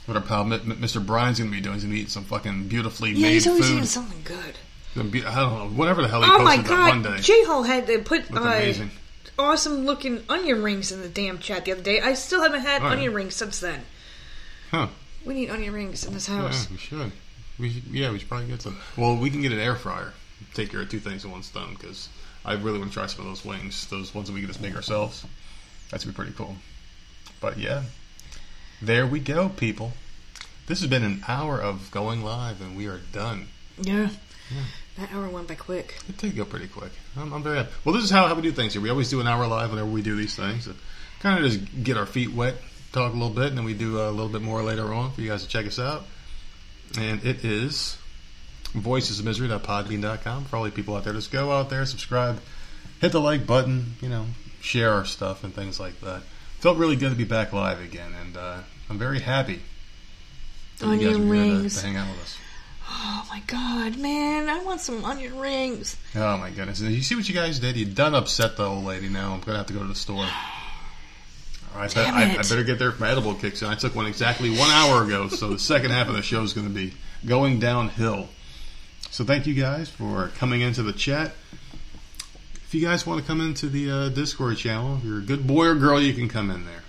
what 0.07 0.17
our 0.17 0.23
pal 0.23 0.45
Mr. 0.45 1.05
Brian's 1.05 1.39
going 1.41 1.51
to 1.51 1.57
be 1.57 1.61
doing. 1.61 1.75
He's 1.75 1.83
going 1.83 1.91
to 1.91 1.95
be 1.97 2.01
eating 2.03 2.11
some 2.11 2.25
fucking 2.25 2.69
beautifully 2.69 3.11
Yeah, 3.11 3.27
made 3.27 3.33
he's 3.35 3.47
always 3.49 3.67
food. 3.67 3.73
eating 3.73 3.85
something 3.87 4.23
good. 4.23 4.57
I 4.97 5.01
don't 5.03 5.25
know, 5.25 5.69
whatever 5.77 6.01
the 6.01 6.09
hell 6.09 6.23
he 6.23 6.29
Oh 6.31 6.39
posted 6.39 6.45
my 6.45 6.57
that 6.69 6.89
one 6.89 7.03
god, 7.03 7.17
day. 7.17 7.23
J 7.23 7.45
Hall 7.45 7.65
had 7.65 7.87
to 7.89 7.99
put 7.99 8.31
uh, 8.33 8.41
amazing. 8.41 8.91
Awesome 9.39 9.85
looking 9.85 10.25
onion 10.29 10.63
rings 10.63 10.91
in 10.93 11.03
the 11.03 11.09
damn 11.09 11.39
chat 11.39 11.65
the 11.65 11.73
other 11.73 11.83
day. 11.83 12.01
I 12.01 12.15
still 12.15 12.43
haven't 12.43 12.61
had 12.63 12.83
Oh, 12.83 12.87
yeah. 12.87 12.91
onion 12.93 13.15
rings 13.15 13.35
since 13.37 13.61
then. 13.61 13.83
Huh? 14.71 14.89
We 15.25 15.35
need 15.35 15.51
onion 15.51 15.73
rings 15.75 16.05
in 16.05 16.15
this 16.15 16.29
Yeah, 16.29 16.37
house. 16.43 16.71
we 16.71 16.77
should. 16.77 17.13
We 17.59 17.71
should, 17.71 17.85
yeah, 17.85 18.11
we 18.11 18.19
should 18.19 18.29
probably 18.29 18.49
get 18.49 18.63
some. 18.63 18.79
Well, 18.97 19.17
we 19.17 19.31
can 19.31 19.41
get 19.43 19.53
an 19.53 19.59
air 19.61 19.77
fryer. 19.77 20.13
Take 20.55 20.71
care 20.71 20.81
of 20.83 20.89
two 20.91 21.01
things 21.01 21.25
in 21.25 21.31
one 21.31 21.43
stone 21.43 21.75
because 21.79 22.09
I 22.45 22.53
really 22.55 22.79
want 22.79 22.91
to 22.93 22.95
try 22.95 23.07
some 23.07 23.21
of 23.21 23.27
those 23.27 23.45
wings. 23.45 23.87
Those 23.89 24.15
ones 24.15 24.29
that 24.29 24.35
we 24.35 24.41
can 24.41 24.49
just 24.49 24.61
make 24.61 24.75
ourselves. 24.77 25.25
That's 25.91 26.05
gonna 26.05 26.13
be 26.13 26.17
pretty 26.17 26.33
cool. 26.33 26.57
But 27.41 27.59
yeah, 27.59 27.85
there 28.83 29.07
we 29.07 29.21
go, 29.21 29.49
people. 29.49 29.93
This 30.67 30.81
has 30.81 30.91
been 30.91 31.05
an 31.05 31.25
hour 31.29 31.61
of 31.61 31.91
going 31.91 32.23
live, 32.23 32.61
and 32.61 32.77
we 32.77 32.87
are 32.87 33.01
done. 33.13 33.49
Yeah. 33.81 34.09
That 34.99 35.13
hour 35.13 35.29
went 35.29 35.47
by 35.47 35.57
quick. 35.57 35.99
It 36.09 36.17
did 36.17 36.37
go 36.37 36.45
pretty 36.45 36.69
quick. 36.69 36.91
I'm, 37.17 37.33
I'm 37.33 37.43
very 37.43 37.59
happy. 37.59 37.71
Well, 37.85 37.95
this 37.95 38.05
is 38.05 38.11
how, 38.11 38.27
how 38.27 38.35
we 38.35 38.43
do 38.43 38.53
things 38.53 38.73
here. 38.73 38.81
We 38.81 38.89
always 38.89 39.11
do 39.11 39.21
an 39.21 39.27
hour 39.27 39.47
live 39.47 39.71
whenever 39.71 39.89
we 39.89 40.03
do 40.03 40.17
these 40.17 40.35
things. 40.35 40.69
Kind 41.21 41.45
of 41.45 41.51
just 41.51 41.85
get 41.85 41.97
our 41.99 42.07
feet 42.07 42.33
wet, 42.33 42.55
talk 42.93 43.13
a 43.13 43.17
little 43.17 43.35
bit, 43.35 43.49
and 43.49 43.59
then 43.59 43.65
we 43.65 43.75
do 43.75 44.01
a 44.01 44.11
little 44.11 44.29
bit 44.29 44.43
more 44.43 44.63
later 44.63 44.93
on 44.95 45.13
for 45.13 45.21
you 45.21 45.29
guys 45.29 45.43
to 45.43 45.49
check 45.49 45.67
us 45.67 45.79
out. 45.79 46.05
And 46.99 47.23
it 47.25 47.45
is 47.45 47.99
voicesofmisery.podbean.com 48.73 50.45
for 50.47 50.57
all 50.57 50.67
you 50.67 50.73
people 50.73 50.97
out 50.97 51.05
there. 51.05 51.13
Just 51.13 51.31
go 51.31 51.53
out 51.53 51.69
there, 51.69 51.85
subscribe, 51.85 52.41
hit 53.01 53.13
the 53.13 53.21
like 53.21 53.47
button, 53.47 53.97
you 54.01 54.09
know, 54.09 54.27
share 54.61 54.93
our 54.93 55.05
stuff 55.05 55.45
and 55.45 55.55
things 55.55 55.79
like 55.79 56.01
that. 56.01 56.23
Felt 56.61 56.79
really 56.79 56.97
good 56.97 57.11
to 57.11 57.17
be 57.17 57.25
back 57.25 57.53
live 57.53 57.83
again, 57.83 58.13
and 58.19 58.37
uh, 58.37 58.59
I'm 58.89 58.99
very 58.99 59.21
happy 59.21 59.61
that 60.79 60.87
you 60.87 61.07
guys 61.07 61.17
Onion 61.17 61.29
were 61.29 61.35
here 61.35 61.63
to, 61.63 61.71
to 61.71 61.87
hang 61.87 61.97
out 61.97 62.09
with 62.11 62.23
us. 62.23 62.39
Oh 62.89 63.27
my 63.29 63.41
god, 63.47 63.99
man! 63.99 64.49
I 64.49 64.63
want 64.63 64.81
some 64.81 65.05
onion 65.05 65.39
rings. 65.39 65.97
Oh 66.15 66.37
my 66.39 66.51
goodness! 66.51 66.81
You 66.81 67.03
see 67.03 67.15
what 67.15 67.29
you 67.29 67.35
guys 67.35 67.59
did? 67.59 67.77
You 67.77 67.85
done 67.85 68.15
upset 68.15 68.57
the 68.57 68.65
old 68.65 68.85
lady. 68.85 69.09
Now 69.09 69.35
I'm 69.35 69.41
gonna 69.41 69.59
have 69.59 69.67
to 69.67 69.73
go 69.73 69.81
to 69.81 69.89
the 69.89 69.95
store. 69.95 70.27
I, 71.75 71.89
Damn 71.89 72.15
I, 72.15 72.33
I 72.33 72.37
better 72.37 72.65
get 72.65 72.79
there 72.79 72.89
if 72.89 73.01
my 73.01 73.11
edible 73.11 73.35
kicks 73.35 73.63
in. 73.63 73.69
I 73.69 73.75
took 73.75 73.95
one 73.95 74.07
exactly 74.07 74.51
one 74.51 74.71
hour 74.71 75.05
ago, 75.05 75.29
so 75.29 75.49
the 75.49 75.59
second 75.59 75.91
half 75.91 76.09
of 76.09 76.15
the 76.15 76.23
show 76.23 76.43
is 76.43 76.53
going 76.53 76.67
to 76.67 76.73
be 76.73 76.95
going 77.27 77.61
downhill. 77.61 78.29
So 79.11 79.25
thank 79.25 79.47
you 79.47 79.55
guys 79.55 79.89
for 79.89 80.29
coming 80.37 80.63
into 80.63 80.83
the 80.83 80.93
chat. 80.93 81.33
If 82.65 82.75
you 82.75 82.81
guys 82.81 83.07
want 83.07 83.21
to 83.21 83.27
come 83.27 83.41
into 83.41 83.69
the 83.69 83.91
uh, 83.91 84.09
Discord 84.09 84.57
channel, 84.57 84.97
if 84.97 85.05
you're 85.05 85.19
a 85.19 85.23
good 85.23 85.47
boy 85.47 85.67
or 85.67 85.75
girl, 85.75 86.01
you 86.01 86.15
can 86.15 86.29
come 86.29 86.51
in 86.51 86.65
there. 86.65 86.83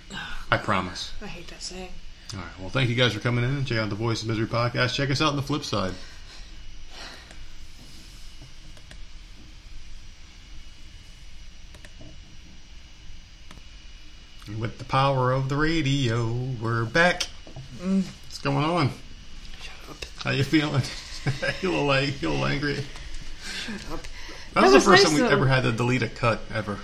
I 0.50 0.56
promise. 0.56 1.12
I 1.22 1.26
hate 1.26 1.48
that 1.48 1.62
saying. 1.62 1.90
All 2.34 2.40
right. 2.40 2.60
Well, 2.60 2.68
thank 2.68 2.90
you 2.90 2.94
guys 2.94 3.14
for 3.14 3.20
coming 3.20 3.42
in 3.42 3.50
and 3.50 3.66
check 3.66 3.78
out 3.78 3.88
the 3.88 3.94
Voice 3.94 4.20
of 4.20 4.28
Misery 4.28 4.46
podcast. 4.46 4.94
Check 4.94 5.10
us 5.10 5.22
out 5.22 5.30
on 5.30 5.36
the 5.36 5.42
flip 5.42 5.64
side. 5.64 5.94
With 14.58 14.76
the 14.76 14.84
power 14.84 15.32
of 15.32 15.48
the 15.48 15.56
radio, 15.56 16.30
we're 16.60 16.84
back. 16.84 17.24
What's 17.80 18.38
going 18.38 18.64
on? 18.64 18.90
Shut 19.62 19.90
up. 19.90 19.96
How 20.22 20.30
you 20.30 20.44
feeling? 20.44 20.82
you 21.62 21.70
a 21.70 21.72
little 21.72 21.86
like 21.86 22.20
you 22.20 22.28
little 22.28 22.44
angry. 22.44 22.76
Shut 23.42 23.92
up. 23.92 24.00
That 24.52 24.64
was, 24.64 24.74
was 24.74 24.84
the 24.84 24.90
first 24.90 25.04
nice, 25.04 25.12
time 25.12 25.22
we 25.22 25.32
ever 25.32 25.46
had 25.46 25.62
to 25.62 25.72
delete 25.72 26.02
a 26.02 26.08
cut 26.08 26.40
ever. 26.52 26.78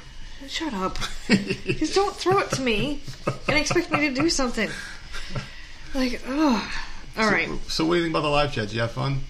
Shut 0.48 0.72
up. 0.72 0.98
Just 1.28 1.94
don't 1.94 2.14
throw 2.14 2.38
it 2.38 2.50
to 2.52 2.62
me 2.62 3.02
and 3.48 3.58
expect 3.58 3.90
me 3.90 4.08
to 4.08 4.14
do 4.14 4.30
something. 4.30 4.70
Like, 5.94 6.20
oh. 6.26 6.72
All 7.16 7.30
right. 7.30 7.48
So, 7.68 7.84
what 7.84 7.94
do 7.94 7.98
you 7.98 8.04
think 8.06 8.12
about 8.14 8.22
the 8.22 8.28
live 8.28 8.52
chat? 8.52 8.64
Did 8.66 8.74
you 8.74 8.80
have 8.80 8.90
fun? 8.90 9.20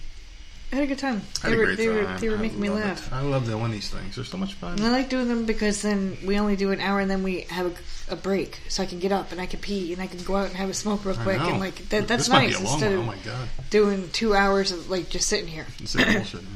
I 0.71 0.77
had 0.77 0.83
a 0.85 0.87
good 0.87 0.97
time. 0.97 1.21
I 1.43 1.49
had 1.49 1.51
They 1.51 1.53
a 1.53 1.57
were, 1.59 1.65
great 1.65 1.77
they 1.77 1.87
were, 1.89 2.17
they 2.19 2.29
were 2.29 2.37
I 2.37 2.41
making 2.41 2.59
me 2.59 2.69
love 2.69 2.79
it. 2.79 2.85
laugh. 2.85 3.13
I 3.13 3.21
love 3.21 3.45
doing 3.45 3.71
these 3.71 3.89
things. 3.91 4.15
They're 4.15 4.25
so 4.25 4.37
much 4.37 4.55
fun. 4.55 4.73
And 4.79 4.83
I 4.87 4.89
like 4.89 5.07
doing 5.09 5.27
them 5.27 5.45
because 5.45 5.83
then 5.83 6.17
we 6.25 6.39
only 6.39 6.55
do 6.55 6.71
an 6.71 6.81
hour 6.81 6.99
and 6.99 7.09
then 7.11 7.21
we 7.21 7.41
have 7.51 7.67
a, 8.09 8.13
a 8.13 8.15
break, 8.15 8.59
so 8.67 8.81
I 8.81 8.87
can 8.87 8.97
get 8.97 9.11
up 9.11 9.31
and 9.31 9.39
I 9.39 9.45
can 9.45 9.59
pee 9.59 9.93
and 9.93 10.01
I 10.01 10.07
can 10.07 10.23
go 10.23 10.35
out 10.37 10.47
and 10.47 10.55
have 10.55 10.69
a 10.69 10.73
smoke 10.73 11.05
real 11.05 11.15
quick 11.15 11.39
and 11.39 11.59
like 11.59 11.75
that, 11.89 12.07
that's 12.07 12.23
this 12.23 12.29
might 12.29 12.47
nice 12.47 12.57
be 12.57 12.63
a 12.63 12.67
long 12.67 12.73
instead 12.81 12.97
one. 12.97 13.07
Oh 13.07 13.11
of 13.11 13.17
my 13.17 13.31
god, 13.31 13.47
doing 13.69 14.09
two 14.11 14.33
hours 14.33 14.71
of 14.71 14.89
like 14.89 15.07
just 15.09 15.27
sitting 15.27 15.47
here. 15.47 15.67
this 15.79 15.93
is 15.95 16.03
bullshit. 16.03 16.41
Man. 16.41 16.51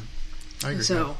I 0.65 0.71
agree. 0.71 0.83
So, 0.83 1.15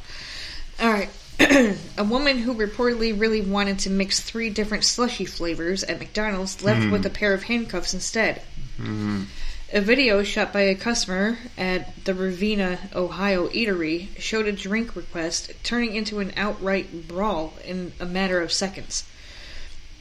all 0.80 0.90
right. 0.92 1.10
a 1.98 2.04
woman 2.04 2.40
who 2.40 2.54
reportedly 2.54 3.18
really 3.18 3.42
wanted 3.42 3.80
to 3.80 3.90
mix 3.90 4.20
three 4.20 4.50
different 4.50 4.84
slushy 4.84 5.26
flavors 5.26 5.84
at 5.84 6.00
McDonald's 6.00 6.62
left 6.64 6.84
Hmm. 6.84 6.92
with 6.92 7.06
a 7.06 7.10
pair 7.10 7.34
of 7.34 7.44
handcuffs 7.44 7.94
instead. 7.94 8.42
Mhm. 8.78 9.26
A 9.72 9.82
video 9.82 10.24
shot 10.24 10.52
by 10.52 10.62
a 10.62 10.74
customer 10.76 11.38
at 11.58 12.04
the 12.04 12.14
Ravenna, 12.16 12.80
Ohio 12.96 13.48
eatery 13.50 14.08
showed 14.20 14.48
a 14.48 14.52
drink 14.52 14.96
request 14.96 15.52
turning 15.64 15.96
into 15.96 16.20
an 16.20 16.34
outright 16.36 17.08
brawl 17.08 17.54
in 17.64 17.94
a 18.00 18.06
matter 18.06 18.42
of 18.42 18.52
seconds. 18.52 19.04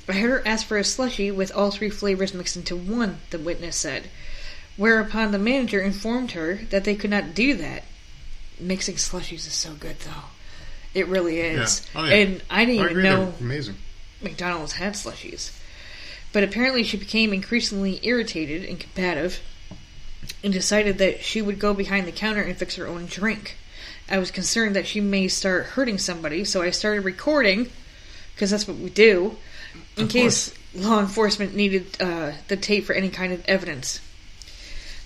I 0.08 0.12
heard 0.14 0.30
her 0.30 0.48
ask 0.48 0.66
for 0.66 0.78
a 0.78 0.84
slushy 0.84 1.30
with 1.30 1.52
all 1.54 1.70
three 1.70 1.90
flavors 1.90 2.32
mixed 2.32 2.56
into 2.56 2.74
one, 2.74 3.18
the 3.28 3.38
witness 3.38 3.76
said. 3.76 4.08
Whereupon 4.78 5.32
the 5.32 5.38
manager 5.38 5.80
informed 5.82 6.32
her 6.32 6.60
that 6.70 6.84
they 6.84 6.94
could 6.94 7.10
not 7.10 7.34
do 7.34 7.54
that. 7.56 7.84
Mixing 8.58 8.94
slushies 8.96 9.46
is 9.46 9.52
so 9.52 9.74
good, 9.74 10.00
though. 10.00 10.24
It 10.94 11.06
really 11.06 11.40
is. 11.40 11.86
Yeah. 11.94 12.00
Oh, 12.00 12.04
yeah. 12.06 12.14
And 12.14 12.42
I 12.50 12.64
didn't 12.64 12.80
I 12.80 12.90
even 12.90 13.02
know 13.02 13.34
amazing. 13.40 13.76
McDonald's 14.22 14.72
had 14.74 14.94
slushies. 14.94 15.56
But 16.32 16.44
apparently 16.44 16.82
she 16.82 16.96
became 16.96 17.32
increasingly 17.32 18.00
irritated 18.02 18.64
and 18.64 18.78
combative 18.78 19.40
and 20.42 20.52
decided 20.52 20.98
that 20.98 21.22
she 21.22 21.40
would 21.40 21.58
go 21.58 21.74
behind 21.74 22.06
the 22.06 22.12
counter 22.12 22.42
and 22.42 22.56
fix 22.56 22.76
her 22.76 22.86
own 22.86 23.06
drink. 23.06 23.56
I 24.10 24.18
was 24.18 24.30
concerned 24.30 24.76
that 24.76 24.86
she 24.86 25.00
may 25.00 25.28
start 25.28 25.66
hurting 25.66 25.98
somebody, 25.98 26.44
so 26.44 26.62
I 26.62 26.70
started 26.70 27.04
recording, 27.04 27.70
because 28.34 28.50
that's 28.50 28.66
what 28.66 28.78
we 28.78 28.90
do, 28.90 29.36
in 29.96 30.04
Of 30.04 30.10
case 30.10 30.54
law 30.74 31.00
enforcement 31.00 31.54
needed 31.54 32.00
uh, 32.00 32.32
the 32.48 32.56
tape 32.56 32.84
for 32.84 32.94
any 32.94 33.10
kind 33.10 33.32
of 33.32 33.44
evidence. 33.46 34.00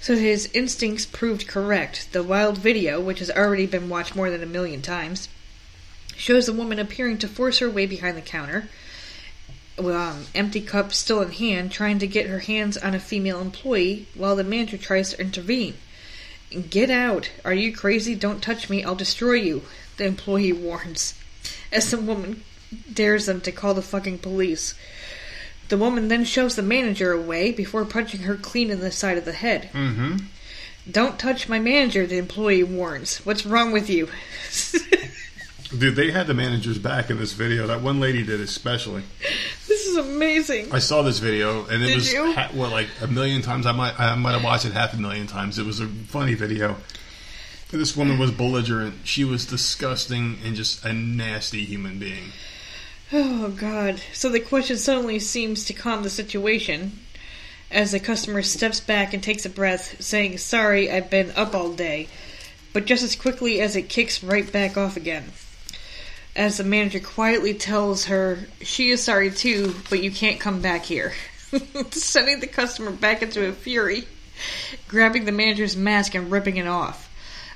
So 0.01 0.17
his 0.17 0.51
instincts 0.53 1.07
proved 1.07 1.47
correct. 1.47 2.13
The 2.13 2.23
wild 2.23 2.59
video, 2.59 3.01
which 3.01 3.21
has 3.21 3.31
already 3.31 3.67
been 3.67 3.89
watched 3.89 4.17
more 4.17 4.31
than 4.31 4.43
a 4.43 4.47
million 4.47 4.83
times, 4.83 5.29
shows 6.23 6.47
a 6.47 6.53
woman 6.53 6.79
appearing 6.79 7.19
to 7.19 7.27
force 7.27 7.59
her 7.59 7.69
way 7.69 7.85
behind 7.85 8.17
the 8.17 8.23
counter, 8.23 8.69
um, 9.77 10.27
empty 10.37 10.61
cup 10.61 10.93
still 10.93 11.21
in 11.21 11.33
hand, 11.33 11.73
trying 11.73 11.99
to 11.99 12.07
get 12.07 12.27
her 12.27 12.39
hands 12.39 12.77
on 12.77 12.95
a 12.95 13.01
female 13.01 13.41
employee 13.41 14.07
while 14.15 14.37
the 14.37 14.45
manager 14.45 14.79
tries 14.79 15.11
to 15.11 15.21
intervene. 15.21 15.75
Get 16.71 16.91
out! 16.91 17.33
Are 17.45 17.53
you 17.53 17.75
crazy? 17.75 18.15
Don't 18.15 18.41
touch 18.41 18.71
me, 18.71 18.85
I'll 18.85 18.95
destroy 18.95 19.33
you, 19.33 19.63
the 19.97 20.05
employee 20.05 20.53
warns, 20.53 21.19
as 21.73 21.91
the 21.91 21.99
woman 21.99 22.45
dares 22.93 23.27
them 23.27 23.41
to 23.41 23.51
call 23.51 23.75
the 23.75 23.83
fucking 23.83 24.19
police. 24.19 24.77
The 25.71 25.77
woman 25.77 26.07
then 26.07 26.25
shoves 26.25 26.55
the 26.55 26.63
manager 26.63 27.11
away 27.11 27.51
before 27.51 27.85
punching 27.85 28.21
her 28.23 28.37
clean 28.37 28.71
in 28.71 28.79
the 28.79 28.93
side 28.93 29.19
of 29.19 29.25
the 29.25 29.33
head. 29.33 29.71
Mm-hmm. 29.73 30.19
Don't 30.89 31.19
touch 31.19 31.49
my 31.49 31.59
manager, 31.59 32.07
the 32.07 32.19
employee 32.19 32.63
warns. 32.63 33.19
What's 33.27 33.45
wrong 33.45 33.73
with 33.73 33.91
you? 33.91 34.09
Dude, 35.77 35.97
they 35.97 36.11
had 36.11 36.27
the 36.27 36.35
managers 36.35 36.79
back 36.79 37.09
in 37.09 37.19
this 37.19 37.33
video. 37.33 37.67
That 37.67 37.81
one 37.81 37.99
lady 37.99 38.23
did 38.23 38.41
especially. 38.41 39.03
this 39.69 39.87
is 39.87 39.97
amazing. 39.97 40.71
I 40.73 40.79
saw 40.81 41.03
this 41.03 41.19
video, 41.19 41.65
and 41.67 41.83
it 41.83 41.87
Did 41.87 41.95
was 41.97 42.13
you? 42.13 42.33
ha- 42.33 42.51
what 42.53 42.71
like 42.71 42.89
a 43.01 43.07
million 43.07 43.41
times. 43.43 43.65
I 43.67 43.73
might 43.73 43.99
I 43.99 44.15
might 44.15 44.33
have 44.33 44.45
watched 44.45 44.67
it 44.67 44.73
half 44.73 44.93
a 44.93 44.99
million 44.99 45.27
times. 45.27 45.59
It 45.59 45.65
was 45.65 45.81
a 45.81 45.87
funny 45.87 46.35
video. 46.35 46.77
This 47.71 47.97
woman 47.97 48.19
was 48.19 48.31
belligerent. 48.31 48.97
She 49.05 49.25
was 49.25 49.47
disgusting 49.47 50.37
and 50.45 50.55
just 50.55 50.85
a 50.85 50.93
nasty 50.93 51.65
human 51.65 51.99
being. 51.99 52.33
Oh 53.15 53.49
god. 53.49 54.03
So 54.13 54.29
the 54.29 54.41
question 54.41 54.77
suddenly 54.77 55.19
seems 55.19 55.65
to 55.65 55.73
calm 55.73 56.03
the 56.03 56.11
situation 56.11 56.99
as 57.71 57.93
the 57.93 58.01
customer 58.01 58.43
steps 58.43 58.81
back 58.81 59.15
and 59.15 59.23
takes 59.23 59.47
a 59.47 59.51
breath, 59.51 60.03
saying, 60.03 60.37
Sorry, 60.37 60.91
I've 60.91 61.09
been 61.09 61.31
up 61.31 61.55
all 61.55 61.73
day. 61.73 62.09
But 62.75 62.85
just 62.85 63.03
as 63.03 63.17
quickly 63.17 63.61
as 63.63 63.75
it 63.75 63.89
kicks 63.89 64.23
right 64.23 64.51
back 64.53 64.77
off 64.77 64.99
again. 64.99 65.25
As 66.35 66.57
the 66.57 66.65
manager 66.65 66.99
quietly 66.99 67.53
tells 67.53 68.07
her 68.07 68.39
she 68.63 68.91
is 68.91 69.03
sorry 69.03 69.31
too, 69.31 69.75
but 69.91 70.03
you 70.03 70.11
can't 70.11 70.41
come 70.41 70.63
back 70.63 70.87
here. 70.87 71.13
Sending 71.91 72.41
the 72.41 72.47
customer 72.47 72.91
back 72.91 73.23
into 73.23 73.47
a 73.47 73.53
fury, 73.53 74.07
grabbing 74.89 75.27
the 75.27 75.33
manager's 75.33 75.77
mask 75.77 76.15
and 76.15 76.31
ripping 76.31 76.57
it 76.57 76.67
off. 76.67 77.11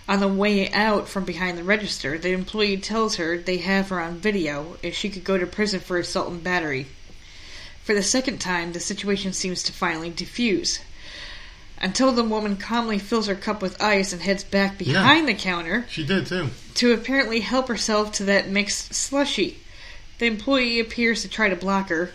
On 0.08 0.20
the 0.20 0.28
way 0.28 0.70
out 0.72 1.08
from 1.08 1.24
behind 1.24 1.56
the 1.56 1.64
register, 1.64 2.18
the 2.18 2.32
employee 2.32 2.76
tells 2.76 3.16
her 3.16 3.38
they 3.38 3.56
have 3.56 3.88
her 3.88 3.98
on 3.98 4.18
video 4.18 4.76
and 4.84 4.94
she 4.94 5.08
could 5.08 5.24
go 5.24 5.38
to 5.38 5.46
prison 5.46 5.80
for 5.80 5.96
assault 5.96 6.30
and 6.30 6.44
battery. 6.44 6.86
For 7.82 7.94
the 7.94 8.02
second 8.02 8.40
time, 8.40 8.72
the 8.72 8.80
situation 8.80 9.32
seems 9.32 9.62
to 9.64 9.72
finally 9.72 10.10
diffuse. 10.10 10.80
Until 11.78 12.12
the 12.12 12.24
woman 12.24 12.56
calmly 12.56 12.98
fills 12.98 13.26
her 13.26 13.34
cup 13.34 13.60
with 13.60 13.80
ice 13.82 14.12
and 14.12 14.22
heads 14.22 14.42
back 14.44 14.78
behind 14.78 15.28
the 15.28 15.34
counter 15.34 15.86
She 15.90 16.04
did 16.04 16.26
too. 16.26 16.48
to 16.74 16.92
apparently 16.92 17.40
help 17.40 17.68
herself 17.68 18.12
to 18.12 18.24
that 18.24 18.48
mixed 18.48 18.94
slushy. 18.94 19.58
The 20.18 20.26
employee 20.26 20.80
appears 20.80 21.22
to 21.22 21.28
try 21.28 21.48
to 21.50 21.56
block 21.56 21.90
her. 21.90 22.10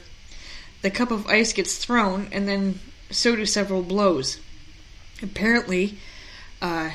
The 0.81 0.89
cup 0.89 1.11
of 1.11 1.27
ice 1.27 1.53
gets 1.53 1.77
thrown, 1.77 2.27
and 2.31 2.47
then 2.47 2.79
so 3.11 3.35
do 3.35 3.45
several 3.45 3.83
blows. 3.83 4.39
Apparently, 5.21 5.99
uh, 6.61 6.89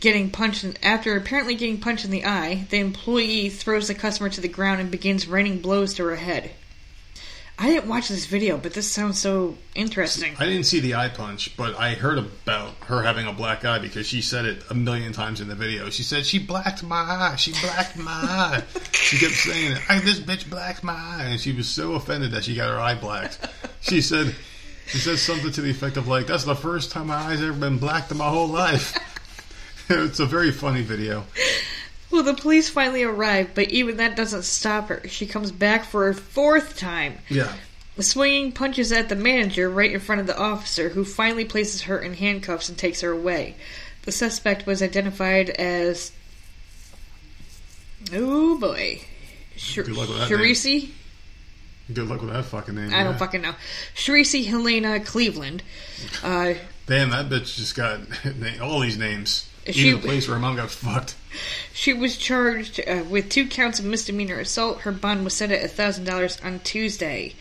getting 0.00 0.30
punched 0.30 0.64
in, 0.64 0.76
after 0.82 1.14
apparently 1.14 1.54
getting 1.54 1.78
punched 1.78 2.06
in 2.06 2.10
the 2.10 2.24
eye, 2.24 2.66
the 2.70 2.78
employee 2.78 3.50
throws 3.50 3.88
the 3.88 3.94
customer 3.94 4.30
to 4.30 4.40
the 4.40 4.48
ground 4.48 4.80
and 4.80 4.90
begins 4.90 5.28
raining 5.28 5.60
blows 5.60 5.92
to 5.94 6.04
her 6.04 6.16
head. 6.16 6.52
I 7.60 7.66
didn't 7.66 7.88
watch 7.88 8.06
this 8.06 8.26
video, 8.26 8.56
but 8.56 8.72
this 8.72 8.88
sounds 8.88 9.18
so 9.18 9.58
interesting. 9.74 10.36
I 10.38 10.44
didn't 10.44 10.62
see 10.62 10.78
the 10.78 10.94
eye 10.94 11.08
punch, 11.08 11.56
but 11.56 11.76
I 11.76 11.94
heard 11.94 12.16
about 12.18 12.74
her 12.84 13.02
having 13.02 13.26
a 13.26 13.32
black 13.32 13.64
eye 13.64 13.80
because 13.80 14.06
she 14.06 14.22
said 14.22 14.44
it 14.44 14.62
a 14.70 14.74
million 14.74 15.12
times 15.12 15.40
in 15.40 15.48
the 15.48 15.56
video. 15.56 15.90
She 15.90 16.04
said 16.04 16.24
she 16.24 16.38
blacked 16.38 16.84
my 16.84 17.00
eye. 17.00 17.34
She 17.36 17.50
blacked 17.60 17.96
my 17.96 18.12
eye. 18.12 18.62
She 18.92 19.18
kept 19.18 19.34
saying 19.34 19.72
it. 19.72 20.04
This 20.04 20.20
bitch 20.20 20.48
blacked 20.48 20.84
my 20.84 20.92
eye, 20.92 21.24
and 21.30 21.40
she 21.40 21.52
was 21.52 21.68
so 21.68 21.94
offended 21.94 22.30
that 22.30 22.44
she 22.44 22.54
got 22.54 22.70
her 22.70 22.78
eye 22.78 22.94
blacked. 22.94 23.44
She 23.80 24.02
said, 24.02 24.36
she 24.86 24.98
said 24.98 25.18
something 25.18 25.50
to 25.50 25.60
the 25.60 25.70
effect 25.70 25.96
of 25.96 26.06
like, 26.06 26.28
"That's 26.28 26.44
the 26.44 26.54
first 26.54 26.92
time 26.92 27.08
my 27.08 27.16
eyes 27.16 27.42
ever 27.42 27.52
been 27.52 27.78
blacked 27.78 28.12
in 28.12 28.18
my 28.18 28.28
whole 28.28 28.48
life." 28.48 28.96
it's 29.88 30.20
a 30.20 30.26
very 30.26 30.52
funny 30.52 30.82
video. 30.82 31.24
Well, 32.10 32.22
the 32.22 32.34
police 32.34 32.68
finally 32.70 33.02
arrive, 33.02 33.50
but 33.54 33.70
even 33.70 33.98
that 33.98 34.16
doesn't 34.16 34.42
stop 34.44 34.88
her. 34.88 35.02
She 35.08 35.26
comes 35.26 35.52
back 35.52 35.84
for 35.84 36.08
a 36.08 36.14
fourth 36.14 36.78
time, 36.78 37.18
Yeah. 37.28 37.52
swinging 38.00 38.52
punches 38.52 38.92
at 38.92 39.08
the 39.10 39.16
manager 39.16 39.68
right 39.68 39.92
in 39.92 40.00
front 40.00 40.20
of 40.22 40.26
the 40.26 40.38
officer, 40.38 40.88
who 40.90 41.04
finally 41.04 41.44
places 41.44 41.82
her 41.82 41.98
in 41.98 42.14
handcuffs 42.14 42.68
and 42.68 42.78
takes 42.78 43.02
her 43.02 43.10
away. 43.10 43.56
The 44.02 44.12
suspect 44.12 44.66
was 44.66 44.82
identified 44.82 45.50
as. 45.50 46.12
Oh 48.12 48.56
boy. 48.58 49.02
Sh- 49.56 49.76
Good 49.76 49.88
luck 49.90 50.08
with 50.08 50.18
that 50.18 50.30
name. 50.30 50.94
Good 51.92 52.06
luck 52.08 52.20
with 52.20 52.30
that 52.30 52.44
fucking 52.44 52.74
name. 52.74 52.92
I 52.94 53.02
don't 53.02 53.18
fucking 53.18 53.40
know. 53.42 53.54
Sharisi 53.94 54.46
Helena 54.46 55.00
Cleveland. 55.00 55.62
Uh, 56.22 56.54
Damn, 56.86 57.10
that 57.10 57.28
bitch 57.28 57.56
just 57.56 57.74
got 57.74 58.00
all 58.62 58.80
these 58.80 58.98
names. 58.98 59.47
She- 59.70 59.88
Even 59.88 60.00
the 60.00 60.06
place 60.06 60.26
where 60.28 60.36
her 60.36 60.40
mom 60.40 60.56
got 60.56 60.70
fucked. 60.70 61.14
She 61.72 61.92
was 61.92 62.16
charged 62.16 62.80
uh, 62.88 63.04
with 63.08 63.28
two 63.28 63.46
counts 63.46 63.78
of 63.78 63.84
misdemeanor 63.84 64.38
assault. 64.40 64.80
Her 64.80 64.92
bond 64.92 65.24
was 65.24 65.34
set 65.34 65.50
at 65.50 65.70
$1,000 65.70 66.44
on 66.44 66.60
Tuesday. 66.60 67.34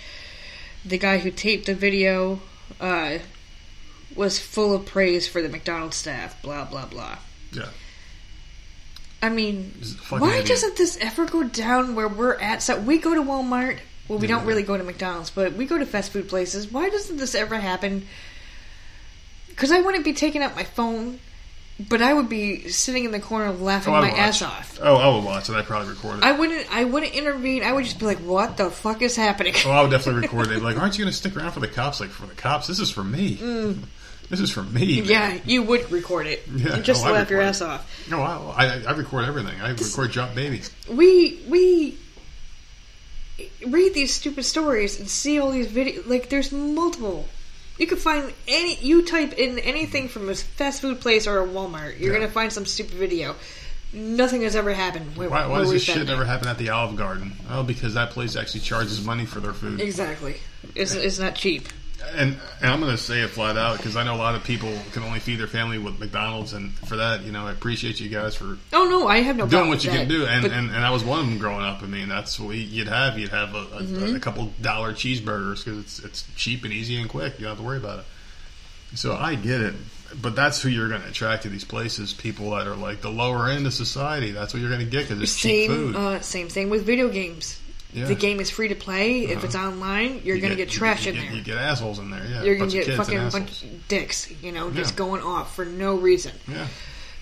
the 0.85 0.97
guy 0.97 1.17
who 1.19 1.31
taped 1.31 1.65
the 1.65 1.73
video 1.73 2.39
uh, 2.79 3.17
was 4.15 4.39
full 4.39 4.73
of 4.73 4.85
praise 4.85 5.27
for 5.27 5.41
the 5.41 5.49
McDonald's 5.49 5.97
staff. 5.97 6.41
Blah 6.41 6.65
blah 6.65 6.85
blah. 6.85 7.17
Yeah. 7.51 7.69
I 9.21 9.29
mean, 9.29 9.73
He's 9.79 9.95
a 9.95 9.97
fucking 9.97 10.19
why 10.21 10.33
idiot. 10.35 10.47
doesn't 10.47 10.77
this 10.77 10.97
ever 11.01 11.25
go 11.25 11.43
down 11.43 11.95
where 11.95 12.07
we're 12.07 12.35
at? 12.35 12.61
So 12.61 12.79
we 12.79 12.99
go 12.99 13.15
to 13.15 13.21
Walmart. 13.21 13.79
Well, 14.07 14.19
we 14.19 14.27
Yeah. 14.27 14.35
don't 14.35 14.45
really 14.45 14.63
go 14.63 14.77
to 14.77 14.83
McDonald's, 14.83 15.29
but 15.31 15.53
we 15.53 15.65
go 15.65 15.77
to 15.77 15.85
fast 15.85 16.11
food 16.13 16.29
places. 16.29 16.71
Why 16.71 16.89
doesn't 16.89 17.17
this 17.17 17.35
ever 17.35 17.57
happen? 17.57 18.07
Because 19.49 19.71
I 19.71 19.81
wouldn't 19.81 20.05
be 20.05 20.13
taking 20.13 20.41
out 20.43 20.55
my 20.55 20.63
phone, 20.63 21.19
but 21.79 22.01
I 22.01 22.13
would 22.13 22.27
be 22.29 22.69
sitting 22.69 23.05
in 23.05 23.11
the 23.11 23.19
corner 23.19 23.51
laughing 23.51 23.93
Oh, 23.93 24.01
my 24.01 24.09
watch. 24.09 24.17
ass 24.17 24.41
off. 24.41 24.79
Oh, 24.81 24.95
I 24.95 25.13
would 25.15 25.23
watch 25.23 25.47
and 25.49 25.57
I'd 25.57 25.65
probably 25.65 25.89
record 25.89 26.17
it. 26.19 26.23
I 26.23 26.31
wouldn't. 26.31 26.67
I 26.73 26.83
wouldn't 26.85 27.13
intervene. 27.13 27.63
I 27.63 27.71
would 27.71 27.83
just 27.85 27.99
be 27.99 28.05
like, 28.05 28.17
"What 28.19 28.57
the 28.57 28.69
fuck 28.71 29.01
is 29.01 29.15
happening?" 29.15 29.53
oh, 29.65 29.71
I 29.71 29.81
would 29.83 29.91
definitely 29.91 30.21
record 30.27 30.47
it. 30.51 30.61
Like, 30.63 30.77
aren't 30.77 30.97
you 30.97 31.03
going 31.03 31.11
to 31.11 31.17
stick 31.17 31.37
around 31.37 31.51
for 31.51 31.59
the 31.59 31.67
cops? 31.67 31.99
Like, 31.99 32.09
for 32.09 32.25
the 32.25 32.33
cops? 32.35 32.67
This 32.67 32.79
is 32.79 32.89
for 32.89 33.03
me. 33.03 33.35
This 34.29 34.41
is 34.41 34.51
for 34.51 34.63
me. 34.63 35.01
man. 35.01 35.05
Mm. 35.05 35.09
yeah, 35.09 35.37
you 35.45 35.63
would 35.63 35.89
record 35.91 36.27
it. 36.27 36.45
Yeah, 36.53 36.79
just 36.79 37.05
oh, 37.05 37.13
laugh 37.13 37.29
your 37.29 37.41
ass 37.41 37.61
off. 37.61 38.09
No, 38.09 38.21
I, 38.21 38.65
I, 38.65 38.83
I 38.87 38.91
record 38.91 39.23
everything. 39.25 39.61
I 39.61 39.69
record 39.69 40.11
drop 40.11 40.35
babies. 40.35 40.69
we 40.89 41.39
we 41.47 41.97
read 43.67 43.93
these 43.93 44.13
stupid 44.13 44.43
stories 44.43 44.99
and 44.99 45.07
see 45.09 45.39
all 45.39 45.51
these 45.51 45.67
videos. 45.67 46.07
Like, 46.07 46.29
there's 46.29 46.51
multiple. 46.51 47.25
You 47.77 47.87
can 47.87 47.97
find 47.97 48.33
any. 48.47 48.75
You 48.75 49.05
type 49.05 49.33
in 49.33 49.59
anything 49.59 50.07
from 50.07 50.29
a 50.29 50.35
fast 50.35 50.81
food 50.81 50.99
place 50.99 51.27
or 51.27 51.39
a 51.41 51.47
Walmart, 51.47 51.99
you're 51.99 52.13
Yeah. 52.13 52.19
gonna 52.19 52.31
find 52.31 52.51
some 52.51 52.65
stupid 52.65 52.95
video. 52.95 53.35
Nothing 53.93 54.41
has 54.41 54.55
ever 54.55 54.73
happened. 54.73 55.15
Where, 55.15 55.29
Why, 55.29 55.47
why 55.47 55.59
does 55.59 55.71
this 55.71 55.83
shit 55.83 56.05
never 56.07 56.25
happen 56.25 56.47
at 56.49 56.57
the 56.57 56.69
Olive 56.69 56.97
Garden? 56.97 57.33
Oh, 57.49 57.63
because 57.63 57.93
that 57.93 58.09
place 58.11 58.35
actually 58.35 58.59
charges 58.61 59.03
money 59.05 59.25
for 59.25 59.39
their 59.39 59.53
food. 59.53 59.79
Exactly. 59.79 60.35
It's, 60.75 60.93
it's 60.93 61.19
not 61.19 61.35
cheap. 61.35 61.69
And, 62.15 62.37
and 62.61 62.71
I'm 62.71 62.79
going 62.79 62.91
to 62.91 62.97
say 63.01 63.21
it 63.21 63.29
flat 63.29 63.57
out 63.57 63.77
because 63.77 63.95
I 63.95 64.03
know 64.03 64.15
a 64.15 64.17
lot 64.17 64.35
of 64.35 64.43
people 64.43 64.71
can 64.93 65.03
only 65.03 65.19
feed 65.19 65.39
their 65.39 65.47
family 65.47 65.77
with 65.77 65.99
McDonald's, 65.99 66.53
and 66.53 66.71
for 66.73 66.95
that, 66.97 67.23
you 67.23 67.31
know, 67.31 67.47
I 67.47 67.51
appreciate 67.51 67.99
you 67.99 68.07
guys 68.09 68.35
for 68.35 68.57
Oh 68.73 68.87
no, 68.89 69.07
I 69.07 69.17
have 69.21 69.35
no 69.35 69.47
doing 69.47 69.67
what 69.69 69.83
you 69.83 69.89
that. 69.91 69.97
can 69.97 70.07
do. 70.07 70.25
And, 70.25 70.43
But- 70.43 70.51
and 70.51 70.69
and 70.69 70.85
I 70.85 70.91
was 70.91 71.03
one 71.03 71.19
of 71.19 71.25
them 71.25 71.37
growing 71.37 71.63
up. 71.65 71.81
I 71.83 71.87
mean, 71.87 72.07
that's 72.07 72.39
what 72.39 72.55
you'd 72.55 72.87
have. 72.87 73.17
You'd 73.17 73.29
have 73.31 73.53
a, 73.55 73.57
a, 73.57 73.63
Mm-hmm. 73.81 74.15
a 74.15 74.19
couple 74.19 74.51
dollar 74.61 74.93
cheeseburgers 74.93 75.63
because 75.65 75.79
it's 75.79 75.99
it's 75.99 76.25
cheap 76.35 76.63
and 76.63 76.71
easy 76.73 76.97
and 76.99 77.09
quick. 77.09 77.33
You 77.39 77.45
don't 77.45 77.51
have 77.51 77.57
to 77.59 77.63
worry 77.63 77.77
about 77.77 77.99
it. 77.99 78.05
So 78.95 79.15
I 79.15 79.35
get 79.35 79.59
it, 79.61 79.73
but 80.21 80.35
that's 80.35 80.61
who 80.61 80.69
you're 80.69 80.87
going 80.89 81.01
to 81.01 81.07
attract 81.09 81.43
to 81.43 81.49
these 81.49 81.65
places. 81.65 82.13
People 82.13 82.51
that 82.51 82.67
are 82.67 82.75
like 82.75 83.01
the 83.01 83.09
lower 83.11 83.49
end 83.49 83.65
of 83.67 83.73
society. 83.73 84.31
That's 84.31 84.53
what 84.53 84.61
you're 84.61 84.69
going 84.71 84.85
to 84.85 84.89
get 84.89 85.07
because 85.09 85.21
it's 85.21 85.35
cheap 85.37 85.69
food. 85.69 85.95
uh, 85.95 86.21
same 86.21 86.47
thing 86.47 86.69
with 86.69 86.85
video 86.85 87.09
games. 87.09 87.59
Yeah. 87.93 88.05
The 88.05 88.15
game 88.15 88.39
is 88.39 88.49
free 88.49 88.67
to 88.67 88.75
play. 88.75 89.23
If 89.25 89.37
Uh-huh. 89.37 89.45
it's 89.47 89.55
online, 89.55 90.21
you're 90.23 90.35
You 90.35 90.41
gonna 90.41 90.55
get, 90.55 90.69
trash 90.69 91.05
you 91.05 91.13
in 91.13 91.17
get, 91.17 91.27
there. 91.27 91.35
You 91.37 91.43
get 91.43 91.57
assholes 91.57 91.99
in 91.99 92.09
there. 92.11 92.25
Yeah, 92.29 92.43
you're 92.43 92.55
gonna 92.55 92.69
get 92.71 92.87
fucking 92.95 93.29
bunch 93.29 93.63
of 93.63 93.87
dicks, 93.87 94.29
you 94.43 94.51
know, 94.51 94.69
just 94.71 94.93
Yeah. 94.93 94.97
going 94.97 95.21
off 95.23 95.55
for 95.55 95.65
no 95.65 95.95
reason. 95.95 96.33
Yeah. 96.47 96.67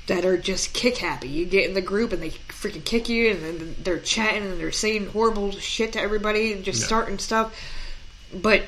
That 0.08 0.26
are 0.26 0.38
just 0.38 0.74
kick 0.74 0.98
happy. 0.98 1.28
You 1.30 1.46
get 1.46 1.68
in 1.68 1.74
the 1.76 1.82
group 1.82 2.14
and 2.14 2.22
they 2.22 2.30
freaking 2.50 2.84
kick 2.86 3.10
you, 3.10 3.32
and 3.32 3.44
then 3.44 3.76
they're 3.84 4.00
chatting 4.00 4.44
and 4.44 4.60
they're 4.60 4.72
saying 4.72 5.08
horrible 5.08 5.52
shit 5.52 5.94
to 5.94 6.02
everybody 6.02 6.52
and 6.54 6.64
just 6.64 6.84
starting 6.84 7.18
stuff. 7.20 7.54
But 8.34 8.64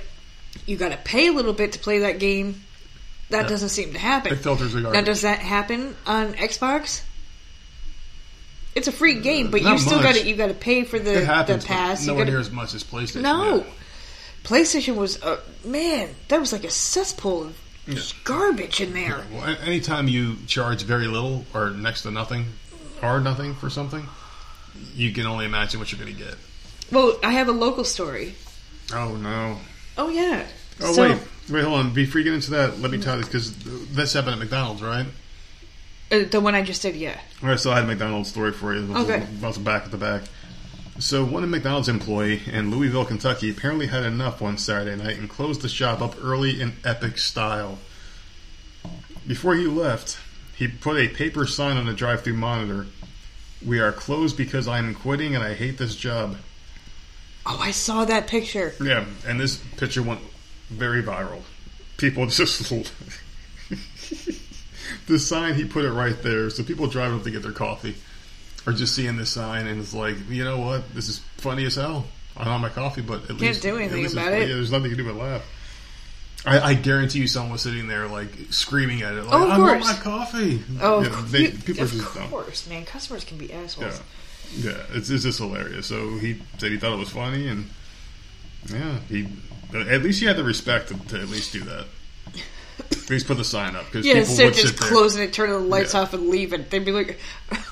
you 0.66 0.78
got 0.78 0.90
to 0.90 0.98
pay 0.98 1.28
a 1.28 1.32
little 1.32 1.54
bit 1.54 1.74
to 1.74 1.80
play 1.80 2.00
that 2.00 2.20
game. 2.20 2.64
That 3.30 3.48
doesn't 3.50 3.70
seem 3.70 3.92
to 3.94 4.00
happen. 4.00 4.34
It 4.34 4.38
filters 4.38 4.74
the 4.74 4.80
Now, 4.82 5.02
does 5.02 5.22
that 5.22 5.40
happen 5.40 5.96
on 6.06 6.34
Xbox? 6.36 7.02
It's 8.78 8.88
a 8.88 8.92
free 8.92 9.20
game, 9.22 9.50
but 9.52 9.62
you 9.62 9.78
still 9.80 9.98
much. 9.98 10.04
got 10.04 10.16
to 10.16 10.28
you 10.28 10.36
got 10.36 10.48
to 10.48 10.54
pay 10.54 10.84
for 10.84 11.00
the 11.00 11.18
it 11.20 11.26
happens, 11.26 11.64
the 11.64 11.68
pass. 11.68 12.00
but 12.00 12.02
You 12.06 12.08
nowhere 12.12 12.26
gotta- 12.26 12.32
near 12.32 12.40
as 12.40 12.52
much 12.52 12.74
as 12.76 12.84
PlayStation. 12.84 13.22
no. 13.22 13.66
PlayStation 14.44 14.96
was 14.96 15.22
uh, 15.24 15.40
man. 15.66 16.10
That 16.30 16.40
was 16.40 16.54
like 16.54 16.64
a 16.64 16.70
cesspool 16.70 17.48
of 17.48 17.58
Yeah. 17.88 18.00
garbage 18.24 18.80
in 18.82 18.94
there. 18.94 19.26
Well, 19.32 19.44
a- 19.44 19.60
anytime 19.66 20.08
you 20.08 20.38
charge 20.48 20.84
very 20.84 21.08
little 21.08 21.46
or 21.54 21.72
next 21.72 22.04
to 22.04 22.12
nothing 22.12 22.46
or 23.02 23.20
nothing 23.20 23.56
for 23.56 23.70
something, 23.70 24.06
you 24.96 25.12
can 25.12 25.26
only 25.26 25.46
imagine 25.46 25.80
what 25.80 25.92
you're 25.92 26.00
going 26.00 26.16
to 26.16 26.24
get. 26.24 26.36
Well, 26.92 27.18
I 27.24 27.32
have 27.34 27.50
a 27.50 27.52
local 27.52 27.84
story. 27.84 28.36
Oh 28.94 29.16
no! 29.18 29.58
Oh 29.98 30.10
yeah. 30.10 30.46
Oh 30.82 30.94
So- 30.94 31.02
wait, 31.10 31.18
wait, 31.50 31.64
hold 31.64 31.80
on. 31.80 31.94
Before 31.94 32.20
you 32.20 32.24
get 32.26 32.34
into 32.36 32.52
that, 32.52 32.80
let 32.80 32.92
me 32.92 33.00
tell 33.00 33.18
you 33.18 33.24
because 33.26 33.54
this 33.90 34.14
happened 34.14 34.34
at 34.34 34.40
McDonald's, 34.40 34.82
right? 34.82 35.06
Uh, 36.12 36.24
the 36.30 36.40
one 36.40 36.56
I 36.56 36.62
just 36.62 36.82
did, 36.82 36.96
yeah. 36.96 37.20
All 37.44 37.50
right, 37.50 37.60
so 37.60 37.72
I 37.72 37.76
had 37.76 37.84
a 37.84 37.88
McDonald's 37.88 38.30
story 38.30 38.54
for 38.54 38.74
you. 38.74 38.96
Okay. 38.96 39.24
About 39.24 39.64
back 39.64 39.86
at 39.86 39.92
the 39.92 39.98
back. 39.98 40.24
So 41.00 41.24
one 41.24 41.48
McDonald's 41.50 41.90
employee 41.90 42.42
in 42.52 42.72
Louisville, 42.72 43.06
Kentucky, 43.06 43.52
apparently 43.52 43.88
had 43.88 44.04
enough 44.04 44.42
one 44.42 44.58
Saturday 44.58 44.96
night 45.02 45.18
and 45.18 45.30
closed 45.30 45.62
the 45.62 45.70
shop 45.70 46.02
up 46.02 46.16
early 46.24 46.60
in 46.60 46.74
epic 46.84 47.18
style. 47.20 47.78
Before 49.28 49.56
he 49.56 49.68
left, 49.68 50.18
he 50.56 50.68
put 50.68 50.98
a 50.98 51.08
paper 51.08 51.46
sign 51.46 51.78
on 51.78 51.86
the 51.86 51.94
drive-through 51.94 52.34
monitor. 52.34 52.88
We 53.64 53.80
are 53.80 53.92
closed 53.92 54.38
because 54.38 54.68
I 54.68 54.80
am 54.80 54.96
quitting 54.96 55.36
and 55.36 55.44
I 55.44 55.54
hate 55.54 55.78
this 55.78 55.96
job. 55.96 56.38
Oh, 57.46 57.60
I 57.62 57.72
saw 57.72 58.06
that 58.06 58.28
picture. 58.28 58.74
Yeah, 58.82 59.06
and 59.26 59.40
this 59.40 59.58
picture 59.78 60.02
went 60.02 60.22
very 60.70 61.04
viral. 61.04 61.42
People 61.98 62.26
just 62.28 62.72
the 65.08 65.18
sign 65.20 65.56
he 65.56 65.66
put 65.66 65.86
it 65.86 65.92
right 65.92 66.22
there, 66.22 66.50
so 66.50 66.64
people 66.64 66.88
driving 66.88 67.18
up 67.18 67.24
to 67.24 67.32
get 67.32 67.42
their 67.44 67.52
coffee 67.52 67.96
are 68.66 68.74
just 68.74 68.94
seeing 68.96 69.16
this 69.18 69.30
sign 69.32 69.66
and 69.68 69.80
it's 69.80 69.94
like, 69.94 70.16
you 70.30 70.44
know 70.44 70.60
what, 70.60 70.94
this 70.94 71.08
is 71.08 71.20
funny 71.38 71.66
as 71.66 71.76
hell. 71.76 72.06
I 72.36 72.44
don't 72.44 72.52
have 72.54 72.62
my 72.62 72.70
coffee, 72.70 73.02
but 73.02 73.24
at 73.30 73.38
least 73.38 73.62
do 73.62 73.78
anything 73.78 74.00
at 74.00 74.04
least 74.04 74.14
it's- 74.14 74.28
about 74.28 74.38
it. 74.40 74.50
Yeah, 74.50 74.56
there's 74.56 74.72
nothing 74.72 74.92
you 74.92 74.96
can 74.98 75.06
do 75.06 75.12
but 75.14 75.20
laugh. 75.20 75.54
I, 76.46 76.60
I 76.60 76.74
guarantee 76.76 77.20
you, 77.20 77.28
someone 77.28 77.54
was 77.54 77.62
sitting 77.64 77.88
there 77.88 78.08
like 78.08 78.30
screaming 78.52 79.02
at 79.02 79.14
it, 79.16 79.24
like, 79.24 79.34
Oh, 79.34 79.50
"I 79.50 79.58
want 79.58 79.80
my 79.82 79.94
coffee!" 79.96 80.62
Oh, 80.80 81.02
You 81.02 81.10
know, 81.10 81.22
they, 81.24 81.40
you- 81.44 81.50
people 81.52 81.82
are 81.82 81.86
of 81.86 81.92
just 81.92 82.14
dumb. 82.14 82.30
course, 82.30 82.68
man. 82.70 82.86
Customers 82.86 83.24
can 83.24 83.38
be 83.38 83.48
Yeah, 83.48 83.62
assholes. 83.62 84.00
yeah, 84.56 84.78
it's, 84.94 85.10
it's 85.10 85.24
just 85.24 85.40
hilarious. 85.40 85.88
So 85.88 86.18
he 86.20 86.40
said 86.60 86.72
he 86.72 86.78
thought 86.78 86.94
it 86.94 87.00
was 87.00 87.10
funny, 87.10 87.48
and 87.48 87.70
yeah, 88.70 89.00
he 89.10 89.28
at 89.74 90.04
least 90.04 90.20
he 90.20 90.26
had 90.28 90.38
the 90.38 90.44
respect 90.44 90.90
to, 90.90 90.94
to 91.08 91.20
at 91.20 91.28
least 91.30 91.52
do 91.54 91.62
that. 91.62 91.86
At 92.80 93.10
least 93.10 93.28
put 93.28 93.38
the 93.38 93.44
sign 93.44 93.76
up 93.76 93.86
because 93.86 94.06
Yeah, 94.06 94.14
people 94.16 94.30
instead 94.30 94.44
would 94.46 94.54
of 94.54 94.60
just 94.60 94.68
sit 94.74 94.80
there. 94.82 94.90
closing 94.90 95.24
it, 95.24 95.34
turning 95.34 95.54
the 95.54 95.60
lights 95.60 95.94
Yeah. 95.94 96.02
off, 96.02 96.14
and 96.14 96.30
leaving. 96.30 96.66
They'd 96.70 96.86
be 96.86 96.92
like, 96.92 97.20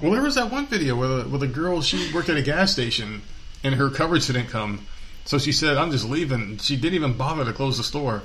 Well, 0.00 0.12
there 0.12 0.22
was 0.22 0.34
that 0.34 0.50
one 0.50 0.66
video 0.66 0.96
where 0.96 1.08
the, 1.08 1.22
where 1.28 1.38
the 1.38 1.46
girl 1.46 1.80
she 1.80 2.12
worked 2.12 2.28
at 2.28 2.36
a 2.36 2.42
gas 2.42 2.72
station 2.72 3.22
and 3.62 3.74
her 3.76 3.88
coverage 3.90 4.26
didn't 4.26 4.48
come, 4.48 4.86
so 5.24 5.38
she 5.38 5.52
said, 5.52 5.76
"I'm 5.78 5.90
just 5.90 6.04
leaving." 6.04 6.58
She 6.58 6.76
didn't 6.76 6.94
even 6.96 7.14
bother 7.16 7.44
to 7.44 7.52
close 7.52 7.78
the 7.78 7.84
store. 7.84 8.22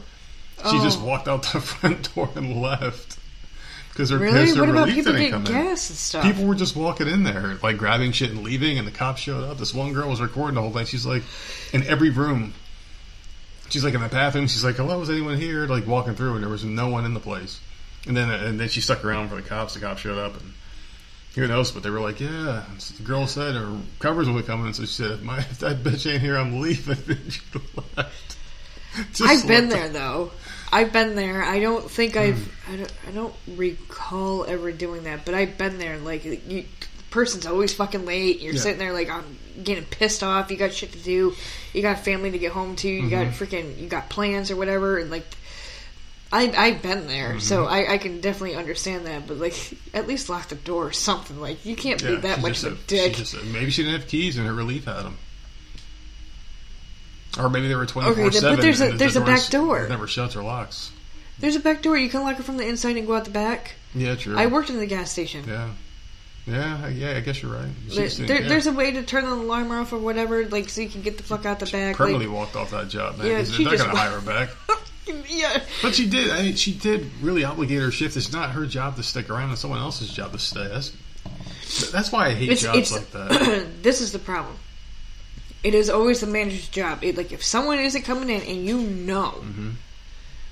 She 0.57 0.63
Oh. 0.77 0.83
just 0.83 0.99
walked 0.99 1.27
out 1.29 1.43
the 1.53 1.61
front 1.61 2.13
door 2.15 2.29
and 2.35 2.59
left 2.61 3.17
because 3.93 4.09
her, 4.09 4.17
"Really? 4.17 4.49
her 4.49 4.59
What 4.59 4.69
about 4.69 4.79
relief 4.87 4.95
people 4.95 5.13
didn't 5.13 5.31
getting 5.31 5.45
come 5.45 5.55
in. 5.55 5.67
gas 5.69 5.89
and 5.89 5.97
stuff?" 5.97 6.23
People 6.25 6.43
were 6.45 6.55
just 6.55 6.75
walking 6.75 7.07
in 7.07 7.23
there, 7.23 7.57
like 7.63 7.77
grabbing 7.77 8.11
shit 8.11 8.31
and 8.31 8.43
leaving, 8.43 8.77
and 8.77 8.85
the 8.85 8.91
cops 8.91 9.21
showed 9.21 9.43
up. 9.49 9.59
This 9.59 9.73
one 9.73 9.93
girl 9.93 10.09
was 10.09 10.19
recording 10.19 10.55
the 10.55 10.61
whole 10.61 10.71
thing. 10.73 10.85
She's 10.87 11.05
like, 11.05 11.23
in 11.71 11.83
every 11.87 12.09
room. 12.09 12.53
She's 13.69 13.83
like 13.83 13.93
in 13.93 14.01
the 14.01 14.07
bathroom. 14.09 14.47
She's 14.47 14.63
like, 14.63 14.75
"Hello, 14.75 15.01
is 15.01 15.09
anyone 15.09 15.37
here?" 15.37 15.67
Like 15.67 15.85
walking 15.87 16.15
through, 16.15 16.33
and 16.35 16.43
there 16.43 16.49
was 16.49 16.63
no 16.63 16.89
one 16.89 17.05
in 17.05 17.13
the 17.13 17.19
place. 17.19 17.59
And 18.07 18.15
then, 18.15 18.29
and 18.29 18.59
then 18.59 18.69
she 18.69 18.81
stuck 18.81 19.03
around 19.05 19.29
for 19.29 19.35
the 19.35 19.41
cops. 19.41 19.73
The 19.73 19.79
cops 19.81 20.01
showed 20.01 20.17
up, 20.17 20.39
and 20.39 20.53
who 21.35 21.47
knows? 21.47 21.71
But 21.71 21.83
they 21.83 21.89
were 21.89 21.99
like, 21.99 22.19
"Yeah." 22.19 22.63
The 22.97 23.03
girl 23.03 23.27
said 23.27 23.55
her 23.55 23.77
covers 23.99 24.27
will 24.27 24.37
be 24.37 24.43
coming, 24.43 24.73
so 24.73 24.83
she 24.83 24.87
said, 24.87 25.21
my, 25.21 25.37
if 25.39 25.59
that 25.59 25.83
bitch 25.83 26.11
ain't 26.11 26.21
here, 26.21 26.37
I'm 26.37 26.59
leaving." 26.61 26.97
And 27.07 27.31
she 27.33 27.41
left. 27.95 28.37
Just 29.13 29.21
I've 29.21 29.47
been 29.47 29.69
there 29.69 29.89
though. 29.89 30.31
I've 30.71 30.91
been 30.91 31.15
there. 31.15 31.43
I 31.43 31.59
don't 31.59 31.89
think. 31.89 32.17
I've. 32.17 32.51
I 32.67 32.75
don't. 32.77 32.93
I 33.07 33.11
don't 33.11 33.33
recall 33.55 34.45
ever 34.45 34.71
doing 34.71 35.03
that. 35.03 35.25
But 35.25 35.35
I've 35.35 35.57
been 35.57 35.77
there. 35.77 35.97
Like 35.99 36.23
you, 36.25 36.65
person's 37.11 37.45
always 37.45 37.73
fucking 37.73 38.05
late. 38.05 38.39
You're 38.41 38.53
Yeah. 38.53 38.59
sitting 38.61 38.79
there 38.79 38.93
like 38.93 39.09
I'm 39.09 39.37
getting 39.63 39.85
pissed 39.85 40.23
off. 40.23 40.49
You 40.49 40.57
got 40.57 40.73
shit 40.73 40.91
to 40.93 40.99
do. 40.99 41.35
You 41.73 41.81
got 41.81 41.99
family 41.99 42.31
to 42.31 42.37
get 42.39 42.51
home 42.51 42.75
to. 42.77 42.87
You 42.89 43.09
got 43.09 43.27
Mm-hmm. 43.27 43.43
freaking. 43.43 43.77
You 43.79 43.87
got 43.87 44.09
plans 44.09 44.49
or 44.51 44.55
whatever. 44.55 44.97
And 44.97 45.11
like, 45.11 45.25
I 46.31 46.51
I've 46.55 46.81
been 46.81 47.07
there, 47.07 47.39
so 47.39 47.63
Mm-hmm. 47.65 47.73
I, 47.73 47.93
I 47.93 47.97
can 47.97 48.21
definitely 48.21 48.55
understand 48.55 49.05
that. 49.05 49.27
But 49.27 49.37
like, 49.37 49.55
at 49.93 50.07
least 50.07 50.29
lock 50.29 50.47
the 50.49 50.55
door 50.55 50.87
or 50.87 50.91
something. 50.91 51.39
Like 51.39 51.65
you 51.65 51.75
can't 51.75 52.01
be 52.03 52.15
that 52.17 52.41
much 52.41 52.63
of 52.63 52.73
a 52.73 52.75
dick. 52.87 53.15
She 53.15 53.37
maybe 53.51 53.71
she 53.71 53.83
didn't 53.83 53.99
have 54.01 54.09
keys 54.09 54.37
and 54.37 54.45
her 54.47 54.53
relief 54.53 54.85
had 54.85 55.03
them. 55.03 55.17
Or 57.39 57.49
maybe 57.49 57.67
they 57.67 57.75
were 57.75 57.85
24 57.85 58.11
Okay, 58.25 58.31
7. 58.37 58.55
but 58.55 58.61
there's 58.61 58.81
a- 58.81 58.85
and 58.85 58.93
the 58.93 58.97
there's 58.97 59.15
a 59.15 59.21
back 59.21 59.45
door. 59.49 59.87
Never 59.87 60.07
shuts 60.07 60.35
or 60.35 60.41
locks. 60.43 60.91
There's 61.37 61.55
a 61.55 61.59
back 61.59 61.81
door. 61.83 61.95
You 61.97 62.09
can 62.09 62.21
lock 62.23 62.39
it 62.39 62.43
from 62.43 62.57
the 62.57 62.67
inside 62.67 62.97
and 62.97 63.05
go 63.07 63.13
out 63.15 63.25
the 63.25 63.31
back. 63.31 63.75
Yeah, 63.95 64.15
true. 64.15 64.37
I 64.37 64.47
worked 64.47 64.69
in 64.69 64.77
the 64.77 64.85
gas 64.87 65.11
station. 65.11 65.45
Yeah. 65.47 65.69
Yeah, 66.49 66.87
yeah, 66.87 67.17
I 67.17 67.19
guess 67.19 67.41
you're 67.41 67.53
right. 67.53 67.69
She 67.89 67.95
There, 67.95 68.07
there- 68.09 68.37
care. 68.39 68.49
there's 68.49 68.67
a 68.67 68.71
way 68.73 68.91
to 68.91 69.03
turn 69.03 69.25
the 69.25 69.33
alarm 69.33 69.71
off 69.71 69.93
or 69.93 69.99
whatever, 69.99 70.45
like 70.47 70.69
so 70.69 70.81
you 70.81 70.89
can 70.89 71.01
get 71.01 71.17
the 71.17 71.23
fuck 71.23 71.45
out 71.45 71.59
the 71.59 71.65
back. 71.65 71.95
permanently 71.95 72.27
Like, 72.27 72.35
walked 72.35 72.55
off 72.55 72.71
that 72.71 72.89
job, 72.89 73.17
man. 73.17 73.27
Yeah, 73.27 73.43
she 73.43 73.63
they're 73.63 73.77
not 73.77 73.85
going 73.85 73.91
to 73.91 73.97
hire 73.97 74.19
her 74.19 74.21
back. 74.21 74.49
yeah, 75.29 75.61
But 75.81 75.95
she 75.95 76.07
did. 76.09 76.31
I 76.31 76.43
mean, 76.43 76.55
she 76.55 76.73
did 76.73 77.09
really 77.21 77.43
obligate 77.43 77.81
her 77.81 77.91
shift. 77.91 78.15
It's 78.17 78.31
not 78.31 78.51
her 78.51 78.65
job 78.65 78.95
to 78.97 79.03
stick 79.03 79.29
around. 79.29 79.51
It's 79.51 79.61
someone 79.61 79.79
else's 79.79 80.11
job 80.11 80.31
to 80.33 80.39
stay. 80.39 80.67
That's, 80.67 80.91
that's 81.91 82.11
why 82.11 82.27
I 82.27 82.33
hate 82.33 82.49
it's 82.49 82.61
jobs 82.61 82.77
it's. 82.77 82.91
like 82.91 83.11
that. 83.11 83.67
this 83.81 84.01
is 84.01 84.11
the 84.11 84.19
problem. 84.19 84.55
it 85.63 85.73
is 85.73 85.89
always 85.89 86.21
the 86.21 86.27
manager's 86.27 86.67
job. 86.69 87.03
It, 87.03 87.17
like 87.17 87.31
if 87.31 87.43
someone 87.43 87.79
isn't 87.79 88.03
coming 88.03 88.29
in 88.29 88.41
and 88.41 88.65
you 88.65 88.79
know, 88.81 89.35
mm-hmm. 89.37 89.69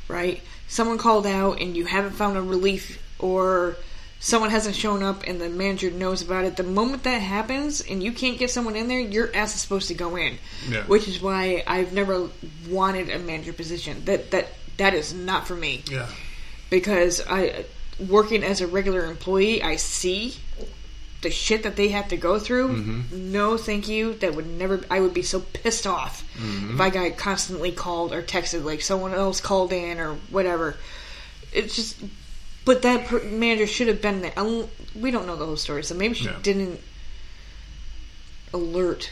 right? 0.08 0.42
Someone 0.68 0.98
called 0.98 1.26
out 1.26 1.62
and 1.62 1.76
you 1.78 1.86
haven't 1.86 2.12
found 2.12 2.38
a 2.38 2.42
relief, 2.42 3.02
or 3.20 3.78
someone 4.20 4.50
hasn't 4.50 4.76
shown 4.76 5.04
up 5.04 5.24
and 5.28 5.40
the 5.40 5.50
manager 5.50 5.92
knows 5.92 6.22
about 6.22 6.46
it. 6.46 6.56
The 6.58 6.64
moment 6.64 7.04
that 7.04 7.20
happens 7.22 7.82
and 7.82 8.02
you 8.02 8.12
can't 8.12 8.38
get 8.40 8.50
someone 8.50 8.76
in 8.76 8.88
there, 8.88 9.00
your 9.00 9.30
ass 9.36 9.56
is 9.56 9.62
supposed 9.62 9.88
to 9.90 9.94
go 9.94 10.16
in. 10.16 10.38
Yeah. 10.70 10.84
Which 10.84 11.08
is 11.08 11.22
why 11.22 11.64
I've 11.68 11.94
never 11.94 12.30
wanted 12.70 13.10
a 13.10 13.20
manager 13.20 13.54
position. 13.54 14.04
That 14.06 14.32
that 14.32 14.48
that 14.78 14.94
is 14.94 15.14
not 15.14 15.48
for 15.48 15.56
me 15.56 15.84
Yeah. 15.90 16.08
because 16.70 17.22
I 17.28 17.66
working 18.08 18.44
as 18.44 18.62
a 18.62 18.68
regular 18.68 19.06
employee, 19.06 19.64
I 19.64 19.76
see 19.78 20.36
the 21.24 21.32
shit 21.32 21.64
that 21.64 21.76
they 21.76 21.88
have 21.90 22.10
to 22.10 22.18
go 22.18 22.38
through. 22.38 22.68
Mm-hmm. 22.68 23.32
No, 23.32 23.58
thank 23.58 23.88
you. 23.88 24.14
That 24.16 24.36
would 24.36 24.46
never. 24.48 24.82
I 24.92 25.00
would 25.00 25.16
be 25.16 25.24
so 25.24 25.40
pissed 25.40 25.88
off 25.88 26.24
Mm-hmm. 26.38 26.76
if 26.76 26.80
I 26.82 26.90
got 26.92 27.18
constantly 27.18 27.72
called 27.72 28.14
or 28.14 28.22
texted, 28.22 28.64
like 28.64 28.82
someone 28.82 29.14
else 29.16 29.42
called 29.42 29.74
in 29.74 30.00
or 30.00 30.14
whatever. 30.30 30.76
It's 31.54 31.76
just. 31.76 31.98
But 32.68 32.82
that 32.82 33.08
per- 33.08 33.24
manager 33.24 33.66
should 33.66 33.88
have 33.88 34.02
been 34.02 34.22
there. 34.22 34.34
Um, 34.38 34.68
We 34.94 35.10
don't 35.12 35.26
know 35.26 35.36
the 35.38 35.46
whole 35.46 35.56
story, 35.58 35.84
so 35.84 35.96
maybe 35.96 36.16
she 36.16 36.26
Yeah. 36.26 36.36
didn't 36.44 36.80
alert 38.54 39.10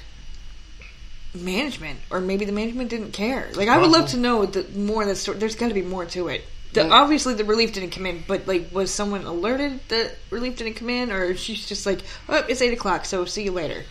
management, 1.33 1.99
or 2.09 2.19
maybe 2.21 2.43
the 2.45 2.51
management 2.51 2.89
didn't 2.89 3.11
care. 3.11 3.49
Like 3.55 3.69
I 3.69 3.77
would 3.77 3.91
love 3.91 4.09
to 4.09 4.17
know 4.17 4.45
the 4.45 4.65
more 4.77 5.03
of 5.03 5.07
the 5.07 5.15
story. 5.15 5.37
There's 5.37 5.55
got 5.55 5.69
to 5.69 5.73
be 5.73 5.81
more 5.81 6.05
to 6.05 6.27
it. 6.29 6.43
The, 6.73 6.83
Well- 6.83 6.93
obviously, 6.93 7.33
the 7.35 7.45
relief 7.45 7.71
didn't 7.73 7.91
come 7.91 8.05
in, 8.05 8.23
but 8.27 8.47
like, 8.47 8.69
was 8.73 8.91
someone 8.91 9.23
alerted 9.23 9.79
that 9.89 10.17
relief 10.31 10.57
didn't 10.57 10.73
come 10.73 10.89
in, 10.89 11.11
or 11.11 11.35
she's 11.37 11.65
just 11.65 11.85
like, 11.85 11.99
"Oh, 12.27 12.43
it's 12.49 12.61
eight 12.61 12.73
o'clock, 12.73 13.05
so 13.05 13.23
see 13.25 13.43
you 13.43 13.51
later." 13.51 13.83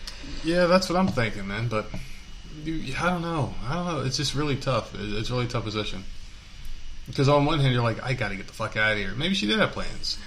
Yeah, 0.43 0.65
that's 0.67 0.89
what 0.89 0.97
I'm 0.99 1.07
thinking, 1.07 1.47
man. 1.47 1.67
But 1.69 1.89
you, 2.63 2.93
I 2.99 3.09
don't 3.09 3.21
know. 3.23 3.55
I 3.67 3.73
don't 3.75 3.87
know. 3.87 4.01
It's 4.01 4.17
just 4.17 4.35
really 4.35 4.55
tough. 4.57 4.93
It- 4.93 5.13
It's 5.17 5.29
a 5.29 5.33
really 5.33 5.47
tough 5.47 5.63
position. 5.63 6.03
Because 7.07 7.29
on 7.29 7.45
one 7.45 7.59
hand, 7.59 7.73
you're 7.73 7.83
like, 7.83 8.03
I 8.03 8.13
got 8.13 8.29
to 8.29 8.35
get 8.35 8.47
the 8.47 8.53
fuck 8.53 8.77
out 8.77 8.93
of 8.93 8.97
here. 8.97 9.13
Maybe 9.15 9.35
she 9.35 9.47
did 9.47 9.59
have 9.59 9.71
plans. 9.71 10.17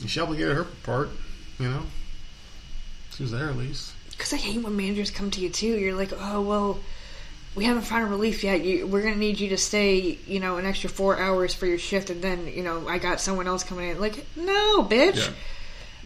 And 0.00 0.08
she 0.08 0.20
obligated 0.20 0.56
her 0.56 0.64
part. 0.64 1.10
You 1.58 1.68
know, 1.68 1.82
she 3.14 3.24
was 3.24 3.32
there 3.32 3.48
at 3.48 3.56
least. 3.56 3.92
Because 4.10 4.32
I 4.32 4.36
hate 4.36 4.62
when 4.62 4.76
managers 4.76 5.10
come 5.10 5.30
to 5.32 5.40
you 5.40 5.50
too. 5.50 5.66
You're 5.66 5.96
like, 5.96 6.12
"Oh 6.16 6.40
well, 6.40 6.78
we 7.56 7.64
haven't 7.64 7.82
found 7.82 8.04
a 8.04 8.06
relief 8.06 8.44
yet. 8.44 8.64
You, 8.64 8.86
we're 8.86 9.02
gonna 9.02 9.16
need 9.16 9.40
you 9.40 9.48
to 9.50 9.56
stay, 9.56 10.18
you 10.26 10.38
know, 10.38 10.56
an 10.56 10.66
extra 10.66 10.88
four 10.88 11.18
hours 11.18 11.52
for 11.52 11.66
your 11.66 11.78
shift, 11.78 12.10
and 12.10 12.22
then, 12.22 12.46
you 12.46 12.62
know, 12.62 12.88
I 12.88 12.98
got 12.98 13.20
someone 13.20 13.48
else 13.48 13.64
coming 13.64 13.88
in." 13.90 14.00
Like, 14.00 14.24
no, 14.36 14.84
bitch. 14.84 15.16
Yeah. 15.16 15.32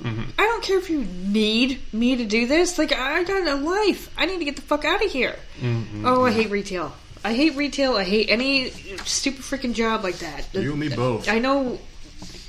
Mm-hmm. 0.09 0.31
I 0.39 0.43
don't 0.43 0.63
care 0.63 0.79
if 0.79 0.89
you 0.89 1.05
need 1.05 1.81
me 1.93 2.17
to 2.17 2.25
do 2.25 2.47
this. 2.47 2.79
Like, 2.79 2.93
I 2.93 3.25
got 3.25 3.47
a 3.47 3.57
life. 3.57 4.13
I 4.17 4.25
need 4.25 4.39
to 4.39 4.45
get 4.45 4.57
the 4.57 4.63
fuck 4.63 4.87
out 4.87 5.05
of 5.05 5.11
here. 5.11 5.37
Mm-hmm. 5.61 6.07
Oh, 6.07 6.25
I 6.25 6.33
hate 6.33 6.51
retail. 6.51 6.95
I 7.25 7.35
hate 7.35 7.55
retail. 7.57 7.95
I 7.97 8.05
hate 8.05 8.29
any 8.31 8.71
stupid 9.05 9.43
freaking 9.43 9.75
job 9.75 10.03
like 10.03 10.19
that. 10.19 10.49
You 10.53 10.73
and 10.73 10.81
me 10.81 10.89
both. 10.89 11.29
I 11.29 11.39
know 11.39 11.79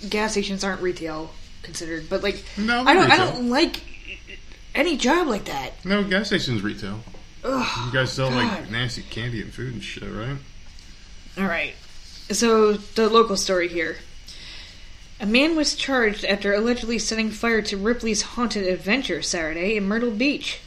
gas 0.10 0.32
stations 0.32 0.64
aren't 0.64 0.82
retail 0.82 1.32
considered, 1.62 2.10
but 2.10 2.24
like, 2.24 2.44
No, 2.58 2.84
I 2.84 2.94
don't. 2.94 3.12
I 3.12 3.18
don't 3.18 3.50
like 3.50 3.82
any 4.76 4.98
job 4.98 5.28
like 5.28 5.46
that. 5.46 5.74
No, 5.86 6.04
gas 6.04 6.28
stations 6.28 6.62
retail. 6.62 7.00
Ugh. 7.44 7.86
You 7.88 7.94
guys 7.94 8.12
sell 8.12 8.30
God. 8.30 8.38
like 8.38 8.72
nasty 8.72 9.02
candy 9.04 9.42
and 9.42 9.54
food 9.54 9.74
and 9.74 9.84
shit, 9.84 10.04
right? 10.12 10.38
All 11.38 11.46
right. 11.46 11.76
So 12.32 12.74
the 12.74 13.10
local 13.10 13.36
story 13.38 13.68
here. 13.68 13.98
A 15.20 15.26
man 15.26 15.56
was 15.56 15.76
charged 15.76 16.26
after 16.26 16.54
allegedly 16.54 17.00
setting 17.00 17.30
fire 17.30 17.62
to 17.62 17.78
Ripley's 17.78 18.22
Haunted 18.24 18.68
Adventure 18.68 19.22
Saturday 19.22 19.78
in 19.78 19.86
Myrtle 19.88 20.12
Beach. 20.12 20.60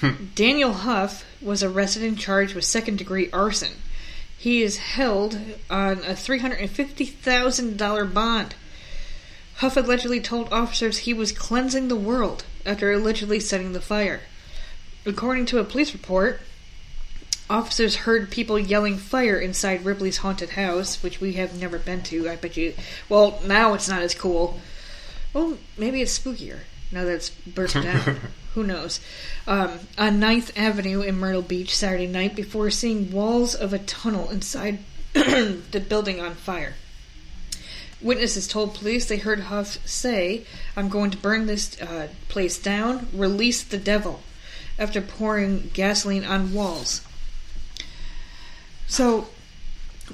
Hmm. 0.00 0.26
Daniel 0.34 0.72
Huff 0.72 1.24
was 1.42 1.62
arrested 1.62 2.02
and 2.02 2.18
charged 2.18 2.54
with 2.54 2.64
second 2.64 2.98
degree 2.98 3.30
arson. 3.32 3.72
He 4.36 4.62
is 4.62 4.78
held 4.78 5.38
on 5.70 5.98
a 5.98 6.14
$350,000 6.14 8.14
bond. 8.14 8.54
Huff 9.56 9.76
allegedly 9.76 10.20
told 10.20 10.52
officers 10.52 10.98
he 10.98 11.14
was 11.14 11.32
cleansing 11.32 11.88
the 11.88 11.96
world 11.96 12.44
after 12.66 12.92
allegedly 12.92 13.40
setting 13.40 13.72
the 13.72 13.80
fire. 13.80 14.22
According 15.06 15.46
to 15.46 15.58
a 15.58 15.64
police 15.64 15.92
report, 15.92 16.40
Officers 17.52 17.96
heard 17.96 18.30
people 18.30 18.58
yelling 18.58 18.96
fire 18.96 19.38
inside 19.38 19.84
Ripley's 19.84 20.18
haunted 20.18 20.50
house, 20.50 21.02
which 21.02 21.20
we 21.20 21.34
have 21.34 21.60
never 21.60 21.78
been 21.78 22.00
to. 22.04 22.26
I 22.26 22.36
bet 22.36 22.56
you. 22.56 22.72
Well, 23.10 23.42
now 23.44 23.74
it's 23.74 23.90
not 23.90 24.00
as 24.00 24.14
cool. 24.14 24.58
Well, 25.34 25.58
maybe 25.76 26.00
it's 26.00 26.18
spookier 26.18 26.60
now 26.90 27.04
that 27.04 27.12
it's 27.12 27.28
burst 27.28 27.74
down. 27.74 28.20
Who 28.54 28.64
knows? 28.64 29.00
Um, 29.46 29.80
on 29.96 30.20
9th 30.20 30.56
Avenue 30.56 31.00
in 31.00 31.18
Myrtle 31.18 31.42
Beach 31.42 31.74
Saturday 31.74 32.06
night 32.06 32.36
before 32.36 32.70
seeing 32.70 33.10
walls 33.10 33.54
of 33.54 33.72
a 33.72 33.78
tunnel 33.78 34.30
inside 34.30 34.80
the 35.14 35.84
building 35.88 36.20
on 36.20 36.34
fire. 36.34 36.74
Witnesses 38.02 38.48
told 38.48 38.74
police 38.74 39.06
they 39.06 39.16
heard 39.16 39.40
Huff 39.40 39.78
say, 39.86 40.44
I'm 40.76 40.88
going 40.88 41.10
to 41.12 41.18
burn 41.18 41.46
this 41.46 41.80
uh, 41.80 42.08
place 42.28 42.58
down, 42.58 43.06
release 43.14 43.62
the 43.62 43.78
devil, 43.78 44.20
after 44.78 45.00
pouring 45.00 45.70
gasoline 45.72 46.24
on 46.24 46.52
walls. 46.52 47.02
So, 48.86 49.28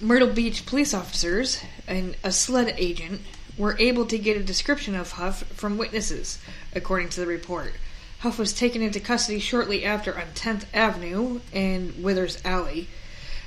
Myrtle 0.01 0.29
Beach 0.29 0.67
police 0.67 0.95
officers 0.95 1.61
and 1.89 2.15
a 2.23 2.31
SLED 2.31 2.75
agent 2.77 3.23
were 3.57 3.77
able 3.81 4.05
to 4.07 4.19
get 4.19 4.37
a 4.37 4.43
description 4.43 4.95
of 4.95 5.13
Huff 5.13 5.43
from 5.45 5.79
witnesses, 5.79 6.39
according 6.75 7.09
to 7.11 7.21
the 7.21 7.27
report. 7.27 7.73
Huff 8.21 8.39
was 8.39 8.53
taken 8.53 8.83
into 8.83 8.99
custody 9.01 9.39
shortly 9.39 9.85
after 9.85 10.17
on 10.19 10.27
10th 10.35 10.65
Avenue 10.75 11.41
and 11.53 12.03
Withers 12.03 12.41
Alley, 12.45 12.89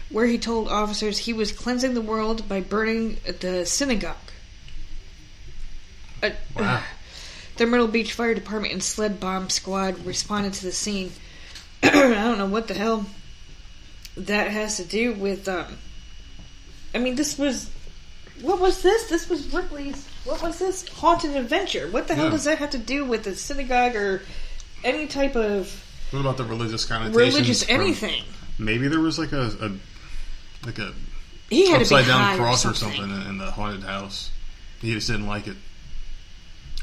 where 0.10 0.26
he 0.28 0.38
told 0.38 0.70
officers 0.70 1.18
he 1.20 1.34
was 1.34 1.52
cleansing 1.52 1.94
the 1.94 2.02
world 2.02 2.48
by 2.48 2.62
burning 2.62 3.18
the 3.40 3.66
synagogue. 3.66 4.16
Uh, 6.24 6.32
Wow. 6.56 6.84
the 7.58 7.66
Myrtle 7.66 7.88
Beach 7.88 8.14
Fire 8.14 8.34
Department 8.34 8.74
and 8.74 8.84
SLED 8.84 9.20
bomb 9.20 9.50
squad 9.50 10.06
responded 10.06 10.54
to 10.54 10.64
the 10.66 10.72
scene. 10.72 11.12
I 11.84 11.90
don't 11.90 12.38
know 12.38 12.46
what 12.48 12.68
the 12.68 12.74
hell 12.74 13.06
that 14.16 14.52
has 14.52 14.78
to 14.78 14.84
do 14.86 15.14
with. 15.14 15.48
Um, 15.48 15.78
I 16.94 17.00
mean, 17.00 17.16
this 17.16 17.38
was. 17.38 17.70
What 18.42 18.60
was 18.60 18.82
this? 18.82 19.08
This 19.10 19.30
was 19.30 19.54
Ripley's. 19.54 20.08
What 20.26 20.42
was 20.42 20.60
this? 20.60 20.88
Haunted 20.90 21.36
Adventure. 21.36 21.88
What 21.90 22.08
the 22.08 22.16
hell 22.16 22.26
Yeah. 22.26 22.32
does 22.32 22.44
that 22.46 22.58
have 22.60 22.72
to 22.72 22.78
do 22.78 23.06
with 23.06 23.24
the 23.24 23.36
synagogue 23.36 23.96
or 23.96 24.22
any 24.84 25.08
type 25.08 25.36
of 25.36 25.72
What 26.12 26.20
about 26.20 26.38
the 26.38 26.44
religious 26.46 26.86
connotations? 26.86 27.16
religious 27.16 27.64
from- 27.64 27.82
anything? 27.82 28.24
Maybe 28.60 28.88
there 28.88 29.00
was 29.00 29.18
like 29.18 29.32
a, 29.32 29.48
a 29.62 29.72
like 30.66 30.78
a 30.80 30.94
He 31.50 31.70
had 31.70 31.82
upside 31.82 32.06
down 32.06 32.38
cross 32.38 32.66
or 32.66 32.74
something. 32.74 33.00
something 33.00 33.30
in 33.30 33.38
the 33.38 33.50
haunted 33.52 33.84
house. 33.84 34.30
He 34.82 34.94
just 34.94 35.08
didn't 35.08 35.28
like 35.28 35.48
it. 35.48 35.56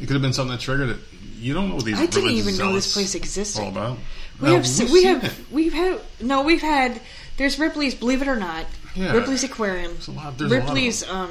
It 0.01 0.07
could 0.07 0.11
have 0.15 0.23
been 0.23 0.33
something 0.33 0.57
that 0.57 0.61
triggered 0.61 0.91
it. 0.91 0.99
You 1.37 1.55
don't 1.55 1.69
know 1.69 1.75
what 1.77 1.85
these. 1.85 1.99
I 1.99 2.07
didn't 2.07 2.31
even 2.31 2.57
know 2.57 2.73
this 2.73 2.93
place 2.95 3.15
existed. 3.15 3.61
All 3.63 3.69
about. 3.69 3.99
We 4.41 4.49
No, 4.49 4.57
have 4.57 4.79
we've 4.79 4.91
we 4.93 5.05
have 5.05 5.25
it. 5.25 5.33
we've 5.51 5.73
had 5.73 6.01
no 6.21 6.43
we've 6.43 6.61
had 6.61 7.01
there's 7.37 7.59
Ripley's 7.59 7.95
Believe 7.95 8.23
It 8.23 8.29
or 8.29 8.37
Not 8.37 8.67
Yeah. 8.95 9.13
Ripley's 9.13 9.43
Aquarium 9.45 9.93
There's 9.95 10.09
a 10.09 10.13
lot- 10.13 10.39
there's 10.39 10.51
a 10.53 10.55
lot 10.55 10.63
of 10.63 10.69
Ripley's 10.69 11.09
um 11.09 11.31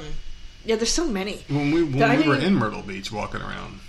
yeah 0.65 0.75
there's 0.75 0.91
so 0.91 1.07
many 1.07 1.43
when 1.47 1.71
we 1.71 1.83
when 1.83 2.03
I 2.03 2.17
we 2.17 2.27
were 2.27 2.35
didn't- 2.35 2.47
in 2.47 2.55
Myrtle 2.55 2.81
Beach 2.81 3.09
walking 3.11 3.41
around. 3.41 3.79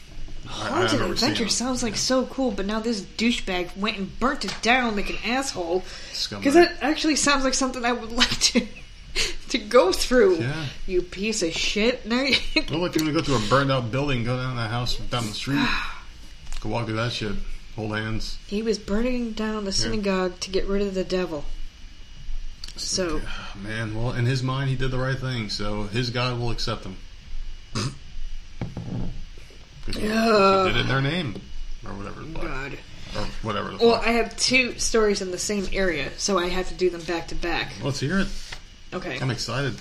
Haunted 0.48 1.00
Adventure 1.02 1.48
sounds 1.48 1.82
like 1.82 1.96
so 1.96 2.26
cool 2.26 2.50
but 2.50 2.66
now 2.66 2.80
this 2.80 3.00
douchebag 3.02 3.76
went 3.76 3.98
and 3.98 4.18
burnt 4.18 4.44
it 4.44 4.54
down 4.62 4.96
like 4.96 5.10
an 5.10 5.18
asshole 5.24 5.84
because 6.30 6.54
that 6.54 6.76
actually 6.80 7.16
sounds 7.16 7.44
like 7.44 7.54
something 7.54 7.84
I 7.84 7.92
would 7.92 8.12
like 8.22 8.30
to 8.40 8.66
to 9.50 9.58
go 9.58 9.92
through 9.92 10.38
Yeah. 10.38 10.66
you 10.86 11.02
piece 11.02 11.42
of 11.42 11.52
shit 11.52 12.06
now 12.06 12.22
you, 12.22 12.36
Well, 12.70 12.84
if 12.86 12.96
you 12.96 13.04
want 13.04 13.06
to 13.06 13.12
go 13.12 13.20
to 13.20 13.34
a 13.34 13.48
burned 13.48 13.70
out 13.70 13.90
building, 13.90 14.24
go 14.24 14.36
down 14.36 14.56
to 14.56 14.60
the 14.62 14.68
house 14.68 14.96
down 14.96 15.26
the 15.26 15.32
street. 15.32 15.66
go 16.60 16.68
walk 16.68 16.86
through 16.86 16.96
that 16.96 17.12
shit. 17.12 17.32
Hold 17.76 17.96
hands. 17.96 18.38
he 18.46 18.62
was 18.62 18.78
burning 18.78 19.32
down 19.32 19.64
the 19.64 19.72
synagogue 19.72 20.40
to 20.40 20.50
get 20.50 20.66
rid 20.66 20.82
of 20.82 20.94
the 20.94 21.04
devil 21.04 21.44
so 22.76 23.20
Man, 23.56 23.94
well, 23.94 24.12
in 24.12 24.24
his 24.24 24.42
mind, 24.42 24.70
he 24.70 24.76
did 24.76 24.90
the 24.92 24.98
right 24.98 25.18
thing, 25.18 25.48
so 25.50 25.84
his 25.84 26.10
God 26.10 26.38
will 26.38 26.50
accept 26.50 26.84
him. 26.84 26.96
'Cause 29.92 30.02
he- 30.02 30.08
he 30.08 30.12
Ugh. 30.12 30.66
did 30.68 30.76
it 30.76 30.80
in 30.80 30.88
their 30.88 31.00
name, 31.00 31.40
or 31.86 31.92
whatever. 31.92 32.22
God 32.22 32.78
Or 33.16 33.26
whatever. 33.42 33.76
Well. 33.80 33.94
I 33.94 34.10
have 34.12 34.36
two 34.36 34.78
stories 34.78 35.22
in 35.22 35.30
the 35.30 35.38
same 35.38 35.68
area 35.72 36.10
so 36.18 36.38
I 36.38 36.48
have 36.48 36.68
to 36.68 36.74
do 36.74 36.90
them 36.90 37.00
back 37.02 37.28
to 37.28 37.34
back 37.34 37.72
Let's 37.82 38.00
hear 38.00 38.18
it. 38.20 38.28
okay 38.92 39.18
I'm 39.20 39.30
excited. 39.30 39.74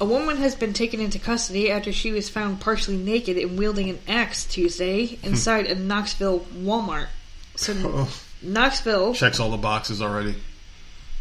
A 0.00 0.04
woman 0.04 0.38
has 0.38 0.54
been 0.54 0.72
taken 0.72 0.98
into 1.00 1.18
custody 1.18 1.70
after 1.70 1.92
she 1.92 2.10
was 2.10 2.28
found 2.28 2.60
partially 2.60 2.96
naked 2.96 3.36
and 3.36 3.58
wielding 3.58 3.90
an 3.90 3.98
axe 4.08 4.44
Tuesday 4.44 5.06
hmm. 5.16 5.26
inside 5.26 5.66
a 5.66 5.74
Knoxville 5.74 6.40
Walmart. 6.56 7.08
So, 7.56 7.74
Oh, 7.84 8.12
Knoxville, 8.42 9.14
checks 9.14 9.38
all 9.38 9.50
the 9.50 9.56
boxes 9.56 10.02
already. 10.02 10.34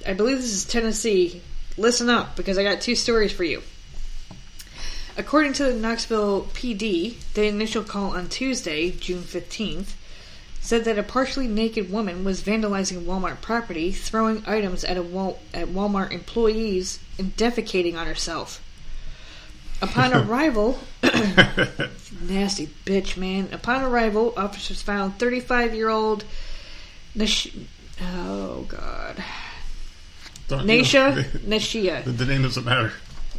I 0.08 0.14
believe 0.14 0.38
this 0.38 0.52
is 0.54 0.66
Tennessee. 0.66 1.42
Listen 1.78 2.10
up, 2.10 2.36
because 2.36 2.58
I 2.58 2.64
got 2.64 2.82
two 2.82 2.96
stories 2.96 3.32
for 3.32 3.44
you. 3.44 3.62
According 5.18 5.54
to 5.54 5.66
the 5.66 5.74
Knoxville 5.74 6.44
PD, 6.54 7.16
the 7.36 7.46
initial 7.46 7.84
call 7.84 8.16
on 8.16 8.30
Tuesday, 8.30 8.90
June 8.92 9.22
15th, 9.22 9.94
said 10.60 10.86
that 10.86 10.98
a 10.98 11.04
partially 11.04 11.48
naked 11.48 11.92
woman 11.92 12.24
was 12.24 12.42
vandalizing 12.42 13.04
Walmart 13.04 13.42
property, 13.42 13.92
throwing 13.92 14.44
items 14.48 14.84
at 14.84 14.98
a 14.98 15.04
Wal- 15.04 15.40
at 15.54 15.68
Walmart 15.68 16.12
employees, 16.12 17.00
and 17.20 17.36
defecating 17.38 17.96
on 17.96 18.08
herself. 18.08 18.62
Upon 19.82 20.14
arrival, 20.30 20.80
nasty 22.22 22.68
bitch, 22.86 23.18
man. 23.18 23.50
Upon 23.52 23.84
arrival, 23.84 24.34
officers 24.38 24.82
found 24.82 25.20
35-year-old 25.20 26.24
Nash- 27.14 27.50
oh 28.02 28.66
god, 28.68 29.24
Don't- 30.48 30.66
Nasha 30.66 31.24
The, 32.06 32.12
the 32.12 32.26
name 32.26 32.42
doesn't 32.42 32.66
matter. 32.66 32.94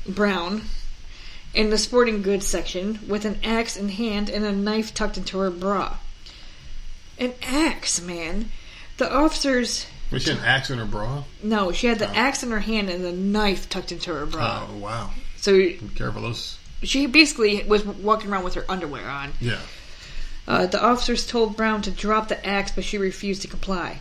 Brown 0.06 0.62
in 1.54 1.70
the 1.70 1.78
sporting 1.78 2.22
goods 2.22 2.46
section 2.46 2.98
with 3.08 3.24
an 3.24 3.38
axe 3.44 3.76
in 3.76 3.88
hand 3.88 4.28
and 4.28 4.44
a 4.44 4.52
knife 4.52 4.92
tucked 4.92 5.16
into 5.16 5.38
her 5.38 5.50
bra. 5.50 5.96
An 7.18 7.32
axe, 7.42 8.00
man. 8.00 8.50
The 8.96 9.12
officers. 9.12 9.86
Was 10.10 10.24
she 10.24 10.32
an 10.32 10.38
axe 10.40 10.70
in 10.70 10.78
her 10.78 10.84
bra? 10.84 11.24
No, 11.42 11.72
she 11.72 11.86
had 11.86 11.98
the 11.98 12.08
Oh. 12.10 12.14
axe 12.14 12.42
in 12.42 12.50
her 12.50 12.60
hand 12.60 12.90
and 12.90 13.04
the 13.04 13.12
knife 13.12 13.68
tucked 13.68 13.92
into 13.92 14.12
her 14.14 14.26
bra. 14.26 14.66
Oh 14.68 14.76
wow! 14.76 15.10
So 15.36 15.52
Be 15.52 15.78
careful, 15.94 16.22
those. 16.22 16.58
she 16.82 17.06
basically 17.06 17.62
was 17.64 17.84
walking 17.84 18.30
around 18.30 18.44
with 18.44 18.54
her 18.54 18.64
underwear 18.68 19.08
on. 19.08 19.32
Yeah. 19.40 19.58
Uh, 20.46 20.66
the 20.66 20.82
officers 20.82 21.26
told 21.26 21.56
Brown 21.56 21.82
to 21.82 21.90
drop 21.90 22.28
the 22.28 22.44
axe, 22.46 22.72
but 22.72 22.84
she 22.84 22.98
refused 22.98 23.42
to 23.42 23.48
comply. 23.48 24.00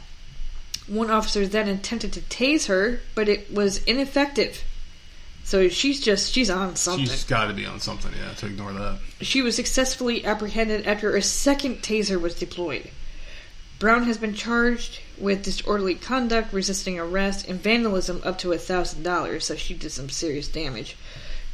One 0.88 1.10
officer 1.10 1.48
then 1.48 1.70
attempted 1.70 2.12
to 2.14 2.22
tase 2.22 2.66
her, 2.68 3.00
but 3.16 3.30
it 3.30 3.52
was 3.54 3.78
ineffective. 3.86 4.64
So 5.44 5.68
she's 5.68 6.00
just 6.00 6.34
she's 6.34 6.50
on 6.50 6.76
something. 6.76 7.06
She's 7.06 7.26
got 7.26 7.48
to 7.48 7.54
be 7.54 7.66
on 7.66 7.80
something. 7.80 8.12
Yeah, 8.18 8.34
to 8.36 8.46
ignore 8.48 8.72
that. 8.74 9.00
She 9.22 9.42
was 9.42 9.56
successfully 9.56 10.26
apprehended 10.26 10.88
after 10.88 11.16
a 11.16 11.22
second 11.22 11.78
taser 11.78 12.20
was 12.20 12.34
deployed. 12.34 12.90
Brown 13.78 14.04
has 14.04 14.18
been 14.18 14.34
charged 14.34 15.02
with 15.18 15.44
disorderly 15.44 15.96
conduct, 15.96 16.54
resisting 16.54 16.98
arrest, 16.98 17.48
and 17.50 17.60
vandalism 17.60 18.22
up 18.24 18.38
to 18.40 18.54
a 18.54 18.58
thousand 18.58 19.04
dollars. 19.04 19.46
So 19.46 19.56
she 19.56 19.74
did 19.74 19.92
some 19.92 20.10
serious 20.10 20.48
damage. 20.48 20.96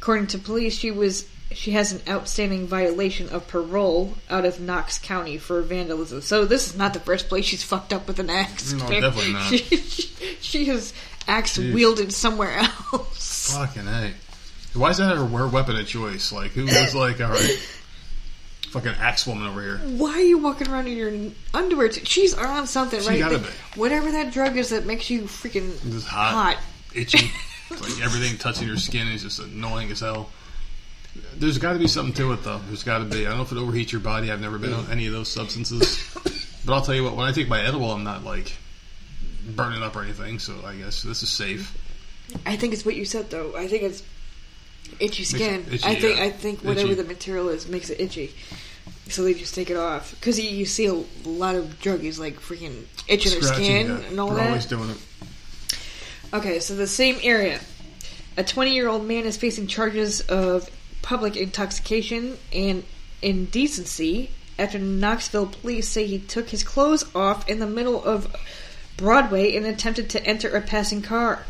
According 0.00 0.28
to 0.28 0.38
police, 0.38 0.78
she 0.78 0.92
was 0.92 1.28
she 1.52 1.72
has 1.72 1.92
an 1.92 2.00
outstanding 2.08 2.66
violation 2.66 3.28
of 3.30 3.48
parole 3.48 4.14
out 4.28 4.44
of 4.44 4.60
Knox 4.60 4.98
County 4.98 5.36
for 5.36 5.60
vandalism. 5.62 6.20
So 6.20 6.44
this 6.44 6.68
is 6.68 6.76
not 6.76 6.94
the 6.94 7.00
first 7.00 7.28
place 7.28 7.44
she's 7.44 7.64
fucked 7.64 7.92
up 7.92 8.06
with 8.06 8.20
an 8.20 8.30
axe. 8.30 8.72
No, 8.72 8.88
definitely 8.88 9.32
not. 9.32 9.50
She, 9.50 9.58
she, 9.58 10.36
she 10.40 10.64
has 10.66 10.92
axe 11.28 11.58
wielded 11.58 12.12
somewhere 12.12 12.58
else. 12.58 13.52
Fucking 13.56 13.86
a. 13.86 14.12
Why 14.74 14.90
is 14.90 14.98
that 14.98 15.16
her 15.16 15.48
weapon 15.48 15.76
of 15.76 15.86
choice? 15.86 16.32
Like 16.32 16.52
who 16.52 16.64
was 16.64 16.94
like, 16.94 17.20
all 17.20 17.30
right, 17.30 17.58
fucking 18.70 18.92
axe 19.00 19.26
woman 19.26 19.46
over 19.46 19.60
here? 19.60 19.78
Why 19.78 20.12
are 20.12 20.20
you 20.20 20.38
walking 20.38 20.68
around 20.68 20.86
in 20.86 20.96
your 20.96 21.32
underwear? 21.52 21.88
T- 21.88 22.04
She's 22.04 22.34
on 22.34 22.66
something, 22.66 23.00
She 23.00 23.08
right? 23.08 23.18
gotta 23.18 23.38
be. 23.38 23.48
Whatever 23.74 24.12
that 24.12 24.32
drug 24.32 24.56
is 24.56 24.70
that 24.70 24.86
makes 24.86 25.10
you 25.10 25.22
freaking 25.22 25.80
Just 25.90 26.06
hot, 26.06 26.56
hot. 26.56 26.64
itchy. 26.94 27.30
It's 27.70 27.82
like 27.98 28.04
everything 28.04 28.38
touching 28.38 28.68
your 28.68 28.76
skin 28.76 29.08
is 29.08 29.22
just 29.22 29.40
annoying 29.40 29.90
as 29.90 30.00
hell. 30.00 30.30
There's 31.36 31.58
got 31.58 31.72
to 31.72 31.78
be 31.78 31.88
something 31.88 32.14
to 32.14 32.32
it, 32.32 32.44
though. 32.44 32.60
There's 32.68 32.84
got 32.84 32.98
to 32.98 33.04
be. 33.04 33.26
I 33.26 33.30
don't 33.30 33.38
know 33.38 33.42
if 33.42 33.52
it 33.52 33.56
overheats 33.56 33.90
your 33.90 34.00
body. 34.00 34.30
I've 34.30 34.40
never 34.40 34.58
been 34.58 34.72
on 34.72 34.84
mm. 34.84 34.92
any 34.92 35.06
of 35.08 35.12
those 35.12 35.28
substances, 35.28 35.98
but 36.64 36.72
I'll 36.72 36.82
tell 36.82 36.94
you 36.94 37.02
what. 37.02 37.16
When 37.16 37.26
I 37.26 37.32
take 37.32 37.48
my 37.48 37.60
edible, 37.60 37.90
I'm 37.90 38.04
not 38.04 38.24
like 38.24 38.52
burning 39.56 39.82
up 39.82 39.96
or 39.96 40.02
anything. 40.02 40.38
So 40.38 40.54
I 40.64 40.76
guess 40.76 41.02
this 41.02 41.22
is 41.22 41.28
safe. 41.28 41.76
I 42.46 42.56
think 42.56 42.72
it's 42.72 42.84
what 42.84 42.96
you 42.96 43.04
said 43.04 43.30
though. 43.30 43.56
I 43.56 43.66
think 43.66 43.82
it's 43.82 44.02
itchy 44.98 45.24
skin. 45.24 45.66
itchy, 45.70 45.84
I 45.84 45.94
think 45.94 46.18
yeah. 46.18 46.24
I 46.24 46.30
think 46.30 46.60
whatever 46.60 46.92
Itchy. 46.92 47.02
the 47.02 47.04
material 47.04 47.48
is 47.48 47.68
makes 47.68 47.90
it 47.90 48.00
itchy. 48.00 48.34
So 49.08 49.24
they 49.24 49.34
just 49.34 49.54
take 49.54 49.70
it 49.70 49.76
off 49.76 50.12
because 50.12 50.38
you, 50.38 50.48
you 50.48 50.64
see 50.64 50.86
a 50.86 50.94
lot 51.28 51.56
of 51.56 51.80
druggies 51.80 52.18
like 52.18 52.36
freaking 52.36 52.84
itching 53.08 53.32
their 53.32 53.42
skin 53.42 53.88
yeah. 53.88 54.08
and 54.08 54.20
all 54.20 54.28
They're 54.28 54.38
that. 54.38 54.46
always 54.48 54.66
doing 54.66 54.90
it. 54.90 54.98
Okay, 56.32 56.60
so 56.60 56.76
the 56.76 56.86
same 56.86 57.18
area. 57.22 57.60
A 58.36 58.44
20 58.44 58.72
year 58.72 58.88
old 58.88 59.04
man 59.06 59.24
is 59.24 59.36
facing 59.36 59.66
charges 59.66 60.20
of 60.22 60.70
public 61.02 61.36
intoxication 61.36 62.38
and 62.52 62.84
indecency 63.20 64.30
after 64.58 64.78
Knoxville 64.78 65.46
police 65.46 65.88
say 65.88 66.06
he 66.06 66.18
took 66.18 66.50
his 66.50 66.62
clothes 66.62 67.04
off 67.14 67.48
in 67.48 67.58
the 67.58 67.66
middle 67.66 68.02
of 68.04 68.34
Broadway 69.00 69.56
and 69.56 69.64
attempted 69.64 70.10
to 70.10 70.24
enter 70.24 70.54
a 70.54 70.60
passing 70.60 71.00
car. 71.00 71.44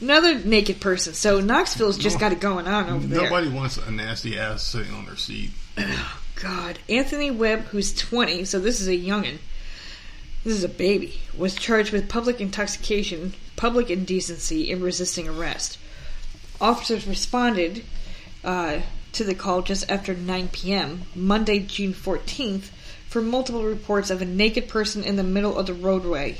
Another 0.00 0.36
naked 0.40 0.80
person. 0.80 1.14
So 1.14 1.40
Knoxville's 1.40 1.96
just 1.96 2.18
got 2.18 2.32
it 2.32 2.40
going 2.40 2.66
on 2.66 2.90
over 2.90 3.06
there. 3.06 3.22
Nobody 3.22 3.48
wants 3.48 3.76
a 3.76 3.90
nasty 3.90 4.36
ass 4.36 4.64
sitting 4.64 4.92
on 4.92 5.06
their 5.06 5.16
seat. 5.16 5.50
Oh, 5.78 6.20
God. 6.34 6.80
Anthony 6.88 7.30
Webb, 7.30 7.66
who's 7.66 7.94
20, 7.94 8.44
so 8.44 8.58
this 8.58 8.80
is 8.80 8.88
a 8.88 8.98
youngin'. 8.98 9.38
This 10.42 10.54
is 10.54 10.64
a 10.64 10.68
baby. 10.68 11.20
Was 11.38 11.54
charged 11.54 11.92
with 11.92 12.08
public 12.08 12.40
intoxication, 12.40 13.34
public 13.54 13.88
indecency, 13.88 14.72
and 14.72 14.82
resisting 14.82 15.28
arrest. 15.28 15.78
Officers 16.60 17.06
responded 17.06 17.84
uh, 18.42 18.80
to 19.12 19.24
the 19.24 19.36
call 19.36 19.62
just 19.62 19.88
after 19.88 20.14
9 20.14 20.48
p.m., 20.48 21.02
Monday, 21.14 21.60
June 21.60 21.94
14th, 21.94 22.70
for 23.14 23.22
multiple 23.22 23.62
reports 23.62 24.10
of 24.10 24.20
a 24.20 24.24
naked 24.24 24.68
person 24.68 25.04
in 25.04 25.14
the 25.14 25.22
middle 25.22 25.56
of 25.56 25.66
the 25.68 25.72
roadway. 25.72 26.36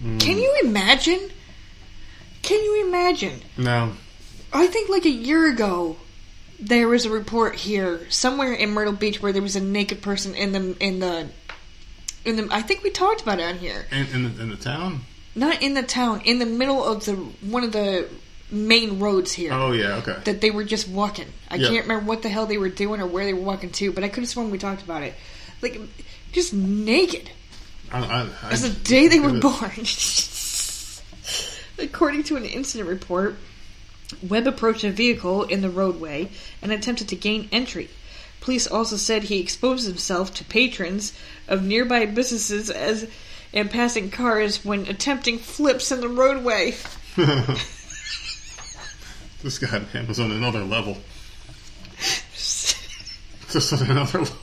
Hmm. 0.00 0.18
Can 0.18 0.38
you 0.38 0.60
imagine? 0.62 1.28
Can 2.42 2.62
you 2.62 2.86
imagine? 2.86 3.40
No, 3.58 3.94
I 4.52 4.68
think 4.68 4.88
like 4.88 5.06
a 5.06 5.10
year 5.10 5.50
ago, 5.50 5.96
there 6.60 6.86
was 6.86 7.04
a 7.04 7.10
report 7.10 7.56
here 7.56 8.08
somewhere 8.10 8.52
in 8.52 8.70
Myrtle 8.70 8.92
Beach 8.92 9.20
where 9.20 9.32
there 9.32 9.42
was 9.42 9.56
a 9.56 9.60
naked 9.60 10.02
person 10.02 10.36
in 10.36 10.52
the 10.52 10.76
in 10.78 11.00
the 11.00 11.28
in 12.24 12.36
the. 12.36 12.46
I 12.52 12.62
think 12.62 12.84
we 12.84 12.90
talked 12.90 13.20
about 13.20 13.40
it 13.40 13.42
on 13.42 13.58
here. 13.58 13.88
in, 13.90 14.06
in, 14.14 14.22
the, 14.22 14.42
in 14.42 14.50
the 14.50 14.56
town. 14.56 15.00
Not 15.34 15.62
in 15.62 15.74
the 15.74 15.82
town, 15.82 16.20
in 16.24 16.38
the 16.38 16.46
middle 16.46 16.84
of 16.84 17.04
the 17.06 17.16
one 17.16 17.64
of 17.64 17.72
the 17.72 18.08
main 18.52 19.00
roads 19.00 19.32
here. 19.32 19.52
Oh 19.52 19.72
yeah, 19.72 19.96
okay. 19.96 20.16
That 20.26 20.40
they 20.40 20.52
were 20.52 20.62
just 20.64 20.86
walking. 20.86 21.26
I 21.50 21.56
Yeah. 21.56 21.70
can't 21.70 21.82
remember 21.88 22.06
what 22.06 22.22
the 22.22 22.28
hell 22.28 22.46
they 22.46 22.56
were 22.56 22.68
doing 22.68 23.00
or 23.00 23.06
where 23.08 23.24
they 23.24 23.34
were 23.34 23.42
walking 23.42 23.70
to, 23.70 23.90
but 23.90 24.04
I 24.04 24.08
could 24.08 24.22
have 24.22 24.30
sworn 24.30 24.52
we 24.52 24.58
talked 24.58 24.82
about 24.82 25.02
it. 25.02 25.14
Like, 25.62 25.80
just 26.32 26.52
naked. 26.52 27.30
I, 27.92 27.98
I, 27.98 28.28
I, 28.42 28.52
As 28.52 28.62
the 28.62 28.70
day 28.70 29.08
they 29.08 29.20
were 29.20 29.40
born. 29.40 29.86
According 31.78 32.24
to 32.24 32.36
an 32.36 32.44
incident 32.44 32.88
report, 32.88 33.36
Webb 34.26 34.46
approached 34.46 34.84
a 34.84 34.90
vehicle 34.90 35.44
in 35.44 35.60
the 35.62 35.70
roadway 35.70 36.28
and 36.62 36.72
attempted 36.72 37.08
to 37.08 37.16
gain 37.16 37.48
entry. 37.52 37.88
Police 38.40 38.66
also 38.66 38.96
said 38.96 39.24
he 39.24 39.40
exposed 39.40 39.86
himself 39.86 40.32
to 40.34 40.44
patrons 40.44 41.12
of 41.48 41.64
nearby 41.64 42.06
businesses 42.06 42.70
as 42.70 43.08
and 43.52 43.70
passing 43.70 44.10
cars 44.10 44.64
when 44.64 44.86
attempting 44.86 45.38
flips 45.38 45.90
in 45.90 46.00
the 46.00 46.08
roadway. 46.08 46.74
This 49.42 49.58
guy 49.58 49.80
man 49.94 50.06
was 50.06 50.20
on 50.20 50.30
another 50.30 50.62
level. 50.62 50.98
Just 53.50 53.72
on 53.72 53.90
another 53.90 54.18
level. 54.18 54.36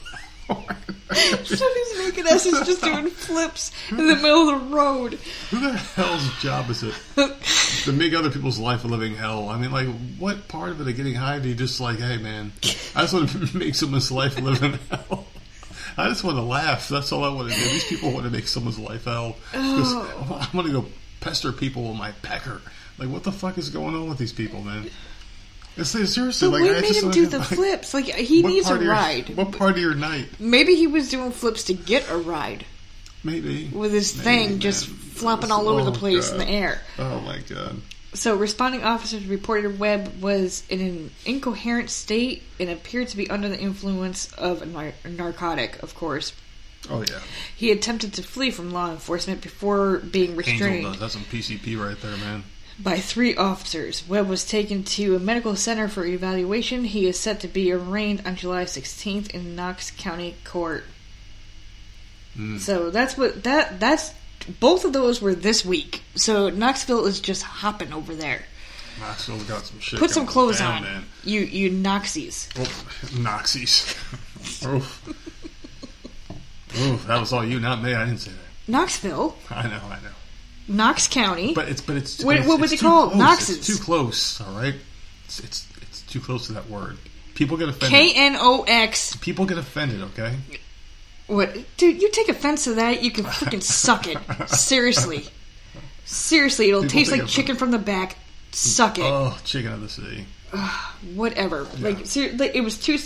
So 0.48 1.74
his 1.74 1.98
naked 1.98 2.26
ass 2.26 2.46
is 2.46 2.66
just 2.66 2.82
doing 2.82 3.06
flips 3.10 3.70
in 3.90 3.96
the 3.96 4.16
middle 4.16 4.48
of 4.50 4.60
the 4.60 4.76
road. 4.76 5.14
Who 5.50 5.60
the 5.60 5.72
hell's 5.72 6.28
job 6.40 6.70
is 6.70 6.82
it 6.82 6.94
to 7.84 7.92
make 7.92 8.14
other 8.14 8.30
people's 8.30 8.58
life 8.58 8.84
a 8.84 8.88
living 8.88 9.14
hell? 9.14 9.48
I 9.48 9.58
mean, 9.58 9.70
like, 9.70 9.88
what 10.18 10.48
part 10.48 10.70
of 10.70 10.80
it 10.80 10.88
of 10.88 10.96
getting 10.96 11.14
high 11.14 11.38
do 11.38 11.48
you 11.48 11.54
just 11.54 11.80
like, 11.80 11.98
hey, 11.98 12.18
man, 12.18 12.52
I 12.94 13.02
just 13.02 13.14
want 13.14 13.30
to 13.30 13.56
make 13.58 13.74
someone's 13.74 14.10
life 14.10 14.38
a 14.38 14.40
living 14.40 14.78
hell? 14.90 15.26
I 15.96 16.08
just 16.08 16.22
want 16.22 16.36
to 16.36 16.42
laugh. 16.42 16.88
That's 16.88 17.10
all 17.12 17.24
I 17.24 17.28
want 17.28 17.50
to 17.50 17.58
do. 17.58 17.64
These 17.68 17.84
people 17.84 18.12
want 18.12 18.24
to 18.24 18.30
make 18.30 18.46
someone's 18.46 18.78
life 18.78 19.04
hell. 19.04 19.36
'Cause 19.52 19.92
oh. 19.94 20.48
I 20.52 20.56
want 20.56 20.66
to 20.68 20.72
go 20.72 20.86
pester 21.20 21.52
people 21.52 21.88
with 21.88 21.96
my 21.96 22.12
pecker. 22.22 22.60
Like, 22.98 23.08
what 23.08 23.24
the 23.24 23.32
fuck 23.32 23.58
is 23.58 23.68
going 23.70 23.94
on 23.94 24.08
with 24.08 24.18
these 24.18 24.32
people, 24.32 24.62
man? 24.62 24.90
It's 25.78 25.94
like, 25.94 26.06
seriously, 26.06 26.48
But 26.50 26.60
like, 26.60 26.70
we 26.70 26.76
I 26.76 26.80
made 26.80 26.96
him 26.96 27.10
do 27.10 27.26
the 27.26 27.38
like, 27.38 27.48
flips. 27.48 27.94
Like 27.94 28.06
he 28.06 28.42
needs 28.42 28.66
a 28.66 28.70
part 28.70 28.76
of 28.78 28.82
your- 28.84 28.92
ride. 28.92 29.36
What 29.36 29.52
part 29.52 29.70
of 29.72 29.78
your 29.78 29.94
night? 29.94 30.26
Maybe 30.38 30.74
he 30.74 30.86
was 30.86 31.08
doing 31.08 31.30
flips 31.32 31.64
to 31.64 31.74
get 31.74 32.08
a 32.10 32.16
ride. 32.16 32.64
Maybe 33.24 33.68
with 33.72 33.92
his 33.92 34.14
Maybe, 34.16 34.24
thing 34.24 34.50
man. 34.50 34.58
just 34.60 34.86
flopping 34.86 35.50
all 35.50 35.68
over 35.68 35.82
the 35.84 35.90
Oh, 35.90 35.94
place 35.94 36.30
in 36.30 36.38
the 36.38 36.48
air. 36.48 36.80
Oh 36.98 37.20
my 37.20 37.38
god. 37.48 37.80
So, 38.14 38.36
responding 38.36 38.82
officers 38.84 39.26
reported 39.26 39.78
Webb 39.78 40.22
was 40.22 40.62
in 40.70 40.80
an 40.80 41.10
incoherent 41.26 41.90
state 41.90 42.42
and 42.58 42.70
appeared 42.70 43.08
to 43.08 43.16
be 43.16 43.28
under 43.28 43.48
the 43.48 43.58
influence 43.58 44.32
of 44.32 44.62
a 44.62 44.66
nar- 44.66 44.94
narcotic, 45.04 45.82
of 45.82 45.94
course. 45.94 46.32
Oh 46.88 47.02
yeah. 47.02 47.18
He 47.54 47.70
attempted 47.70 48.14
to 48.14 48.22
flee 48.22 48.50
from 48.50 48.70
law 48.70 48.90
enforcement 48.90 49.42
before 49.42 49.98
being 49.98 50.30
Angel 50.30 50.38
restrained 50.38 50.84
does. 50.84 51.00
That's 51.00 51.12
some 51.14 51.24
PCP 51.24 51.76
right 51.78 52.00
there, 52.00 52.16
man. 52.16 52.44
By 52.78 52.98
three 52.98 53.34
officers. 53.36 54.06
Webb 54.08 54.28
was 54.28 54.44
taken 54.46 54.84
to 54.84 55.16
a 55.16 55.18
medical 55.18 55.56
center 55.56 55.88
for 55.88 56.04
evaluation. 56.04 56.84
He 56.84 57.06
is 57.06 57.18
set 57.18 57.40
to 57.40 57.48
be 57.48 57.72
arraigned 57.72 58.22
on 58.26 58.36
July 58.36 58.64
16th 58.64 59.30
in 59.30 59.56
Knox 59.56 59.90
County 59.90 60.36
Court. 60.44 60.84
Mm. 62.36 62.58
So 62.60 62.90
that's 62.90 63.16
what 63.16 63.42
that 63.44 63.80
that's 63.80 64.14
both 64.60 64.84
of 64.84 64.92
those 64.92 65.20
were 65.20 65.34
this 65.34 65.64
week. 65.64 66.02
So 66.14 66.50
Knoxville 66.50 67.06
is 67.06 67.20
just 67.20 67.42
hopping 67.42 67.92
over 67.92 68.14
there. 68.14 68.44
Knoxville's 69.00 69.44
got 69.44 69.64
some 69.64 69.80
shit. 69.80 69.98
Put 69.98 70.10
some 70.10 70.26
clothes 70.26 70.58
down, 70.58 70.78
on, 70.78 70.82
man. 70.82 71.04
you 71.24 71.40
you 71.40 71.70
Noxies. 71.70 72.48
Oh, 72.56 73.18
Noxies. 73.18 73.96
oh. 74.66 75.14
Ooh, 76.80 76.96
that 77.06 77.18
was 77.18 77.32
all 77.32 77.44
you, 77.44 77.60
not 77.60 77.82
me. 77.82 77.94
I 77.94 78.04
didn't 78.04 78.20
say 78.20 78.30
that. 78.30 78.70
Knoxville, 78.70 79.36
I 79.50 79.62
know, 79.66 79.80
I 79.84 79.96
know. 80.00 80.10
Knox 80.68 81.08
County. 81.08 81.54
But 81.54 81.68
it's 81.68 81.80
but 81.80 81.96
it's 81.96 82.22
What- 82.22 82.36
it's, 82.36 82.46
what 82.46 82.60
was 82.60 82.72
it's 82.72 82.82
it 82.82 82.84
called? 82.84 83.12
close. 83.12 83.18
Knox's. 83.20 83.56
It's 83.58 83.66
too 83.66 83.82
close. 83.82 84.40
All 84.40 84.52
right. 84.54 84.74
It's, 85.24 85.40
it's 85.40 85.66
it's 85.82 86.02
too 86.02 86.20
close 86.20 86.46
to 86.46 86.52
that 86.54 86.68
word. 86.68 86.98
People 87.34 87.56
get 87.56 87.68
offended. 87.68 87.90
K 87.90 88.12
N 88.14 88.36
O 88.38 88.64
X. 88.66 89.16
People 89.16 89.46
get 89.46 89.58
offended. 89.58 90.02
Okay. 90.02 90.34
What, 91.26 91.54
dude? 91.76 92.00
You 92.00 92.10
take 92.10 92.28
offense 92.30 92.64
to 92.64 92.74
that, 92.74 93.02
you 93.02 93.10
can 93.10 93.24
freaking 93.24 93.62
suck 93.62 94.06
it. 94.06 94.16
Seriously, 94.48 95.26
seriously, 96.06 96.68
it'll 96.68 96.80
People 96.82 96.92
taste 96.98 97.12
like 97.12 97.26
chicken 97.26 97.56
from 97.56 97.70
the 97.70 97.78
back. 97.78 98.16
Suck 98.52 98.98
it. 98.98 99.04
Oh, 99.04 99.38
chicken 99.44 99.72
of 99.72 99.80
the 99.82 99.88
sea. 99.90 100.24
Whatever. 101.14 101.66
Like, 101.80 102.06
ser- 102.06 102.32
like, 102.36 102.54
it 102.54 102.62
was 102.62 102.78
too. 102.78 102.98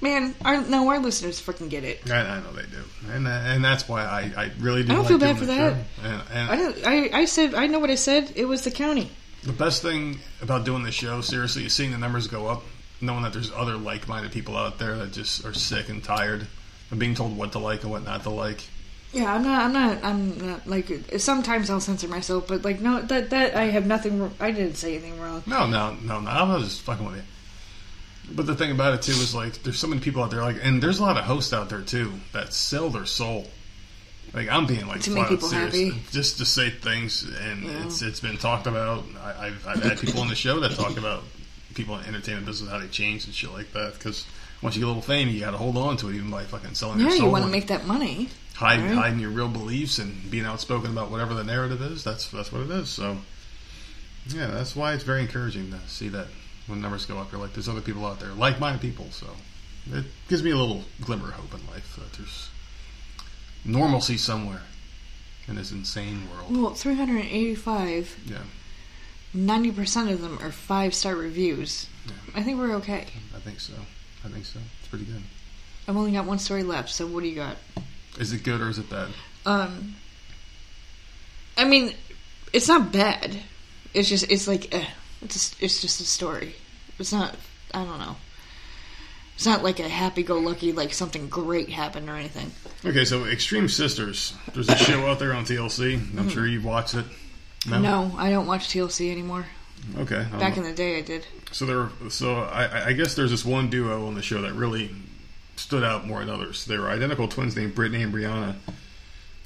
Man, 0.00 0.34
our, 0.44 0.60
no, 0.62 0.88
our 0.90 0.98
listeners 0.98 1.40
freaking 1.40 1.70
get 1.70 1.84
it. 1.84 2.10
I, 2.10 2.20
I 2.20 2.40
know 2.40 2.52
they 2.52 2.62
do, 2.62 2.84
and 3.12 3.26
uh, 3.26 3.30
and 3.30 3.64
that's 3.64 3.88
why 3.88 4.02
I, 4.02 4.30
I 4.36 4.50
really 4.58 4.82
do. 4.82 4.92
I 4.92 4.96
don't 4.96 5.04
like 5.04 5.08
feel 5.08 5.18
bad 5.18 5.38
for 5.38 5.46
that. 5.46 5.72
And, 6.02 6.22
and 6.32 6.50
I 6.50 6.56
don't. 6.56 6.86
I, 6.86 7.20
I 7.20 7.24
said. 7.24 7.54
I 7.54 7.66
know 7.66 7.78
what 7.78 7.90
I 7.90 7.94
said. 7.94 8.32
It 8.36 8.44
was 8.44 8.62
the 8.62 8.70
county. 8.70 9.10
The 9.42 9.52
best 9.52 9.80
thing 9.80 10.18
about 10.42 10.64
doing 10.64 10.82
this 10.82 10.94
show, 10.94 11.20
seriously, 11.22 11.64
is 11.66 11.72
seeing 11.72 11.92
the 11.92 11.98
numbers 11.98 12.26
go 12.26 12.46
up, 12.46 12.64
knowing 13.00 13.22
that 13.22 13.32
there's 13.32 13.50
other 13.52 13.76
like-minded 13.76 14.32
people 14.32 14.56
out 14.56 14.78
there 14.78 14.96
that 14.98 15.12
just 15.12 15.44
are 15.46 15.54
sick 15.54 15.88
and 15.88 16.04
tired 16.04 16.46
of 16.90 16.98
being 16.98 17.14
told 17.14 17.36
what 17.36 17.52
to 17.52 17.58
like 17.58 17.82
and 17.82 17.90
what 17.90 18.04
not 18.04 18.22
to 18.24 18.30
like. 18.30 18.62
Yeah, 19.12 19.32
I'm 19.34 19.42
not. 19.42 19.62
I'm 19.62 19.72
not. 19.72 20.04
I'm 20.04 20.46
not. 20.46 20.66
Like, 20.66 20.90
sometimes 21.18 21.70
I'll 21.70 21.80
censor 21.80 22.08
myself, 22.08 22.46
but 22.48 22.64
like, 22.64 22.80
no, 22.80 23.00
that 23.02 23.30
that 23.30 23.54
I 23.56 23.64
have 23.64 23.86
nothing. 23.86 24.30
I 24.40 24.50
didn't 24.50 24.74
say 24.74 24.94
anything 24.96 25.18
wrong. 25.20 25.42
No, 25.46 25.66
no, 25.66 25.94
no, 26.02 26.20
no. 26.20 26.28
I 26.30 26.42
was 26.42 26.64
just 26.64 26.82
fucking 26.82 27.06
with 27.06 27.16
you. 27.16 27.22
But 28.34 28.46
the 28.46 28.56
thing 28.56 28.72
about 28.72 28.94
it 28.94 29.02
too 29.02 29.12
is 29.12 29.34
like, 29.34 29.62
there's 29.62 29.78
so 29.78 29.86
many 29.86 30.00
people 30.00 30.22
out 30.22 30.30
there, 30.32 30.42
like, 30.42 30.56
and 30.60 30.82
there's 30.82 30.98
a 30.98 31.02
lot 31.02 31.16
of 31.16 31.24
hosts 31.24 31.52
out 31.52 31.68
there 31.68 31.82
too 31.82 32.12
that 32.32 32.52
sell 32.52 32.90
their 32.90 33.06
soul. 33.06 33.46
Like 34.34 34.48
I'm 34.48 34.66
being 34.66 34.86
like 34.88 35.02
To 35.02 35.10
make 35.12 35.28
people 35.28 35.48
serious, 35.48 35.72
happy. 35.74 35.92
just 36.10 36.38
to 36.38 36.44
say 36.44 36.68
things, 36.70 37.22
and 37.22 37.62
Yeah. 37.64 37.86
it's 37.86 38.02
it's 38.02 38.20
been 38.20 38.36
talked 38.36 38.66
about. 38.66 39.04
I, 39.22 39.46
I've 39.46 39.66
I've 39.66 39.82
had 39.82 39.98
people 40.00 40.20
on 40.20 40.28
the 40.28 40.34
show 40.34 40.58
that 40.60 40.72
talk 40.72 40.96
about 40.98 41.22
people 41.74 41.94
in 41.96 42.02
the 42.02 42.08
entertainment 42.08 42.46
business 42.46 42.68
how 42.70 42.78
they 42.78 42.88
change 42.88 43.24
and 43.26 43.32
shit 43.34 43.52
like 43.52 43.72
that. 43.72 43.94
Because 43.94 44.26
once 44.62 44.74
you 44.74 44.80
get 44.80 44.86
a 44.86 44.88
little 44.88 45.00
fame, 45.02 45.28
you 45.28 45.38
got 45.40 45.52
to 45.52 45.56
hold 45.58 45.76
on 45.76 45.96
to 45.98 46.08
it, 46.08 46.16
even 46.16 46.28
by 46.30 46.42
fucking 46.42 46.74
selling 46.74 46.98
your 46.98 47.08
Yeah, 47.10 47.16
soul. 47.18 47.26
you 47.26 47.32
want 47.32 47.44
to 47.44 47.50
make 47.50 47.68
that 47.68 47.86
money. 47.86 48.28
Hide, 48.56 48.80
right. 48.80 48.92
hiding 48.92 49.20
your 49.20 49.30
real 49.30 49.48
beliefs 49.48 49.98
and 49.98 50.30
being 50.30 50.44
outspoken 50.44 50.90
about 50.90 51.10
whatever 51.10 51.34
the 51.34 51.44
narrative 51.44 51.82
is. 51.82 52.02
That's 52.02 52.28
that's 52.28 52.50
what 52.52 52.62
it 52.62 52.70
is. 52.70 52.88
So 52.88 53.18
yeah, 54.28 54.48
that's 54.48 54.74
why 54.74 54.94
it's 54.94 55.04
very 55.04 55.22
encouraging 55.22 55.70
to 55.70 55.78
see 55.88 56.08
that 56.08 56.26
when 56.66 56.80
numbers 56.80 57.06
go 57.06 57.18
up, 57.18 57.30
you're 57.30 57.40
like, 57.40 57.52
there's 57.52 57.68
other 57.68 57.80
people 57.80 58.04
out 58.04 58.18
there, 58.18 58.30
like-minded 58.30 58.80
people. 58.80 59.06
So 59.10 59.26
it 59.92 60.04
gives 60.28 60.42
me 60.42 60.50
a 60.50 60.56
little 60.56 60.82
glimmer 61.00 61.28
of 61.28 61.34
hope 61.34 61.60
in 61.60 61.66
life 61.68 61.96
that 61.96 62.12
there's 62.14 62.48
normalcy 63.64 64.16
somewhere 64.16 64.62
in 65.46 65.54
this 65.54 65.70
insane 65.70 66.22
world. 66.30 66.56
Well, 66.56 66.74
385. 66.74 68.16
Yeah, 68.26 68.38
90% 69.34 70.12
of 70.12 70.20
them 70.22 70.38
are 70.40 70.50
five 70.50 70.94
star 70.94 71.14
reviews. 71.14 71.88
Yeah. 72.06 72.12
I 72.34 72.42
think 72.42 72.58
we're 72.58 72.74
okay. 72.76 73.06
I 73.34 73.38
think 73.40 73.60
so. 73.60 73.74
I 74.24 74.28
think 74.28 74.44
so. 74.44 74.58
It's 74.80 74.88
pretty 74.88 75.04
good. 75.04 75.22
I've 75.86 75.96
only 75.96 76.12
got 76.12 76.26
one 76.26 76.38
story 76.38 76.64
left, 76.64 76.88
so 76.88 77.06
what 77.06 77.22
do 77.22 77.28
you 77.28 77.36
got? 77.36 77.56
Is 78.18 78.32
it 78.32 78.42
good 78.42 78.60
or 78.60 78.68
is 78.68 78.78
it 78.78 78.88
bad? 78.88 79.08
Um, 79.44 79.96
I 81.56 81.64
mean, 81.64 81.94
it's 82.52 82.68
not 82.68 82.92
bad. 82.92 83.36
It's 83.94 84.08
just, 84.08 84.30
it's 84.30 84.48
like, 84.48 84.74
eh, 84.74 84.86
it's 85.22 85.52
a, 85.52 85.64
it's 85.64 85.80
just 85.80 86.00
a 86.00 86.04
story. 86.04 86.54
It's 86.98 87.12
not, 87.12 87.34
I 87.72 87.84
don't 87.84 87.98
know. 87.98 88.16
It's 89.34 89.44
not 89.46 89.62
like 89.62 89.80
a 89.80 89.88
happy-go-lucky, 89.88 90.72
like 90.72 90.94
something 90.94 91.28
great 91.28 91.68
happened 91.68 92.08
or 92.08 92.14
anything. 92.16 92.50
Okay, 92.88 93.04
so 93.04 93.26
Extreme 93.26 93.68
Sisters. 93.68 94.32
There's 94.54 94.68
a 94.68 94.76
show 94.76 95.06
out 95.06 95.18
there 95.18 95.34
on 95.34 95.44
TLC. 95.44 95.94
I'm 96.18 96.30
sure 96.30 96.46
you've 96.46 96.64
watched 96.64 96.94
it. 96.94 97.04
No, 97.68 98.12
I 98.16 98.30
don't 98.30 98.46
watch 98.46 98.68
TLC 98.68 99.12
anymore. 99.12 99.44
Okay. 99.98 100.26
um, 100.32 100.38
Back 100.38 100.56
in 100.56 100.62
the 100.62 100.72
day, 100.72 100.98
I 100.98 101.02
did. 101.02 101.26
So 101.52 101.66
there, 101.66 101.90
so 102.10 102.36
I, 102.36 102.86
I 102.86 102.92
guess 102.92 103.14
there's 103.14 103.30
this 103.30 103.44
one 103.44 103.68
duo 103.68 104.06
on 104.06 104.14
the 104.14 104.22
show 104.22 104.40
that 104.42 104.54
really 104.54 104.90
stood 105.56 105.82
out 105.82 106.06
more 106.06 106.20
than 106.20 106.30
others. 106.30 106.64
They 106.64 106.78
were 106.78 106.88
identical 106.88 107.28
twins 107.28 107.56
named 107.56 107.74
Brittany 107.74 108.02
and 108.02 108.12
Brianna. 108.12 108.56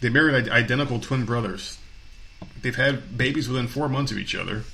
They 0.00 0.08
married 0.08 0.48
identical 0.48 0.98
twin 0.98 1.24
brothers. 1.24 1.78
They've 2.62 2.76
had 2.76 3.16
babies 3.16 3.48
within 3.48 3.68
four 3.68 3.88
months 3.88 4.12
of 4.12 4.18
each 4.18 4.34
other, 4.34 4.64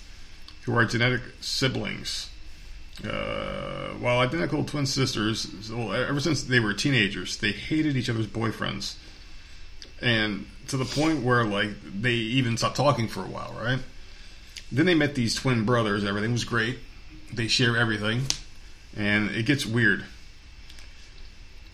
who 0.63 0.77
are 0.77 0.85
genetic 0.85 1.23
siblings. 1.41 2.31
Uh, 3.05 3.89
while 3.99 4.21
identical 4.21 4.65
twin 4.65 4.87
sisters, 4.87 5.71
well, 5.71 5.93
ever 5.93 6.21
since 6.21 6.45
they 6.45 6.61
were 6.61 6.73
teenagers, 6.73 7.37
they 7.37 7.53
hated 7.53 7.97
each 7.97 8.09
other's 8.09 8.27
boyfriends, 8.27 8.97
and 10.01 10.47
to 10.69 10.77
the 10.77 10.85
point 10.85 11.23
where 11.23 11.45
like 11.45 11.71
they 12.01 12.15
even 12.15 12.57
stopped 12.57 12.77
talking 12.77 13.07
for 13.07 13.21
a 13.21 13.27
while, 13.29 13.55
right? 13.61 13.81
Then 14.73 14.87
they 14.87 14.95
met 14.95 15.15
these 15.15 15.35
twin 15.35 15.65
brothers. 15.65 16.05
Everything 16.05 16.33
was 16.33 16.45
great. 16.45 16.79
They 17.33 17.49
share 17.49 17.77
everything, 17.77 18.23
and 18.97 19.31
it 19.31 19.45
gets 19.45 19.67
weird. 19.67 20.05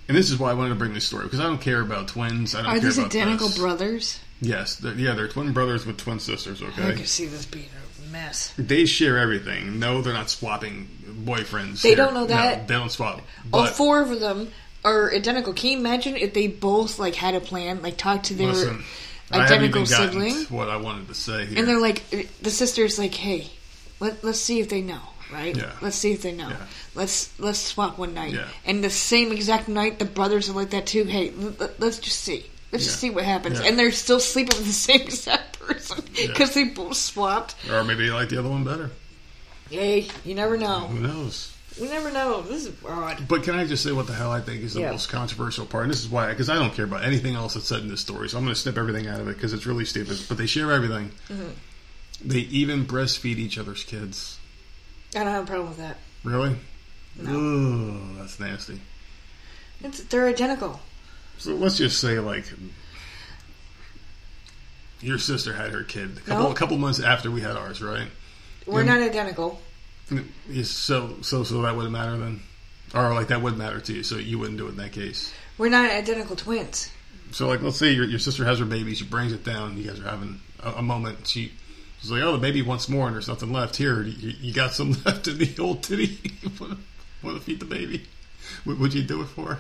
And 0.08 0.16
this 0.16 0.30
is 0.30 0.38
why 0.38 0.50
I 0.50 0.54
wanted 0.54 0.70
to 0.70 0.74
bring 0.74 0.94
this 0.94 1.06
story 1.06 1.24
because 1.24 1.40
I 1.40 1.44
don't 1.44 1.60
care 1.60 1.80
about 1.80 2.08
twins. 2.08 2.54
I 2.54 2.58
don't 2.62 2.66
Are 2.66 2.72
care 2.74 2.80
these 2.80 2.98
about 2.98 3.06
identical 3.14 3.48
this. 3.48 3.58
brothers? 3.58 4.20
Yes, 4.40 4.76
they're, 4.76 4.94
yeah, 4.94 5.14
they're 5.14 5.28
twin 5.28 5.52
brothers 5.52 5.86
with 5.86 5.96
twin 5.98 6.18
sisters. 6.18 6.60
Okay, 6.60 6.88
I 6.88 6.92
can 6.94 7.06
see 7.06 7.26
this 7.26 7.46
being 7.46 7.68
a 8.06 8.10
mess. 8.10 8.52
they 8.58 8.84
share 8.86 9.16
everything. 9.18 9.78
No, 9.78 10.02
they're 10.02 10.12
not 10.12 10.28
swapping 10.30 10.88
boyfriends. 11.24 11.82
They 11.82 11.90
here. 11.90 11.96
don't 11.98 12.14
know 12.14 12.22
No, 12.22 12.26
that? 12.26 12.66
they 12.66 12.74
don't 12.74 12.90
swap. 12.90 13.20
All 13.52 13.62
But 13.64 13.74
four 13.74 14.02
of 14.02 14.18
them 14.18 14.50
are 14.84 15.14
identical. 15.14 15.52
Can 15.52 15.70
you 15.70 15.78
imagine 15.78 16.16
if 16.16 16.34
they 16.34 16.48
both 16.48 16.98
like 16.98 17.14
had 17.14 17.34
a 17.36 17.40
plan, 17.40 17.80
like 17.82 17.96
talk 17.96 18.24
to 18.24 18.34
their 18.34 18.48
listen, 18.48 18.82
identical 19.32 19.86
sibling, 19.86 20.34
what 20.46 20.68
I 20.68 20.76
wanted 20.76 21.06
to 21.08 21.14
say 21.14 21.46
here. 21.46 21.58
and 21.58 21.68
they're 21.68 21.78
like, 21.80 22.02
the 22.42 22.50
sister's 22.50 22.98
like, 22.98 23.14
"Hey, 23.14 23.46
let 24.00 24.24
let's 24.24 24.40
see 24.40 24.58
if 24.58 24.68
they 24.68 24.82
know." 24.82 25.00
Right? 25.32 25.56
Yeah. 25.56 25.72
Let's 25.80 25.96
see 25.96 26.12
if 26.12 26.22
they 26.22 26.32
know. 26.32 26.48
Yeah. 26.50 26.66
Let's 26.94 27.38
let's 27.40 27.58
swap 27.58 27.98
one 27.98 28.12
night. 28.14 28.34
Yeah. 28.34 28.46
And 28.66 28.84
the 28.84 28.90
same 28.90 29.32
exact 29.32 29.66
night, 29.68 29.98
the 29.98 30.04
brothers 30.04 30.48
are 30.50 30.52
like 30.52 30.70
that 30.70 30.86
too. 30.86 31.04
Hey, 31.04 31.30
l- 31.40 31.70
let's 31.78 31.98
just 31.98 32.20
see. 32.20 32.44
Let's 32.70 32.84
just 32.84 32.98
see 33.00 33.10
what 33.10 33.24
happens. 33.24 33.60
Yeah. 33.60 33.66
And 33.66 33.78
they're 33.78 33.92
still 33.92 34.20
sleeping 34.20 34.56
with 34.56 34.66
the 34.66 34.72
same 34.90 35.00
exact 35.02 35.58
person 35.58 36.04
because 36.14 36.54
they 36.54 36.64
both 36.64 36.96
swapped. 36.96 37.54
or 37.70 37.82
maybe 37.84 38.06
they 38.06 38.12
like 38.12 38.28
the 38.28 38.38
other 38.38 38.48
one 38.50 38.64
better. 38.64 38.90
Hey, 39.70 40.08
you 40.24 40.34
never 40.34 40.56
know. 40.58 40.80
Who 40.80 41.00
knows? 41.00 41.48
We 41.80 41.88
never 41.88 42.10
know. 42.12 42.42
This 42.42 42.66
is 42.66 42.74
odd. 42.86 43.26
But 43.26 43.42
can 43.44 43.54
I 43.54 43.64
just 43.64 43.82
say 43.82 43.92
what 43.92 44.06
the 44.06 44.12
hell 44.12 44.30
I 44.30 44.42
think 44.42 44.62
is 44.62 44.74
the 44.74 44.80
Yeah. 44.80 44.90
most 44.90 45.08
controversial 45.08 45.64
part? 45.64 45.84
And 45.84 45.92
this 45.92 46.00
is 46.00 46.08
why, 46.10 46.28
because 46.28 46.50
I 46.50 46.56
don't 46.56 46.74
care 46.74 46.84
about 46.84 47.02
anything 47.04 47.34
else 47.34 47.54
that's 47.54 47.66
said 47.66 47.80
in 47.80 47.88
this 47.88 48.02
story, 48.02 48.28
so 48.28 48.36
I'm 48.36 48.44
going 48.44 48.54
to 48.54 48.60
snip 48.60 48.76
everything 48.76 49.06
out 49.06 49.20
of 49.20 49.28
it 49.28 49.34
because 49.36 49.54
it's 49.54 49.64
really 49.64 49.86
stupid. 49.86 50.20
But 50.28 50.36
they 50.36 50.44
share 50.44 50.70
everything. 50.70 51.10
Mm-hmm. 51.30 51.48
They 52.28 52.40
even 52.40 52.84
breastfeed 52.84 53.36
each 53.38 53.56
other's 53.56 53.84
kids. 53.84 54.38
I 55.14 55.18
don't 55.24 55.28
have 55.28 55.44
a 55.44 55.46
problem 55.46 55.68
with 55.68 55.78
that. 55.78 55.98
Really? 56.24 56.56
No. 57.20 57.30
Ooh, 57.32 58.14
that's 58.16 58.40
nasty. 58.40 58.80
It's, 59.82 60.02
they're 60.04 60.26
identical. 60.26 60.80
So 61.38 61.54
let's 61.54 61.76
just 61.76 62.00
say, 62.00 62.18
like, 62.18 62.44
your 65.00 65.18
sister 65.18 65.52
had 65.52 65.72
her 65.72 65.82
kid 65.82 66.16
a 66.18 66.20
couple, 66.20 66.44
No. 66.44 66.50
a 66.50 66.54
couple 66.54 66.76
months 66.78 67.00
after 67.00 67.30
we 67.30 67.40
had 67.40 67.56
ours, 67.56 67.82
right? 67.82 68.08
We're 68.66 68.84
not 68.84 69.00
identical. 69.02 69.60
So, 70.64 71.14
so, 71.22 71.42
so 71.42 71.62
that 71.62 71.74
wouldn't 71.74 71.92
matter 71.92 72.16
then, 72.16 72.40
or 72.94 73.12
like 73.14 73.28
that 73.28 73.42
wouldn't 73.42 73.58
matter 73.58 73.80
to 73.80 73.92
you. 73.92 74.02
So 74.02 74.16
you 74.16 74.38
wouldn't 74.38 74.58
do 74.58 74.66
it 74.66 74.70
in 74.70 74.76
that 74.76 74.92
case. 74.92 75.32
We're 75.58 75.70
not 75.70 75.90
identical 75.90 76.36
twins. 76.36 76.90
So, 77.32 77.48
like, 77.48 77.62
let's 77.62 77.76
say 77.78 77.92
your, 77.92 78.04
your 78.04 78.18
sister 78.18 78.44
has 78.44 78.58
her 78.58 78.64
baby. 78.64 78.94
She 78.94 79.04
brings 79.04 79.32
it 79.32 79.42
down. 79.44 79.76
You 79.78 79.84
guys 79.88 79.98
are 80.00 80.04
having 80.08 80.40
a, 80.62 80.72
a 80.72 80.82
moment. 80.82 81.26
She, 81.26 81.52
she's 82.02 82.10
like, 82.10 82.22
"Oh, 82.22 82.32
the 82.32 82.38
baby 82.38 82.62
wants 82.62 82.88
more, 82.88 83.06
and 83.06 83.14
there's 83.14 83.28
nothing 83.28 83.52
left 83.52 83.76
here. 83.76 84.02
You, 84.02 84.34
you 84.40 84.52
got 84.52 84.72
some 84.72 84.96
left 85.06 85.28
in 85.28 85.38
the 85.38 85.54
old 85.58 85.82
titty. 85.82 86.18
Want 87.22 87.38
to 87.38 87.40
feed 87.40 87.60
the 87.60 87.66
baby? 87.66 88.04
Would, 88.66 88.80
would 88.80 88.94
you 88.94 89.02
do 89.02 89.22
it 89.22 89.26
for? 89.26 89.58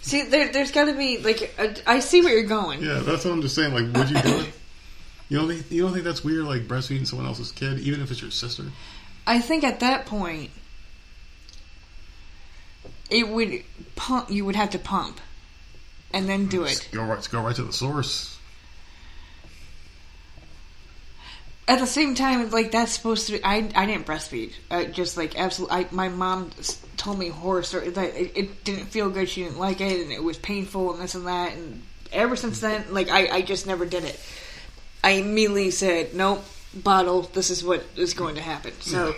See, 0.00 0.22
there, 0.22 0.50
there's 0.50 0.70
got 0.70 0.86
to 0.86 0.94
be 0.94 1.18
like 1.18 1.54
a, 1.58 1.88
I 1.88 2.00
see 2.00 2.22
where 2.22 2.32
you're 2.32 2.48
going. 2.48 2.82
Yeah, 2.82 3.00
that's 3.00 3.24
what 3.24 3.32
I'm 3.32 3.42
just 3.42 3.54
saying. 3.54 3.74
Like, 3.74 3.94
would 3.94 4.10
you 4.10 4.22
do 4.22 4.38
it? 4.40 4.52
You 5.28 5.38
don't 5.38 5.48
think 5.48 5.70
you 5.70 5.82
don't 5.82 5.92
think 5.92 6.04
that's 6.04 6.24
weird? 6.24 6.44
Like 6.44 6.62
breastfeeding 6.62 7.06
someone 7.06 7.26
else's 7.26 7.52
kid, 7.52 7.80
even 7.80 8.00
if 8.00 8.10
it's 8.10 8.22
your 8.22 8.30
sister. 8.30 8.64
I 9.26 9.40
think 9.40 9.64
at 9.64 9.80
that 9.80 10.06
point, 10.06 10.50
it 13.10 13.28
would 13.28 13.62
pump. 13.96 14.30
You 14.30 14.44
would 14.44 14.56
have 14.56 14.70
to 14.70 14.78
pump, 14.78 15.20
and 16.14 16.28
then 16.28 16.46
do 16.46 16.62
it. 16.62 16.88
Go 16.92 17.02
right, 17.02 17.28
go 17.30 17.42
right 17.42 17.56
to 17.56 17.64
the 17.64 17.72
source. 17.72 18.35
At 21.68 21.80
the 21.80 21.86
same 21.86 22.14
time, 22.14 22.50
like 22.50 22.70
that's 22.70 22.92
supposed 22.92 23.26
to 23.26 23.32
be. 23.32 23.44
I 23.44 23.68
I 23.74 23.86
didn't 23.86 24.06
breastfeed. 24.06 24.52
Uh, 24.70 24.84
just 24.84 25.16
like 25.16 25.36
absolutely. 25.38 25.76
I, 25.76 25.86
my 25.90 26.08
mom 26.08 26.50
told 26.96 27.18
me 27.18 27.28
horror 27.28 27.64
stories 27.64 27.94
that 27.94 28.14
it, 28.14 28.32
it 28.36 28.64
didn't 28.64 28.86
feel 28.86 29.10
good. 29.10 29.28
She 29.28 29.42
didn't 29.42 29.58
like 29.58 29.80
it, 29.80 30.00
and 30.02 30.12
it 30.12 30.22
was 30.22 30.38
painful, 30.38 30.92
and 30.94 31.02
this 31.02 31.16
and 31.16 31.26
that. 31.26 31.54
And 31.54 31.82
ever 32.12 32.36
since 32.36 32.60
then, 32.60 32.84
like 32.92 33.10
I 33.10 33.28
I 33.38 33.42
just 33.42 33.66
never 33.66 33.84
did 33.84 34.04
it. 34.04 34.20
I 35.02 35.10
immediately 35.12 35.72
said, 35.72 36.14
"Nope, 36.14 36.44
bottle. 36.72 37.22
This 37.22 37.50
is 37.50 37.64
what 37.64 37.84
is 37.96 38.14
going 38.14 38.36
to 38.36 38.42
happen." 38.42 38.72
So. 38.80 39.08
Yeah. 39.08 39.14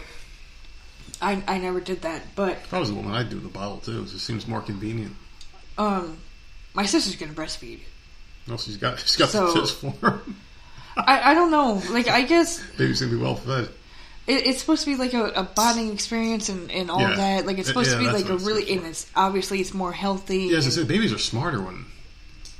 I, 1.21 1.43
I 1.49 1.59
never 1.59 1.81
did 1.81 2.03
that, 2.03 2.23
but 2.37 2.53
If 2.53 2.73
I 2.73 2.79
was 2.79 2.91
a 2.91 2.95
woman, 2.95 3.11
I'd 3.13 3.29
do 3.29 3.41
the 3.41 3.49
bottle 3.49 3.79
too. 3.79 4.03
It 4.03 4.07
just 4.09 4.25
seems 4.25 4.47
more 4.47 4.61
convenient. 4.61 5.17
um, 5.77 6.19
My 6.75 6.87
sister's 6.87 7.17
gonna 7.17 7.33
breastfeed. 7.33 7.81
Well, 8.47 8.57
she's 8.57 8.77
got 8.77 9.01
she's 9.01 9.17
got 9.17 9.31
So- 9.31 9.49
the 9.53 9.55
tips 9.61 9.73
for 9.73 10.11
him. 10.11 10.37
I, 11.07 11.31
I 11.31 11.35
don't 11.35 11.51
know. 11.51 11.83
Like 11.91 12.09
I 12.09 12.23
guess 12.23 12.63
Baby's 12.77 13.01
gonna 13.01 13.13
be 13.13 13.19
well 13.19 13.37
fed. 13.37 13.69
it, 14.27 14.47
it's 14.47 14.61
supposed 14.61 14.85
to 14.85 14.91
be 14.91 14.97
like 14.97 15.15
a, 15.15 15.25
a 15.29 15.43
bonding 15.45 15.93
experience 15.93 16.49
and, 16.49 16.71
and 16.71 16.91
all 16.91 17.01
Yeah. 17.01 17.15
that. 17.17 17.47
Like 17.47 17.59
it's 17.59 17.69
supposed 17.69 17.91
Yeah, 17.91 17.99
to 17.99 18.05
be 18.05 18.11
like 18.11 18.29
a 18.29 18.37
really 18.37 18.71
and 18.73 18.85
it's 18.87 19.11
obviously 19.15 19.61
it's 19.61 19.73
more 19.73 19.93
healthy. 19.93 20.45
Yeah, 20.47 20.59
as 20.59 20.67
I 20.67 20.71
said, 20.71 20.89
babies 20.89 21.13
are 21.13 21.19
smarter 21.19 21.61
when 21.63 21.85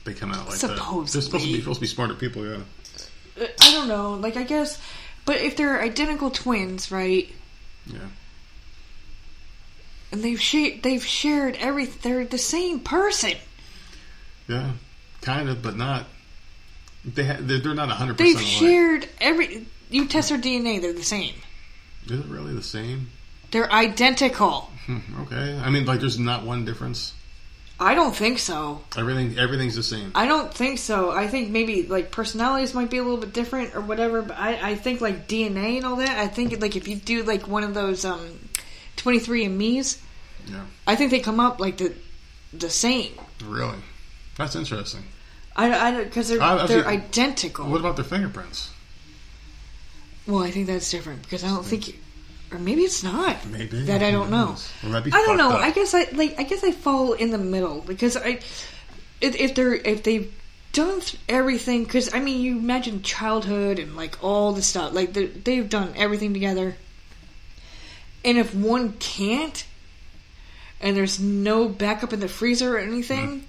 they 0.05 0.15
come 0.15 0.33
out 0.33 0.49
like 0.49 0.59
that. 0.61 0.69
They're 0.69 1.07
supposed 1.23 1.45
to 1.45 1.53
be 1.53 1.59
supposed 1.61 1.77
to 1.79 1.81
be 1.81 1.87
smarter 1.87 2.15
people. 2.15 2.47
Yeah. 2.47 2.61
Uh, 3.41 3.47
I 3.61 3.73
don't 3.73 3.89
know. 3.89 4.15
Like 4.15 4.37
I 4.37 4.45
guess, 4.45 4.81
but 5.25 5.37
if 5.41 5.57
they're 5.57 5.81
identical 5.83 6.31
twins, 6.31 6.91
right? 6.93 7.29
Yeah. 7.87 7.99
And 10.11 10.23
they've 10.23 10.41
shared 10.41 10.83
they've 10.83 11.05
shared 11.05 11.57
everything. 11.57 11.99
They're 12.03 12.25
the 12.25 12.39
same 12.39 12.81
person. 12.81 13.33
Yeah. 14.47 14.73
Kind 15.21 15.49
of, 15.51 15.63
but 15.63 15.77
not. 15.77 16.07
They 17.05 17.25
ha- 17.25 17.37
they're, 17.41 17.59
they're 17.59 17.75
not 17.75 17.89
100% 17.89 18.17
They've 18.17 18.35
alike. 18.35 18.47
shared 18.47 19.09
every. 19.21 19.67
You 19.91 20.07
test 20.07 20.29
their 20.29 20.39
DNA, 20.39 20.81
they're 20.83 20.93
the 20.93 21.03
same. 21.03 21.35
Is 22.07 22.21
it 22.21 22.27
really 22.27 22.55
the 22.55 22.63
same? 22.63 23.11
They're 23.51 23.71
identical. 23.73 24.71
Hmm, 24.87 24.99
okay. 25.23 25.59
I 25.63 25.71
mean, 25.71 25.87
like, 25.87 26.01
there's 26.01 26.19
not 26.19 26.45
one 26.45 26.65
difference. 26.65 27.15
I 27.81 27.95
don't 27.95 28.15
think 28.15 28.41
so. 28.41 28.83
Everything 28.97 29.39
everything's 29.39 29.77
the 29.77 29.85
same. 29.85 30.11
I 30.17 30.27
don't 30.27 30.53
think 30.53 30.81
so. 30.81 31.13
I 31.13 31.29
think 31.29 31.51
maybe 31.51 31.85
like 31.85 32.11
personalities 32.11 32.75
might 32.75 32.91
be 32.91 32.97
a 32.99 33.03
little 33.05 33.19
bit 33.19 33.33
different 33.33 33.77
or 33.77 33.81
whatever. 33.81 34.21
But 34.23 34.37
I, 34.37 34.71
I 34.71 34.75
think 34.75 35.01
like 35.01 35.29
DNA 35.29 35.77
and 35.77 35.87
all 35.87 35.95
that. 35.97 36.19
I 36.19 36.27
think 36.27 36.61
like 36.61 36.75
if 36.75 36.89
you 36.89 36.97
do 36.97 37.23
like 37.23 37.47
one 37.47 37.63
of 37.63 37.75
those 37.75 38.05
um, 38.05 38.41
twenty 38.97 39.21
three 39.21 39.45
and 39.45 39.57
me's, 39.57 40.03
Yeah. 40.49 40.65
I 40.89 40.97
think 40.97 41.13
they 41.13 41.21
come 41.21 41.39
up 41.39 41.61
like 41.61 41.77
the 41.77 41.95
the 42.53 42.69
same. 42.69 43.13
Really. 43.45 43.79
That's 44.37 44.57
interesting. 44.57 45.05
I, 45.59 45.89
I 45.89 46.05
because 46.05 46.29
they're 46.29 46.41
I- 46.43 46.67
they're 46.67 46.87
identical. 46.87 47.67
What 47.69 47.81
about 47.81 47.97
their 47.97 48.05
fingerprints? 48.05 48.71
Well, 50.27 50.43
I 50.43 50.51
think 50.51 50.67
that's 50.67 50.91
different 50.91 51.23
because 51.23 51.43
I 51.43 51.49
don't 51.49 51.65
think, 51.65 51.99
or 52.53 52.59
maybe 52.59 52.83
it's 52.83 53.03
not. 53.03 53.45
Maybe 53.47 53.83
that 53.85 54.03
I 54.03 54.11
don't 54.11 54.31
know. 54.31 54.57
Well, 54.85 54.95
I 54.97 55.01
don't 55.27 55.37
know. 55.39 55.51
up. 55.51 55.61
I 55.61 55.71
guess 55.71 55.95
I 55.95 56.05
like. 56.13 56.39
I 56.39 56.43
guess 56.45 56.63
I 56.63 56.71
fall 56.73 57.13
in 57.15 57.31
the 57.31 57.39
middle 57.39 57.81
because 57.81 58.17
I, 58.17 58.41
if, 59.21 59.35
if 59.37 59.55
they're 59.55 59.75
if 59.75 60.03
they've 60.03 60.33
done 60.73 61.01
th- 61.01 61.17
everything, 61.31 61.85
because 61.85 62.13
I 62.15 62.21
mean, 62.21 62.41
you 62.43 62.59
imagine 62.59 63.03
childhood 63.03 63.79
and 63.79 63.97
like 63.97 64.23
all 64.23 64.53
the 64.53 64.63
stuff. 64.63 64.93
Like 64.93 65.13
they- 65.15 65.27
they've 65.27 65.69
done 65.69 65.95
everything 65.97 66.35
together, 66.35 66.77
and 68.25 68.37
if 68.39 68.55
one 68.55 68.93
can't, 69.01 69.65
and 70.81 70.95
there's 70.97 71.19
no 71.19 71.69
backup 71.69 72.13
in 72.13 72.21
the 72.21 72.29
freezer 72.29 72.77
or 72.77 72.79
anything. 72.79 73.29
Mm-hmm. 73.29 73.45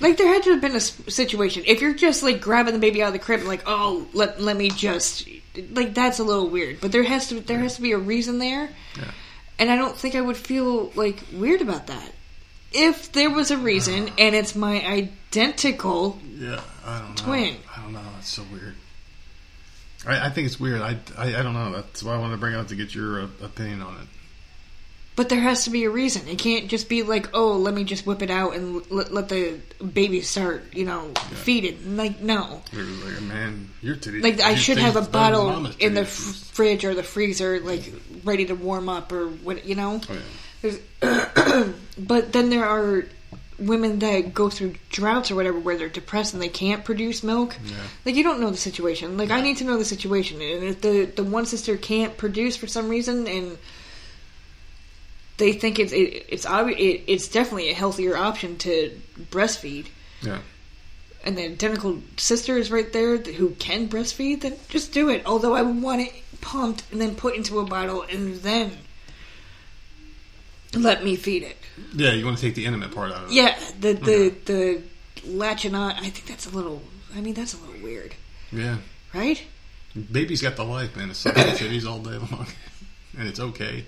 Like 0.00 0.16
there 0.16 0.26
had 0.28 0.42
to 0.44 0.50
have 0.52 0.60
been 0.60 0.74
a 0.76 0.80
situation. 0.80 1.62
If 1.66 1.80
you're 1.80 1.94
just 1.94 2.22
like 2.22 2.40
grabbing 2.40 2.74
the 2.74 2.80
baby 2.80 3.02
out 3.02 3.08
of 3.08 3.12
the 3.12 3.18
crib 3.18 3.40
and 3.40 3.48
like, 3.48 3.62
oh, 3.66 4.06
let 4.12 4.40
let 4.40 4.56
me 4.56 4.70
just 4.70 5.28
like 5.70 5.94
that's 5.94 6.18
a 6.18 6.24
little 6.24 6.48
weird. 6.48 6.80
But 6.80 6.92
there 6.92 7.02
has 7.02 7.28
to 7.28 7.40
there 7.40 7.58
has 7.60 7.76
to 7.76 7.82
be 7.82 7.92
a 7.92 7.98
reason 7.98 8.38
there, 8.38 8.70
Yeah. 8.96 9.10
and 9.58 9.70
I 9.70 9.76
don't 9.76 9.96
think 9.96 10.14
I 10.14 10.20
would 10.20 10.36
feel 10.36 10.90
like 10.94 11.22
weird 11.32 11.60
about 11.62 11.86
that. 11.88 12.12
If 12.72 13.12
there 13.12 13.30
was 13.30 13.50
a 13.50 13.58
reason 13.58 14.10
and 14.18 14.34
it's 14.34 14.54
my 14.54 14.82
identical, 14.86 16.18
Yeah, 16.36 16.60
I 16.84 16.98
don't 17.00 17.08
know. 17.10 17.24
Twin. 17.24 17.56
I 17.76 17.82
don't 17.82 17.92
know. 17.92 18.00
It's 18.18 18.28
so 18.30 18.42
weird. 18.52 18.74
I, 20.06 20.26
I 20.26 20.30
think 20.30 20.46
it's 20.46 20.58
weird. 20.58 20.80
I, 20.80 20.96
I, 21.16 21.36
I 21.38 21.42
don't 21.42 21.54
know. 21.54 21.70
That's 21.72 22.02
why 22.02 22.14
I 22.14 22.18
wanted 22.18 22.32
to 22.32 22.38
bring 22.38 22.54
it 22.54 22.58
up 22.58 22.68
to 22.68 22.74
get 22.74 22.94
your 22.94 23.22
uh, 23.22 23.26
opinion 23.42 23.82
on 23.82 23.94
it. 24.00 24.08
But 25.14 25.28
there 25.28 25.40
has 25.40 25.64
to 25.64 25.70
be 25.70 25.84
a 25.84 25.90
reason. 25.90 26.26
It 26.28 26.38
can't 26.38 26.68
just 26.68 26.88
be 26.88 27.02
like, 27.02 27.30
oh, 27.34 27.56
let 27.56 27.74
me 27.74 27.84
just 27.84 28.06
whip 28.06 28.22
it 28.22 28.30
out 28.30 28.54
and 28.54 28.90
let, 28.90 29.12
let 29.12 29.28
the 29.28 29.60
baby 29.84 30.22
start, 30.22 30.74
you 30.74 30.84
know, 30.84 31.12
feeding. 31.34 31.96
Like 31.96 32.20
no, 32.20 32.62
You're 32.72 32.84
like, 32.84 33.22
man, 33.22 33.70
your 33.82 33.96
titties. 33.96 34.22
like 34.22 34.40
I 34.40 34.54
should 34.54 34.78
have 34.78 34.96
a 34.96 35.02
bottle 35.02 35.66
in 35.78 35.94
the 35.94 36.02
f- 36.02 36.08
fridge 36.08 36.84
or 36.84 36.94
the 36.94 37.02
freezer, 37.02 37.60
like 37.60 37.92
ready 38.24 38.46
to 38.46 38.54
warm 38.54 38.88
up 38.88 39.12
or 39.12 39.28
what, 39.28 39.64
you 39.66 39.74
know. 39.74 40.00
Oh, 40.08 40.16
yeah. 40.62 40.72
But 41.98 42.32
then 42.32 42.48
there 42.50 42.64
are 42.64 43.04
women 43.58 43.98
that 44.00 44.32
go 44.34 44.48
through 44.48 44.74
droughts 44.90 45.30
or 45.30 45.34
whatever 45.36 45.58
where 45.58 45.76
they're 45.76 45.88
depressed 45.88 46.32
and 46.32 46.42
they 46.42 46.48
can't 46.48 46.84
produce 46.84 47.22
milk. 47.22 47.54
Yeah. 47.64 47.76
Like 48.04 48.14
you 48.14 48.22
don't 48.22 48.40
know 48.40 48.50
the 48.50 48.56
situation. 48.56 49.16
Like 49.18 49.30
I 49.30 49.40
need 49.40 49.58
to 49.58 49.64
know 49.64 49.76
the 49.76 49.84
situation. 49.84 50.40
And 50.40 50.64
if 50.64 50.80
the 50.80 51.04
the 51.04 51.22
one 51.24 51.46
sister 51.46 51.76
can't 51.76 52.16
produce 52.16 52.56
for 52.56 52.66
some 52.66 52.88
reason 52.88 53.26
and 53.26 53.58
they 55.42 55.52
think 55.52 55.80
it's 55.80 55.92
it, 55.92 56.26
it's 56.28 56.46
obvious 56.46 56.78
it, 56.78 57.02
it's 57.08 57.26
definitely 57.26 57.70
a 57.70 57.74
healthier 57.74 58.16
option 58.16 58.56
to 58.58 58.96
breastfeed. 59.30 59.86
Yeah. 60.22 60.38
And 61.24 61.36
the 61.36 61.44
identical 61.44 62.00
sister 62.16 62.56
is 62.56 62.70
right 62.70 62.92
there 62.92 63.16
who 63.18 63.50
can 63.50 63.88
breastfeed. 63.88 64.42
Then 64.42 64.54
just 64.68 64.92
do 64.92 65.08
it. 65.08 65.22
Although 65.26 65.54
I 65.54 65.62
would 65.62 65.82
want 65.82 66.02
it 66.02 66.12
pumped 66.40 66.84
and 66.92 67.00
then 67.00 67.16
put 67.16 67.34
into 67.34 67.58
a 67.58 67.64
bottle 67.64 68.02
and 68.02 68.36
then 68.36 68.70
let 70.74 71.04
me 71.04 71.16
feed 71.16 71.42
it. 71.42 71.56
Yeah, 71.94 72.12
you 72.12 72.24
want 72.24 72.38
to 72.38 72.42
take 72.42 72.54
the 72.54 72.64
intimate 72.66 72.94
part 72.94 73.10
out 73.10 73.24
of 73.24 73.30
it. 73.30 73.34
Yeah, 73.34 73.58
the 73.80 73.92
the 73.94 74.34
the 74.44 74.82
latching 75.26 75.74
on. 75.74 75.92
I 75.92 76.08
think 76.10 76.26
that's 76.26 76.46
a 76.46 76.50
little. 76.50 76.82
I 77.16 77.20
mean, 77.20 77.34
that's 77.34 77.52
a 77.54 77.58
little 77.58 77.82
weird, 77.82 78.14
Yeah. 78.52 78.78
right? 79.12 79.42
Baby's 80.10 80.40
got 80.40 80.56
the 80.56 80.64
life, 80.64 80.96
man. 80.96 81.10
It's 81.10 81.18
sucking 81.18 81.42
titties 81.42 81.86
all 81.86 81.98
day 81.98 82.16
long. 82.16 82.46
And 83.18 83.28
it's 83.28 83.40
okay. 83.40 83.84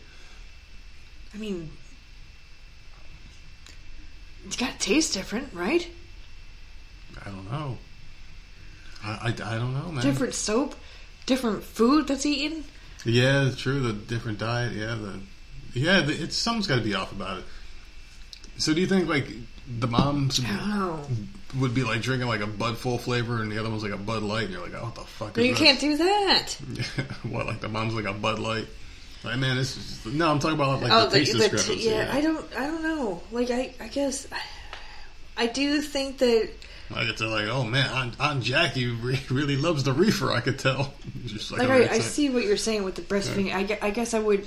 I 1.35 1.39
mean, 1.39 1.71
it's 4.47 4.57
got 4.57 4.73
to 4.73 4.79
taste 4.79 5.15
different, 5.15 5.53
right? 5.53 5.89
I 7.25 7.31
don't 7.31 7.51
know. 7.51 7.79
I, 9.03 9.11
I, 9.11 9.29
I 9.29 9.59
don't 9.59 9.75
know, 9.75 9.91
man. 9.91 10.03
Different 10.03 10.35
soap, 10.35 10.75
different 11.27 11.65
food 11.65 12.09
that's 12.09 12.25
eaten. 12.25 12.65
Yeah, 13.05 13.51
true. 13.57 13.81
The 13.81 13.93
different 13.93 14.39
diet. 14.39 14.73
Yeah, 14.73 14.95
the 14.95 15.21
yeah. 15.79 16.01
The, 16.01 16.13
it's 16.13 16.37
something's 16.37 16.67
got 16.67 16.77
to 16.77 16.83
be 16.83 16.95
off 16.95 17.13
about 17.13 17.39
it. 17.39 17.45
So, 18.57 18.73
do 18.73 18.81
you 18.81 18.87
think 18.87 19.09
like 19.09 19.29
the 19.67 19.89
moms 19.89 20.41
would 21.59 21.75
be 21.75 21.85
like 21.85 22.01
drinking 22.03 22.29
like 22.29 22.41
a 22.41 22.47
Bud 22.47 22.79
Full 22.79 22.99
flavor, 22.99 23.43
and 23.43 23.51
the 23.51 23.59
other 23.59 23.69
one's 23.71 23.83
like 23.83 23.93
a 23.93 23.99
Bud 23.99 24.23
Light, 24.23 24.45
and 24.45 24.53
you're 24.53 24.63
like, 24.63 24.75
oh, 24.75 24.85
what 24.85 24.95
the 24.95 25.03
fuck? 25.03 25.39
Is 25.39 25.45
you 25.45 25.53
this? 25.53 25.59
can't 25.59 25.81
do 25.81 25.97
that. 25.97 26.57
what? 27.25 27.47
Like 27.47 27.61
the 27.61 27.69
mom's 27.69 27.95
like 27.95 28.07
a 28.07 28.13
Bud 28.13 28.39
Light. 28.39 28.67
Like 29.25 29.39
man, 29.39 29.57
this 29.57 29.77
is 29.77 30.15
no. 30.15 30.31
I'm 30.31 30.39
talking 30.39 30.57
about 30.57 30.83
like 30.83 30.93
oh, 30.93 31.09
the 31.09 31.19
taste 31.19 31.33
the, 31.33 31.39
the 31.39 31.49
discrepancy. 31.49 31.89
yeah. 31.89 32.11
I 32.13 32.21
don't. 32.21 32.45
I 32.57 32.67
don't 32.67 32.83
know. 32.83 33.23
Like 33.33 33.51
I. 33.51 33.75
I 33.81 33.89
guess. 33.89 34.27
I 35.37 35.47
do 35.47 35.81
think 35.81 36.19
that. 36.19 36.51
Like 36.91 37.09
it's 37.09 37.23
like, 37.23 37.47
oh 37.49 37.65
man, 37.65 37.89
Aunt, 37.89 38.21
Aunt 38.21 38.43
Jackie 38.43 38.89
re- 38.89 39.19
really 39.31 39.57
loves 39.57 39.85
the 39.85 39.93
reefer. 39.95 40.31
I 40.31 40.41
could 40.41 40.59
tell. 40.59 40.93
Just 41.25 41.51
Like 41.51 41.67
red 41.67 41.91
I, 41.91 41.95
I 41.95 41.99
see 42.01 42.29
what 42.29 42.45
you're 42.45 42.59
saying 42.59 42.85
with 42.85 42.95
the 42.95 43.03
breastfeeding. 43.03 43.55
I, 43.55 43.63
gue- 43.63 43.79
I 43.81 43.91
guess 43.91 44.13
I 44.13 44.19
would. 44.19 44.47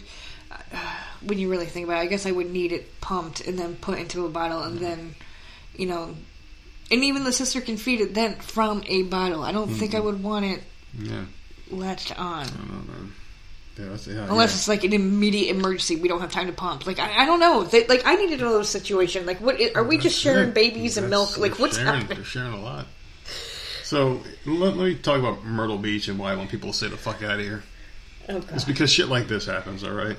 Uh, 0.52 0.78
when 1.26 1.40
you 1.40 1.50
really 1.50 1.66
think 1.66 1.88
about 1.88 1.98
it, 1.98 2.02
I 2.02 2.06
guess 2.06 2.26
I 2.28 2.32
would 2.32 2.52
need 2.52 2.72
it 2.72 3.02
pumped 3.02 3.42
and 3.48 3.58
then 3.58 3.76
put 3.76 3.98
into 3.98 4.26
a 4.26 4.30
bottle 4.30 4.62
and 4.62 4.78
then, 4.80 5.16
you 5.76 5.88
know, 5.88 6.16
and 6.92 7.04
even 7.04 7.24
the 7.24 7.34
sister 7.34 7.60
can 7.60 7.76
feed 7.76 8.00
it 8.02 8.14
then 8.14 8.36
from 8.36 8.84
a 8.88 9.04
bottle. 9.04 9.44
I 9.44 9.52
don't 9.52 9.70
think 9.70 9.96
I 9.96 10.00
would 10.00 10.24
want 10.24 10.46
it 10.46 10.62
Yeah, 10.98 11.26
latched 11.70 12.18
on. 12.18 12.46
Yeah, 13.80 13.86
yeah, 14.08 14.28
Unless 14.30 14.52
yeah. 14.52 14.56
it's 14.56 14.68
like 14.68 14.84
an 14.84 14.94
immediate 14.94 15.56
emergency, 15.56 15.98
we 15.98 16.08
don't 16.08 16.22
have 16.22 16.32
time 16.32 16.48
to 16.48 16.54
pump. 16.54 16.88
Like 16.88 17.00
I, 17.00 17.24
I 17.24 17.26
don't 17.26 17.40
know. 17.40 17.64
They, 17.64 17.86
like 17.88 18.04
I 18.06 18.16
need 18.16 18.30
to 18.30 18.38
know 18.38 18.58
the 18.58 18.66
situation. 18.66 19.26
Like 19.26 19.40
what 19.40 19.60
are 19.76 19.84
we 19.84 19.98
just 19.98 20.20
sharing 20.20 20.50
it. 20.50 20.54
babies 20.54 20.98
and 20.98 21.10
milk? 21.10 21.38
Like 21.38 21.60
what's 21.60 21.78
sharing, 21.78 21.94
happening? 21.94 22.18
They're 22.18 22.26
sharing 22.26 22.54
a 22.54 22.62
lot. 22.62 22.88
So 23.84 24.22
let, 24.46 24.76
let 24.76 24.86
me 24.86 24.96
talk 24.96 25.20
about 25.20 25.46
Myrtle 25.46 25.78
Beach 25.78 26.08
and 26.08 26.20
why 26.20 26.32
I 26.32 26.36
want 26.36 26.50
people 26.50 26.72
to 26.72 26.76
stay 26.76 26.88
the 26.88 26.98
fuck 26.98 27.24
out 27.24 27.40
of 27.40 27.46
here. 27.46 27.64
Oh 28.30 28.44
It's 28.52 28.66
because 28.66 28.92
shit 28.92 29.08
like 29.08 29.28
this 29.28 29.46
happens. 29.46 29.84
All 29.84 29.92
right. 29.92 30.18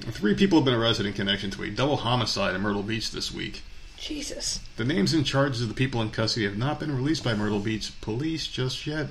Three 0.00 0.34
people 0.34 0.58
have 0.58 0.64
been 0.64 0.74
arrested 0.74 1.06
in 1.06 1.12
connection 1.12 1.50
to 1.50 1.64
a 1.64 1.70
double 1.70 1.96
homicide 1.96 2.54
in 2.54 2.62
Myrtle 2.62 2.82
Beach 2.82 3.10
this 3.10 3.32
week. 3.32 3.62
Jesus. 3.98 4.60
The 4.76 4.84
names 4.84 5.12
and 5.12 5.26
charges 5.26 5.60
of 5.60 5.68
the 5.68 5.74
people 5.74 6.00
in 6.00 6.10
custody 6.10 6.46
have 6.46 6.56
not 6.56 6.78
been 6.78 6.94
released 6.96 7.24
by 7.24 7.34
Myrtle 7.34 7.58
Beach 7.58 7.92
police 8.00 8.46
just 8.46 8.86
yet. 8.86 9.08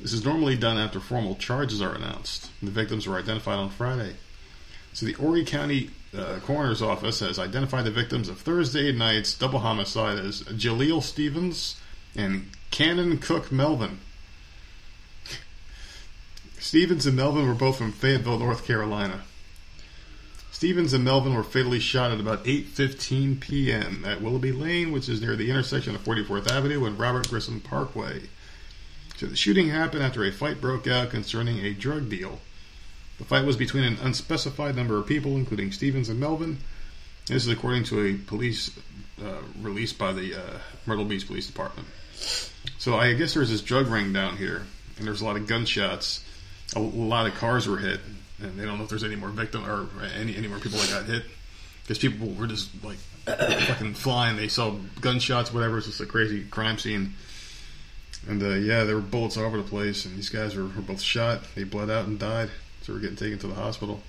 This 0.00 0.12
is 0.12 0.24
normally 0.24 0.56
done 0.56 0.76
after 0.76 1.00
formal 1.00 1.36
charges 1.36 1.80
are 1.80 1.94
announced. 1.94 2.50
The 2.62 2.70
victims 2.70 3.06
were 3.06 3.18
identified 3.18 3.58
on 3.58 3.70
Friday. 3.70 4.16
So 4.92 5.06
the 5.06 5.12
Horry 5.12 5.44
County 5.44 5.90
uh, 6.16 6.38
Coroner's 6.42 6.82
Office 6.82 7.20
has 7.20 7.38
identified 7.38 7.84
the 7.84 7.90
victims 7.90 8.28
of 8.28 8.38
Thursday 8.38 8.92
night's 8.92 9.36
double 9.36 9.60
homicide 9.60 10.18
as 10.18 10.42
Jaleel 10.42 11.02
Stevens 11.02 11.80
and 12.14 12.50
Cannon 12.70 13.18
Cook 13.18 13.50
Melvin. 13.50 14.00
Stevens 16.58 17.06
and 17.06 17.16
Melvin 17.16 17.46
were 17.46 17.54
both 17.54 17.78
from 17.78 17.92
Fayetteville, 17.92 18.38
North 18.38 18.66
Carolina. 18.66 19.22
Stevens 20.50 20.94
and 20.94 21.04
Melvin 21.04 21.34
were 21.34 21.44
fatally 21.44 21.78
shot 21.78 22.10
at 22.10 22.20
about 22.20 22.44
8:15 22.44 23.40
p.m. 23.40 24.04
at 24.06 24.22
Willoughby 24.22 24.52
Lane, 24.52 24.90
which 24.90 25.08
is 25.08 25.20
near 25.20 25.36
the 25.36 25.50
intersection 25.50 25.94
of 25.94 26.02
44th 26.02 26.50
Avenue 26.50 26.86
and 26.86 26.98
Robert 26.98 27.28
Grissom 27.28 27.60
Parkway. 27.60 28.22
So 29.16 29.26
the 29.26 29.36
shooting 29.36 29.70
happened 29.70 30.02
after 30.02 30.24
a 30.24 30.30
fight 30.30 30.60
broke 30.60 30.86
out 30.86 31.10
concerning 31.10 31.64
a 31.64 31.72
drug 31.72 32.10
deal. 32.10 32.38
The 33.18 33.24
fight 33.24 33.46
was 33.46 33.56
between 33.56 33.84
an 33.84 33.96
unspecified 34.02 34.76
number 34.76 34.98
of 34.98 35.06
people, 35.06 35.36
including 35.36 35.72
Stevens 35.72 36.10
and 36.10 36.20
Melvin, 36.20 36.58
This 37.26 37.46
is 37.46 37.48
according 37.48 37.84
to 37.84 38.04
a 38.04 38.14
police 38.14 38.70
uh, 39.24 39.40
release 39.62 39.94
by 39.94 40.12
the 40.12 40.34
uh, 40.34 40.58
Myrtle 40.84 41.06
Beach 41.06 41.26
Police 41.26 41.46
Department. 41.46 41.88
So 42.78 42.96
I 42.96 43.14
guess 43.14 43.32
there's 43.32 43.50
this 43.50 43.62
drug 43.62 43.86
ring 43.86 44.12
down 44.12 44.36
here, 44.36 44.66
and 44.98 45.06
there's 45.06 45.22
a 45.22 45.24
lot 45.24 45.36
of 45.36 45.46
gunshots. 45.46 46.22
A, 46.74 46.80
lot 46.80 47.26
of 47.26 47.34
cars 47.34 47.66
were 47.66 47.78
hit, 47.78 48.00
and 48.40 48.58
they 48.58 48.66
don't 48.66 48.76
know 48.76 48.84
if 48.84 48.90
there's 48.90 49.04
any 49.04 49.16
more 49.16 49.30
victim 49.30 49.64
or 49.64 49.88
any 50.14 50.36
any 50.36 50.48
more 50.48 50.58
people 50.58 50.78
that 50.78 50.90
got 50.90 51.04
hit 51.04 51.24
because 51.82 51.98
people 51.98 52.28
were 52.28 52.46
just 52.46 52.68
like 52.84 52.96
fucking 53.24 53.94
flying. 53.94 54.36
They 54.36 54.48
saw 54.48 54.74
gunshots, 55.00 55.54
whatever. 55.54 55.78
It's 55.78 55.86
just 55.86 56.00
a 56.00 56.06
crazy 56.06 56.44
crime 56.44 56.76
scene. 56.76 57.14
And 58.28 58.42
uh, 58.42 58.50
yeah, 58.54 58.84
there 58.84 58.96
were 58.96 59.00
bullets 59.02 59.36
all 59.36 59.44
over 59.44 59.56
the 59.56 59.68
place, 59.68 60.04
and 60.04 60.16
these 60.16 60.28
guys 60.30 60.56
were, 60.56 60.64
were 60.64 60.82
both 60.82 61.00
shot. 61.00 61.42
They 61.54 61.62
bled 61.64 61.90
out 61.90 62.06
and 62.06 62.18
died, 62.18 62.50
so 62.82 62.92
we're 62.92 62.98
getting 63.00 63.16
taken 63.16 63.38
to 63.40 63.46
the 63.46 63.54
hospital. 63.54 64.02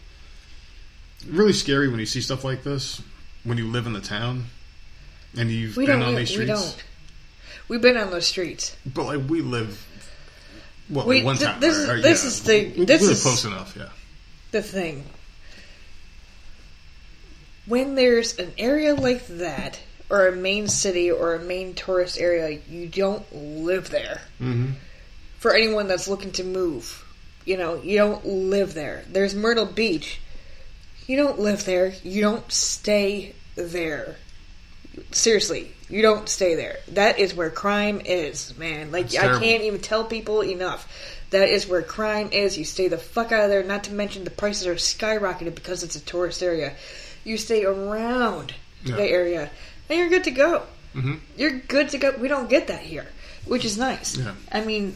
Really 1.28 1.54
scary 1.54 1.88
when 1.90 2.00
you 2.00 2.06
see 2.06 2.22
stuff 2.22 2.44
like 2.44 2.64
this 2.64 3.02
when 3.44 3.58
you 3.58 3.68
live 3.68 3.86
in 3.88 3.94
the 3.94 4.02
town 4.02 4.46
and 5.38 5.50
you've 5.50 5.78
We 5.78 5.86
been 5.86 6.02
on 6.02 6.14
We, 6.16 6.20
these 6.22 6.30
we 6.38 6.44
streets. 6.46 6.74
don't. 6.74 6.84
We've 7.70 7.82
been 7.82 7.98
on 7.98 8.12
those 8.12 8.28
streets. 8.28 8.76
But 8.86 9.04
like 9.06 9.30
we 9.30 9.42
live, 9.42 9.86
well, 10.90 11.06
We- 11.08 11.24
one 11.24 11.38
th- 11.38 11.50
time. 11.52 11.60
this 11.60 11.88
right, 11.88 11.98
is- 12.00 12.04
this 12.04 12.24
yeah. 12.24 12.28
is 12.28 12.44
the- 12.74 12.80
we 12.80 12.86
this 12.86 13.02
live 13.02 13.12
is- 13.12 13.22
close 13.22 13.46
enough. 13.46 13.76
Yeah, 13.78 13.90
The 14.52 14.62
thing. 14.62 15.06
When 17.66 17.96
there's 17.96 18.38
an 18.40 18.54
area 18.58 18.96
like 18.96 19.28
that, 19.28 19.80
or 20.10 20.28
a 20.28 20.36
main 20.36 20.68
city, 20.68 21.12
or 21.12 21.36
a 21.36 21.40
main 21.40 21.74
tourist 21.74 22.18
area, 22.18 22.60
you 22.70 22.88
don't 22.88 23.26
live 23.34 23.90
there. 23.90 24.22
mm-hmm. 24.42 24.72
for 25.38 25.54
anyone 25.54 25.88
that's 25.88 26.08
looking 26.08 26.32
to 26.34 26.44
move. 26.44 27.04
You 27.46 27.58
know, 27.58 27.82
you 27.82 27.98
don't 27.98 28.26
live 28.26 28.74
there. 28.74 29.04
There's 29.10 29.34
Myrtle 29.36 29.66
Beach. 29.66 30.20
You 31.08 31.16
don't 31.18 31.40
live 31.40 31.64
there. 31.66 31.94
You 32.04 32.22
don't 32.22 32.52
stay 32.52 33.34
there. 33.56 34.18
Seriously, 35.12 35.72
you 35.90 36.02
don't 36.02 36.28
stay 36.28 36.56
there. 36.56 36.78
That 36.90 37.20
is 37.20 37.34
where 37.36 37.50
crime 37.50 38.02
is, 38.04 38.58
man. 38.58 38.92
Like 38.92 39.06
That's 39.10 39.18
I 39.18 39.22
terrible. 39.28 39.40
can't 39.46 39.64
even 39.64 39.80
tell 39.80 40.04
people 40.06 40.44
enough. 40.44 40.92
That 41.30 41.50
is 41.50 41.68
where 41.68 41.82
crime 41.82 42.30
is. 42.32 42.58
You 42.58 42.66
stay 42.66 42.88
the 42.88 42.98
fuck 42.98 43.32
out 43.32 43.44
of 43.44 43.50
there. 43.50 43.64
Not 43.64 43.84
to 43.86 43.94
mention 43.94 44.24
the 44.24 44.30
prices 44.32 44.66
are 44.68 44.76
skyrocketed 44.76 45.56
because 45.56 45.84
it's 45.84 45.96
a 45.96 46.02
tourist 46.04 46.42
area. 46.42 46.74
You 47.24 47.38
stay 47.38 47.64
around 47.64 48.54
Yeah. 48.84 48.96
the 48.96 49.04
area, 49.04 49.50
and 49.90 49.98
you're 50.00 50.10
good 50.10 50.24
to 50.26 50.32
go 50.32 50.64
Mm-hmm. 50.96 51.16
you're 51.36 51.60
good 51.60 51.90
to 51.90 51.98
go. 52.00 52.12
We 52.18 52.28
don't 52.28 52.50
get 52.50 52.68
that 52.68 52.80
here, 52.82 53.06
which 53.46 53.64
is 53.66 53.78
nice. 53.78 54.18
Yeah. 54.18 54.34
I 54.52 54.64
mean, 54.66 54.96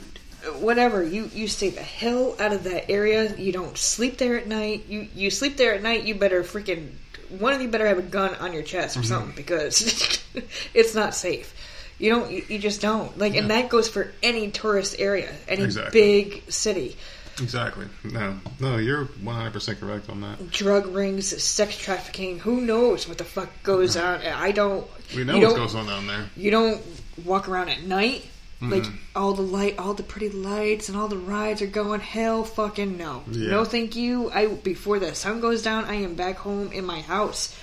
whatever 0.59 1.03
you 1.03 1.29
you 1.33 1.47
stay 1.47 1.69
the 1.69 1.81
hell 1.83 2.35
out 2.39 2.53
of 2.53 2.63
that 2.63 2.89
area. 2.89 3.35
You 3.35 3.51
don't 3.51 3.77
sleep 3.77 4.17
there 4.17 4.35
at 4.37 4.47
night. 4.47 4.85
You 4.87 5.07
you 5.13 5.29
sleep 5.29 5.57
there 5.57 5.75
at 5.75 5.83
night. 5.83 6.05
You 6.05 6.15
better 6.15 6.41
freaking 6.43 6.89
one 7.37 7.53
of 7.53 7.61
you 7.61 7.67
better 7.67 7.85
have 7.87 7.99
a 7.99 8.01
gun 8.03 8.33
on 8.35 8.51
your 8.53 8.63
chest 8.63 8.95
Mm-hmm. 8.97 9.03
or 9.03 9.07
something 9.07 9.35
because 9.35 10.23
it's 10.73 10.95
not 10.95 11.13
safe. 11.13 11.53
You 11.99 12.09
don't. 12.09 12.31
You, 12.31 12.43
you 12.47 12.57
just 12.57 12.81
don't 12.81 13.15
like, 13.19 13.35
and 13.35 13.51
that 13.51 13.69
goes 13.69 13.87
for 13.87 14.11
any 14.23 14.49
tourist 14.49 14.95
area, 14.97 15.31
any 15.47 15.63
Exactly. 15.65 15.91
big 16.01 16.51
city. 16.51 16.97
Exactly. 17.41 17.87
No, 18.03 18.39
no, 18.59 18.77
you're 18.77 19.05
100 19.05 19.51
percent 19.53 19.79
correct 19.79 20.09
on 20.09 20.21
that. 20.21 20.51
Drug 20.51 20.87
rings, 20.87 21.41
sex 21.41 21.77
trafficking. 21.77 22.39
Who 22.39 22.61
knows 22.61 23.07
what 23.07 23.17
the 23.17 23.23
fuck 23.23 23.49
goes 23.63 23.97
on? 23.97 24.21
I 24.21 24.51
don't. 24.51 24.87
We 25.15 25.23
know 25.23 25.39
what 25.39 25.55
goes 25.55 25.75
on 25.75 25.87
down 25.87 26.07
there. 26.07 26.29
you 26.37 26.51
don't 26.51 26.81
walk 27.25 27.47
around 27.49 27.69
at 27.69 27.83
night 27.83 28.25
like 28.61 28.83
Mhm. 28.83 28.95
all 29.15 29.33
the 29.33 29.41
light 29.41 29.79
all 29.79 29.95
the 29.95 30.03
pretty 30.03 30.29
lights 30.29 30.87
and 30.87 30.95
all 30.95 31.07
the 31.07 31.17
rides 31.17 31.63
are 31.63 31.67
going 31.67 31.99
hell 31.99 32.43
fucking 32.43 32.95
no 32.95 33.23
Yeah. 33.31 33.49
no 33.49 33.65
thank 33.65 33.95
you 33.95 34.29
i 34.31 34.45
before 34.45 34.99
the 34.99 35.15
sun 35.15 35.41
goes 35.41 35.63
down 35.63 35.85
i 35.85 35.95
am 35.95 36.13
back 36.13 36.37
home 36.37 36.71
in 36.71 36.85
my 36.85 37.01
house 37.01 37.55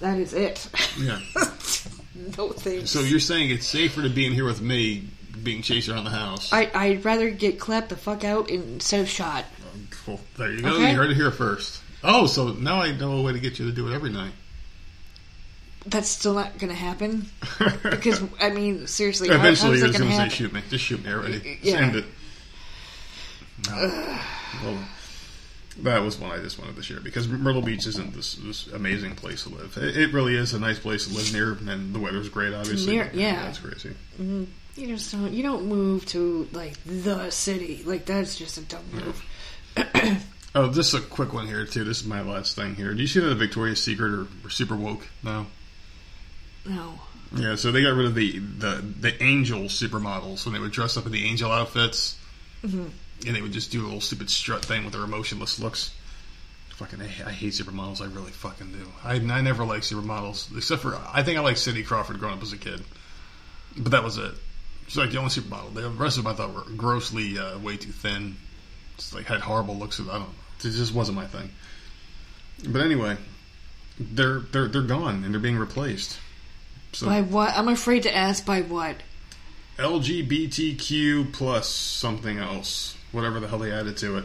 That 0.00 0.16
is 0.18 0.32
it 0.34 0.68
Yeah. 0.96 1.18
no 2.38 2.50
thanks 2.50 2.90
So 2.92 3.00
you're 3.00 3.18
saying 3.20 3.50
it's 3.50 3.66
safer 3.66 4.00
to 4.02 4.08
be 4.08 4.26
in 4.26 4.32
here 4.32 4.44
with 4.44 4.60
me, 4.60 5.08
being 5.42 5.62
chased 5.62 5.88
around 5.88 6.04
the 6.04 6.10
house? 6.10 6.52
I, 6.52 6.70
i'd 6.74 7.04
rather 7.04 7.30
get 7.30 7.58
clapped 7.60 7.88
the 7.88 7.96
fuck 7.96 8.24
out 8.24 8.50
instead 8.50 9.00
of 9.00 9.08
shot 9.08 9.44
Well, 10.06 10.20
there 10.36 10.52
you 10.52 10.62
go. 10.62 10.74
Okay. 10.74 10.90
You 10.90 10.96
heard 10.96 11.10
it 11.10 11.16
here 11.16 11.30
first. 11.30 11.80
Oh, 12.04 12.26
so 12.26 12.52
now 12.52 12.80
I 12.80 12.92
know 12.92 13.12
a 13.18 13.22
way 13.22 13.32
to 13.32 13.40
get 13.40 13.58
you 13.58 13.66
to 13.66 13.72
do 13.72 13.88
it 13.88 13.94
every 13.94 14.10
night. 14.10 14.32
that's 15.86 16.08
still 16.08 16.34
not 16.34 16.58
gonna 16.58 16.74
happen 16.74 17.26
because 17.82 18.22
i 18.40 18.50
mean 18.50 18.86
seriously 18.86 19.28
Eventually, 19.28 19.78
you're 19.78 19.88
that 19.88 19.98
gonna 19.98 20.14
say, 20.16 20.28
"Shoot 20.28 20.52
me! 20.52 20.62
Just 20.70 20.84
shoot 20.84 21.04
me 21.04 21.10
already. 21.12 21.58
Yeah. 21.62 21.76
end 21.78 21.96
it." 21.96 22.04
No. 23.66 24.18
well, 24.64 24.78
that 25.80 25.98
was 26.02 26.18
one 26.18 26.30
I 26.30 26.42
just 26.42 26.58
wanted 26.58 26.76
to 26.76 26.82
share 26.82 27.00
because 27.00 27.28
Myrtle 27.28 27.62
Beach 27.62 27.86
isn't 27.86 28.14
this, 28.14 28.34
this 28.36 28.66
amazing 28.68 29.14
place 29.16 29.44
to 29.44 29.48
live. 29.50 29.76
It, 29.76 29.96
it 29.96 30.12
really 30.12 30.36
is 30.36 30.54
a 30.54 30.60
nice 30.60 30.78
place 30.78 31.06
to 31.06 31.14
live 31.14 31.32
near, 31.32 31.52
and 31.72 31.94
the 31.94 31.98
weather's 31.98 32.28
great. 32.28 32.54
Obviously, 32.54 32.94
Near- 32.96 33.10
yeah. 33.12 33.44
that's 33.44 33.58
crazy. 33.58 33.90
Mm-hmm. 34.20 34.44
You 34.78 34.86
just 34.86 35.12
don't 35.12 35.32
you 35.32 35.42
don't 35.42 35.66
move 35.66 36.06
to 36.06 36.48
like 36.52 36.74
the 36.84 37.30
city 37.30 37.82
like 37.84 38.06
that's 38.06 38.36
just 38.36 38.58
a 38.58 38.62
dumb 38.62 38.84
move 38.92 39.24
Oh, 40.54 40.72
just 40.72 40.94
a 40.94 41.00
quick 41.00 41.32
one 41.32 41.46
here 41.46 41.64
too. 41.66 41.84
This 41.84 42.00
is 42.00 42.06
my 42.06 42.22
last 42.22 42.56
thing 42.56 42.74
here. 42.74 42.94
Do 42.94 43.00
you 43.00 43.06
see 43.06 43.20
that 43.20 43.34
Victoria's 43.34 43.82
Secret 43.82 44.10
are, 44.12 44.26
are 44.44 44.50
super 44.50 44.76
woke 44.76 45.06
now? 45.22 45.46
no 46.64 46.94
Yeah, 47.34 47.54
so 47.54 47.70
they 47.70 47.82
got 47.82 47.94
rid 47.94 48.06
of 48.06 48.14
the 48.14 48.38
the, 48.38 48.82
the 49.00 49.22
angel 49.22 49.60
supermodels 49.64 50.44
when 50.44 50.54
they 50.54 50.60
would 50.60 50.72
dress 50.72 50.96
up 50.96 51.06
in 51.06 51.12
the 51.12 51.24
angel 51.26 51.52
outfits, 51.52 52.16
mm-hmm. 52.64 52.86
and 53.26 53.36
they 53.36 53.42
would 53.42 53.52
just 53.52 53.70
do 53.70 53.82
a 53.82 53.84
little 53.84 54.00
stupid 54.00 54.30
strut 54.30 54.64
thing 54.64 54.84
with 54.84 54.94
their 54.94 55.04
emotionless 55.04 55.60
looks. 55.60 55.94
Fucking, 56.70 57.02
I, 57.02 57.06
I 57.26 57.32
hate 57.32 57.52
supermodels. 57.52 58.00
I 58.00 58.06
really 58.06 58.30
fucking 58.30 58.72
do. 58.72 58.86
I, 59.04 59.14
I 59.14 59.40
never 59.42 59.64
liked 59.64 59.84
supermodels, 59.84 60.56
except 60.56 60.82
for 60.82 60.98
I 61.12 61.22
think 61.22 61.38
I 61.38 61.42
liked 61.42 61.58
Cindy 61.58 61.82
Crawford 61.82 62.20
growing 62.20 62.36
up 62.36 62.42
as 62.42 62.52
a 62.52 62.58
kid, 62.58 62.82
but 63.76 63.92
that 63.92 64.02
was 64.02 64.16
it. 64.16 64.32
She's 64.88 64.96
like 64.96 65.10
the 65.10 65.18
only 65.18 65.30
supermodel. 65.30 65.74
The 65.74 65.90
rest 65.90 66.18
of 66.18 66.24
them 66.24 66.32
I 66.32 66.36
thought 66.36 66.54
were 66.54 66.64
grossly 66.76 67.38
uh, 67.38 67.58
way 67.58 67.76
too 67.76 67.92
thin. 67.92 68.36
Just 68.96 69.14
like 69.14 69.26
had 69.26 69.40
horrible 69.40 69.76
looks. 69.76 70.00
I 70.00 70.04
don't. 70.04 70.20
know. 70.20 70.26
It 70.58 70.70
just 70.70 70.92
wasn't 70.92 71.16
my 71.16 71.26
thing. 71.26 71.50
But 72.66 72.80
anyway, 72.80 73.16
they're 74.00 74.40
they're 74.40 74.66
they're 74.66 74.82
gone 74.82 75.22
and 75.24 75.32
they're 75.32 75.40
being 75.40 75.58
replaced. 75.58 76.18
So 76.92 77.06
by 77.06 77.20
what 77.20 77.54
i'm 77.54 77.68
afraid 77.68 78.04
to 78.04 78.16
ask 78.16 78.46
by 78.46 78.62
what 78.62 78.96
LGBTQ 79.76 81.32
plus 81.32 81.68
something 81.68 82.38
else, 82.38 82.96
whatever 83.12 83.38
the 83.38 83.46
hell 83.46 83.60
they 83.60 83.70
added 83.70 83.96
to 83.98 84.18
it. 84.18 84.24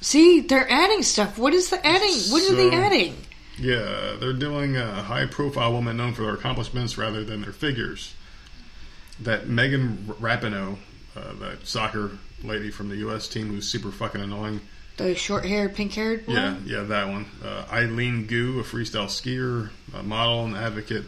See, 0.00 0.40
they're 0.40 0.70
adding 0.70 1.02
stuff. 1.02 1.36
What 1.38 1.52
is 1.52 1.70
the 1.70 1.84
adding? 1.84 2.14
What 2.30 2.48
are 2.48 2.54
they 2.54 2.70
adding? 2.70 3.16
Yeah, 3.58 4.16
they're 4.20 4.32
doing 4.32 4.76
a 4.76 5.02
high-profile 5.02 5.72
woman 5.72 5.96
known 5.96 6.12
for 6.12 6.22
their 6.22 6.34
accomplishments 6.34 6.98
rather 6.98 7.24
than 7.24 7.40
their 7.42 7.52
figures. 7.52 8.14
That 9.20 9.48
Megan 9.48 10.14
Rapinoe, 10.20 10.76
uh, 11.16 11.32
that 11.40 11.66
soccer 11.66 12.12
lady 12.42 12.70
from 12.70 12.88
the 12.88 12.96
U.S. 12.96 13.28
team 13.28 13.48
who's 13.48 13.68
super 13.68 13.90
fucking 13.90 14.20
annoying. 14.20 14.60
The 14.96 15.14
short 15.14 15.44
hair, 15.44 15.68
pink 15.68 15.92
haired 15.92 16.26
one? 16.26 16.36
Yeah, 16.36 16.56
yeah, 16.64 16.82
that 16.84 17.08
one. 17.08 17.26
Uh, 17.42 17.64
Eileen 17.72 18.26
Gu, 18.26 18.60
a 18.60 18.62
freestyle 18.62 19.06
skier, 19.06 19.70
a 19.92 20.02
model 20.02 20.44
and 20.44 20.56
advocate. 20.56 21.04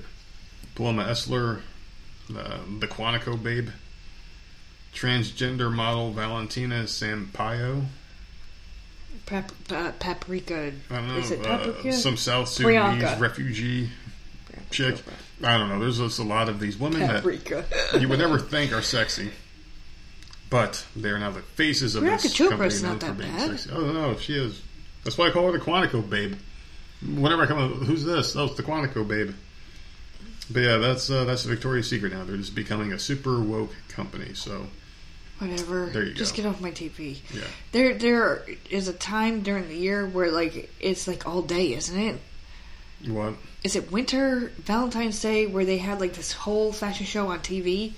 Paloma 0.74 1.04
Elsesser, 1.04 1.60
uh, 2.36 2.58
the 2.80 2.86
Quantico 2.86 3.40
babe. 3.40 3.70
Transgender 4.92 5.72
model 5.72 6.12
Valentina 6.12 6.84
Sampaio. 6.84 7.86
Pap- 9.26 9.52
uh, 9.70 9.92
paprika. 9.98 10.72
I 10.90 10.94
don't 10.94 11.08
know. 11.08 11.16
Is 11.16 11.30
it 11.30 11.40
uh, 11.46 11.58
paprika? 11.58 11.92
some 11.92 12.16
South 12.16 12.48
Sudanese 12.48 13.02
Priyanka. 13.02 13.20
refugee 13.20 13.90
chick. 14.70 14.96
I 15.42 15.58
don't 15.58 15.68
know. 15.68 15.78
There's 15.78 15.98
just 15.98 16.18
a 16.18 16.22
lot 16.24 16.48
of 16.48 16.60
these 16.60 16.78
women 16.78 17.06
Paprika. 17.06 17.64
that 17.92 18.00
you 18.00 18.08
would 18.08 18.18
never 18.18 18.38
think 18.38 18.72
are 18.72 18.82
sexy. 18.82 19.30
But 20.48 20.86
they 20.94 21.10
are 21.10 21.18
now 21.18 21.30
the 21.30 21.42
faces 21.42 21.94
of 21.96 22.04
Priyanka 22.04 22.22
this 22.22 22.34
Chopra's 22.34 22.80
company 22.80 22.82
known 22.82 22.92
not 22.92 23.00
for 23.00 23.06
that 23.06 23.18
being 23.18 23.32
bad. 23.32 23.50
sexy. 23.60 23.70
Oh 23.72 23.92
no, 23.92 24.16
she 24.16 24.34
is. 24.34 24.62
That's 25.04 25.18
why 25.18 25.26
I 25.28 25.30
call 25.30 25.46
her 25.46 25.52
the 25.52 25.58
Quantico 25.64 26.08
babe. 26.08 26.34
Whenever 27.02 27.42
I 27.42 27.46
come 27.46 27.58
up, 27.58 27.70
who's 27.82 28.04
this? 28.04 28.34
Oh, 28.36 28.44
it's 28.46 28.56
the 28.56 28.62
Quantico 28.62 29.06
babe. 29.06 29.34
But 30.50 30.60
yeah, 30.60 30.76
that's 30.78 31.10
uh, 31.10 31.24
that's 31.24 31.42
Victoria's 31.44 31.90
Secret 31.90 32.12
now. 32.12 32.24
They're 32.24 32.36
just 32.36 32.54
becoming 32.54 32.92
a 32.92 32.98
super 32.98 33.40
woke 33.40 33.74
company. 33.88 34.34
So 34.34 34.68
Whatever. 35.38 35.86
There 35.86 36.04
you 36.04 36.14
Just 36.14 36.34
go. 36.34 36.44
get 36.44 36.48
off 36.48 36.60
my 36.62 36.70
TV. 36.70 37.18
yeah, 37.34 37.42
There, 37.72 37.92
there 37.94 38.42
is 38.70 38.88
a 38.88 38.94
time 38.94 39.42
during 39.42 39.68
the 39.68 39.76
year 39.76 40.06
where 40.06 40.30
like 40.30 40.70
it's 40.80 41.06
like 41.06 41.26
all 41.26 41.42
day, 41.42 41.74
isn't 41.74 41.98
it? 41.98 42.20
what? 43.08 43.34
Is 43.66 43.74
it 43.74 43.90
winter, 43.90 44.52
Valentine's 44.58 45.20
Day, 45.20 45.46
where 45.46 45.64
they 45.64 45.78
had 45.78 45.98
like 45.98 46.12
this 46.12 46.30
whole 46.30 46.70
fashion 46.72 47.04
show 47.04 47.26
on 47.32 47.40
TV, 47.40 47.94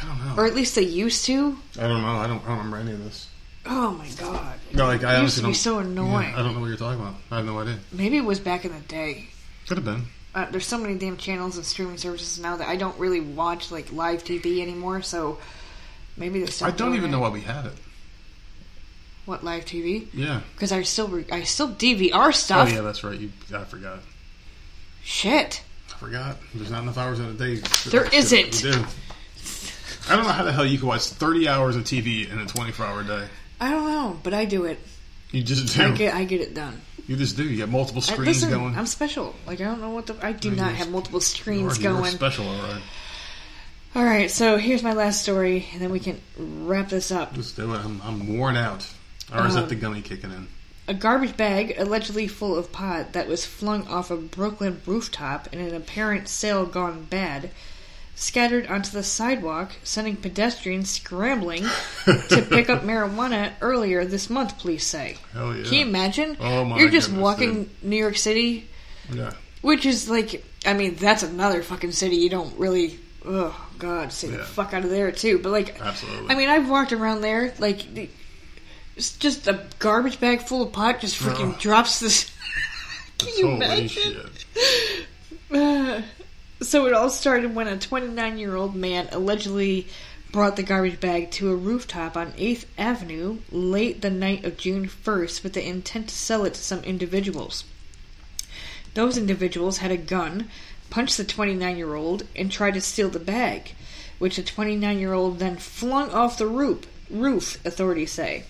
I 0.00 0.06
don't 0.06 0.24
know. 0.26 0.34
or 0.42 0.46
at 0.46 0.54
least 0.54 0.74
they 0.76 0.80
used 0.82 1.26
to? 1.26 1.58
I 1.78 1.82
don't 1.86 2.00
know. 2.00 2.16
I 2.16 2.26
don't, 2.26 2.42
I 2.42 2.48
don't 2.48 2.56
remember 2.56 2.78
any 2.78 2.92
of 2.92 3.04
this. 3.04 3.28
Oh 3.66 3.90
my 3.90 4.08
god! 4.18 4.58
No, 4.72 4.86
like 4.86 5.04
I 5.04 5.18
It 5.18 5.22
used 5.22 5.38
honestly 5.38 5.40
to 5.42 5.46
be 5.48 5.52
don't. 5.52 5.54
so 5.54 5.78
annoying. 5.80 6.30
Yeah, 6.30 6.40
I 6.40 6.42
don't 6.42 6.54
know 6.54 6.60
what 6.60 6.68
you're 6.68 6.78
talking 6.78 7.00
about. 7.02 7.16
I 7.30 7.36
have 7.36 7.44
no 7.44 7.58
idea. 7.58 7.78
Maybe 7.92 8.16
it 8.16 8.24
was 8.24 8.40
back 8.40 8.64
in 8.64 8.72
the 8.72 8.80
day. 8.80 9.28
Could 9.68 9.76
have 9.76 9.84
been. 9.84 10.06
uh, 10.34 10.50
there's 10.50 10.66
so 10.66 10.78
many 10.78 10.94
damn 10.94 11.18
channels 11.18 11.56
and 11.58 11.66
streaming 11.66 11.98
services 11.98 12.38
now 12.40 12.56
that 12.56 12.66
I 12.68 12.76
don't 12.76 12.98
really 12.98 13.20
watch 13.20 13.70
like 13.70 13.92
live 13.92 14.24
TV 14.24 14.62
anymore. 14.62 15.02
So 15.02 15.38
maybe 16.16 16.40
they 16.40 16.46
I 16.46 16.50
stopped. 16.50 16.78
don't 16.78 16.88
doing 16.92 16.98
even 17.00 17.10
it. 17.10 17.12
know 17.12 17.20
why 17.20 17.28
we 17.28 17.42
have 17.42 17.66
it. 17.66 17.72
what 19.26 19.44
live 19.44 19.66
TV 19.66 20.08
Yeah. 20.14 20.40
because 20.54 20.72
I 20.72 20.80
still 20.82 21.08
re- 21.08 21.26
I 21.30 21.42
still 21.42 21.68
DVR 21.68 22.32
stuff. 22.34 22.70
Oh 22.70 22.74
yeah, 22.74 22.80
that's 22.80 23.04
right. 23.04 23.18
You, 23.20 23.30
I 23.54 23.64
forgot. 23.64 23.98
Shit. 25.04 25.62
I 25.90 25.96
forgot. 25.98 26.36
There's 26.54 26.70
not 26.70 26.82
enough 26.82 26.98
hours 26.98 27.20
in 27.20 27.26
a 27.26 27.32
day. 27.34 27.56
There 27.90 28.06
isn't. 28.12 28.62
Dude. 28.62 28.84
I 30.08 30.16
don't 30.16 30.24
know 30.26 30.32
how 30.32 30.44
the 30.44 30.52
hell 30.52 30.66
you 30.66 30.78
can 30.78 30.88
watch 30.88 31.02
30 31.06 31.48
hours 31.48 31.76
of 31.76 31.84
TV 31.84 32.30
in 32.30 32.38
a 32.38 32.46
24 32.46 32.84
hour 32.86 33.02
day. 33.02 33.26
I 33.60 33.70
don't 33.70 33.86
know, 33.88 34.18
but 34.22 34.34
I 34.34 34.44
do 34.44 34.64
it. 34.64 34.78
You 35.30 35.42
just 35.42 35.74
do. 35.76 35.82
I 35.82 35.90
get 35.92 36.14
I 36.14 36.24
get 36.24 36.40
it 36.40 36.54
done. 36.54 36.80
You 37.06 37.16
just 37.16 37.36
do. 37.36 37.44
You 37.44 37.58
got 37.58 37.68
multiple 37.68 38.02
I- 38.02 38.12
screens 38.12 38.42
listen, 38.42 38.50
going. 38.50 38.76
I'm 38.76 38.86
special. 38.86 39.34
Like 39.46 39.60
I 39.60 39.64
don't 39.64 39.80
know 39.80 39.90
what 39.90 40.06
the 40.06 40.16
I 40.22 40.32
do 40.32 40.50
No, 40.50 40.64
not 40.64 40.74
have 40.74 40.90
multiple 40.90 41.20
screens 41.20 41.78
You're- 41.78 41.92
you're 41.94 42.00
going. 42.02 42.12
special, 42.12 42.46
all 42.48 42.62
right. 42.62 42.82
All 43.96 44.04
right, 44.04 44.28
so 44.30 44.56
here's 44.56 44.82
my 44.82 44.92
last 44.92 45.22
story, 45.22 45.66
and 45.72 45.80
then 45.80 45.90
we 45.92 46.00
can 46.00 46.20
wrap 46.36 46.88
this 46.88 47.12
up. 47.12 47.32
Just 47.34 47.54
do 47.54 47.72
it. 47.74 47.78
I'm, 47.78 48.02
I'm 48.02 48.36
worn 48.36 48.56
out. 48.56 48.84
Or 49.32 49.46
is 49.46 49.54
that 49.54 49.62
Um, 49.64 49.68
the 49.68 49.76
gummy 49.76 50.02
kicking 50.02 50.32
in? 50.32 50.48
A 50.86 50.94
garbage 50.94 51.36
bag 51.36 51.74
allegedly 51.78 52.28
full 52.28 52.56
of 52.56 52.70
pot 52.72 53.12
that 53.14 53.26
was 53.28 53.46
flung 53.46 53.86
off 53.88 54.10
a 54.10 54.16
Brooklyn 54.16 54.82
rooftop 54.84 55.48
in 55.52 55.58
an 55.60 55.74
apparent 55.74 56.28
sale 56.28 56.66
gone 56.66 57.04
bad 57.04 57.50
scattered 58.16 58.66
onto 58.68 58.90
the 58.92 59.02
sidewalk, 59.02 59.72
sending 59.82 60.14
pedestrians 60.16 60.88
scrambling 60.90 61.64
to 62.04 62.46
pick 62.48 62.70
up 62.70 62.82
marijuana 62.82 63.52
earlier 63.60 64.04
this 64.04 64.30
month, 64.30 64.56
police 64.60 64.86
say. 64.86 65.16
Hell 65.32 65.56
yeah. 65.56 65.64
Can 65.64 65.72
you 65.74 65.80
imagine? 65.86 66.36
Oh 66.38 66.64
my 66.64 66.78
You're 66.78 66.90
just 66.90 67.08
goodness, 67.08 67.22
walking 67.22 67.70
New 67.82 67.96
York 67.96 68.16
City, 68.16 68.68
Yeah. 69.12 69.32
which 69.62 69.84
is 69.84 70.08
like, 70.08 70.44
I 70.64 70.74
mean, 70.74 70.94
that's 70.94 71.22
another 71.24 71.62
fucking 71.62 71.92
city 71.92 72.16
you 72.16 72.30
don't 72.30 72.56
really. 72.58 73.00
Oh 73.26 73.68
God, 73.78 74.12
stay 74.12 74.28
the 74.28 74.38
fuck 74.44 74.74
out 74.74 74.84
of 74.84 74.90
there 74.90 75.10
too. 75.10 75.38
But 75.38 75.50
like, 75.50 75.80
Absolutely. 75.80 76.30
I 76.30 76.34
mean, 76.36 76.48
I've 76.50 76.68
walked 76.68 76.92
around 76.92 77.22
there, 77.22 77.52
like, 77.58 77.84
it's 78.96 79.16
just 79.16 79.48
a 79.48 79.64
garbage 79.78 80.20
bag 80.20 80.42
full 80.42 80.62
of 80.62 80.72
pot 80.72 81.00
just 81.00 81.20
freaking 81.20 81.58
drops 81.58 82.00
this. 82.00 82.30
Can 83.18 83.32
you 83.36 83.50
imagine? 83.50 84.30
so 86.60 86.86
it 86.86 86.92
all 86.92 87.10
started 87.10 87.54
when 87.54 87.66
a 87.66 87.78
29 87.78 88.38
year 88.38 88.54
old 88.54 88.74
man 88.76 89.08
allegedly 89.10 89.88
brought 90.30 90.56
the 90.56 90.62
garbage 90.62 91.00
bag 91.00 91.30
to 91.30 91.50
a 91.50 91.56
rooftop 91.56 92.16
on 92.16 92.32
8th 92.32 92.66
Avenue 92.76 93.38
late 93.50 94.02
the 94.02 94.10
night 94.10 94.44
of 94.44 94.56
June 94.56 94.88
1st 94.88 95.42
with 95.42 95.52
the 95.52 95.66
intent 95.66 96.08
to 96.08 96.14
sell 96.14 96.44
it 96.44 96.54
to 96.54 96.60
some 96.60 96.82
individuals. 96.84 97.64
Those 98.94 99.18
individuals 99.18 99.78
had 99.78 99.90
a 99.90 99.96
gun, 99.96 100.50
punched 100.90 101.16
the 101.16 101.24
29 101.24 101.76
year 101.76 101.94
old, 101.94 102.26
and 102.36 102.50
tried 102.50 102.74
to 102.74 102.80
steal 102.80 103.08
the 103.08 103.18
bag, 103.18 103.74
which 104.18 104.36
the 104.36 104.42
29 104.42 104.98
year 104.98 105.12
old 105.12 105.40
then 105.40 105.56
flung 105.56 106.10
off 106.10 106.38
the 106.38 106.46
roof, 106.46 106.86
roof, 107.10 107.64
authorities 107.64 108.12
say. 108.12 108.44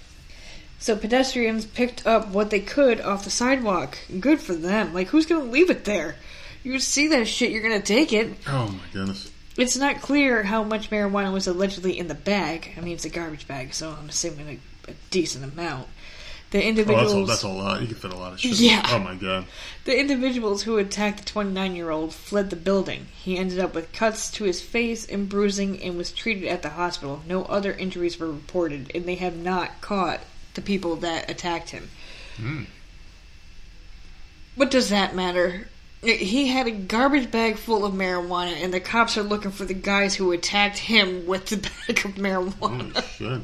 So 0.85 0.95
pedestrians 0.95 1.65
picked 1.65 2.07
up 2.07 2.29
what 2.29 2.51
they 2.51 2.61
could 2.61 3.01
off 3.01 3.25
the 3.25 3.31
sidewalk. 3.31 3.97
Good 4.21 4.39
for 4.39 4.53
them. 4.53 4.93
Like, 4.93 5.09
who's 5.09 5.25
gonna 5.25 5.45
leave 5.45 5.71
it 5.71 5.87
there? 5.87 6.17
You 6.63 6.79
see 6.79 7.09
that 7.09 7.27
shit, 7.27 7.51
you're 7.53 7.63
gonna 7.63 7.81
take 7.81 8.13
it. 8.13 8.35
Oh 8.47 8.69
my 8.69 8.93
goodness. 8.93 9.31
It's 9.57 9.79
not 9.79 10.03
clear 10.03 10.43
how 10.43 10.63
much 10.63 10.91
marijuana 10.91 11.33
was 11.33 11.47
allegedly 11.47 11.99
in 11.99 12.09
the 12.09 12.15
bag. 12.15 12.75
I 12.77 12.83
mean, 12.83 12.93
it's 12.97 13.07
a 13.07 13.09
garbage 13.09 13.49
bag, 13.49 13.73
so 13.73 13.97
I'm 13.99 14.11
assuming 14.11 14.61
a, 14.87 14.91
a 14.91 14.95
decent 15.11 15.51
amount. 15.51 15.89
The 16.51 16.59
Oh, 16.59 16.61
that's, 16.61 16.69
individuals, 16.69 17.15
a, 17.15 17.33
that's 17.33 17.43
a 17.45 17.49
lot. 17.49 17.81
You 17.81 17.87
can 17.87 17.97
fit 17.97 18.13
a 18.13 18.17
lot 18.19 18.35
of 18.35 18.41
shit. 18.41 18.61
Yeah. 18.61 18.87
Oh 18.91 18.99
my 18.99 19.15
god. 19.15 19.47
the 19.87 19.99
individuals 19.99 20.65
who 20.65 20.77
attacked 20.77 21.21
the 21.21 21.25
29 21.25 21.75
year 21.75 21.89
old 21.89 22.13
fled 22.13 22.51
the 22.51 22.57
building. 22.57 23.07
He 23.17 23.39
ended 23.39 23.59
up 23.59 23.75
with 23.75 23.91
cuts 23.95 24.31
to 24.33 24.45
his 24.45 24.61
face 24.61 25.07
and 25.07 25.31
bruising 25.31 25.83
and 25.83 25.97
was 25.97 26.13
treated 26.13 26.47
at 26.47 26.61
the 26.61 26.69
hospital. 26.69 27.23
No 27.27 27.45
other 27.45 27.73
injuries 27.73 28.21
were 28.21 28.31
reported, 28.31 28.93
and 28.95 29.07
they 29.07 29.15
have 29.15 29.35
not 29.35 29.81
caught 29.81 30.21
the 30.55 30.63
people 30.63 30.97
that 30.97 31.31
attacked 31.31 31.71
him. 31.71 31.91
Hmm. 32.37 32.65
What 34.55 34.71
does 34.71 34.91
that 34.91 35.15
matter? 35.15 35.69
He 36.03 36.49
had 36.49 36.67
a 36.67 36.71
garbage 36.71 37.31
bag 37.31 37.57
full 37.57 37.85
of 37.85 37.95
marijuana, 37.95 38.63
and 38.63 38.73
the 38.73 38.81
cops 38.81 39.17
are 39.17 39.23
looking 39.23 39.51
for 39.51 39.65
the 39.65 39.75
guys 39.75 40.15
who 40.15 40.33
attacked 40.33 40.79
him 40.79 41.27
with 41.27 41.47
the 41.47 41.57
bag 41.87 42.05
of 42.05 42.15
marijuana. 42.15 42.93
Holy 42.93 43.43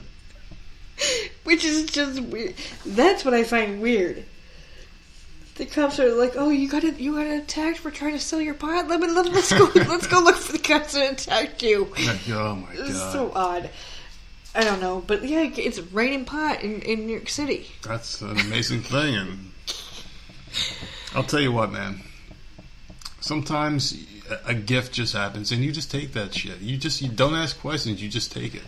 shit. 0.98 1.30
Which 1.44 1.64
is 1.64 1.86
just 1.86 2.20
weird. 2.20 2.54
That's 2.84 3.24
what 3.24 3.34
I 3.34 3.44
find 3.44 3.80
weird. 3.80 4.24
The 5.54 5.66
cops 5.66 5.98
are 5.98 6.14
like, 6.14 6.32
"Oh, 6.36 6.50
you 6.50 6.68
got 6.68 6.84
it 6.84 6.98
you 6.98 7.14
got 7.16 7.26
attacked 7.26 7.78
for 7.78 7.90
trying 7.90 8.12
to 8.12 8.18
sell 8.18 8.40
your 8.40 8.54
pot. 8.54 8.88
Let 8.88 9.00
me 9.00 9.08
let, 9.08 9.26
let's 9.30 9.52
go 9.52 9.70
let's 9.74 10.06
go 10.06 10.20
look 10.20 10.36
for 10.36 10.52
the 10.52 10.58
guys 10.58 10.92
that 10.92 11.12
attacked 11.12 11.62
you." 11.62 11.92
Oh 12.30 12.54
my 12.56 12.74
god! 12.74 12.88
It's 12.88 13.12
so 13.12 13.32
odd. 13.34 13.70
I 14.54 14.64
don't 14.64 14.80
know, 14.80 15.02
but 15.06 15.24
yeah, 15.24 15.48
it's 15.56 15.78
raining 15.78 16.24
pot 16.24 16.62
in, 16.62 16.82
in 16.82 17.06
New 17.06 17.12
York 17.12 17.28
City. 17.28 17.66
That's 17.82 18.20
an 18.20 18.30
amazing 18.38 18.82
thing, 18.82 19.14
and 19.14 19.50
I'll 21.14 21.22
tell 21.22 21.40
you 21.40 21.52
what, 21.52 21.70
man. 21.70 22.00
Sometimes 23.20 23.96
a- 24.46 24.54
gift 24.54 24.92
just 24.92 25.12
happens, 25.14 25.52
and 25.52 25.62
you 25.62 25.70
just 25.72 25.90
take 25.90 26.12
that 26.14 26.34
shit. 26.34 26.58
You 26.60 26.76
just 26.76 27.00
you 27.02 27.08
don't 27.08 27.34
ask 27.34 27.58
questions. 27.60 28.02
You 28.02 28.08
just 28.08 28.32
take 28.32 28.54
it. 28.54 28.62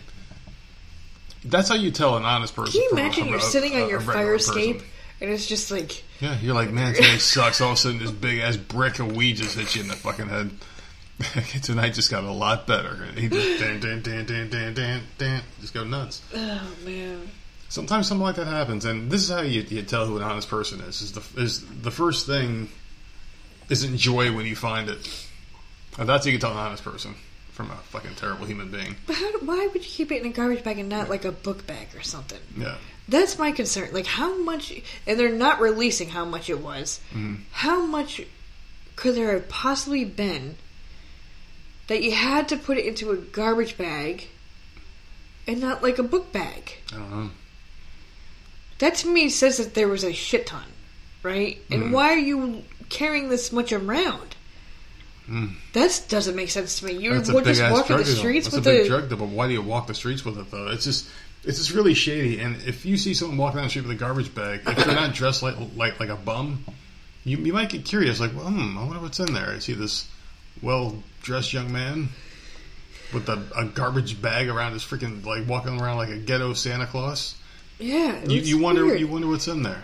That's 1.43 1.67
how 1.67 1.75
you 1.75 1.91
tell 1.91 2.15
an 2.15 2.23
honest 2.23 2.55
person. 2.55 2.71
Can 2.73 2.81
you 2.83 2.89
imagine 2.91 3.27
you're 3.27 3.37
a- 3.37 3.41
sitting 3.41 3.73
a- 3.73 3.83
on 3.83 3.89
your 3.89 3.99
fire 3.99 4.33
person. 4.33 4.57
escape 4.57 4.81
and 5.19 5.29
it's 5.31 5.45
just 5.47 5.71
like, 5.71 6.03
Yeah, 6.21 6.37
you're 6.41 6.55
like, 6.55 6.71
man, 6.71 6.93
today 6.93 7.17
sucks. 7.17 7.59
All 7.61 7.69
of 7.71 7.73
a 7.73 7.77
sudden, 7.77 7.99
this 7.99 8.11
big 8.11 8.39
ass 8.39 8.55
brick 8.57 8.99
of 8.99 9.15
weed 9.15 9.37
just 9.37 9.57
hits 9.57 9.75
you 9.75 9.81
in 9.81 9.87
the 9.89 9.95
fucking 9.95 10.27
head. 10.29 10.51
Tonight 11.61 11.93
just 11.93 12.09
got 12.11 12.23
a 12.23 12.31
lot 12.31 12.67
better. 12.67 13.05
He 13.15 13.29
just 13.29 13.59
dan 13.59 13.79
dan 13.79 14.01
dan 14.01 14.25
dan 14.25 14.49
dan 14.49 14.73
dan 14.73 15.01
dan 15.17 15.41
just 15.61 15.73
go 15.73 15.83
nuts. 15.83 16.21
oh 16.35 16.61
man, 16.85 17.29
Sometimes 17.69 18.07
something 18.07 18.23
like 18.23 18.35
that 18.35 18.47
happens, 18.47 18.85
and 18.85 19.09
this 19.09 19.23
is 19.23 19.29
how 19.29 19.41
you, 19.41 19.61
you 19.61 19.81
tell 19.83 20.05
who 20.05 20.17
an 20.17 20.23
honest 20.23 20.49
person 20.49 20.79
is. 20.81 21.01
Is 21.01 21.11
the 21.13 21.41
is 21.41 21.65
the 21.81 21.91
first 21.91 22.25
thing 22.27 22.69
isn't 23.69 23.97
joy 23.97 24.33
when 24.35 24.45
you 24.45 24.55
find 24.55 24.89
it. 24.89 25.27
And 25.97 26.09
that's 26.09 26.25
how 26.25 26.31
you 26.31 26.37
can 26.37 26.41
tell 26.41 26.51
an 26.51 26.57
honest 26.65 26.83
person 26.83 27.15
from 27.51 27.69
a 27.69 27.75
fucking 27.75 28.15
terrible 28.15 28.45
human 28.45 28.71
being. 28.71 28.95
but 29.05 29.15
how, 29.15 29.31
why 29.39 29.67
would 29.67 29.83
you 29.85 29.89
keep 29.91 30.11
it 30.11 30.21
in 30.21 30.27
a 30.27 30.33
garbage 30.33 30.63
bag 30.63 30.79
and 30.79 30.89
not 30.89 31.07
like 31.09 31.23
a 31.23 31.31
book 31.31 31.65
bag 31.67 31.87
or 31.95 32.01
something? 32.01 32.39
Yeah, 32.57 32.77
That's 33.07 33.37
my 33.37 33.51
concern. 33.51 33.89
Like 33.93 34.07
how 34.07 34.37
much, 34.39 34.73
and 35.05 35.19
they're 35.19 35.31
not 35.31 35.61
releasing 35.61 36.09
how 36.09 36.25
much 36.25 36.49
it 36.49 36.59
was. 36.61 36.99
Mm-hmm. 37.11 37.35
How 37.51 37.85
much 37.85 38.21
could 38.95 39.15
there 39.15 39.33
have 39.33 39.49
possibly 39.49 40.03
been 40.03 40.57
that 41.93 42.01
you 42.01 42.11
had 42.11 42.49
to 42.49 42.57
put 42.57 42.79
it 42.79 42.87
into 42.87 43.11
a 43.11 43.17
garbage 43.17 43.77
bag 43.77 44.27
and 45.45 45.61
not 45.61 45.83
like 45.83 45.99
a 45.99 46.03
book 46.03 46.31
bag? 46.31 46.73
Know. 46.91 47.29
That 48.79 48.95
to 48.95 49.07
me 49.07 49.29
says 49.29 49.57
that 49.57 49.75
there 49.75 49.87
was 49.87 50.03
a 50.03 50.11
shit 50.11 50.47
ton, 50.47 50.65
right? 51.21 51.59
And 51.69 51.93
why 51.93 52.13
are 52.13 52.17
you 52.17 52.63
carrying 52.89 53.29
this 53.29 53.51
much 53.51 53.71
around? 53.71 54.35
Mm. 55.29 55.53
That 55.73 56.03
doesn't 56.09 56.35
make 56.35 56.49
sense 56.49 56.79
to 56.79 56.85
me. 56.87 56.93
You 56.93 57.13
That's 57.13 57.31
would 57.31 57.45
just 57.45 57.61
walk 57.61 57.87
the 57.87 58.03
streets 58.03 58.47
That's 58.47 58.55
with 58.55 58.65
a 58.65 58.71
big 58.71 58.83
the 58.83 58.89
drug 58.89 59.09
deal, 59.09 59.19
but 59.19 59.29
why 59.29 59.45
do 59.45 59.53
you 59.53 59.61
walk 59.61 59.85
the 59.85 59.93
streets 59.93 60.25
with 60.25 60.39
it 60.39 60.49
though? 60.49 60.69
It's 60.69 60.85
just 60.85 61.07
it's 61.43 61.59
just 61.59 61.73
really 61.73 61.93
shady. 61.93 62.39
And 62.39 62.55
if 62.63 62.87
you 62.87 62.97
see 62.97 63.13
someone 63.13 63.37
walking 63.37 63.57
down 63.57 63.65
the 63.65 63.69
street 63.69 63.83
with 63.83 63.91
a 63.91 63.99
garbage 63.99 64.33
bag, 64.33 64.61
if 64.65 64.83
they're 64.83 64.95
not 64.95 65.13
dressed 65.13 65.43
like 65.43 65.57
like 65.75 65.99
like 65.99 66.09
a 66.09 66.15
bum, 66.15 66.65
you 67.23 67.37
you 67.37 67.53
might 67.53 67.69
get 67.69 67.85
curious. 67.85 68.19
Like, 68.19 68.35
well, 68.35 68.49
hmm, 68.49 68.79
I 68.79 68.83
wonder 68.83 68.99
what's 68.99 69.19
in 69.19 69.31
there. 69.31 69.51
I 69.51 69.59
see 69.59 69.73
this 69.73 70.07
well 70.63 70.95
dressed 71.23 71.53
young 71.53 71.71
man 71.73 72.09
with 73.13 73.27
a, 73.29 73.41
a 73.57 73.65
garbage 73.65 74.21
bag 74.21 74.47
around 74.49 74.73
his 74.73 74.83
freaking 74.83 75.25
like 75.25 75.47
walking 75.47 75.79
around 75.81 75.97
like 75.97 76.09
a 76.09 76.17
ghetto 76.17 76.53
Santa 76.53 76.85
Claus. 76.85 77.35
yeah. 77.79 78.23
You, 78.25 78.41
you 78.41 78.59
wonder 78.59 78.85
weird. 78.85 78.99
you 78.99 79.07
wonder 79.07 79.27
what's 79.27 79.47
in 79.47 79.63
there. 79.63 79.83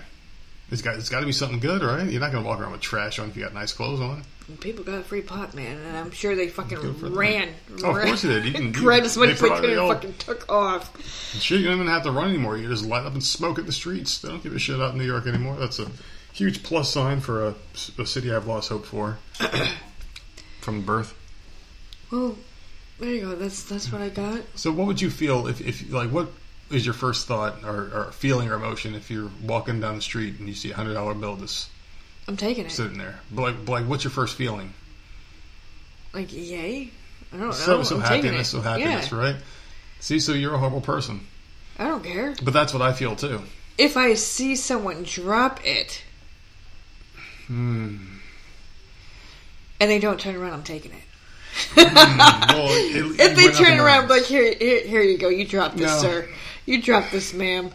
It's 0.71 0.83
got 0.83 0.95
it's 0.97 1.09
got 1.09 1.21
to 1.21 1.25
be 1.25 1.31
something 1.31 1.59
good, 1.59 1.81
right? 1.81 2.07
You're 2.07 2.21
not 2.21 2.31
gonna 2.31 2.45
walk 2.45 2.59
around 2.59 2.73
with 2.73 2.81
trash 2.81 3.17
on 3.17 3.29
if 3.29 3.35
you 3.35 3.41
got 3.43 3.55
nice 3.55 3.73
clothes 3.73 3.99
on. 4.01 4.23
People 4.59 4.83
got 4.83 5.05
free 5.05 5.21
pot, 5.21 5.53
man, 5.53 5.77
and 5.77 5.95
I'm 5.97 6.09
sure 6.11 6.35
they 6.35 6.47
fucking 6.47 7.13
ran. 7.13 7.49
Oh, 7.83 7.95
of 7.95 8.03
course 8.03 8.23
they 8.23 8.29
did. 8.29 8.45
You 8.45 8.51
can- 8.53 8.89
as 8.91 9.15
much 9.17 9.29
as 9.29 9.41
they 9.41 9.49
could 9.49 9.63
and 9.69 9.87
fucking 9.87 10.13
took 10.15 10.49
off. 10.51 10.91
Shit, 11.39 11.59
you 11.59 11.65
don't 11.67 11.75
even 11.75 11.87
have 11.87 12.03
to 12.03 12.11
run 12.11 12.29
anymore. 12.29 12.57
You 12.57 12.67
just 12.67 12.85
light 12.85 13.05
up 13.05 13.13
and 13.13 13.23
smoke 13.23 13.59
at 13.59 13.67
the 13.67 13.71
streets. 13.71 14.19
They 14.19 14.29
don't 14.29 14.41
give 14.41 14.55
a 14.55 14.59
shit 14.59 14.81
out 14.81 14.93
in 14.93 14.97
New 14.97 15.05
York 15.05 15.27
anymore. 15.27 15.55
That's 15.57 15.77
a 15.77 15.87
huge 16.33 16.63
plus 16.63 16.91
sign 16.91 17.19
for 17.19 17.47
a, 17.47 17.55
a 17.99 18.05
city 18.07 18.33
I've 18.33 18.47
lost 18.47 18.69
hope 18.69 18.85
for 18.85 19.19
from 20.61 20.81
birth. 20.81 21.13
Well, 22.11 22.37
there 22.99 23.09
you 23.09 23.21
go. 23.21 23.35
That's 23.35 23.63
that's 23.63 23.91
what 23.91 24.01
I 24.01 24.09
got. 24.09 24.41
So, 24.55 24.71
what 24.71 24.87
would 24.87 25.01
you 25.01 25.09
feel 25.09 25.47
if, 25.47 25.61
if 25.61 25.91
like, 25.91 26.09
what 26.11 26.29
is 26.71 26.85
your 26.85 26.93
first 26.93 27.27
thought 27.27 27.63
or, 27.63 27.89
or 27.93 28.11
feeling 28.11 28.49
or 28.49 28.53
emotion 28.55 28.93
if 28.95 29.09
you're 29.09 29.31
walking 29.43 29.79
down 29.79 29.95
the 29.95 30.01
street 30.01 30.37
and 30.39 30.47
you 30.47 30.53
see 30.53 30.71
a 30.71 30.75
hundred 30.75 30.93
dollar 30.95 31.13
bill 31.13 31.35
just 31.37 31.69
I'm 32.27 32.37
taking 32.37 32.65
it. 32.65 32.71
sitting 32.71 32.97
there? 32.97 33.19
But 33.31 33.41
like, 33.41 33.65
but 33.65 33.71
like, 33.71 33.85
what's 33.85 34.03
your 34.03 34.11
first 34.11 34.35
feeling? 34.35 34.73
like, 36.13 36.33
yay! 36.33 36.89
I 37.31 37.37
don't 37.37 37.45
know. 37.47 37.51
So, 37.51 37.83
so 37.83 37.95
I'm 37.97 38.01
happiness, 38.01 38.49
so 38.49 38.61
happiness, 38.61 39.11
Yeah, 39.11 39.17
right? 39.17 39.35
See, 39.99 40.19
so 40.19 40.33
you're 40.33 40.55
a 40.55 40.57
horrible 40.57 40.81
person, 40.81 41.27
I 41.77 41.83
don't 41.87 42.03
care. 42.03 42.33
but 42.43 42.51
that's 42.53 42.73
what 42.73 42.81
I 42.81 42.93
feel 42.93 43.15
too. 43.15 43.41
If 43.77 43.95
I 43.95 44.15
see 44.15 44.55
someone 44.55 45.03
drop 45.03 45.63
it 45.65 46.03
Hmm. 47.47 47.97
and 49.79 49.89
they 49.89 49.99
don't 49.99 50.19
turn 50.19 50.35
around, 50.35 50.53
I'm 50.53 50.63
taking 50.63 50.91
it. 50.91 51.01
Mm, 51.75 52.47
well, 52.49 52.67
it- 52.69 53.19
If 53.19 53.35
they 53.35 53.51
turn 53.51 53.77
gonna- 53.77 53.83
around, 53.83 54.09
like 54.09 54.25
here, 54.25 54.53
here, 54.57 54.81
here 54.85 55.01
you 55.01 55.17
go. 55.17 55.29
You 55.29 55.45
dropped 55.45 55.77
this, 55.77 55.87
No. 55.91 56.01
sir. 56.01 56.29
You 56.65 56.81
dropped 56.81 57.11
this, 57.11 57.33
ma'am. 57.33 57.71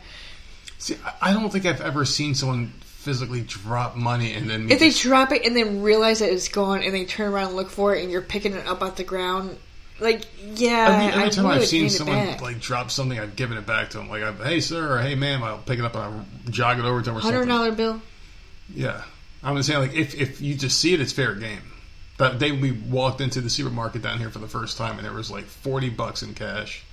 See, 0.79 0.97
I- 1.05 1.31
I 1.31 1.33
don't 1.33 1.51
think 1.51 1.67
I've 1.67 1.81
ever 1.81 2.05
seen 2.05 2.35
someone 2.35 2.73
physically 2.85 3.43
drop 3.43 3.97
money 3.97 4.33
and 4.33 4.49
then 4.49 4.71
If 4.71 4.79
they 4.79 4.91
drop 4.91 5.31
it 5.33 5.45
and 5.45 5.55
then 5.57 5.83
realize 5.83 6.21
that 6.21 6.33
it's 6.33 6.49
gone, 6.49 6.83
and 6.83 6.95
they 6.95 7.05
turn 7.05 7.33
around 7.33 7.49
and 7.49 7.57
look 7.57 7.71
for 7.71 7.95
it, 7.95 8.03
and 8.03 8.11
you're 8.11 8.23
picking 8.23 8.55
it 8.55 8.67
up 8.67 8.83
off 8.83 8.97
the 8.97 9.05
ground, 9.05 9.57
like 10.01 10.23
yeah, 10.55 10.89
Every, 10.91 11.07
every 11.13 11.25
I 11.25 11.29
time 11.29 11.47
I've 11.47 11.67
seen 11.67 11.89
someone 11.91 12.37
like 12.41 12.61
drop 12.61 12.91
something, 12.91 13.19
I've 13.19 13.37
given 13.37 13.57
it 13.59 13.67
back 13.67 13.91
to 13.91 13.99
them. 13.99 14.09
Like, 14.09 14.23
I, 14.23 14.33
hey 14.49 14.61
sir, 14.61 14.97
or 14.97 15.01
hey 15.03 15.15
ma'am, 15.15 15.43
I'll 15.45 15.59
pick 15.59 15.79
it 15.79 15.85
up 15.85 15.95
and 15.95 16.03
I'll 16.05 16.27
jog 16.51 16.79
it 16.79 16.85
over 16.85 17.01
to 17.01 17.05
them 17.11 17.17
or 17.17 17.21
hundred 17.21 17.41
something. 17.41 17.49
dollar 17.57 17.73
bill. 17.73 18.03
Yeah, 18.75 19.03
I'm 19.43 19.55
just 19.57 19.69
saying, 19.69 19.81
like, 19.81 19.95
if 19.95 20.15
if 20.15 20.41
you 20.41 20.55
just 20.55 20.81
see 20.81 20.95
it, 20.95 21.01
it's 21.01 21.13
fair 21.13 21.35
game. 21.35 21.61
That 22.19 22.39
day 22.39 22.53
we 22.53 22.71
walked 22.73 23.21
into 23.21 23.41
the 23.41 23.51
supermarket 23.51 24.03
down 24.03 24.19
here 24.19 24.31
for 24.31 24.39
the 24.39 24.47
first 24.49 24.77
time, 24.79 24.97
and 24.99 25.05
there 25.05 25.13
was 25.13 25.31
like 25.31 25.45
forty 25.45 25.91
bucks 25.91 26.23
in 26.23 26.35
cash, 26.35 26.85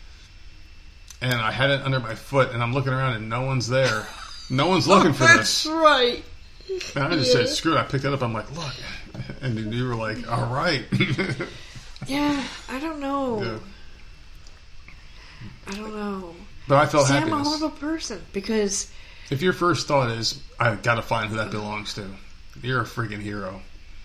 and 1.22 1.36
I 1.36 1.52
had 1.52 1.70
it 1.70 1.82
under 1.82 2.00
my 2.00 2.16
foot, 2.16 2.52
and 2.52 2.64
I'm 2.64 2.74
looking 2.74 2.94
around, 2.94 3.14
and 3.16 3.30
no 3.30 3.42
one's 3.42 3.68
there. 3.68 4.08
No 4.50 4.68
one's 4.68 4.88
oh, 4.88 4.96
looking 4.96 5.14
for 5.14 5.24
That's 5.26 5.64
this. 5.64 5.64
That's 5.64 5.76
right. 5.76 6.24
And 6.96 7.04
I 7.06 7.18
just 7.18 7.34
Yeah. 7.34 7.46
said, 7.46 7.50
"Screw 7.50 7.74
it!" 7.76 7.80
I 7.80 7.84
picked 7.84 8.06
it 8.06 8.14
up. 8.14 8.22
I'm 8.24 8.34
like, 8.34 8.50
"Look," 8.56 8.74
and 9.42 9.74
you 9.74 9.88
were 9.88 9.96
like, 9.96 10.30
"All 10.32 10.46
right." 10.48 10.86
Yeah, 12.08 12.44
I 12.68 12.80
don't 12.80 13.00
know. 13.00 13.44
Yeah. 13.44 13.60
I 15.68 15.76
don't 15.76 15.96
know. 15.96 16.36
But 16.68 16.80
I 16.80 16.88
felt 16.88 17.06
See, 17.06 17.14
I'm 17.14 17.32
a 17.32 17.44
horrible 17.44 17.70
person 17.70 18.20
because 18.34 18.90
If 19.30 19.44
your 19.44 19.54
first 19.54 19.88
thought 19.88 20.10
is, 20.10 20.42
"I 20.60 20.74
got 20.76 20.96
to 20.96 21.04
find 21.04 21.30
who 21.30 21.36
that 21.38 21.52
belongs 21.52 21.94
to," 21.94 22.08
you're 22.64 22.82
a 22.82 22.86
freaking 22.86 23.22
hero. 23.22 23.62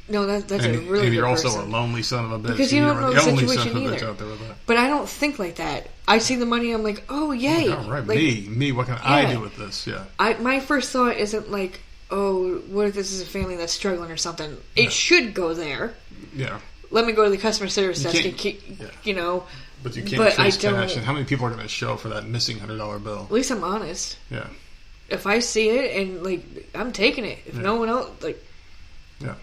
No, 0.08 0.26
that, 0.26 0.48
that's 0.48 0.64
and, 0.64 0.76
a 0.76 0.80
really 0.90 1.06
and 1.06 1.14
you're 1.14 1.26
also 1.26 1.48
person. 1.48 1.60
a 1.62 1.64
lonely 1.64 2.02
son 2.02 2.24
of 2.24 2.32
a 2.32 2.38
bitch. 2.38 2.52
Because 2.52 2.72
you 2.72 2.80
don't 2.82 2.94
you're 2.94 3.02
know 3.02 3.12
the 3.12 3.30
only 3.30 3.46
situation 3.46 3.72
son 3.72 3.82
of 3.84 3.92
a 3.92 3.94
bitch 3.94 3.96
either. 3.98 4.08
out 4.08 4.18
there 4.18 4.28
with 4.28 4.48
that. 4.48 4.56
But 4.66 4.76
I 4.76 4.88
don't 4.88 5.08
think 5.08 5.38
like 5.38 5.56
that. 5.56 5.88
I 6.08 6.18
see 6.18 6.36
the 6.36 6.46
money, 6.46 6.72
I'm 6.72 6.82
like, 6.82 7.02
oh, 7.08 7.28
oh 7.28 7.32
yay! 7.32 7.68
All 7.68 7.90
right, 7.90 8.06
Like, 8.06 8.18
me, 8.18 8.46
me. 8.48 8.72
What 8.72 8.86
can 8.86 8.98
I 9.02 9.32
do 9.32 9.40
with 9.40 9.56
this? 9.56 9.86
Yeah, 9.86 10.04
I 10.18 10.34
my 10.34 10.60
first 10.60 10.92
thought 10.92 11.16
isn't 11.16 11.50
like, 11.50 11.80
oh, 12.10 12.58
what 12.68 12.86
if 12.86 12.94
this 12.94 13.12
is 13.12 13.20
a 13.20 13.26
family 13.26 13.56
that's 13.56 13.72
struggling 13.72 14.10
or 14.10 14.16
something? 14.16 14.56
It 14.76 14.92
should 14.92 15.34
go 15.34 15.54
there. 15.54 15.94
yeah. 16.34 16.60
Let 16.92 17.04
me 17.04 17.12
go 17.12 17.24
to 17.24 17.30
the 17.30 17.36
customer 17.38 17.68
service 17.68 18.00
desk 18.04 18.24
and 18.24 18.36
keep, 18.38 18.62
yeah. 18.80 18.86
you 19.02 19.14
know. 19.14 19.42
But 19.82 19.96
you 19.96 20.04
can't 20.04 20.18
But 20.18 20.32
I 20.38 20.42
trace 20.44 20.56
don't- 20.58 20.74
cash. 20.74 20.94
And 20.96 21.04
how 21.04 21.12
many 21.12 21.24
people 21.24 21.44
are 21.46 21.50
going 21.50 21.62
to 21.62 21.68
show 21.68 21.96
for 21.96 22.08
that 22.10 22.24
missing 22.26 22.60
hundred 22.60 22.78
dollar 22.78 23.00
bill? 23.00 23.24
At 23.24 23.32
least 23.32 23.50
I'm 23.50 23.64
honest. 23.64 24.16
Yeah, 24.30 24.46
If 25.08 25.26
I 25.26 25.40
see 25.40 25.68
it 25.70 26.00
and 26.00 26.22
like, 26.22 26.68
I'm 26.76 26.92
taking 26.92 27.24
it. 27.24 27.38
If 27.46 27.56
Yeah. 27.56 27.62
no 27.62 27.74
one 27.74 27.88
else, 27.88 28.08
like, 28.22 28.40
yeah. 29.20 29.34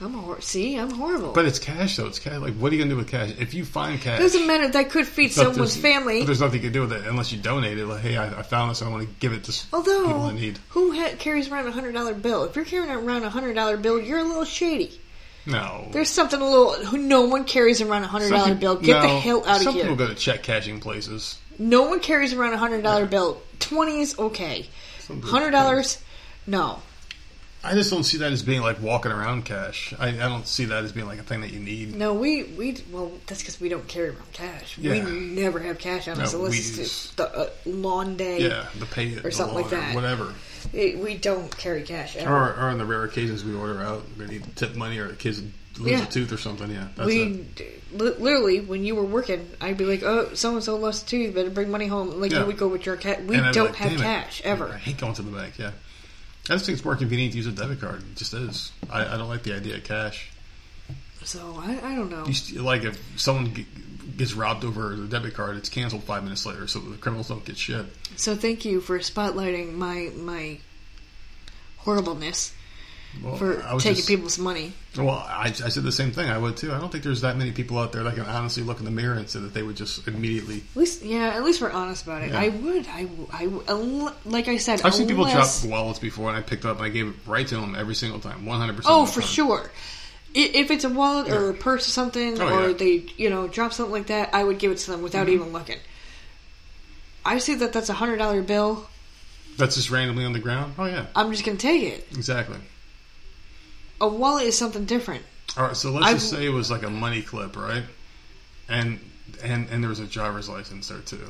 I'm 0.00 0.12
hor- 0.12 0.40
see, 0.42 0.76
I'm 0.76 0.90
horrible. 0.90 1.32
But 1.32 1.46
it's 1.46 1.58
cash 1.58 1.96
though. 1.96 2.06
It's 2.06 2.18
cash. 2.18 2.38
Like, 2.38 2.54
what 2.54 2.70
are 2.70 2.74
you 2.74 2.80
going 2.80 2.90
to 2.90 2.94
do 2.94 2.98
with 2.98 3.08
cash? 3.08 3.30
If 3.38 3.54
you 3.54 3.64
find 3.64 3.98
cash, 3.98 4.18
doesn't 4.20 4.46
matter. 4.46 4.68
That 4.68 4.90
could 4.90 5.06
feed 5.06 5.32
someone's 5.32 5.56
there's- 5.56 5.76
family. 5.76 6.20
but 6.20 6.26
There's 6.26 6.40
nothing 6.40 6.56
you 6.62 6.66
can 6.68 6.72
do 6.74 6.82
with 6.82 6.92
it 6.92 7.06
unless 7.06 7.32
you 7.32 7.38
donate 7.38 7.78
it. 7.78 7.86
Like, 7.86 8.02
hey, 8.02 8.16
I, 8.18 8.40
I 8.40 8.42
found 8.42 8.70
this. 8.72 8.82
I 8.82 8.88
want 8.90 9.08
to 9.08 9.14
give 9.20 9.32
it 9.32 9.44
to 9.44 9.52
s- 9.52 9.64
people 9.64 9.78
Although, 9.78 10.28
in 10.28 10.36
need. 10.36 10.58
who 10.70 10.92
ha- 10.92 11.14
carries 11.18 11.50
around 11.50 11.66
a 11.66 11.70
hundred 11.72 11.92
dollar 11.92 12.12
bill? 12.12 12.44
If 12.44 12.56
you're 12.56 12.66
carrying 12.66 12.90
around 12.90 13.24
a 13.24 13.30
hundred 13.30 13.54
dollar 13.54 13.78
bill, 13.78 13.98
you're 14.00 14.18
a 14.18 14.24
little 14.24 14.44
shady. 14.44 15.00
No, 15.46 15.88
There's 15.92 16.10
something 16.10 16.40
a 16.40 16.44
little. 16.44 16.72
Who 16.86 16.98
no 16.98 17.22
one 17.26 17.44
carries 17.44 17.80
around 17.80 18.02
a 18.02 18.08
hundred 18.08 18.30
dollar 18.30 18.54
bill. 18.56 18.74
Get 18.76 19.00
the 19.00 19.08
hell 19.08 19.38
out 19.46 19.56
of 19.58 19.62
here. 19.62 19.72
Some 19.72 19.74
people 19.80 19.94
go 19.96 20.08
to 20.08 20.14
check 20.16 20.42
cashing 20.42 20.80
places. 20.80 21.38
No 21.58 21.84
one 21.84 22.00
carries 22.00 22.34
around 22.34 22.52
a 22.52 22.58
hundred 22.58 22.82
dollar 22.82 23.06
bill. 23.06 23.40
Twenty 23.60 24.00
is 24.00 24.18
okay. 24.18 24.66
Hundred 25.22 25.52
dollars, 25.52 26.02
no. 26.48 26.82
I 27.66 27.74
just 27.74 27.90
don't 27.90 28.04
see 28.04 28.18
that 28.18 28.32
as 28.32 28.42
being 28.42 28.62
like 28.62 28.80
walking 28.80 29.12
around 29.12 29.44
cash. 29.44 29.92
I, 29.98 30.08
I 30.08 30.12
don't 30.12 30.46
see 30.46 30.66
that 30.66 30.84
as 30.84 30.92
being 30.92 31.06
like 31.06 31.18
a 31.18 31.22
thing 31.22 31.40
that 31.42 31.52
you 31.52 31.60
need. 31.60 31.94
No, 31.94 32.14
we 32.14 32.44
we 32.44 32.78
well 32.92 33.12
that's 33.26 33.40
because 33.42 33.60
we 33.60 33.68
don't 33.68 33.86
carry 33.88 34.08
around 34.10 34.32
cash. 34.32 34.78
We 34.78 35.00
never 35.00 35.58
have 35.60 35.78
cash 35.78 36.08
on 36.08 36.20
us 36.20 36.32
No, 36.32 36.38
unless 36.40 36.76
we 36.76 36.82
it's 36.82 37.12
the 37.14 37.30
uh, 37.36 37.50
lawn 37.66 38.16
day. 38.16 38.40
Yeah, 38.48 38.66
the 38.78 38.86
pay 38.86 39.16
Or 39.18 39.30
something 39.30 39.56
like 39.56 39.70
that. 39.70 39.94
whatever. 39.94 40.32
It- 40.72 40.98
we 40.98 41.16
don't 41.16 41.56
carry 41.56 41.82
cash. 41.82 42.16
Ever. 42.16 42.32
Or, 42.34 42.48
or 42.54 42.68
on 42.70 42.78
the 42.78 42.84
rare 42.84 43.04
occasions 43.04 43.44
we 43.44 43.54
order 43.54 43.80
out, 43.82 44.02
we 44.18 44.26
need 44.26 44.44
tip 44.56 44.74
money 44.74 44.98
or 44.98 45.08
the 45.08 45.14
kids 45.14 45.40
lose 45.78 45.90
Yeah. 45.92 46.02
a 46.02 46.06
tooth 46.06 46.32
or 46.32 46.38
something. 46.38 46.70
Yeah, 46.70 46.88
that's 46.96 47.06
we 47.06 47.44
it. 47.58 47.82
literally 48.20 48.60
when 48.60 48.84
you 48.84 48.94
were 48.96 49.04
working, 49.04 49.48
I'd 49.60 49.76
be 49.76 49.84
like, 49.84 50.02
"Oh, 50.02 50.34
so 50.34 50.54
and 50.54 50.64
so 50.64 50.76
lost 50.76 51.04
a 51.04 51.08
tooth. 51.10 51.34
Better 51.34 51.50
bring 51.50 51.70
money 51.70 51.86
home." 51.86 52.20
Like 52.20 52.32
Yeah. 52.32 52.40
you 52.40 52.46
would 52.46 52.56
go 52.58 52.68
with 52.68 52.86
your 52.86 52.96
cat. 52.96 53.24
We 53.24 53.36
And 53.36 53.46
I'd 53.46 53.50
be 53.50 53.54
don't 53.54 53.66
like, 53.66 53.76
have 53.76 54.00
cash 54.00 54.40
it." 54.40 54.44
cash 54.44 54.60
I 54.72 54.78
hate 54.78 54.98
going 54.98 55.14
to 55.14 55.22
the 55.22 55.30
bank. 55.30 55.54
Yeah, 55.58 55.70
I 56.48 56.54
just 56.54 56.66
think 56.66 56.76
it's 56.76 56.84
more 56.84 56.96
convenient 56.96 57.32
to 57.32 57.38
use 57.38 57.46
a 57.46 57.52
debit 57.52 57.80
card. 57.80 58.02
It 58.02 58.16
just 58.16 58.32
is. 58.34 58.72
I, 58.90 59.14
I 59.14 59.16
don't 59.16 59.28
like 59.28 59.42
the 59.42 59.54
idea 59.54 59.76
of 59.76 59.84
cash. 59.84 60.30
So 61.24 61.54
I, 61.58 61.80
I 61.82 61.94
don't 61.96 62.10
know. 62.10 62.24
St- 62.30 62.60
like 62.62 62.84
if 62.84 63.02
someone 63.16 63.52
g- 63.52 63.66
gets 64.16 64.32
robbed 64.34 64.64
over 64.64 64.94
the 64.94 65.08
debit 65.08 65.34
card, 65.34 65.56
it's 65.56 65.68
canceled 65.68 66.04
five 66.04 66.22
minutes 66.22 66.46
later, 66.46 66.68
so 66.68 66.78
the 66.78 66.96
criminals 66.96 67.28
don't 67.28 67.44
get 67.44 67.56
shit. 67.56 67.86
So 68.16 68.36
thank 68.36 68.64
you 68.64 68.80
for 68.80 68.98
spotlighting 69.00 69.74
my 69.74 70.12
my 70.14 70.58
horribleness 71.78 72.52
Well, 73.22 73.36
for 73.36 73.62
I 73.62 73.74
was 73.74 73.82
taking 73.82 73.96
just- 73.96 74.08
people's 74.08 74.38
money. 74.38 74.72
Well, 74.96 75.10
I, 75.10 75.48
I 75.48 75.68
said 75.68 75.82
the 75.82 75.92
same 75.92 76.10
thing. 76.12 76.30
I 76.30 76.38
would 76.38 76.56
too. 76.56 76.72
I 76.72 76.78
don't 76.78 76.90
think 76.90 77.04
there's 77.04 77.20
that 77.20 77.36
many 77.36 77.52
people 77.52 77.78
out 77.78 77.92
there 77.92 78.02
that 78.02 78.14
can 78.14 78.24
honestly 78.24 78.62
look 78.62 78.78
in 78.78 78.84
the 78.86 78.90
mirror 78.90 79.14
and 79.14 79.28
say 79.28 79.40
that 79.40 79.52
they 79.52 79.62
would 79.62 79.76
just 79.76 80.06
immediately. 80.08 80.62
At 80.70 80.76
least, 80.76 81.02
yeah, 81.02 81.28
at 81.34 81.44
least 81.44 81.60
we're 81.60 81.70
honest 81.70 82.04
about 82.04 82.22
it. 82.22 82.30
Yeah. 82.30 82.40
I 82.40 82.48
would, 82.48 82.86
I, 82.88 83.06
I 83.34 84.12
like 84.24 84.48
I 84.48 84.56
said, 84.56 84.80
I've 84.82 84.94
seen 84.94 85.06
people 85.06 85.24
drop 85.24 85.46
wallets 85.66 85.98
before, 85.98 86.28
and 86.30 86.38
I 86.38 86.40
picked 86.40 86.64
up 86.64 86.78
and 86.78 86.86
I 86.86 86.88
gave 86.88 87.08
it 87.08 87.14
right 87.26 87.46
to 87.46 87.56
them 87.56 87.74
every 87.74 87.94
single 87.94 88.20
time, 88.20 88.46
100. 88.46 88.76
percent 88.76 88.90
Oh, 88.94 89.04
for 89.04 89.20
sure. 89.22 89.70
If 90.34 90.70
it's 90.70 90.84
a 90.84 90.90
wallet 90.90 91.30
or 91.30 91.50
a 91.50 91.54
purse 91.54 91.86
or 91.88 91.90
something, 91.90 92.40
Oh, 92.40 92.44
or 92.46 92.50
yeah. 92.50 92.66
Mm-hmm. 92.68 92.76
they, 92.78 93.04
you 93.16 93.28
know, 93.30 93.48
drop 93.48 93.72
something 93.74 93.92
like 93.92 94.06
that, 94.08 94.34
I 94.34 94.44
would 94.44 94.58
give 94.58 94.70
it 94.72 94.78
to 94.78 94.90
them 94.90 95.02
without 95.02 95.28
even 95.28 95.52
looking. 95.52 95.78
I 97.24 97.38
see 97.38 97.54
that 97.56 97.72
that's 97.72 97.88
a 97.88 97.94
hundred 97.94 98.16
dollar 98.18 98.42
bill. 98.42 98.86
That's 99.58 99.74
just 99.76 99.90
randomly 99.90 100.24
on 100.24 100.32
the 100.32 100.38
ground. 100.38 100.74
Oh 100.78 100.84
yeah, 100.86 101.06
I'm 101.14 101.30
just 101.32 101.44
gonna 101.44 101.56
take 101.58 101.82
it. 101.82 102.06
exactly. 102.12 102.58
A 104.00 104.08
wallet 104.08 104.44
is 104.44 104.56
something 104.58 104.84
different. 104.84 105.22
All 105.56 105.64
right, 105.64 105.76
so 105.76 105.90
let's 105.90 106.06
I've- 106.06 106.18
just 106.18 106.30
say 106.30 106.44
it 106.46 106.50
was 106.50 106.70
like 106.70 106.82
a 106.82 106.90
money 106.90 107.22
clip, 107.22 107.56
right? 107.56 107.84
And 108.68 108.98
and 109.42 109.68
and 109.70 109.82
there 109.82 109.88
was 109.90 110.00
a 110.00 110.06
driver's 110.06 110.48
license 110.48 110.88
there 110.88 110.98
too. 111.00 111.20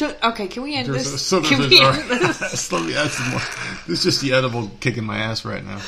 Okay, 0.00 0.46
can 0.46 0.62
we 0.62 0.76
end 0.76 0.88
There's 0.88 1.10
this? 1.10 1.14
a, 1.14 1.18
so 1.18 1.42
can 1.42 1.58
we 1.68 1.80
a, 1.80 1.90
end 1.92 2.08
this? 2.08 2.38
Slowly 2.60 2.88
me 2.88 2.96
add 2.96 3.10
some 3.10 3.30
more. 3.30 3.40
This 3.88 3.98
is 3.98 4.02
just 4.04 4.20
the 4.20 4.32
edible 4.32 4.70
kicking 4.78 5.02
my 5.04 5.18
ass 5.18 5.44
right 5.44 5.64
now. 5.64 5.80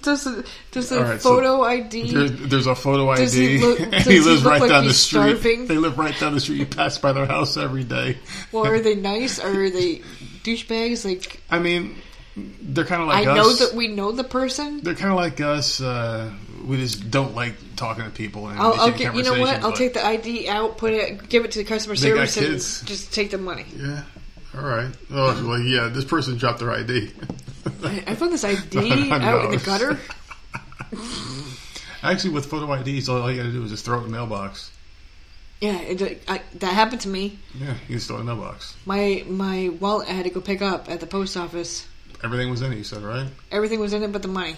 Does 0.00 0.24
the, 0.24 0.46
does 0.70 0.90
All 0.92 1.02
right, 1.02 1.20
so 1.20 1.28
photo 1.36 1.62
ID? 1.62 2.10
There, 2.10 2.28
there's 2.30 2.66
a 2.66 2.74
photo 2.74 3.10
ID, 3.10 3.20
Does 3.20 3.32
he 3.34 3.58
look- 3.60 3.80
and 3.80 3.94
he 3.96 4.20
lives 4.20 4.44
right 4.44 4.62
like 4.62 4.70
down 4.70 4.84
the 4.84 4.88
he's 4.90 4.98
street. 4.98 5.18
starving? 5.36 5.66
They 5.66 5.76
live 5.76 5.98
right 5.98 6.18
down 6.18 6.32
the 6.32 6.40
street. 6.40 6.58
You 6.60 6.66
pass 6.66 6.96
by 6.96 7.12
their 7.12 7.26
house 7.26 7.58
every 7.58 7.84
day. 7.84 8.16
well, 8.50 8.64
are 8.66 8.80
they 8.80 8.94
nice 8.94 9.38
or 9.38 9.48
are 9.64 9.70
they 9.70 9.96
douchebags? 10.42 11.04
Like 11.04 11.38
I 11.50 11.58
mean, 11.58 11.96
they're 12.36 12.84
kind 12.84 13.02
of 13.02 13.08
like 13.08 13.26
I 13.26 13.30
like 13.30 13.36
know 13.36 13.50
us. 13.50 13.60
that 13.60 13.74
we 13.74 13.88
know 13.88 14.12
the 14.12 14.24
person. 14.24 14.80
They're 14.82 14.94
kind 14.94 15.10
of 15.10 15.16
like 15.16 15.40
us. 15.40 15.80
Uh, 15.80 16.32
we 16.66 16.78
just 16.78 17.10
don't 17.10 17.34
like 17.34 17.54
talking 17.76 18.04
to 18.04 18.10
people. 18.10 18.48
And 18.48 18.58
I'll, 18.58 18.74
I'll 18.74 18.90
get, 18.90 19.14
you 19.14 19.22
know 19.22 19.38
what? 19.38 19.62
I'll 19.62 19.72
take 19.72 19.94
the 19.94 20.04
ID 20.04 20.48
out, 20.48 20.78
put 20.78 20.92
it, 20.92 21.28
give 21.28 21.44
it 21.44 21.52
to 21.52 21.58
the 21.58 21.64
customer 21.64 21.94
They 21.94 22.10
got 22.10 22.28
service, 22.28 22.80
and 22.80 22.88
just 22.88 23.12
take 23.12 23.30
the 23.30 23.38
money. 23.38 23.66
Yeah. 23.76 24.02
All 24.56 24.62
right. 24.62 24.90
Oh, 25.10 25.48
well, 25.48 25.60
yeah. 25.60 25.88
This 25.88 26.04
person 26.04 26.36
dropped 26.36 26.60
their 26.60 26.70
ID. 26.70 27.12
I, 27.82 28.04
I 28.06 28.14
found 28.14 28.32
this 28.32 28.44
ID 28.44 29.10
out 29.12 29.44
in 29.46 29.50
the 29.52 29.62
gutter. 29.64 29.98
Actually, 32.02 32.34
with 32.34 32.46
photo 32.46 32.72
IDs, 32.72 33.08
all 33.08 33.30
you 33.30 33.36
got 33.36 33.44
to 33.44 33.52
do 33.52 33.64
is 33.64 33.70
just 33.70 33.84
throw 33.84 33.98
it 33.98 34.04
in 34.04 34.10
the 34.10 34.16
mailbox. 34.16 34.70
Yeah, 35.60 35.78
it, 35.80 36.22
I, 36.28 36.42
that 36.56 36.74
happened 36.74 37.00
to 37.02 37.08
me. 37.08 37.38
Yeah, 37.58 37.74
you 37.88 37.96
just 37.96 38.08
throw 38.08 38.18
it 38.18 38.20
in 38.20 38.26
the 38.26 38.34
mailbox. 38.34 38.76
My 38.84 39.24
my 39.26 39.70
wallet 39.80 40.08
I 40.08 40.12
had 40.12 40.24
to 40.24 40.30
go 40.30 40.40
pick 40.40 40.60
up 40.60 40.90
at 40.90 41.00
the 41.00 41.06
post 41.06 41.36
office. 41.36 41.86
Everything 42.22 42.50
was 42.50 42.62
in 42.62 42.72
it. 42.72 42.76
You 42.78 42.84
said 42.84 43.02
right. 43.02 43.26
Everything 43.50 43.80
was 43.80 43.92
in 43.92 44.02
it 44.02 44.12
but 44.12 44.22
the 44.22 44.28
money. 44.28 44.56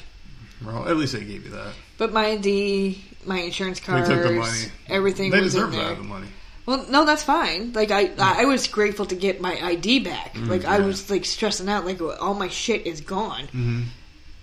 Well, 0.65 0.89
at 0.89 0.97
least 0.97 1.12
they 1.12 1.24
gave 1.24 1.45
you 1.45 1.51
that. 1.53 1.73
But 1.99 2.12
my 2.12 2.27
ID, 2.28 3.03
my 3.27 3.39
insurance 3.39 3.78
They 3.81 3.87
cards, 3.87 4.09
took 4.09 4.23
the 4.23 4.33
money. 4.33 4.59
everything 4.89 5.31
They 5.31 5.41
was 5.41 5.55
in 5.55 5.61
deserve 5.61 5.73
to 5.73 5.77
there. 5.78 5.89
have 5.89 5.99
the 5.99 6.05
money. 6.05 6.27
Well, 6.65 6.85
no, 6.91 7.05
that's 7.05 7.23
fine. 7.23 7.73
Like 7.74 7.91
I, 7.91 8.11
I 8.19 8.45
was 8.47 8.66
grateful 8.66 9.07
to 9.07 9.15
get 9.15 9.41
my 9.41 9.57
ID 9.65 10.01
back. 10.01 10.35
like 10.35 10.65
I 10.65 10.78
Mm, 10.78 10.81
yeah. 10.81 10.87
was 10.87 11.11
like 11.11 11.24
stressing 11.24 11.69
out. 11.69 11.85
Like 11.85 12.01
all 12.03 12.35
my 12.35 12.49
shit 12.49 12.87
is 12.87 13.01
gone. 13.01 13.45
Mm-hmm. 13.49 13.83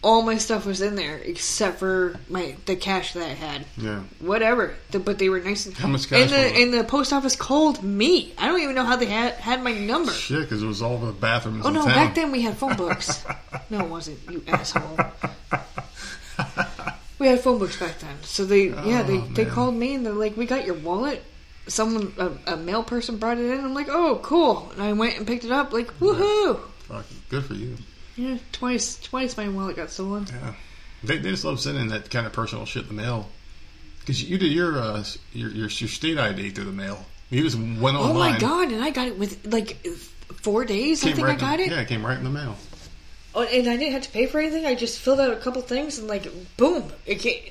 All 0.04 0.22
my 0.22 0.38
stuff 0.38 0.66
was 0.66 0.82
in 0.82 0.96
there 0.96 1.18
except 1.18 1.80
for 1.80 2.20
my 2.30 2.56
the 2.66 2.76
cash 2.76 3.14
that 3.14 3.24
I 3.24 3.34
had. 3.34 3.66
Yeah. 3.78 4.02
Whatever. 4.20 4.76
The, 4.92 5.00
but 5.00 5.18
they 5.18 5.30
were 5.30 5.40
nice. 5.40 5.66
And, 5.66 5.76
How 5.78 5.88
much 5.88 6.10
cash 6.10 6.20
And 6.22 6.30
the 6.32 6.62
and 6.62 6.74
the 6.74 6.84
post 6.84 7.14
office 7.14 7.36
called 7.38 7.82
me. 7.82 8.34
I 8.38 8.48
don't 8.48 8.60
even 8.62 8.76
know 8.76 8.84
how 8.84 8.98
they 8.98 9.06
had 9.06 9.34
had 9.36 9.64
my 9.64 9.72
number. 9.74 10.12
Shit, 10.12 10.42
because 10.42 10.62
it 10.62 10.68
was 10.68 10.82
all 10.82 10.94
over 10.94 11.06
the 11.06 11.14
bathrooms 11.14 11.66
Oh 11.66 11.70
no! 11.70 11.86
town. 11.86 11.94
Back 11.94 12.16
then 12.16 12.32
we 12.32 12.42
had 12.42 12.58
phone 12.58 12.76
books. 12.76 13.24
no, 13.70 13.80
it 13.86 13.90
wasn't. 13.90 14.20
You 14.30 14.44
asshole. 14.48 14.98
We 17.20 17.28
had 17.30 17.40
phone 17.40 17.58
books 17.60 17.80
back 17.80 18.00
then. 18.00 18.18
So 18.24 18.44
they, 18.44 18.66
yeah, 18.70 19.04
they, 19.04 19.18
Oh, 19.20 19.22
they 19.34 19.46
man. 19.46 19.54
called 19.54 19.76
me 19.76 19.94
and 19.96 20.06
they're 20.06 20.12
like, 20.14 20.36
"We 20.36 20.46
got 20.46 20.66
your 20.66 20.76
wallet." 20.76 21.24
Someone, 21.68 22.12
a, 22.18 22.56
a 22.56 22.58
mail 22.58 22.84
person, 22.84 23.16
brought 23.18 23.38
it 23.38 23.46
in. 23.50 23.64
I'm 23.64 23.74
like, 23.74 23.88
"Oh, 23.88 24.20
cool!" 24.22 24.70
And 24.74 24.84
I 24.84 24.92
went 24.92 25.18
and 25.18 25.26
picked 25.26 25.46
it 25.46 25.52
up. 25.52 25.72
Like, 25.72 25.88
woohoo! 26.00 26.60
Fuck, 26.80 27.06
good 27.30 27.46
for 27.46 27.54
you. 27.54 27.78
Yeah, 28.16 28.38
twice, 28.52 29.00
twice 29.00 29.36
my 29.38 29.48
wallet 29.50 29.76
got 29.76 29.90
stolen. 29.90 30.28
Yeah. 30.30 30.54
They, 31.04 31.18
they 31.18 31.32
just 31.32 31.44
love 31.44 31.60
sending 31.60 31.88
that 31.90 32.10
kind 32.10 32.26
of 32.28 32.34
personal 32.34 32.66
shit 32.66 32.84
in 32.84 32.88
the 32.90 33.02
mail. 33.02 33.30
Because 34.00 34.24
you 34.24 34.38
did 34.38 34.52
your, 34.52 34.78
uh, 34.80 35.04
your 35.32 35.50
your 35.50 35.68
your 35.70 35.90
state 35.90 36.18
ID 36.18 36.50
through 36.52 36.66
the 36.66 36.72
mail. 36.72 37.06
You 37.30 37.42
just 37.44 37.58
went 37.58 37.98
online. 37.98 38.00
Oh 38.10 38.14
my 38.14 38.38
god! 38.38 38.72
And 38.72 38.84
I 38.84 38.90
got 38.90 39.08
it 39.08 39.18
with 39.18 39.48
like 39.52 39.78
four 40.42 40.66
days. 40.66 41.04
I 41.06 41.14
think 41.14 41.26
right 41.26 41.38
I 41.38 41.40
got 41.40 41.60
in, 41.60 41.68
it. 41.68 41.72
Yeah, 41.72 41.82
it 41.82 41.88
came 41.88 42.06
right 42.06 42.18
in 42.18 42.24
the 42.26 42.30
mail. 42.30 42.58
Oh, 43.34 43.44
and 43.44 43.68
I 43.68 43.78
didn't 43.78 43.94
have 43.94 44.04
to 44.04 44.12
pay 44.12 44.26
for 44.28 44.40
anything. 44.40 44.66
I 44.66 44.76
just 44.76 45.00
filled 45.00 45.20
out 45.22 45.32
a 45.32 45.38
couple 45.38 45.62
things 45.62 45.98
and 45.98 46.08
like, 46.08 46.28
boom, 46.58 46.92
it 47.06 47.16
came, 47.16 47.42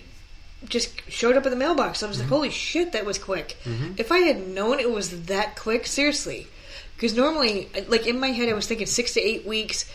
just 0.69 0.93
showed 1.11 1.37
up 1.37 1.45
in 1.45 1.51
the 1.51 1.57
mailbox. 1.57 2.03
I 2.03 2.07
was 2.07 2.19
like, 2.19 2.27
Mm-hmm. 2.27 2.35
holy 2.35 2.51
shit, 2.51 2.93
that 2.93 3.05
was 3.05 3.19
quick. 3.19 3.57
If 3.97 4.13
I 4.13 4.19
had 4.19 4.47
known 4.47 4.79
it 4.79 4.91
was 4.91 5.25
that 5.25 5.57
quick, 5.57 5.87
seriously, 5.87 6.47
because 6.95 7.17
normally, 7.17 7.69
like 7.89 8.07
in 8.07 8.21
my 8.21 8.29
head, 8.29 8.49
I 8.49 8.53
was 8.53 8.67
thinking 8.69 8.87
six 8.87 9.15
to 9.15 9.21
eight 9.21 9.45
weeks, 9.47 9.91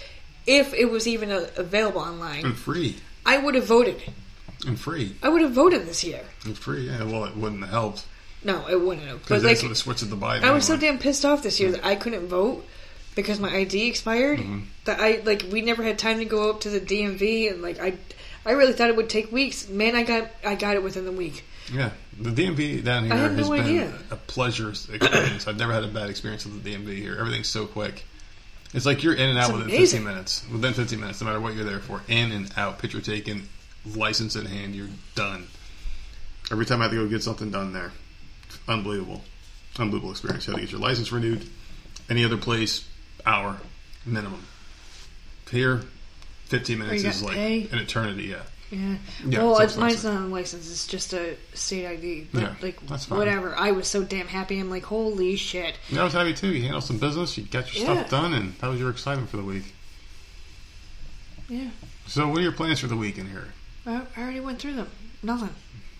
if 0.47 0.73
it 0.73 0.85
was 0.85 1.07
even 1.07 1.31
available 1.31 2.01
online. 2.01 2.45
And 2.45 2.57
free. 2.57 2.95
I 3.25 3.37
would 3.37 3.55
have 3.55 3.65
voted. 3.65 4.01
And 4.65 4.79
free. 4.79 5.15
I 5.21 5.29
would 5.29 5.41
have 5.41 5.51
voted 5.51 5.85
this 5.85 6.03
year. 6.03 6.21
And 6.45 6.57
free. 6.57 6.87
Yeah, 6.87 7.03
well, 7.03 7.25
it 7.25 7.35
wouldn't 7.35 7.61
have 7.61 7.69
helped. 7.69 8.05
No, 8.43 8.67
it 8.67 8.79
wouldn't 8.79 9.05
have. 9.07 9.21
Because 9.21 9.43
they 9.43 9.49
like, 9.49 9.57
sort 9.57 9.71
of 9.71 9.77
switched 9.77 10.03
it 10.03 10.09
to 10.09 10.15
Biden. 10.15 10.43
I 10.43 10.51
was 10.51 10.65
so 10.65 10.77
damn 10.77 10.97
pissed 10.97 11.25
off 11.25 11.43
this 11.43 11.59
year 11.59 11.71
that 11.71 11.85
I 11.85 11.95
couldn't 11.95 12.27
vote 12.27 12.65
because 13.15 13.39
my 13.39 13.53
ID 13.53 13.87
expired. 13.87 14.39
Mm-hmm. 14.39 14.59
That 14.85 14.99
I 15.01 15.21
like 15.25 15.45
we 15.51 15.61
never 15.61 15.83
had 15.83 15.99
time 15.99 16.19
to 16.19 16.25
go 16.25 16.49
up 16.49 16.61
to 16.61 16.69
the 16.69 16.79
DMV 16.79 17.51
and 17.51 17.61
like 17.61 17.79
I 17.79 17.97
I 18.45 18.51
really 18.51 18.71
thought 18.71 18.89
it 18.89 18.95
would 18.95 19.09
take 19.09 19.31
weeks. 19.31 19.67
Man, 19.67 19.95
I 19.95 20.03
got 20.03 20.29
I 20.45 20.55
got 20.55 20.75
it 20.75 20.83
within 20.83 21.03
the 21.03 21.11
week. 21.11 21.43
Yeah, 21.73 21.89
the 22.17 22.29
DMV 22.29 22.83
down 22.85 23.05
here 23.05 23.15
has 23.15 23.35
no 23.35 23.49
been 23.49 23.63
idea. 23.63 23.93
a 24.09 24.15
pleasure 24.15 24.69
experience. 24.69 25.47
I've 25.47 25.57
never 25.57 25.73
had 25.73 25.83
a 25.83 25.89
bad 25.89 26.09
experience 26.09 26.45
with 26.45 26.63
the 26.63 26.73
DMV 26.73 26.95
here. 26.95 27.17
Everything's 27.19 27.49
so 27.49 27.65
quick. 27.65 28.05
It's 28.77 28.85
like 28.85 29.01
you're 29.01 29.15
in 29.15 29.29
and 29.29 29.39
out 29.39 29.45
It's 29.45 29.53
within 29.53 29.69
amazing. 29.69 29.99
15 30.01 30.03
minutes. 30.03 30.45
Within 30.51 30.73
15 30.73 30.99
minutes, 30.99 31.19
no 31.19 31.25
matter 31.25 31.41
what 31.41 31.55
you're 31.55 31.65
there 31.65 31.79
for. 31.79 32.03
In 32.07 32.31
and 32.31 32.53
out, 32.55 32.77
picture 32.77 33.01
taken, 33.01 33.49
license 33.95 34.35
in 34.35 34.45
hand, 34.45 34.75
you're 34.75 34.89
done. 35.15 35.47
Every 36.51 36.63
time 36.63 36.81
I 36.81 36.83
have 36.83 36.91
to 36.91 36.97
go 36.97 37.09
get 37.09 37.23
something 37.23 37.49
done 37.49 37.73
there, 37.73 37.91
unbelievable, 38.67 39.23
unbelievable 39.79 40.11
experience. 40.11 40.45
You 40.45 40.51
have 40.51 40.59
to 40.59 40.65
get 40.67 40.71
your 40.71 40.79
license 40.79 41.11
renewed. 41.11 41.49
Any 42.07 42.23
other 42.23 42.37
place, 42.37 42.87
hour 43.25 43.57
minimum. 44.05 44.45
Here, 45.49 45.81
15 46.45 46.77
minutes 46.77 47.03
is 47.03 47.23
like 47.23 47.33
pay? 47.33 47.67
an 47.71 47.79
eternity. 47.79 48.25
Yeah. 48.25 48.43
Yeah. 48.69 48.95
Yeah, 49.25 49.43
well, 49.43 49.59
it's 49.59 49.77
mine's 49.77 50.03
not 50.03 50.21
a 50.21 50.25
license. 50.25 50.69
It's 50.69 50.87
just 50.87 51.13
a 51.13 51.37
state 51.53 51.87
ID. 51.87 52.27
But 52.33 52.41
Yeah, 52.41 52.55
like 52.61 52.79
whatever. 53.09 53.55
I 53.55 53.71
was 53.71 53.87
so 53.87 54.03
damn 54.03 54.27
happy. 54.27 54.59
I'm 54.59 54.69
like, 54.69 54.83
holy 54.83 55.37
shit. 55.37 55.75
Yeah, 55.89 56.01
I 56.01 56.03
was 56.03 56.13
happy 56.13 56.33
too. 56.33 56.53
You 56.53 56.63
handled 56.63 56.83
some 56.83 56.97
business, 56.97 57.37
you 57.37 57.45
got 57.45 57.73
your 57.73 57.85
Yeah. 57.85 57.93
stuff 58.01 58.09
done, 58.11 58.33
and 58.33 58.55
that 58.59 58.67
was 58.67 58.79
your 58.79 58.89
excitement 58.89 59.29
for 59.29 59.37
the 59.37 59.43
week. 59.43 59.73
Yeah. 61.47 61.69
So, 62.07 62.27
what 62.27 62.39
are 62.39 62.41
your 62.41 62.51
plans 62.51 62.79
for 62.79 62.87
the 62.87 62.95
week 62.97 63.17
in 63.17 63.29
here? 63.29 63.53
I, 63.85 64.01
I 64.17 64.21
already 64.21 64.41
went 64.41 64.59
through 64.59 64.73
them. 64.73 64.89
Nothing. 65.23 65.49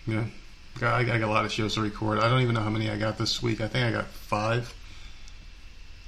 Yeah, 0.06 0.24
I, 0.82 1.00
I 1.00 1.04
got 1.04 1.22
a 1.22 1.26
lot 1.26 1.44
of 1.44 1.52
shows 1.52 1.74
to 1.74 1.80
record. 1.80 2.18
I 2.18 2.28
don't 2.28 2.42
even 2.42 2.54
know 2.54 2.60
how 2.60 2.70
many 2.70 2.90
I 2.90 2.96
got 2.98 3.16
this 3.18 3.42
week. 3.42 3.60
I 3.60 3.68
think 3.68 3.86
I 3.86 3.90
got 3.90 4.06
five, 4.08 4.74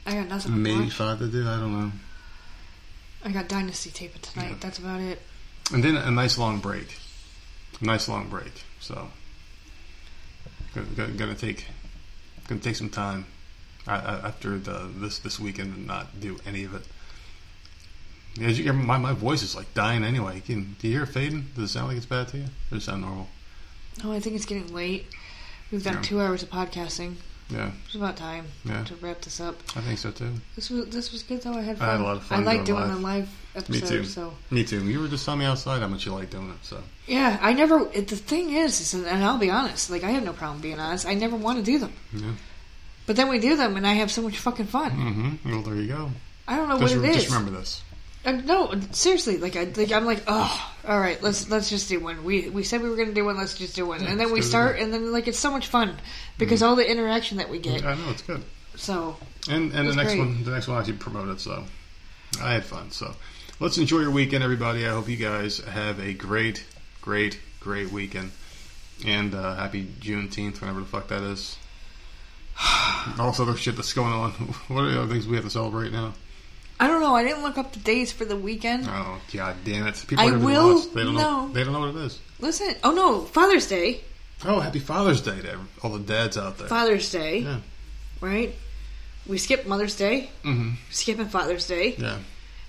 I 0.07 0.13
got 0.15 0.29
nothing. 0.29 0.63
maybe 0.63 0.91
five. 0.91 1.23
I 1.23 1.27
did. 1.27 1.47
I 1.47 1.59
don't 1.59 1.73
know. 1.73 1.93
I 3.25 3.31
got 3.33 3.49
Dynasty 3.49 3.91
taping 3.91 4.23
tonight. 4.23 4.51
Yeah. 4.51 4.57
That's 4.61 4.79
about 4.79 5.01
it. 5.01 5.21
And 5.73 5.85
then 5.85 5.97
a 5.97 6.11
nice 6.11 6.37
long 6.39 6.59
break. 6.59 6.97
A 7.81 7.85
nice 7.85 8.09
long 8.09 8.29
break. 8.29 8.53
So, 8.81 9.09
gonna, 10.75 11.11
gonna, 11.13 11.35
take 11.35 11.67
gonna 12.49 12.61
take 12.61 12.77
some 12.77 12.91
time 12.91 13.27
I, 13.87 13.95
I, 13.95 14.15
after 14.29 14.59
the 14.59 14.91
this 14.95 15.19
this 15.21 15.39
weekend 15.39 15.75
and 15.77 15.87
not 15.87 16.21
do 16.21 16.39
any 16.47 16.65
of 16.65 16.75
it. 16.75 16.83
Yeah, 18.37 18.49
as 18.49 18.59
you 18.59 18.65
hear, 18.65 18.73
my 18.73 18.99
my 18.99 19.13
voice 19.13 19.43
is 19.43 19.55
like 19.55 19.73
dying 19.75 20.05
anyway. 20.05 20.41
Can, 20.41 20.77
do 20.81 20.89
you 20.89 20.95
hear 20.95 21.03
it 21.05 21.09
fading? 21.09 21.47
Does 21.55 21.71
it 21.71 21.73
sound 21.73 21.89
like 21.89 21.97
it's 21.97 22.07
bad 22.07 22.29
to 22.29 22.39
you? 22.39 22.45
Or 22.45 22.75
does 22.75 22.83
it 22.83 22.87
sound 22.87 23.03
normal? 23.03 23.29
Oh, 24.05 24.13
I 24.13 24.21
think 24.21 24.37
it's 24.37 24.47
getting 24.47 24.73
late. 24.73 25.07
We've 25.71 25.83
done 25.85 25.95
Yeah. 25.95 26.03
two 26.03 26.21
hours 26.21 26.43
of 26.43 26.51
podcasting. 26.51 27.17
Yeah, 27.53 27.71
It's 27.87 27.95
about 27.95 28.17
time 28.17 28.47
Yeah. 28.65 28.85
to 28.85 28.95
wrap 28.97 29.21
this 29.23 29.41
up. 29.41 29.57
I 29.77 29.81
think 29.81 29.99
so 29.99 30.11
too. 30.11 30.33
This 30.57 30.71
was 30.71 30.87
this 30.89 31.11
was 31.13 31.23
good 31.25 31.43
though. 31.43 31.55
I 31.55 31.63
had 31.63 31.77
I 31.77 31.79
fun. 31.81 31.89
had 31.89 32.01
a 32.01 32.03
lot 32.05 32.17
of 32.17 32.23
fun 32.23 32.41
I 32.41 32.45
like 32.45 32.65
doing 32.65 32.81
doing 32.87 33.03
live. 33.03 33.29
the 33.55 33.61
live 33.61 33.69
Me 33.71 33.81
too. 33.81 34.05
So 34.05 34.35
Me 34.51 34.63
too. 34.65 34.85
You 34.89 35.01
were 35.01 35.09
just 35.09 35.25
telling 35.25 35.41
me 35.41 35.47
outside 35.47 35.81
how 35.81 35.89
much 35.89 36.07
you 36.07 36.13
like 36.13 36.31
doing 36.31 36.51
it. 36.51 36.65
So 36.65 36.83
yeah, 37.07 37.39
I 37.43 37.53
never. 37.53 37.89
It, 37.93 38.09
the 38.09 38.17
thing 38.17 38.51
is, 38.51 38.81
is, 38.81 38.95
and 38.95 39.25
I'll 39.25 39.39
be 39.39 39.51
honest. 39.51 39.91
Like 39.91 40.05
I 40.05 40.11
have 40.11 40.25
no 40.25 40.33
problem 40.33 40.61
being 40.61 40.79
honest. 40.79 41.07
I 41.07 41.15
never 41.15 41.35
want 41.37 41.59
to 41.59 41.65
do 41.65 41.79
them, 41.79 41.93
yeah. 42.13 42.33
but 43.07 43.17
then 43.17 43.29
we 43.29 43.39
do 43.41 43.57
them, 43.57 43.77
and 43.77 43.87
I 43.87 43.95
have 43.95 44.11
so 44.11 44.23
much 44.23 44.39
fucking 44.39 44.67
fun. 44.67 44.91
Mm-hmm. 44.93 45.51
Well, 45.51 45.63
there 45.63 45.75
you 45.75 45.89
go. 45.89 46.11
I 46.47 46.57
don't 46.57 46.69
know 46.69 46.79
Just, 46.79 46.97
what 46.97 47.05
it 47.05 47.11
is. 47.11 47.17
just 47.17 47.29
remember 47.35 47.51
this. 47.59 47.83
Uh, 48.25 48.33
no, 48.33 48.75
seriously. 48.93 49.39
Like 49.39 49.57
I, 49.57 49.65
like 49.65 49.93
I'm 49.93 50.05
like, 50.05 50.23
oh, 50.27 50.73
all 50.87 51.01
right. 51.01 51.23
Let's 51.23 51.49
let's 51.49 51.71
just 51.71 51.89
do 51.89 52.01
one. 52.01 52.23
We 52.25 52.51
we 52.51 52.63
said 52.65 52.83
we 52.83 52.91
were 52.91 52.97
going 52.97 53.09
to 53.09 53.15
do 53.15 53.25
one. 53.25 53.37
Let's 53.39 53.57
just 53.57 53.75
do 53.75 53.87
one. 53.87 54.03
Yeah, 54.03 54.11
and 54.11 54.21
then 54.21 54.33
we 54.33 54.41
it 54.41 54.45
start, 54.45 54.79
and 54.79 54.93
then 54.93 55.11
like 55.13 55.27
it's 55.27 55.39
so 55.39 55.51
much 55.51 55.69
fun 55.69 55.97
because 56.39 56.63
all 56.63 56.77
the 56.77 56.89
interaction 56.89 57.39
that 57.39 57.49
we 57.49 57.59
get. 57.59 57.85
I 57.85 57.95
know 57.95 58.11
it's 58.11 58.23
good. 58.23 58.43
So 58.77 59.17
And 59.49 59.73
and 59.73 59.89
the 59.89 59.95
next 59.95 60.13
great. 60.15 60.19
one, 60.19 60.45
the 60.45 60.51
next 60.51 60.69
one 60.69 60.79
actually 60.79 60.99
promoted. 60.99 61.41
So 61.41 61.65
I 62.43 62.53
had 62.53 62.65
fun. 62.65 62.91
So 62.91 63.15
let's 63.59 63.79
enjoy 63.79 64.01
your 64.01 64.11
weekend, 64.11 64.45
everybody. 64.45 64.87
I 64.87 64.91
hope 64.91 65.09
you 65.09 65.17
guys 65.17 65.59
have 65.59 65.99
a 65.99 66.13
great, 66.13 66.65
great, 67.01 67.39
great 67.61 67.91
weekend. 67.91 68.33
And 69.05 69.35
uh, 69.35 69.57
happy 69.57 69.85
Juneteenth, 70.01 70.61
whenever 70.61 70.81
the 70.81 70.87
fuck 70.87 71.09
that 71.09 71.23
is. 71.23 71.57
all 73.19 73.27
Also, 73.29 73.47
the 73.47 73.57
shit 73.57 73.77
that's 73.77 73.95
going 73.95 74.13
on. 74.13 74.31
What 74.69 74.85
are 74.85 74.91
the 74.91 75.03
other 75.03 75.13
things 75.13 75.27
we 75.27 75.37
have 75.37 75.45
to 75.45 75.51
celebrate 75.51 75.91
now? 75.93 76.13
I 76.81 76.87
don't 76.89 77.01
know. 77.03 77.15
I 77.15 77.23
didn't 77.23 77.43
look 77.43 77.59
up 77.59 77.73
the 77.73 77.79
dates 77.79 78.11
for 78.11 78.25
the 78.25 78.37
weekend. 78.37 78.87
Oh 78.89 79.21
god 79.33 79.57
damn 79.65 79.87
it! 79.87 80.03
People 80.09 80.25
I 80.25 80.31
will 80.33 80.75
lost. 80.75 80.95
They 80.95 81.05
don't 81.05 81.15
know. 81.15 81.47
know. 81.47 81.53
They 81.53 81.63
don't 81.63 81.73
know 81.75 81.81
what 81.81 81.91
it 81.91 81.97
is. 81.97 82.19
Listen. 82.41 82.75
Oh 82.83 82.93
no, 82.93 83.21
Father's 83.21 83.69
Day. 83.69 84.01
Oh, 84.45 84.61
happy 84.61 84.79
Father's 84.79 85.21
Day 85.21 85.39
to 85.43 85.59
all 85.83 85.91
the 85.91 85.99
dads 85.99 86.39
out 86.39 86.57
there. 86.57 86.69
Father's 86.69 87.13
Day. 87.13 87.41
Yeah. 87.41 87.59
Right. 88.23 88.55
We 89.27 89.37
skipped 89.37 89.67
Mother's 89.67 89.95
Day. 89.97 90.31
hmm 90.43 90.73
Skipping 90.91 91.27
Father's 91.29 91.67
Day. 91.69 91.95
Yeah. 91.99 92.17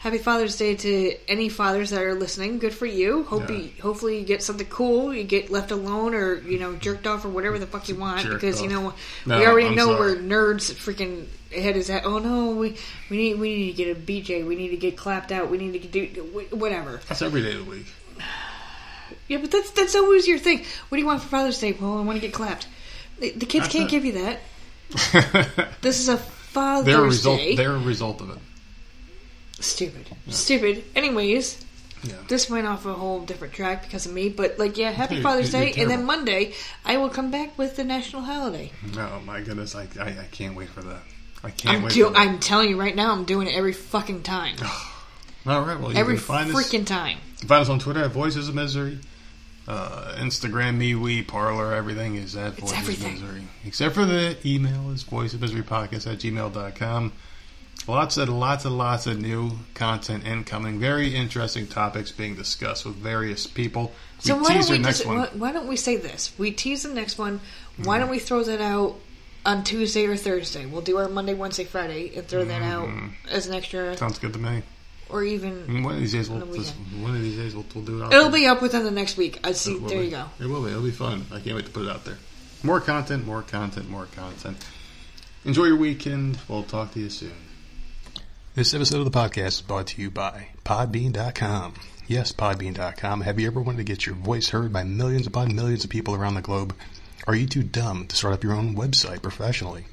Happy 0.01 0.17
Father's 0.17 0.57
Day 0.57 0.75
to 0.75 1.15
any 1.27 1.47
fathers 1.47 1.91
that 1.91 2.01
are 2.01 2.15
listening. 2.15 2.57
Good 2.57 2.73
for 2.73 2.87
you. 2.87 3.23
Hope 3.23 3.47
Yeah. 3.49 3.57
you, 3.57 3.69
hopefully 3.83 4.17
you 4.17 4.25
get 4.25 4.41
something 4.41 4.65
cool. 4.65 5.13
You 5.13 5.23
get 5.23 5.51
left 5.51 5.69
alone 5.69 6.15
or 6.15 6.39
you 6.41 6.57
know 6.57 6.75
jerked 6.75 7.05
off 7.05 7.23
or 7.23 7.29
whatever 7.29 7.59
the 7.59 7.67
fuck 7.67 7.87
you 7.87 7.93
want 7.95 8.21
Jerked 8.21 8.41
because 8.41 8.61
you 8.63 8.67
know 8.67 8.93
No, 9.27 9.37
we 9.39 9.45
already 9.45 9.67
I'm 9.67 9.75
know 9.75 9.95
sorry. 9.95 10.13
we're 10.15 10.17
nerds. 10.19 10.73
Freaking 10.73 11.27
head 11.53 11.77
is 11.77 11.87
that. 11.87 12.05
Oh 12.05 12.17
no, 12.17 12.49
we 12.55 12.77
we 13.11 13.17
need 13.17 13.39
we 13.39 13.55
need 13.55 13.71
to 13.71 13.77
get 13.77 13.95
a 13.95 13.99
BJ. 13.99 14.43
We 14.47 14.55
need 14.55 14.69
to 14.69 14.77
get 14.77 14.97
clapped 14.97 15.31
out. 15.31 15.51
We 15.51 15.59
need 15.59 15.79
to 15.79 15.87
do 15.87 16.23
whatever. 16.49 16.99
That's 17.07 17.21
every 17.21 17.43
day 17.43 17.51
of 17.53 17.65
the 17.65 17.71
week. 17.71 17.85
Yeah, 19.27 19.37
but 19.37 19.51
that's 19.51 19.69
that's 19.69 19.93
always 19.95 20.27
your 20.27 20.39
thing. 20.39 20.65
What 20.89 20.95
do 20.95 20.99
you 20.99 21.05
want 21.05 21.21
for 21.21 21.27
Father's 21.27 21.59
Day? 21.59 21.73
Well, 21.73 21.99
I 21.99 22.01
want 22.01 22.19
to 22.19 22.25
get 22.25 22.33
clapped. 22.33 22.67
The, 23.19 23.29
the 23.31 23.45
kids 23.45 23.65
That's 23.65 23.73
can't 23.73 23.85
it. 23.87 23.91
give 23.91 24.03
you 24.05 24.13
that. 24.13 24.39
This 25.81 25.99
is 25.99 26.09
a 26.09 26.17
Father's 26.17 26.85
they're 26.87 26.99
a 27.01 27.07
result. 27.07 27.37
Day. 27.37 27.55
They're 27.55 27.75
a 27.75 27.79
result 27.79 28.19
of 28.21 28.31
it. 28.31 28.37
Stupid. 29.61 30.05
Stupid. 30.29 30.83
Anyways, 30.95 31.63
Yeah. 32.03 32.13
this 32.27 32.49
went 32.49 32.67
off 32.67 32.85
a 32.85 32.93
whole 32.93 33.21
different 33.25 33.53
track 33.53 33.83
because 33.83 34.05
of 34.05 34.13
me, 34.13 34.29
but 34.29 34.57
like, 34.59 34.77
yeah, 34.77 34.91
happy 34.91 35.15
You're- 35.15 35.23
Father's 35.23 35.53
you're 35.53 35.61
Day, 35.63 35.73
and 35.81 35.89
then. 35.89 36.05
Monday 36.05 36.53
I 36.85 36.97
will 36.97 37.09
come 37.09 37.29
back 37.31 37.57
with 37.57 37.75
the 37.75 37.83
national 37.83 38.23
holiday. 38.23 38.71
Oh 38.97 39.21
my 39.25 39.41
goodness, 39.41 39.75
I, 39.75 39.87
I, 39.99 40.07
I 40.07 40.27
can't 40.31 40.55
wait 40.55 40.69
for 40.69 40.81
that. 40.81 41.01
I 41.43 41.49
can't 41.51 41.77
I'm 41.77 41.83
wait. 41.83 41.93
do- 41.93 42.05
for 42.07 42.13
that. 42.13 42.19
I'm 42.19 42.39
telling 42.39 42.69
you 42.69 42.79
right 42.79 42.95
now, 42.95 43.11
I'm 43.11 43.25
doing 43.25 43.47
it 43.47 43.55
every 43.55 43.73
fucking 43.73 44.23
time, 44.23 44.55
All 45.45 45.61
right, 45.63 45.79
well, 45.79 45.91
you 45.91 45.97
every 45.97 46.15
can 46.15 46.23
find 46.23 46.51
us, 46.51 46.55
freaking 46.55 46.85
time. 46.85 47.17
find 47.47 47.61
us 47.61 47.69
on 47.69 47.79
Twitter 47.79 48.03
at 48.03 48.11
Voices 48.11 48.47
of 48.49 48.53
Misery, 48.55 48.99
uh, 49.67 50.15
Instagram, 50.17 50.77
MeWe, 50.77 51.27
Parler, 51.27 51.73
everything 51.73 52.15
is 52.15 52.35
at 52.35 52.53
Voices 52.57 53.03
of 53.03 53.11
Misery. 53.11 53.43
Except 53.65 53.93
for 53.95 54.05
the 54.05 54.37
email 54.45 54.91
is 54.91 55.01
Voice 55.03 55.33
of 55.33 55.41
Misery 55.41 55.61
Podcast 55.63 56.11
at 56.11 56.19
gmail.com. 56.19 57.11
Lots 57.87 58.17
and 58.17 58.39
lots 58.39 58.63
and 58.65 58.77
lots 58.77 59.07
of 59.07 59.19
new 59.19 59.51
content 59.73 60.25
incoming. 60.25 60.79
Very 60.79 61.15
interesting 61.15 61.65
topics 61.65 62.11
being 62.11 62.35
discussed 62.35 62.85
with 62.85 62.95
various 62.95 63.47
people. 63.47 63.91
We 64.23 64.29
So 64.29 64.35
why 64.37 64.53
tease 64.53 64.67
don't 64.67 64.77
we 64.77 64.83
next 64.83 64.97
just, 64.99 65.07
one. 65.07 65.17
why, 65.17 65.27
why 65.35 65.51
don't 65.51 65.67
we 65.67 65.75
say 65.77 65.97
this? 65.97 66.31
We 66.37 66.51
tease 66.51 66.83
the 66.83 66.93
next 66.93 67.17
one. 67.17 67.39
Why 67.83 67.97
don't 67.97 68.09
we 68.09 68.19
throw 68.19 68.43
that 68.43 68.61
out 68.61 68.97
on 69.47 69.63
Tuesday 69.63 70.05
or 70.05 70.15
Thursday? 70.15 70.67
We'll 70.67 70.83
do 70.83 70.97
our 70.97 71.09
Monday, 71.09 71.33
Wednesday, 71.33 71.63
Friday, 71.63 72.15
and 72.15 72.27
throw 72.27 72.45
that 72.45 72.61
out 72.61 72.87
Mm-hmm. 72.87 73.07
as 73.29 73.47
an 73.47 73.55
extra, 73.55 73.97
Sounds 73.97 74.19
good 74.19 74.33
to 74.33 74.39
me. 74.39 74.61
or 75.09 75.23
even 75.23 75.81
One 75.83 75.95
of 75.95 75.99
these 75.99 76.11
days, 76.13 76.29
we'll, 76.29 76.45
just, 76.53 76.75
one 76.99 77.15
of 77.15 77.21
these 77.23 77.35
days 77.37 77.55
we'll, 77.55 77.65
we'll 77.73 77.83
do 77.83 78.03
it. 78.03 78.13
it'll 78.13 78.29
there. 78.29 78.31
be 78.41 78.45
up 78.45 78.61
within 78.61 78.83
the 78.83 78.91
next 78.91 79.17
week. 79.17 79.39
I 79.43 79.53
see. 79.53 79.79
There 79.79 79.97
be. 79.97 80.05
you 80.05 80.11
go. 80.11 80.25
It 80.39 80.45
will 80.45 80.61
be. 80.63 80.69
It'll 80.69 80.83
be 80.83 80.91
fun. 80.91 81.25
I 81.31 81.39
can't 81.39 81.55
wait 81.55 81.65
to 81.65 81.71
put 81.71 81.85
it 81.87 81.89
out 81.89 82.05
there. 82.05 82.19
More 82.61 82.79
content, 82.79 83.25
more 83.25 83.41
content, 83.41 83.89
more 83.89 84.05
content. 84.15 84.63
Enjoy 85.45 85.63
your 85.65 85.77
weekend. 85.77 86.37
We'll 86.47 86.61
talk 86.61 86.91
to 86.93 86.99
you 86.99 87.09
soon. 87.09 87.31
This 88.53 88.73
episode 88.73 88.97
of 88.97 89.09
the 89.09 89.17
podcast 89.17 89.47
is 89.47 89.61
brought 89.61 89.87
to 89.87 90.01
you 90.01 90.11
by 90.11 90.49
Podbean.com. 90.65 91.73
Yes, 92.05 92.33
Podbean.com. 92.33 93.21
Have 93.21 93.39
you 93.39 93.47
ever 93.47 93.61
wanted 93.61 93.77
to 93.77 93.85
get 93.85 94.05
your 94.05 94.15
voice 94.15 94.49
heard 94.49 94.73
by 94.73 94.83
millions 94.83 95.25
upon 95.25 95.55
millions 95.55 95.85
of 95.85 95.89
people 95.89 96.15
around 96.15 96.33
the 96.33 96.41
globe? 96.41 96.75
Are 97.25 97.33
you 97.33 97.47
too 97.47 97.63
dumb 97.63 98.07
to 98.07 98.15
start 98.17 98.33
up 98.33 98.43
your 98.43 98.51
own 98.51 98.75
website 98.75 99.21
professionally? 99.21 99.85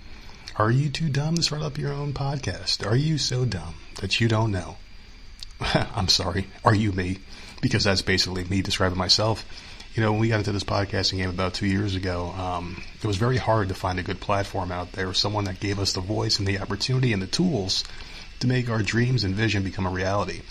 Are 0.56 0.72
you 0.72 0.90
too 0.90 1.08
dumb 1.08 1.36
to 1.36 1.42
start 1.44 1.62
up 1.62 1.78
your 1.78 1.92
own 1.92 2.12
podcast? 2.12 2.84
Are 2.84 2.96
you 2.96 3.16
so 3.16 3.44
dumb 3.44 3.76
that 4.00 4.20
you 4.20 4.26
don't 4.26 4.50
know? 4.50 4.76
I'm 5.60 6.08
sorry. 6.08 6.48
Are 6.64 6.74
you 6.74 6.90
me? 6.90 7.18
Because 7.62 7.84
that's 7.84 8.02
basically 8.02 8.42
me 8.42 8.62
describing 8.62 8.98
myself. 8.98 9.44
You 9.94 10.02
know, 10.02 10.10
when 10.10 10.20
we 10.20 10.30
got 10.30 10.38
into 10.38 10.50
this 10.50 10.64
podcasting 10.64 11.18
game 11.18 11.30
about 11.30 11.54
two 11.54 11.68
years 11.68 11.94
ago, 11.94 12.30
um, 12.36 12.82
it 13.00 13.06
was 13.06 13.18
very 13.18 13.36
hard 13.36 13.68
to 13.68 13.74
find 13.74 14.00
a 14.00 14.02
good 14.02 14.18
platform 14.18 14.72
out 14.72 14.90
there, 14.92 15.14
someone 15.14 15.44
that 15.44 15.60
gave 15.60 15.78
us 15.78 15.92
the 15.92 16.00
voice 16.00 16.40
and 16.40 16.48
the 16.48 16.58
opportunity 16.58 17.12
and 17.12 17.22
the 17.22 17.28
tools 17.28 17.84
to 18.40 18.46
make 18.46 18.68
our 18.68 18.82
dreams 18.82 19.24
and 19.24 19.34
vision 19.34 19.62
become 19.62 19.86
a 19.86 19.90
reality. 19.90 20.42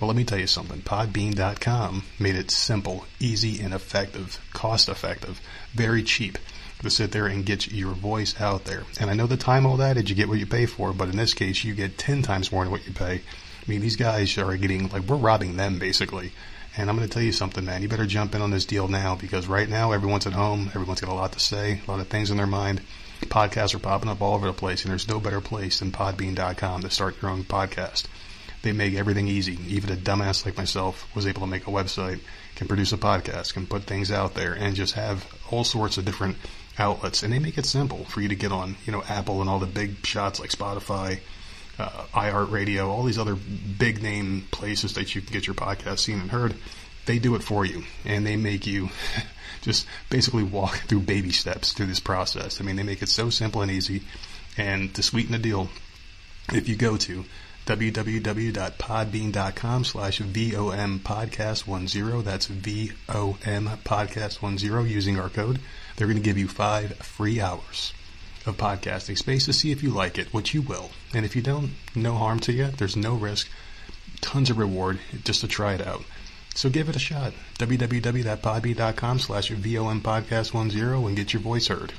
Well, 0.00 0.08
let 0.08 0.16
me 0.16 0.24
tell 0.24 0.38
you 0.38 0.46
something. 0.46 0.80
Podbean.com 0.80 2.02
made 2.18 2.34
it 2.34 2.50
simple, 2.50 3.06
easy, 3.20 3.60
and 3.62 3.72
effective, 3.72 4.40
cost 4.52 4.88
effective, 4.88 5.40
very 5.72 6.02
cheap 6.02 6.38
to 6.82 6.90
sit 6.90 7.12
there 7.12 7.26
and 7.26 7.46
get 7.46 7.72
your 7.72 7.92
voice 7.92 8.40
out 8.40 8.64
there. 8.64 8.84
And 9.00 9.08
I 9.08 9.14
know 9.14 9.26
the 9.26 9.36
time 9.36 9.66
all 9.66 9.76
that 9.78 9.96
is 9.96 10.10
you 10.10 10.16
get 10.16 10.28
what 10.28 10.38
you 10.38 10.46
pay 10.46 10.66
for, 10.66 10.92
but 10.92 11.08
in 11.08 11.16
this 11.16 11.34
case, 11.34 11.64
you 11.64 11.74
get 11.74 11.98
10 11.98 12.22
times 12.22 12.52
more 12.52 12.64
than 12.64 12.70
what 12.70 12.86
you 12.86 12.92
pay. 12.92 13.14
I 13.14 13.70
mean, 13.70 13.80
these 13.80 13.96
guys 13.96 14.36
are 14.36 14.56
getting, 14.56 14.88
like, 14.90 15.02
we're 15.02 15.16
robbing 15.16 15.56
them 15.56 15.78
basically. 15.78 16.32
And 16.76 16.90
I'm 16.90 16.96
going 16.96 17.08
to 17.08 17.12
tell 17.12 17.22
you 17.22 17.32
something, 17.32 17.64
man. 17.64 17.82
You 17.82 17.88
better 17.88 18.04
jump 18.04 18.34
in 18.34 18.42
on 18.42 18.50
this 18.50 18.66
deal 18.66 18.88
now 18.88 19.14
because 19.14 19.46
right 19.46 19.68
now 19.68 19.92
everyone's 19.92 20.26
at 20.26 20.32
home. 20.32 20.70
Everyone's 20.74 21.00
got 21.00 21.10
a 21.10 21.14
lot 21.14 21.32
to 21.32 21.40
say, 21.40 21.80
a 21.86 21.90
lot 21.90 22.00
of 22.00 22.08
things 22.08 22.30
in 22.30 22.36
their 22.36 22.46
mind. 22.46 22.80
Podcasts 23.22 23.74
are 23.74 23.78
popping 23.78 24.10
up 24.10 24.20
all 24.20 24.34
over 24.34 24.46
the 24.46 24.52
place, 24.52 24.82
and 24.82 24.90
there's 24.90 25.08
no 25.08 25.20
better 25.20 25.40
place 25.40 25.78
than 25.78 25.92
Podbean.com 25.92 26.82
to 26.82 26.90
start 26.90 27.20
your 27.20 27.30
own 27.30 27.44
podcast. 27.44 28.04
They 28.62 28.72
make 28.72 28.94
everything 28.94 29.28
easy. 29.28 29.58
Even 29.68 29.92
a 29.92 29.96
dumbass 29.96 30.44
like 30.44 30.56
myself 30.56 31.06
was 31.14 31.26
able 31.26 31.42
to 31.42 31.46
make 31.46 31.66
a 31.66 31.70
website, 31.70 32.20
can 32.56 32.66
produce 32.66 32.92
a 32.92 32.96
podcast, 32.96 33.52
can 33.52 33.66
put 33.66 33.84
things 33.84 34.10
out 34.10 34.34
there, 34.34 34.54
and 34.54 34.74
just 34.74 34.94
have 34.94 35.26
all 35.50 35.64
sorts 35.64 35.98
of 35.98 36.04
different 36.04 36.36
outlets. 36.78 37.22
And 37.22 37.32
they 37.32 37.38
make 37.38 37.58
it 37.58 37.66
simple 37.66 38.04
for 38.04 38.20
you 38.20 38.28
to 38.28 38.34
get 38.34 38.52
on, 38.52 38.76
you 38.86 38.92
know, 38.92 39.02
Apple 39.08 39.40
and 39.40 39.50
all 39.50 39.58
the 39.58 39.66
big 39.66 40.04
shots 40.06 40.40
like 40.40 40.50
Spotify, 40.50 41.20
uh, 41.78 42.04
iHeartRadio, 42.14 42.86
all 42.86 43.02
these 43.02 43.18
other 43.18 43.34
big 43.34 44.02
name 44.02 44.46
places 44.50 44.94
that 44.94 45.14
you 45.14 45.20
can 45.20 45.32
get 45.32 45.46
your 45.46 45.54
podcast 45.54 45.98
seen 45.98 46.20
and 46.20 46.30
heard. 46.30 46.54
They 47.06 47.18
do 47.18 47.34
it 47.34 47.42
for 47.42 47.66
you, 47.66 47.84
and 48.04 48.26
they 48.26 48.36
make 48.36 48.66
you 48.66 48.88
just 49.64 49.86
basically 50.10 50.42
walk 50.42 50.74
through 50.86 51.00
baby 51.00 51.32
steps 51.32 51.72
through 51.72 51.86
this 51.86 52.00
process. 52.00 52.60
I 52.60 52.64
mean, 52.64 52.76
they 52.76 52.82
make 52.82 53.00
it 53.02 53.08
so 53.08 53.30
simple 53.30 53.62
and 53.62 53.70
easy. 53.70 54.02
And 54.56 54.94
to 54.94 55.02
sweeten 55.02 55.32
the 55.32 55.38
deal, 55.38 55.68
if 56.52 56.68
you 56.68 56.76
go 56.76 56.96
to 56.98 57.24
www.podbean.com 57.66 59.84
slash 59.84 60.18
VOM 60.18 61.00
podcast 61.00 61.64
10, 61.64 61.84
that's 62.22 62.46
VOM 62.46 63.78
podcast 63.84 64.40
10 64.40 64.58
using 64.86 65.18
our 65.18 65.30
code, 65.30 65.60
they're 65.96 66.06
going 66.06 66.18
to 66.18 66.22
give 66.22 66.36
you 66.36 66.46
five 66.46 66.94
free 66.98 67.40
hours 67.40 67.94
of 68.46 68.58
podcasting 68.58 69.16
space 69.16 69.46
to 69.46 69.54
see 69.54 69.72
if 69.72 69.82
you 69.82 69.88
like 69.90 70.18
it, 70.18 70.34
which 70.34 70.52
you 70.52 70.60
will. 70.60 70.90
And 71.14 71.24
if 71.24 71.34
you 71.34 71.40
don't, 71.40 71.70
no 71.94 72.12
harm 72.14 72.38
to 72.40 72.52
you. 72.52 72.66
There's 72.66 72.96
no 72.96 73.14
risk. 73.14 73.48
Tons 74.20 74.50
of 74.50 74.58
reward 74.58 74.98
just 75.24 75.40
to 75.40 75.48
try 75.48 75.72
it 75.72 75.86
out. 75.86 76.04
So 76.54 76.70
give 76.70 76.88
it 76.88 76.96
a 76.96 77.00
shot. 77.00 77.32
www.podbean.com 77.58 79.18
slash 79.18 79.50
VOM 79.50 80.00
podcast 80.00 80.52
10 80.52 81.06
and 81.06 81.16
get 81.16 81.32
your 81.32 81.42
voice 81.42 81.66
heard. 81.66 81.92